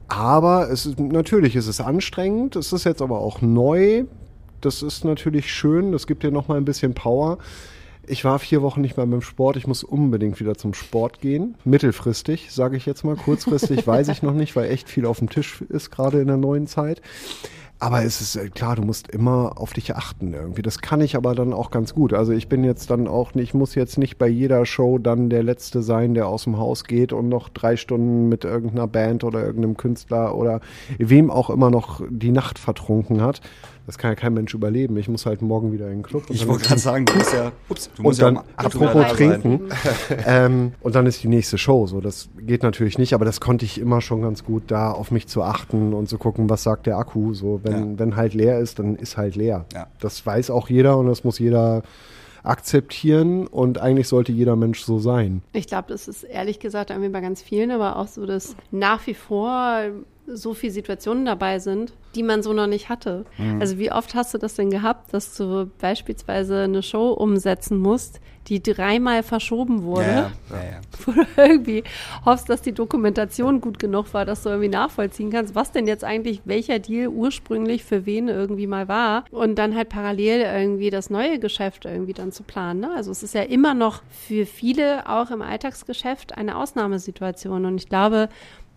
aber 0.09 0.71
es 0.71 0.87
ist, 0.87 0.99
natürlich 0.99 1.55
ist 1.55 1.69
es 1.69 1.83
anstrengend, 1.83 2.57
es 2.57 2.73
ist 2.73 2.85
jetzt 2.85 3.03
aber 3.03 3.21
auch 3.21 3.43
neu, 3.43 4.05
das 4.63 4.83
ist 4.83 5.05
natürlich 5.05 5.53
schön, 5.53 5.93
das 5.93 6.07
gibt 6.07 6.23
dir 6.23 6.31
nochmal 6.31 6.57
ein 6.57 6.65
bisschen 6.65 6.95
Power. 6.95 7.39
Ich 8.11 8.25
war 8.25 8.41
vier 8.41 8.61
Wochen 8.61 8.81
nicht 8.81 8.97
mehr 8.97 9.07
beim 9.07 9.23
Sport. 9.23 9.57
Ich 9.57 9.69
muss 9.69 9.85
unbedingt 9.85 10.41
wieder 10.41 10.57
zum 10.57 10.75
Sport 10.75 11.21
gehen. 11.21 11.55
Mittelfristig, 11.65 12.51
sage 12.51 12.77
ich 12.77 12.85
jetzt 12.85 13.05
mal. 13.05 13.15
Kurzfristig 13.15 13.87
weiß 13.87 14.09
ich 14.09 14.21
noch 14.21 14.35
nicht, 14.35 14.57
weil 14.57 14.69
echt 14.69 14.89
viel 14.89 15.07
auf 15.07 15.21
dem 15.21 15.31
Tisch 15.31 15.63
ist, 15.69 15.93
gerade 15.93 16.21
in 16.21 16.27
der 16.27 16.37
neuen 16.37 16.67
Zeit. 16.67 17.03
Aber 17.83 18.05
es 18.05 18.21
ist 18.21 18.37
äh, 18.37 18.51
klar, 18.51 18.77
du 18.77 18.83
musst 18.83 19.09
immer 19.09 19.55
auf 19.57 19.73
dich 19.73 19.97
achten 19.97 20.35
irgendwie. 20.35 20.61
Das 20.61 20.81
kann 20.81 21.01
ich 21.01 21.17
aber 21.17 21.35
dann 21.35 21.55
auch 21.55 21.71
ganz 21.71 21.95
gut. 21.95 22.13
Also 22.13 22.33
ich 22.33 22.47
bin 22.47 22.63
jetzt 22.63 22.91
dann 22.91 23.09
auch 23.09 23.35
nicht, 23.35 23.51
ich 23.51 23.55
muss 23.55 23.75
jetzt 23.75 23.97
nicht 23.97 24.19
bei 24.19 24.29
jeder 24.29 24.67
Show 24.67 24.99
dann 24.99 25.31
der 25.31 25.43
Letzte 25.43 25.83
sein, 25.83 26.13
der 26.13 26.29
aus 26.29 26.45
dem 26.45 26.59
Haus 26.59 26.85
geht 26.85 27.15
und 27.15 27.31
noch 27.31 27.49
drei 27.49 27.77
Stunden 27.77 28.29
mit 28.29 28.45
irgendeiner 28.45 28.87
Band 28.87 29.25
oder 29.25 29.45
irgendeinem 29.45 29.79
Künstler 29.79 30.37
oder 30.37 30.61
wem 30.99 31.31
auch 31.31 31.49
immer 31.49 31.71
noch 31.71 32.03
die 32.11 32.33
Nacht 32.33 32.59
vertrunken 32.59 33.23
hat. 33.23 33.41
Das 33.91 33.99
kann 33.99 34.13
ja 34.13 34.15
kein 34.15 34.35
Mensch 34.35 34.55
überleben. 34.55 34.97
Ich 34.99 35.09
muss 35.09 35.27
halt 35.27 35.43
morgen 35.43 35.73
wieder 35.73 35.87
in 35.87 35.99
den 35.99 36.03
Club. 36.05 36.23
Ich 36.29 36.47
wollte 36.47 36.65
gerade 36.65 36.81
sagen, 36.81 37.07
du 37.07 37.15
musst 37.15 37.33
ja, 37.33 37.51
ups, 37.69 37.91
du 37.93 38.03
und 38.03 38.05
musst 38.05 38.23
dann, 38.23 38.35
ja 38.37 38.45
und 38.63 38.71
zu 38.71 38.79
mal 38.79 38.89
apropos 38.89 39.17
trinken, 39.17 39.63
ähm, 40.27 40.73
und 40.81 40.95
dann 40.95 41.07
ist 41.07 41.25
die 41.25 41.29
nächste 41.29 41.59
Show. 41.59 41.89
So, 41.89 42.01
das 42.01 42.29
geht 42.39 42.63
natürlich 42.63 42.99
nicht, 42.99 43.15
aber 43.15 43.25
das 43.25 43.41
konnte 43.41 43.65
ich 43.65 43.81
immer 43.81 44.01
schon 44.01 44.23
ganz 44.23 44.45
gut, 44.45 44.65
da 44.69 44.93
auf 44.93 45.11
mich 45.11 45.27
zu 45.27 45.43
achten 45.43 45.93
und 45.93 46.09
zu 46.09 46.19
gucken, 46.19 46.49
was 46.49 46.63
sagt 46.63 46.87
der 46.87 46.99
Akku. 46.99 47.35
So, 47.35 47.61
wenn, 47.73 47.93
Ja. 47.93 47.99
wenn 47.99 48.17
halt 48.17 48.35
leer 48.35 48.59
ist, 48.59 48.79
dann 48.79 48.97
ist 48.97 49.17
halt 49.17 49.37
leer. 49.37 49.65
Ja. 49.73 49.87
Das 50.01 50.25
weiß 50.25 50.51
auch 50.51 50.69
jeder 50.69 50.99
und 50.99 51.07
das 51.07 51.25
muss 51.25 51.39
jeder 51.39 51.83
akzeptieren 52.43 53.47
und 53.47 53.79
eigentlich 53.79 54.09
sollte 54.09 54.33
jeder 54.33 54.57
Mensch 54.57 54.83
so 54.83 54.99
sein. 54.99 55.43
Ich 55.53 55.67
glaube, 55.67 55.89
das 55.89 56.09
ist 56.09 56.23
ehrlich 56.25 56.59
gesagt 56.59 56.91
irgendwie 56.91 57.11
bei 57.11 57.21
ganz 57.21 57.43
vielen, 57.43 57.71
aber 57.71 57.97
auch 57.97 58.09
so, 58.09 58.27
dass 58.27 58.57
nach 58.71 59.07
wie 59.07 59.15
vor 59.15 59.83
so 60.27 60.55
viele 60.55 60.73
Situationen 60.73 61.25
dabei 61.25 61.59
sind, 61.59 61.93
die 62.15 62.23
man 62.23 62.43
so 62.43 62.53
noch 62.53 62.67
nicht 62.67 62.89
hatte. 62.89 63.25
Mhm. 63.37 63.61
Also 63.61 63.79
wie 63.79 63.91
oft 63.93 64.15
hast 64.15 64.33
du 64.33 64.39
das 64.39 64.55
denn 64.55 64.71
gehabt, 64.71 65.13
dass 65.13 65.37
du 65.37 65.71
beispielsweise 65.81 66.61
eine 66.63 66.83
Show 66.83 67.11
umsetzen 67.13 67.79
musst, 67.79 68.21
die 68.51 68.63
dreimal 68.63 69.23
verschoben 69.23 69.85
wurde? 69.85 70.03
Ja, 70.03 70.33
ja, 70.51 70.57
ja, 70.57 70.81
wo 71.07 71.13
du 71.13 71.27
irgendwie 71.37 71.85
hoffst, 72.25 72.51
dass 72.51 72.63
die 72.63 72.73
Dokumentation 72.73 73.61
gut 73.61 73.79
genug 73.79 74.13
war, 74.13 74.25
dass 74.25 74.43
du 74.43 74.49
irgendwie 74.49 74.69
nachvollziehen 74.69 75.31
kannst, 75.31 75.55
was 75.55 75.71
denn 75.71 75.87
jetzt 75.87 76.05
eigentlich 76.05 76.43
welcher 76.45 76.81
Deal 76.81 77.09
ursprünglich 77.09 77.85
für 77.85 78.07
wen 78.07 78.29
irgendwie 78.29 78.67
mal 78.67 78.89
war 78.89 79.25
und 79.31 79.57
dann 79.57 79.77
halt 79.77 79.89
parallel 79.89 80.41
irgendwie 80.41 80.91
das 80.91 81.11
neue 81.11 81.39
Geschäft 81.39 81.85
irgendwie 81.85 82.13
dann 82.13 82.33
zu 82.33 82.43
planen. 82.43 82.81
Ne? 82.81 82.91
Also 82.95 83.11
es 83.11 83.23
ist 83.23 83.35
ja 83.35 83.43
immer 83.43 83.75
noch 83.75 84.03
für 84.11 84.47
viele 84.47 85.09
auch 85.09 85.31
im 85.31 85.43
Alltagsgeschäft 85.43 86.37
eine 86.37 86.57
Ausnahmesituation 86.57 87.65
und 87.65 87.77
ich 87.77 87.89
glaube 87.89 88.29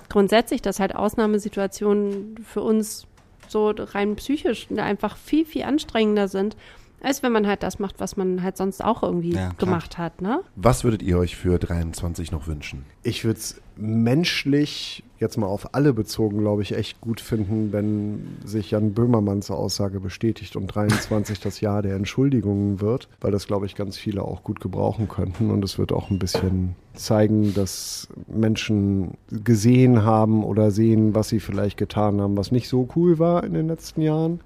grundsätzlich, 0.10 0.62
dass 0.62 0.80
halt 0.80 0.96
Ausnahmesituationen 0.96 2.38
für 2.44 2.62
uns 2.62 3.08
so 3.48 3.74
rein 3.76 4.16
psychisch 4.16 4.68
einfach 4.76 5.18
viel, 5.18 5.46
viel 5.46 5.64
anstrengender 5.64 6.28
sind, 6.28 6.56
als 7.04 7.22
wenn 7.22 7.32
man 7.32 7.46
halt 7.46 7.64
das 7.64 7.80
macht, 7.80 8.00
was 8.00 8.18
man 8.18 8.42
halt 8.42 8.58
sonst 8.58 8.84
auch 8.84 9.04
irgendwie 9.04 9.34
Ja, 9.36 9.52
gemacht 9.58 9.98
hat, 9.98 10.22
ne? 10.22 10.42
Was 10.56 10.84
würdet 10.84 11.04
ihr 11.04 11.20
euch 11.20 11.36
für 11.36 11.60
23 11.60 12.32
noch 12.32 12.48
wünschen? 12.48 12.86
Ich 13.04 13.24
würde 13.26 13.40
es 13.40 13.62
menschlich, 13.76 15.04
jetzt 15.20 15.38
mal 15.38 15.48
auf 15.48 15.74
alle 15.74 15.94
bezogen, 15.94 16.40
glaube 16.40 16.62
ich, 16.62 16.76
echt 16.76 17.02
gut 17.02 17.22
finden, 17.22 17.72
wenn 17.72 18.38
sich 18.46 18.72
Jan 18.72 18.94
Böhmermanns 18.94 19.52
Aussage 19.52 20.00
bestätigt 20.00 20.56
und 20.56 20.68
23 20.68 21.40
das 21.42 21.60
Jahr 21.60 21.82
der 21.82 21.96
Entschuldigungen 21.96 22.82
wird, 22.82 23.10
weil 23.20 23.32
das, 23.32 23.48
glaube 23.48 23.66
ich, 23.66 23.76
ganz 23.76 23.98
viele 23.98 24.22
auch 24.22 24.44
gut 24.44 24.60
gebrauchen 24.60 25.08
könnten. 25.10 25.52
Und 25.52 25.64
es 25.64 25.78
wird 25.78 25.92
auch 25.92 26.10
ein 26.10 26.20
bisschen 26.20 26.76
zeigen, 26.94 27.54
dass 27.54 28.08
Menschen 28.28 29.18
gesehen 29.30 30.04
haben 30.04 30.44
oder 30.44 30.72
sehen, 30.72 31.16
was 31.16 31.30
sie 31.30 31.40
vielleicht 31.40 31.78
getan 31.78 32.22
haben, 32.22 32.38
was 32.38 32.52
nicht 32.52 32.70
so 32.70 32.88
cool 32.96 33.20
war 33.20 33.44
in 33.44 33.54
den 33.54 33.68
letzten 33.68 34.02
Jahren. 34.02 34.40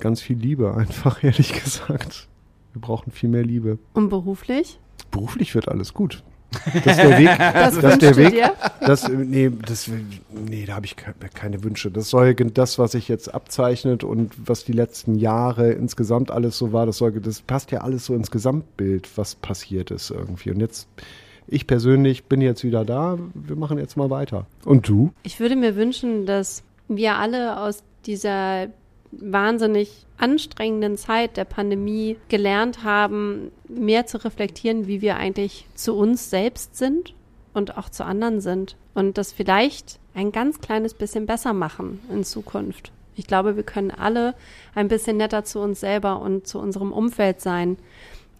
Ganz 0.00 0.20
viel 0.20 0.36
Liebe, 0.38 0.74
einfach 0.76 1.22
ehrlich 1.24 1.52
gesagt. 1.62 2.28
Wir 2.72 2.80
brauchen 2.80 3.10
viel 3.12 3.28
mehr 3.28 3.44
Liebe. 3.44 3.78
Und 3.94 4.08
beruflich? 4.08 4.78
Beruflich 5.10 5.54
wird 5.54 5.68
alles 5.68 5.94
gut. 5.94 6.22
Das 6.84 6.96
ist 6.96 6.96
der 7.02 7.18
Weg. 7.18 7.28
Das, 7.38 7.78
Das 7.78 7.98
der 7.98 8.16
Weg. 8.16 8.30
dir? 8.32 8.52
Das, 8.80 9.06
nee, 9.08 9.50
das, 9.66 9.90
nee, 10.30 10.64
da 10.64 10.76
habe 10.76 10.86
ich 10.86 10.96
ke- 10.96 11.14
keine 11.34 11.62
Wünsche. 11.62 11.90
Das 11.90 12.08
soll 12.08 12.34
das, 12.34 12.78
was 12.78 12.92
sich 12.92 13.06
jetzt 13.08 13.34
abzeichnet 13.34 14.02
und 14.02 14.32
was 14.48 14.64
die 14.64 14.72
letzten 14.72 15.14
Jahre 15.16 15.72
insgesamt 15.72 16.30
alles 16.30 16.56
so 16.56 16.72
war, 16.72 16.86
das 16.86 16.96
soll, 16.98 17.12
das 17.20 17.42
passt 17.42 17.70
ja 17.70 17.80
alles 17.82 18.06
so 18.06 18.14
ins 18.14 18.30
Gesamtbild, 18.30 19.10
was 19.16 19.34
passiert 19.34 19.90
ist 19.90 20.10
irgendwie. 20.10 20.50
Und 20.50 20.60
jetzt, 20.60 20.88
ich 21.46 21.66
persönlich 21.66 22.24
bin 22.24 22.40
jetzt 22.40 22.64
wieder 22.64 22.84
da. 22.84 23.18
Wir 23.34 23.56
machen 23.56 23.76
jetzt 23.78 23.96
mal 23.98 24.08
weiter. 24.08 24.46
Und 24.64 24.88
du? 24.88 25.12
Ich 25.24 25.40
würde 25.40 25.56
mir 25.56 25.76
wünschen, 25.76 26.24
dass 26.24 26.62
wir 26.88 27.16
alle 27.16 27.60
aus 27.60 27.82
dieser 28.06 28.68
wahnsinnig 29.10 30.06
anstrengenden 30.18 30.96
Zeit 30.96 31.36
der 31.36 31.44
Pandemie 31.44 32.16
gelernt 32.28 32.84
haben, 32.84 33.50
mehr 33.68 34.06
zu 34.06 34.22
reflektieren, 34.24 34.86
wie 34.86 35.00
wir 35.00 35.16
eigentlich 35.16 35.66
zu 35.74 35.96
uns 35.96 36.30
selbst 36.30 36.76
sind 36.76 37.14
und 37.54 37.78
auch 37.78 37.88
zu 37.88 38.04
anderen 38.04 38.40
sind. 38.40 38.76
Und 38.94 39.18
das 39.18 39.32
vielleicht 39.32 39.98
ein 40.14 40.32
ganz 40.32 40.60
kleines 40.60 40.94
bisschen 40.94 41.26
besser 41.26 41.52
machen 41.52 42.00
in 42.12 42.24
Zukunft. 42.24 42.92
Ich 43.14 43.26
glaube, 43.26 43.56
wir 43.56 43.62
können 43.64 43.90
alle 43.90 44.34
ein 44.74 44.88
bisschen 44.88 45.16
netter 45.16 45.44
zu 45.44 45.60
uns 45.60 45.80
selber 45.80 46.20
und 46.20 46.46
zu 46.46 46.58
unserem 46.58 46.92
Umfeld 46.92 47.40
sein. 47.40 47.76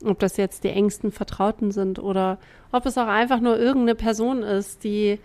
Ob 0.05 0.19
das 0.21 0.37
jetzt 0.37 0.63
die 0.63 0.69
engsten 0.69 1.11
Vertrauten 1.11 1.73
sind 1.73 1.99
oder 1.99 2.39
ob 2.71 2.87
es 2.87 2.97
auch 2.99 3.09
einfach 3.09 3.41
nur 3.41 3.59
irgendeine 3.59 3.97
Person 3.97 4.43
ist, 4.43 4.85
die 4.85 5.19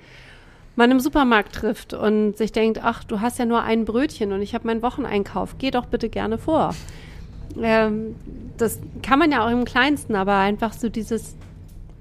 man 0.75 0.91
im 0.91 0.99
Supermarkt 0.99 1.53
trifft 1.53 1.93
und 1.93 2.37
sich 2.37 2.51
denkt, 2.51 2.79
ach, 2.83 3.03
du 3.03 3.21
hast 3.21 3.39
ja 3.39 3.45
nur 3.45 3.61
ein 3.61 3.85
Brötchen 3.85 4.31
und 4.31 4.41
ich 4.41 4.53
habe 4.55 4.67
meinen 4.67 4.81
Wocheneinkauf, 4.81 5.57
geh 5.57 5.71
doch 5.71 5.85
bitte 5.85 6.09
gerne 6.09 6.37
vor. 6.37 6.73
Ähm, 7.61 8.15
das 8.57 8.79
kann 9.01 9.19
man 9.19 9.31
ja 9.31 9.45
auch 9.45 9.51
im 9.51 9.65
Kleinsten, 9.65 10.15
aber 10.15 10.37
einfach 10.37 10.73
so 10.73 10.89
dieses 10.89 11.35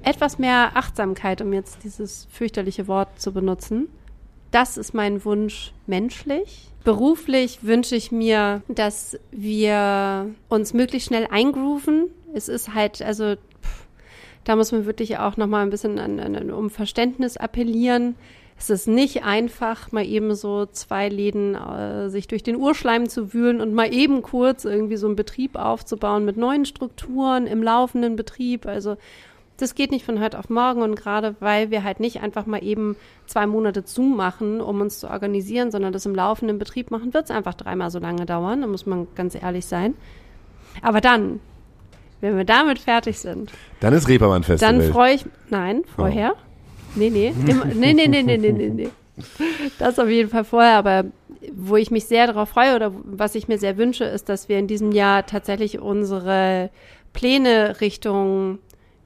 etwas 0.03 0.39
mehr 0.39 0.73
Achtsamkeit, 0.75 1.41
um 1.43 1.53
jetzt 1.53 1.85
dieses 1.85 2.27
fürchterliche 2.31 2.89
Wort 2.89 3.21
zu 3.21 3.33
benutzen. 3.33 3.89
Das 4.51 4.77
ist 4.77 4.95
mein 4.95 5.25
Wunsch 5.25 5.73
menschlich. 5.87 6.69
Beruflich 6.85 7.61
wünsche 7.63 7.95
ich 7.95 8.11
mir, 8.11 8.63
dass 8.69 9.19
wir 9.31 10.31
uns 10.49 10.75
möglichst 10.75 11.09
schnell 11.09 11.29
eingrooven. 11.31 12.09
Es 12.35 12.49
ist 12.49 12.75
halt, 12.75 13.01
also 13.01 13.37
pff, 13.37 13.87
da 14.45 14.57
muss 14.57 14.73
man 14.73 14.85
wirklich 14.85 15.19
auch 15.19 15.37
noch 15.37 15.47
mal 15.47 15.63
ein 15.63 15.71
bisschen 15.71 15.99
an, 15.99 16.19
an, 16.19 16.51
um 16.51 16.71
Verständnis 16.71 17.37
appellieren. 17.37 18.17
Es 18.63 18.71
ist 18.71 18.87
nicht 18.87 19.25
einfach, 19.25 19.91
mal 19.91 20.07
eben 20.07 20.37
so 20.37 20.67
zwei 20.67 21.09
Läden 21.09 21.57
äh, 21.57 22.09
sich 22.11 22.29
durch 22.29 22.45
den 22.45 22.55
Urschleim 22.55 23.09
zu 23.09 23.35
wühlen 23.35 23.61
und 23.61 23.75
mal 23.75 23.93
eben 23.93 24.23
kurz 24.23 24.65
irgendwie 24.65 24.97
so 24.97 25.09
einen 25.09 25.17
Betrieb 25.17 25.57
aufzubauen 25.57 26.25
mit 26.25 26.37
neuen 26.37 26.65
Strukturen 26.65 27.49
im 27.49 27.61
laufenden 27.61 28.15
Betrieb. 28.15 28.67
Also 28.67 28.99
das 29.57 29.75
geht 29.75 29.91
nicht 29.91 30.05
von 30.05 30.21
heute 30.21 30.39
auf 30.39 30.49
morgen 30.49 30.83
und 30.83 30.95
gerade 30.95 31.35
weil 31.41 31.73
wir 31.73 31.83
halt 31.83 31.99
nicht 31.99 32.23
einfach 32.23 32.47
mal 32.47 32.63
eben 32.63 32.95
zwei 33.27 33.49
Monate 33.49 33.85
zumachen, 33.85 34.61
um 34.61 34.81
uns 34.81 35.01
zu 35.01 35.11
organisieren, 35.11 35.73
sondern 35.73 35.93
das 35.93 36.07
im 36.07 36.15
laufenden 36.15 36.61
Betrieb 36.61 36.93
machen, 36.93 37.13
wird 37.13 37.25
es 37.25 37.31
einfach 37.33 37.55
dreimal 37.55 37.91
so 37.91 37.99
lange 37.99 38.27
dauern. 38.27 38.61
Da 38.61 38.69
muss 38.69 38.87
man 38.87 39.09
ganz 39.17 39.35
ehrlich 39.35 39.67
sein. 39.67 39.95
Aber 40.83 41.01
dann, 41.01 41.41
wenn 42.21 42.37
wir 42.37 42.45
damit 42.45 42.79
fertig 42.79 43.19
sind, 43.19 43.51
Dann 43.81 43.93
ist 43.93 44.07
Reeperbahn 44.07 44.45
Festival. 44.45 44.79
dann 44.79 44.93
freue 44.93 45.15
ich. 45.15 45.27
Nein, 45.51 45.83
vorher? 45.97 46.37
Nee, 46.95 47.11
nee. 47.11 47.33
Immer, 47.47 47.67
nee, 47.67 47.93
nee, 47.93 48.09
nee, 48.09 48.23
nee, 48.23 48.37
nee, 48.37 48.53
nee, 48.53 48.69
nee. 48.69 48.89
Das 49.79 49.99
auf 49.99 50.09
jeden 50.09 50.31
Fall 50.31 50.45
vorher, 50.45 50.77
aber 50.77 51.05
wo 51.55 51.77
ich 51.77 51.91
mich 51.91 52.07
sehr 52.07 52.27
darauf 52.27 52.51
freue 52.51 52.77
oder 52.77 52.93
was 53.05 53.35
ich 53.35 53.49
mir 53.49 53.59
sehr 53.59 53.77
wünsche, 53.77 54.05
ist, 54.05 54.29
dass 54.29 54.49
wir 54.49 54.59
in 54.59 54.67
diesem 54.67 54.93
Jahr 54.93 55.27
tatsächlich 55.27 55.81
unsere 55.81 56.71
Pläne 57.13 57.81
Richtung 57.81 58.59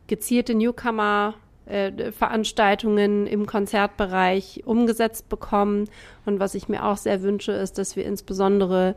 gezielte 0.07 0.55
Newcomer 0.55 1.35
äh, 1.67 2.13
Veranstaltungen 2.13 3.27
im 3.27 3.47
Konzertbereich 3.47 4.63
umgesetzt 4.65 5.29
bekommen. 5.29 5.89
Und 6.25 6.39
was 6.39 6.55
ich 6.55 6.69
mir 6.69 6.85
auch 6.85 6.97
sehr 6.97 7.23
wünsche, 7.23 7.53
ist, 7.53 7.79
dass 7.79 7.97
wir 7.97 8.05
insbesondere 8.05 8.95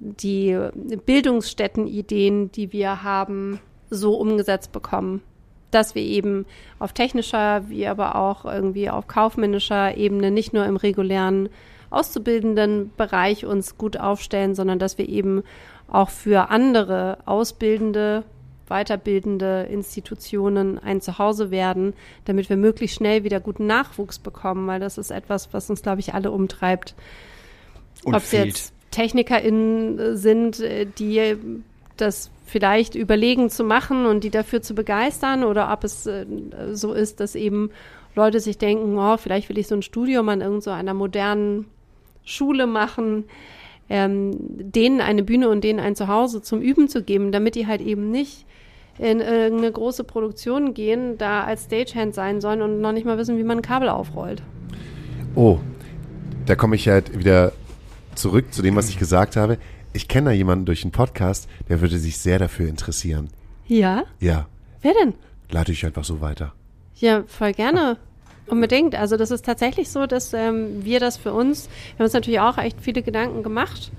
die 0.00 0.56
Bildungsstätten-Ideen, 1.04 2.52
die 2.52 2.72
wir 2.72 3.02
haben, 3.02 3.60
so 3.90 4.14
umgesetzt 4.14 4.72
bekommen, 4.72 5.22
dass 5.70 5.94
wir 5.94 6.02
eben 6.02 6.46
auf 6.78 6.92
technischer 6.92 7.68
wie 7.68 7.86
aber 7.86 8.16
auch 8.16 8.44
irgendwie 8.44 8.90
auf 8.90 9.06
kaufmännischer 9.06 9.96
Ebene 9.96 10.30
nicht 10.30 10.52
nur 10.52 10.64
im 10.64 10.76
regulären 10.76 11.48
auszubildenden 11.90 12.90
Bereich 12.96 13.46
uns 13.46 13.78
gut 13.78 13.98
aufstellen, 13.98 14.54
sondern 14.54 14.78
dass 14.78 14.98
wir 14.98 15.08
eben 15.08 15.42
auch 15.90 16.10
für 16.10 16.50
andere 16.50 17.18
ausbildende, 17.24 18.24
weiterbildende 18.68 19.66
Institutionen 19.70 20.78
ein 20.78 21.00
Zuhause 21.00 21.50
werden, 21.50 21.94
damit 22.26 22.50
wir 22.50 22.58
möglichst 22.58 22.96
schnell 22.96 23.24
wieder 23.24 23.40
guten 23.40 23.66
Nachwuchs 23.66 24.18
bekommen, 24.18 24.66
weil 24.66 24.80
das 24.80 24.98
ist 24.98 25.10
etwas, 25.10 25.52
was 25.52 25.70
uns, 25.70 25.82
glaube 25.82 26.00
ich, 26.00 26.12
alle 26.12 26.30
umtreibt. 26.30 26.94
Und 28.04 28.14
Ob 28.14 28.22
es 28.22 28.32
jetzt 28.32 28.74
TechnikerInnen 28.90 30.16
sind, 30.16 30.60
äh, 30.60 30.86
die 30.86 31.36
das 31.96 32.30
vielleicht 32.48 32.94
überlegen 32.94 33.50
zu 33.50 33.62
machen 33.62 34.06
und 34.06 34.24
die 34.24 34.30
dafür 34.30 34.62
zu 34.62 34.74
begeistern 34.74 35.44
oder 35.44 35.72
ob 35.72 35.84
es 35.84 36.06
äh, 36.06 36.26
so 36.72 36.92
ist, 36.92 37.20
dass 37.20 37.34
eben 37.34 37.70
Leute 38.14 38.40
sich 38.40 38.58
denken, 38.58 38.98
oh, 38.98 39.16
vielleicht 39.16 39.48
will 39.48 39.58
ich 39.58 39.68
so 39.68 39.74
ein 39.74 39.82
Studium 39.82 40.28
an 40.28 40.40
irgend 40.40 40.62
so 40.62 40.72
modernen 40.94 41.66
Schule 42.24 42.66
machen, 42.66 43.24
ähm, 43.88 44.36
denen 44.38 45.00
eine 45.00 45.22
Bühne 45.22 45.48
und 45.48 45.62
denen 45.62 45.78
ein 45.78 45.94
Zuhause 45.94 46.42
zum 46.42 46.60
Üben 46.60 46.88
zu 46.88 47.02
geben, 47.02 47.32
damit 47.32 47.54
die 47.54 47.66
halt 47.66 47.80
eben 47.80 48.10
nicht 48.10 48.44
in 48.98 49.20
irgendeine 49.20 49.70
große 49.70 50.04
Produktion 50.04 50.74
gehen, 50.74 51.16
da 51.18 51.44
als 51.44 51.64
Stagehand 51.64 52.14
sein 52.14 52.40
sollen 52.40 52.62
und 52.62 52.80
noch 52.80 52.92
nicht 52.92 53.06
mal 53.06 53.16
wissen, 53.16 53.38
wie 53.38 53.44
man 53.44 53.58
ein 53.58 53.62
Kabel 53.62 53.88
aufrollt. 53.88 54.42
Oh, 55.34 55.58
da 56.46 56.56
komme 56.56 56.76
ich 56.76 56.88
halt 56.88 57.16
wieder 57.18 57.52
zurück 58.14 58.52
zu 58.52 58.62
dem, 58.62 58.74
was 58.74 58.88
ich 58.88 58.98
gesagt 58.98 59.36
habe. 59.36 59.58
Ich 59.98 60.06
kenne 60.06 60.30
da 60.30 60.32
jemanden 60.32 60.64
durch 60.64 60.84
einen 60.84 60.92
Podcast, 60.92 61.48
der 61.68 61.80
würde 61.80 61.98
sich 61.98 62.18
sehr 62.18 62.38
dafür 62.38 62.68
interessieren. 62.68 63.30
Ja? 63.66 64.04
Ja, 64.20 64.46
Wer 64.80 64.94
denn? 64.94 65.14
leite 65.50 65.72
ich 65.72 65.84
einfach 65.84 66.04
so 66.04 66.20
weiter. 66.20 66.52
Ja, 66.94 67.24
voll 67.26 67.52
gerne. 67.52 67.96
Unbedingt. 68.46 68.94
Also 68.94 69.16
das 69.16 69.32
ist 69.32 69.44
tatsächlich 69.44 69.90
so, 69.90 70.06
dass 70.06 70.32
ähm, 70.34 70.84
wir 70.84 71.00
das 71.00 71.16
für 71.16 71.32
uns, 71.32 71.66
wir 71.66 71.94
haben 71.98 72.04
uns 72.04 72.12
natürlich 72.12 72.38
auch 72.38 72.58
echt 72.58 72.80
viele 72.80 73.02
Gedanken 73.02 73.42
gemacht 73.42 73.90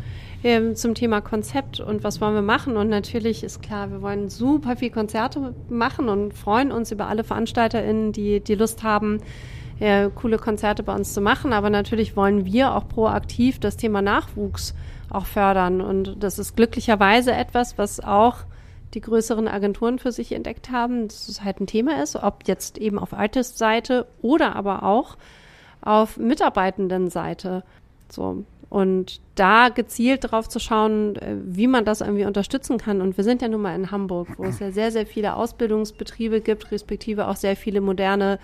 ähm, 0.42 0.74
zum 0.78 0.96
Thema 0.96 1.20
Konzept 1.20 1.82
und 1.82 2.02
was 2.02 2.22
wollen 2.22 2.34
wir 2.34 2.42
machen. 2.44 2.78
Und 2.78 2.88
natürlich 2.88 3.44
ist 3.44 3.62
klar, 3.62 3.92
wir 3.92 4.02
wollen 4.02 4.30
super 4.30 4.78
viel 4.78 4.92
Konzerte 4.92 5.54
machen 5.68 6.08
und 6.08 6.34
freuen 6.34 6.72
uns 6.72 6.94
über 6.94 7.08
alle 7.08 7.26
VeranstalterInnen, 7.26 8.14
die, 8.14 8.40
die 8.40 8.56
Lust 8.56 8.84
haben, 8.84 9.20
äh, 9.82 10.10
coole 10.16 10.38
Konzerte 10.38 10.82
bei 10.82 10.96
uns 10.96 11.14
zu 11.14 11.20
machen. 11.20 11.52
Aber 11.52 11.70
natürlich 11.70 12.16
wollen 12.16 12.46
wir 12.46 12.74
auch 12.74 12.88
proaktiv 12.88 13.60
das 13.60 13.76
Thema 13.76 14.02
Nachwuchs 14.02 14.74
auch 15.10 15.26
fördern. 15.26 15.82
Und 15.82 16.24
das 16.24 16.40
ist 16.40 16.56
glücklicherweise 16.56 17.32
etwas, 17.34 17.78
was 17.78 18.00
auch 18.00 18.46
die 18.94 19.02
größeren 19.02 19.48
Agenturen 19.48 20.00
für 20.00 20.12
sich 20.12 20.32
entdeckt 20.32 20.72
haben, 20.72 21.08
dass 21.08 21.28
es 21.28 21.44
halt 21.44 21.60
ein 21.60 21.68
Thema 21.68 22.02
ist, 22.02 22.16
ob 22.16 22.48
jetzt 22.48 22.78
eben 22.78 22.98
auf 22.98 23.14
Artist-Seite 23.14 24.08
oder 24.22 24.56
aber 24.56 24.84
auch 24.84 25.18
auf 25.82 26.18
Mitarbeitenden-Seite. 26.18 27.64
So. 28.10 28.44
Und 28.70 29.20
da 29.36 29.70
gezielt 29.70 30.24
darauf 30.24 30.48
zu 30.48 30.60
schauen, 30.60 31.16
äh, 31.16 31.36
wie 31.44 31.68
man 31.68 31.86
das 31.86 32.02
irgendwie 32.02 32.26
unterstützen 32.26 32.78
kann. 32.78 33.02
Und 33.02 33.18
wir 33.18 33.24
sind 33.24 33.42
ja 33.42 33.48
nun 33.48 33.62
mal 33.62 33.76
in 33.76 33.90
Hamburg, 33.92 34.28
wo 34.38 34.44
es 34.44 34.60
ja 34.60 34.72
sehr, 34.72 34.92
sehr 34.92 35.08
viele 35.08 35.36
Ausbildungsbetriebe 35.36 36.42
gibt, 36.42 36.72
respektive 36.72 37.28
auch 37.28 37.36
sehr 37.36 37.56
viele 37.56 37.82
moderne 37.82 38.40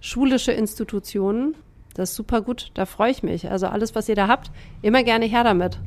schulische 0.00 0.52
Institutionen. 0.52 1.54
Das 1.96 2.10
ist 2.10 2.16
super 2.16 2.42
gut, 2.42 2.72
da 2.74 2.84
freue 2.84 3.10
ich 3.10 3.22
mich. 3.22 3.50
Also 3.50 3.68
alles, 3.68 3.94
was 3.94 4.06
ihr 4.10 4.14
da 4.14 4.28
habt, 4.28 4.50
immer 4.82 5.02
gerne 5.02 5.24
her 5.24 5.44
damit. 5.44 5.78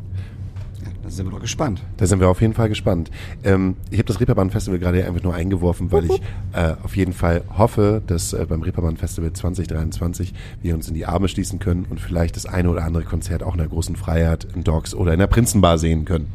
Da 1.03 1.10
sind 1.11 1.27
wir 1.27 1.31
doch 1.31 1.40
gespannt. 1.40 1.84
Da 1.98 2.07
sind 2.07 2.19
wir 2.19 2.30
auf 2.30 2.41
jeden 2.41 2.56
Fall 2.56 2.68
gespannt. 2.68 3.11
Ähm, 3.44 3.77
ich 3.91 3.99
habe 3.99 4.07
das 4.07 4.19
Reeperbahn 4.19 4.49
Festival 4.49 4.80
gerade 4.80 5.06
einfach 5.06 5.22
nur 5.22 5.36
eingeworfen, 5.36 5.91
weil 5.91 6.06
ich 6.06 6.19
äh, 6.53 6.73
auf 6.84 6.98
jeden 6.98 7.14
Fall 7.14 7.44
hoffe, 7.56 8.02
dass 8.07 8.34
äh, 8.34 8.44
beim 8.49 8.64
Reeperbahn 8.64 8.98
Festival 8.98 9.31
2023 9.31 10.34
wir 10.64 10.73
uns 10.73 10.88
in 10.88 10.95
die 10.95 11.06
Arme 11.06 11.27
schließen 11.27 11.60
können 11.60 11.86
und 11.88 12.02
vielleicht 12.02 12.36
das 12.36 12.48
eine 12.48 12.72
oder 12.72 12.86
andere 12.86 13.03
Konzert 13.03 13.44
auch 13.44 13.53
in 13.53 13.60
der 13.60 13.68
großen 13.68 13.95
Freiheit, 13.95 14.48
in 14.56 14.64
Dogs 14.64 14.95
oder 14.95 15.14
in 15.14 15.19
der 15.19 15.27
Prinzenbar 15.27 15.77
sehen 15.77 16.06
können. 16.06 16.34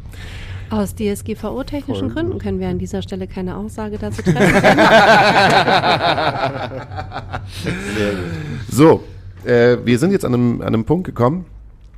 Aus 0.69 0.95
DSGVO-technischen 0.95 2.07
Gründen 2.09 2.39
können 2.39 2.61
wir 2.61 2.69
an 2.69 2.79
dieser 2.79 3.01
Stelle 3.01 3.27
keine 3.27 3.57
Aussage 3.57 3.97
dazu 3.97 4.21
treffen. 4.21 4.35
So, 8.71 9.03
äh, 9.45 9.77
wir 9.85 9.99
sind 9.99 10.11
jetzt 10.11 10.25
an 10.25 10.33
einem, 10.33 10.61
an 10.61 10.67
einem 10.67 10.85
Punkt 10.85 11.05
gekommen, 11.05 11.45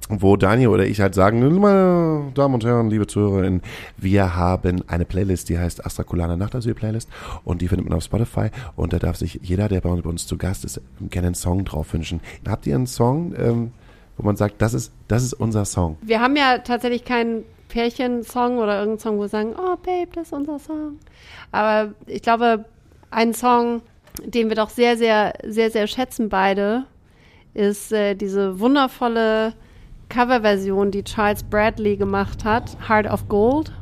wo 0.09 0.37
Daniel 0.37 0.69
oder 0.69 0.85
ich 0.85 1.01
halt 1.01 1.15
sagen, 1.15 1.39
meine 1.59 2.31
Damen 2.33 2.53
und 2.53 2.65
Herren, 2.65 2.89
liebe 2.89 3.07
ZuhörerInnen, 3.07 3.61
wir 3.97 4.35
haben 4.35 4.83
eine 4.87 5.05
Playlist, 5.05 5.49
die 5.49 5.57
heißt 5.57 5.85
Astrakulana 5.85 6.37
Nachtasyl 6.37 6.73
Playlist 6.73 7.09
und 7.43 7.61
die 7.61 7.67
findet 7.67 7.87
man 7.89 7.97
auf 7.97 8.03
Spotify 8.03 8.49
und 8.75 8.93
da 8.93 8.99
darf 8.99 9.17
sich 9.17 9.39
jeder, 9.43 9.67
der 9.67 9.81
bei 9.81 9.89
uns 9.89 10.25
zu 10.25 10.37
Gast 10.37 10.65
ist, 10.65 10.81
gerne 11.09 11.27
einen 11.27 11.35
Song 11.35 11.65
drauf 11.65 11.93
wünschen. 11.93 12.21
Habt 12.47 12.67
ihr 12.67 12.75
einen 12.75 12.87
Song, 12.87 13.33
ähm, 13.37 13.71
wo 14.17 14.25
man 14.25 14.35
sagt, 14.35 14.61
das 14.61 14.73
ist, 14.73 14.93
das 15.07 15.23
ist 15.23 15.33
unser 15.33 15.65
Song? 15.65 15.97
Wir 16.01 16.21
haben 16.21 16.35
ja 16.35 16.59
tatsächlich 16.59 17.03
keinen 17.03 17.43
Pärchensong 17.67 18.57
oder 18.57 18.79
irgendeinen 18.79 18.99
Song, 18.99 19.17
wo 19.17 19.21
wir 19.21 19.29
sagen, 19.29 19.53
oh 19.57 19.75
Babe, 19.75 20.09
das 20.13 20.27
ist 20.27 20.33
unser 20.33 20.59
Song. 20.59 20.99
Aber 21.51 21.93
ich 22.05 22.21
glaube, 22.21 22.65
ein 23.11 23.33
Song, 23.33 23.81
den 24.23 24.49
wir 24.49 24.55
doch 24.55 24.69
sehr, 24.69 24.97
sehr, 24.97 25.33
sehr, 25.45 25.69
sehr 25.69 25.87
schätzen 25.87 26.29
beide, 26.29 26.85
ist 27.57 27.91
äh, 27.91 28.15
diese 28.15 28.59
wundervolle 28.59 29.53
Coverversion, 30.09 30.91
die 30.91 31.03
Charles 31.03 31.43
Bradley 31.43 31.97
gemacht 31.97 32.45
hat, 32.45 32.77
Heart 32.87 33.07
of 33.07 33.27
Gold. 33.27 33.73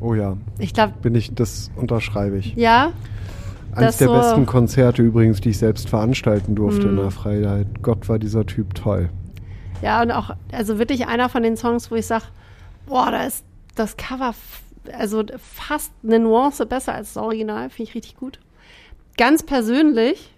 Oh 0.00 0.14
ja, 0.14 0.36
Ich 0.58 0.74
glaube, 0.74 0.94
bin 1.02 1.14
ich, 1.14 1.34
das 1.34 1.70
unterschreibe 1.76 2.38
ich. 2.38 2.54
ja, 2.56 2.92
Eines 3.74 3.98
der 3.98 4.08
so- 4.08 4.14
besten 4.14 4.46
Konzerte 4.46 5.02
übrigens, 5.02 5.40
die 5.40 5.50
ich 5.50 5.58
selbst 5.58 5.88
veranstalten 5.88 6.54
durfte 6.54 6.88
in 6.88 6.94
Mhm. 6.94 6.98
der 7.00 7.10
Freiheit. 7.10 7.66
Gott 7.82 8.08
war 8.08 8.18
dieser 8.18 8.44
Typ 8.44 8.74
toll. 8.74 9.08
Ja, 9.82 10.02
und 10.02 10.10
auch, 10.10 10.30
also 10.52 10.78
wirklich 10.78 11.06
einer 11.06 11.28
von 11.28 11.42
den 11.42 11.56
Songs, 11.56 11.90
wo 11.90 11.94
ich 11.94 12.06
sage, 12.06 12.24
boah, 12.86 13.10
da 13.10 13.24
ist 13.24 13.44
das 13.74 13.96
Cover, 13.96 14.34
also 14.98 15.22
fast 15.38 15.92
eine 16.04 16.18
Nuance 16.18 16.66
besser 16.66 16.94
als 16.94 17.14
das 17.14 17.22
Original, 17.22 17.70
finde 17.70 17.88
ich 17.90 17.94
richtig 17.94 18.16
gut. 18.16 18.40
Ganz 19.16 19.42
persönlich 19.44 20.32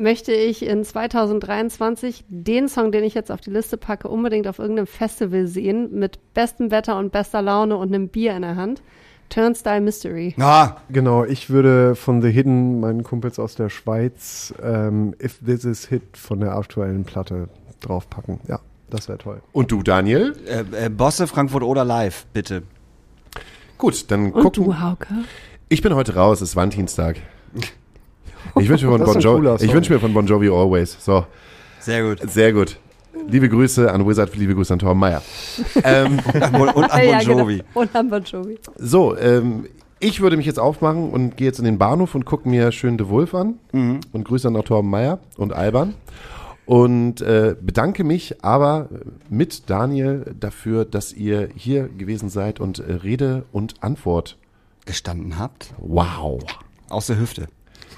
möchte 0.00 0.32
ich 0.32 0.64
in 0.66 0.84
2023 0.84 2.24
den 2.28 2.68
Song, 2.68 2.90
den 2.92 3.04
ich 3.04 3.14
jetzt 3.14 3.30
auf 3.30 3.40
die 3.40 3.50
Liste 3.50 3.76
packe, 3.76 4.08
unbedingt 4.08 4.46
auf 4.48 4.58
irgendeinem 4.58 4.86
Festival 4.86 5.46
sehen, 5.46 5.90
mit 5.98 6.18
bestem 6.34 6.70
Wetter 6.70 6.98
und 6.98 7.12
bester 7.12 7.42
Laune 7.42 7.76
und 7.76 7.88
einem 7.94 8.08
Bier 8.08 8.34
in 8.36 8.42
der 8.42 8.56
Hand. 8.56 8.82
Turnstile 9.28 9.80
Mystery. 9.80 10.34
Ah, 10.40 10.78
Genau, 10.88 11.24
ich 11.24 11.50
würde 11.50 11.94
von 11.94 12.20
The 12.20 12.30
Hidden, 12.30 12.80
meinen 12.80 13.04
Kumpels 13.04 13.38
aus 13.38 13.54
der 13.54 13.68
Schweiz, 13.68 14.52
ähm, 14.60 15.14
If 15.22 15.38
This 15.44 15.64
Is 15.64 15.86
Hit 15.86 16.02
von 16.16 16.40
der 16.40 16.56
aktuellen 16.56 17.04
Platte 17.04 17.48
draufpacken. 17.80 18.40
Ja, 18.48 18.58
das 18.90 19.08
wäre 19.08 19.18
toll. 19.18 19.40
Und 19.52 19.70
du, 19.70 19.82
Daniel? 19.84 20.34
äh, 20.48 20.86
äh, 20.86 20.88
Bosse 20.88 21.28
Frankfurt 21.28 21.62
oder 21.62 21.84
live, 21.84 22.26
bitte. 22.32 22.64
Gut, 23.78 24.10
dann 24.10 24.32
Und 24.32 24.42
gucken. 24.42 24.64
du, 24.64 24.80
Hauke? 24.80 25.06
Ich 25.68 25.80
bin 25.80 25.94
heute 25.94 26.16
raus, 26.16 26.40
es 26.40 26.50
ist 26.50 26.56
Valentinstag. 26.56 27.16
Ich 28.58 28.68
wünsche 28.68 28.86
mir, 28.86 28.98
bon 28.98 29.56
ich 29.60 29.72
wünsche 29.72 29.92
mir 29.92 30.00
von 30.00 30.12
Bon 30.12 30.26
Jovi 30.26 30.48
Always. 30.48 30.96
So, 31.00 31.24
Sehr 31.78 32.02
gut. 32.02 32.30
sehr 32.30 32.52
gut. 32.52 32.76
Liebe 33.28 33.48
Grüße 33.48 33.92
an 33.92 34.06
Wizard, 34.06 34.34
liebe 34.36 34.54
Grüße 34.54 34.72
an 34.72 34.78
Torben 34.78 34.98
Meyer. 35.00 35.22
ähm, 35.84 36.18
Und 36.34 36.42
an 36.42 36.52
Bon 36.52 36.84
Ja, 36.88 37.20
genau. 37.20 37.38
Jovi. 37.40 37.62
Und 37.74 37.94
an 37.94 38.08
Bon 38.10 38.22
Jovi. 38.22 38.58
so, 38.76 39.16
ähm, 39.16 39.66
ich 39.98 40.20
würde 40.20 40.36
mich 40.36 40.46
jetzt 40.46 40.58
aufmachen 40.58 41.10
und 41.10 41.36
gehe 41.36 41.46
jetzt 41.46 41.58
in 41.58 41.64
den 41.66 41.76
Bahnhof 41.78 42.14
und 42.14 42.24
gucke 42.24 42.48
mir 42.48 42.72
schön 42.72 42.96
De 42.96 43.08
Wolf 43.08 43.34
an 43.34 43.58
und 43.72 44.24
grüße 44.24 44.44
dann 44.48 44.56
auch 44.56 44.64
Torben 44.64 44.88
Meyer 44.88 45.18
und 45.36 45.52
Alban 45.52 45.94
und 46.64 47.20
äh, 47.20 47.54
bedanke 47.60 48.04
mich 48.04 48.42
aber 48.42 48.88
mit 49.28 49.68
Daniel 49.68 50.34
dafür, 50.38 50.84
dass 50.86 51.12
ihr 51.12 51.48
hier 51.54 51.88
gewesen 51.88 52.30
seid 52.30 52.60
und 52.60 52.78
äh, 52.78 52.92
Rede 52.94 53.44
und 53.52 53.82
Antwort. 53.82 54.36
Gestanden 54.86 55.38
habt. 55.38 55.74
Wow. 55.78 56.40
Aus 56.88 57.06
der 57.08 57.18
Hüfte. 57.20 57.48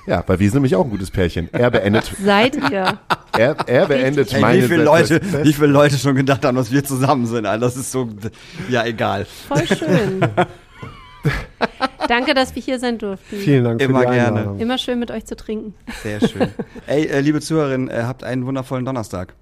Ja, 0.07 0.25
weil 0.27 0.39
wir 0.41 0.47
sind 0.49 0.55
nämlich 0.57 0.75
auch 0.75 0.85
ein 0.85 0.91
gutes 0.91 1.11
Pärchen. 1.11 1.49
Er 1.53 1.71
beendet, 1.71 2.11
Seid 2.23 2.57
ihr? 2.71 2.99
er, 3.39 3.57
er 3.67 3.87
beendet 3.87 4.33
Ey, 4.35 4.41
meine 4.41 4.63
wie 4.63 4.69
viele. 4.69 4.85
Leute, 4.85 5.21
wie 5.45 5.53
viele 5.53 5.69
Leute 5.69 5.97
schon 5.97 6.17
gedacht 6.17 6.45
haben, 6.45 6.57
dass 6.57 6.73
wir 6.73 6.83
zusammen 6.85 7.27
sind, 7.27 7.47
Alter. 7.47 7.67
Das 7.67 7.77
ist 7.77 7.93
so, 7.93 8.09
ja, 8.69 8.85
egal. 8.85 9.27
Voll 9.49 9.67
schön. 9.67 10.21
Danke, 12.09 12.35
dass 12.35 12.55
wir 12.55 12.63
hier 12.63 12.81
sein 12.81 12.99
durften. 12.99 13.37
Vielen 13.37 13.63
Dank 13.65 13.81
Immer 13.81 14.01
für 14.01 14.07
die 14.07 14.13
gerne. 14.13 14.39
Einladung. 14.41 14.59
Immer 14.59 14.79
schön 14.79 14.99
mit 14.99 15.11
euch 15.13 15.25
zu 15.25 15.37
trinken. 15.37 15.75
Sehr 16.03 16.21
schön. 16.21 16.49
Ey, 16.87 17.07
äh, 17.07 17.21
liebe 17.21 17.41
Zuhörerinnen, 17.41 17.89
äh, 17.89 18.03
habt 18.05 18.25
einen 18.25 18.45
wundervollen 18.45 18.85
Donnerstag. 18.85 19.35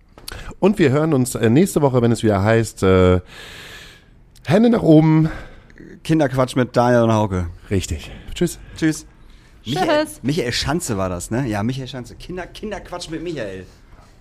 Und 0.58 0.78
wir 0.78 0.90
hören 0.90 1.14
uns 1.14 1.34
äh, 1.34 1.48
nächste 1.48 1.80
Woche, 1.80 2.02
wenn 2.02 2.12
es 2.12 2.22
wieder 2.22 2.42
heißt, 2.42 2.82
äh, 2.82 3.20
Hände 4.44 4.68
nach 4.70 4.82
oben. 4.82 5.30
Kinderquatsch 6.04 6.54
mit 6.56 6.76
Daniel 6.76 7.02
und 7.02 7.12
Hauke. 7.12 7.46
Richtig. 7.70 8.10
Tschüss. 8.34 8.58
Tschüss. 8.76 9.06
Michael. 9.64 10.06
Michael 10.22 10.52
Schanze 10.52 10.96
war 10.96 11.08
das, 11.08 11.30
ne? 11.30 11.46
Ja, 11.46 11.62
Michael 11.62 11.88
Schanze. 11.88 12.14
Kinder, 12.14 12.46
Kinderquatsch 12.46 13.10
mit 13.10 13.22
Michael. 13.22 13.66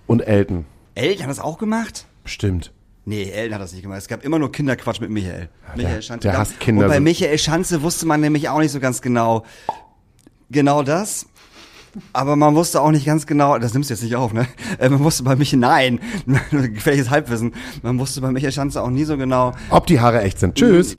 Und 0.06 0.20
Elton. 0.20 0.64
Elton 0.94 1.22
hat 1.24 1.30
das 1.30 1.40
auch 1.40 1.58
gemacht? 1.58 2.06
Bestimmt. 2.24 2.72
Nee, 3.06 3.30
Elton 3.30 3.54
hat 3.54 3.62
das 3.62 3.72
nicht 3.72 3.82
gemacht. 3.82 3.98
Es 3.98 4.08
gab 4.08 4.24
immer 4.24 4.38
nur 4.38 4.52
Kinderquatsch 4.52 5.00
mit 5.00 5.10
Michael. 5.10 5.48
Michael 5.76 6.02
Schanze. 6.02 6.22
der 6.24 6.32
Ja, 6.34 6.38
hasst 6.40 6.60
Kinder 6.60 6.84
Und 6.84 6.88
bei 6.90 6.96
so. 6.96 7.02
Michael 7.02 7.38
Schanze 7.38 7.82
wusste 7.82 8.06
man 8.06 8.20
nämlich 8.20 8.48
auch 8.48 8.58
nicht 8.58 8.72
so 8.72 8.80
ganz 8.80 9.00
genau, 9.02 9.44
genau 10.50 10.82
das. 10.82 11.26
Aber 12.12 12.36
man 12.36 12.54
wusste 12.54 12.80
auch 12.82 12.92
nicht 12.92 13.04
ganz 13.04 13.26
genau, 13.26 13.58
das 13.58 13.74
nimmst 13.74 13.90
du 13.90 13.94
jetzt 13.94 14.02
nicht 14.04 14.14
auf, 14.14 14.32
ne? 14.32 14.46
Äh, 14.78 14.88
Man 14.90 15.00
wusste 15.02 15.24
bei 15.24 15.34
Michael, 15.34 15.58
nein, 15.58 15.98
gefährliches 16.50 17.10
Halbwissen. 17.10 17.52
Man 17.82 17.98
wusste 17.98 18.20
bei 18.20 18.30
Michael 18.30 18.52
Schanze 18.52 18.80
auch 18.80 18.90
nie 18.90 19.02
so 19.02 19.16
genau, 19.16 19.54
Ob 19.70 19.88
die 19.88 19.98
Haare 19.98 20.20
echt 20.22 20.38
sind. 20.38 20.54
Tschüss. 20.54 20.94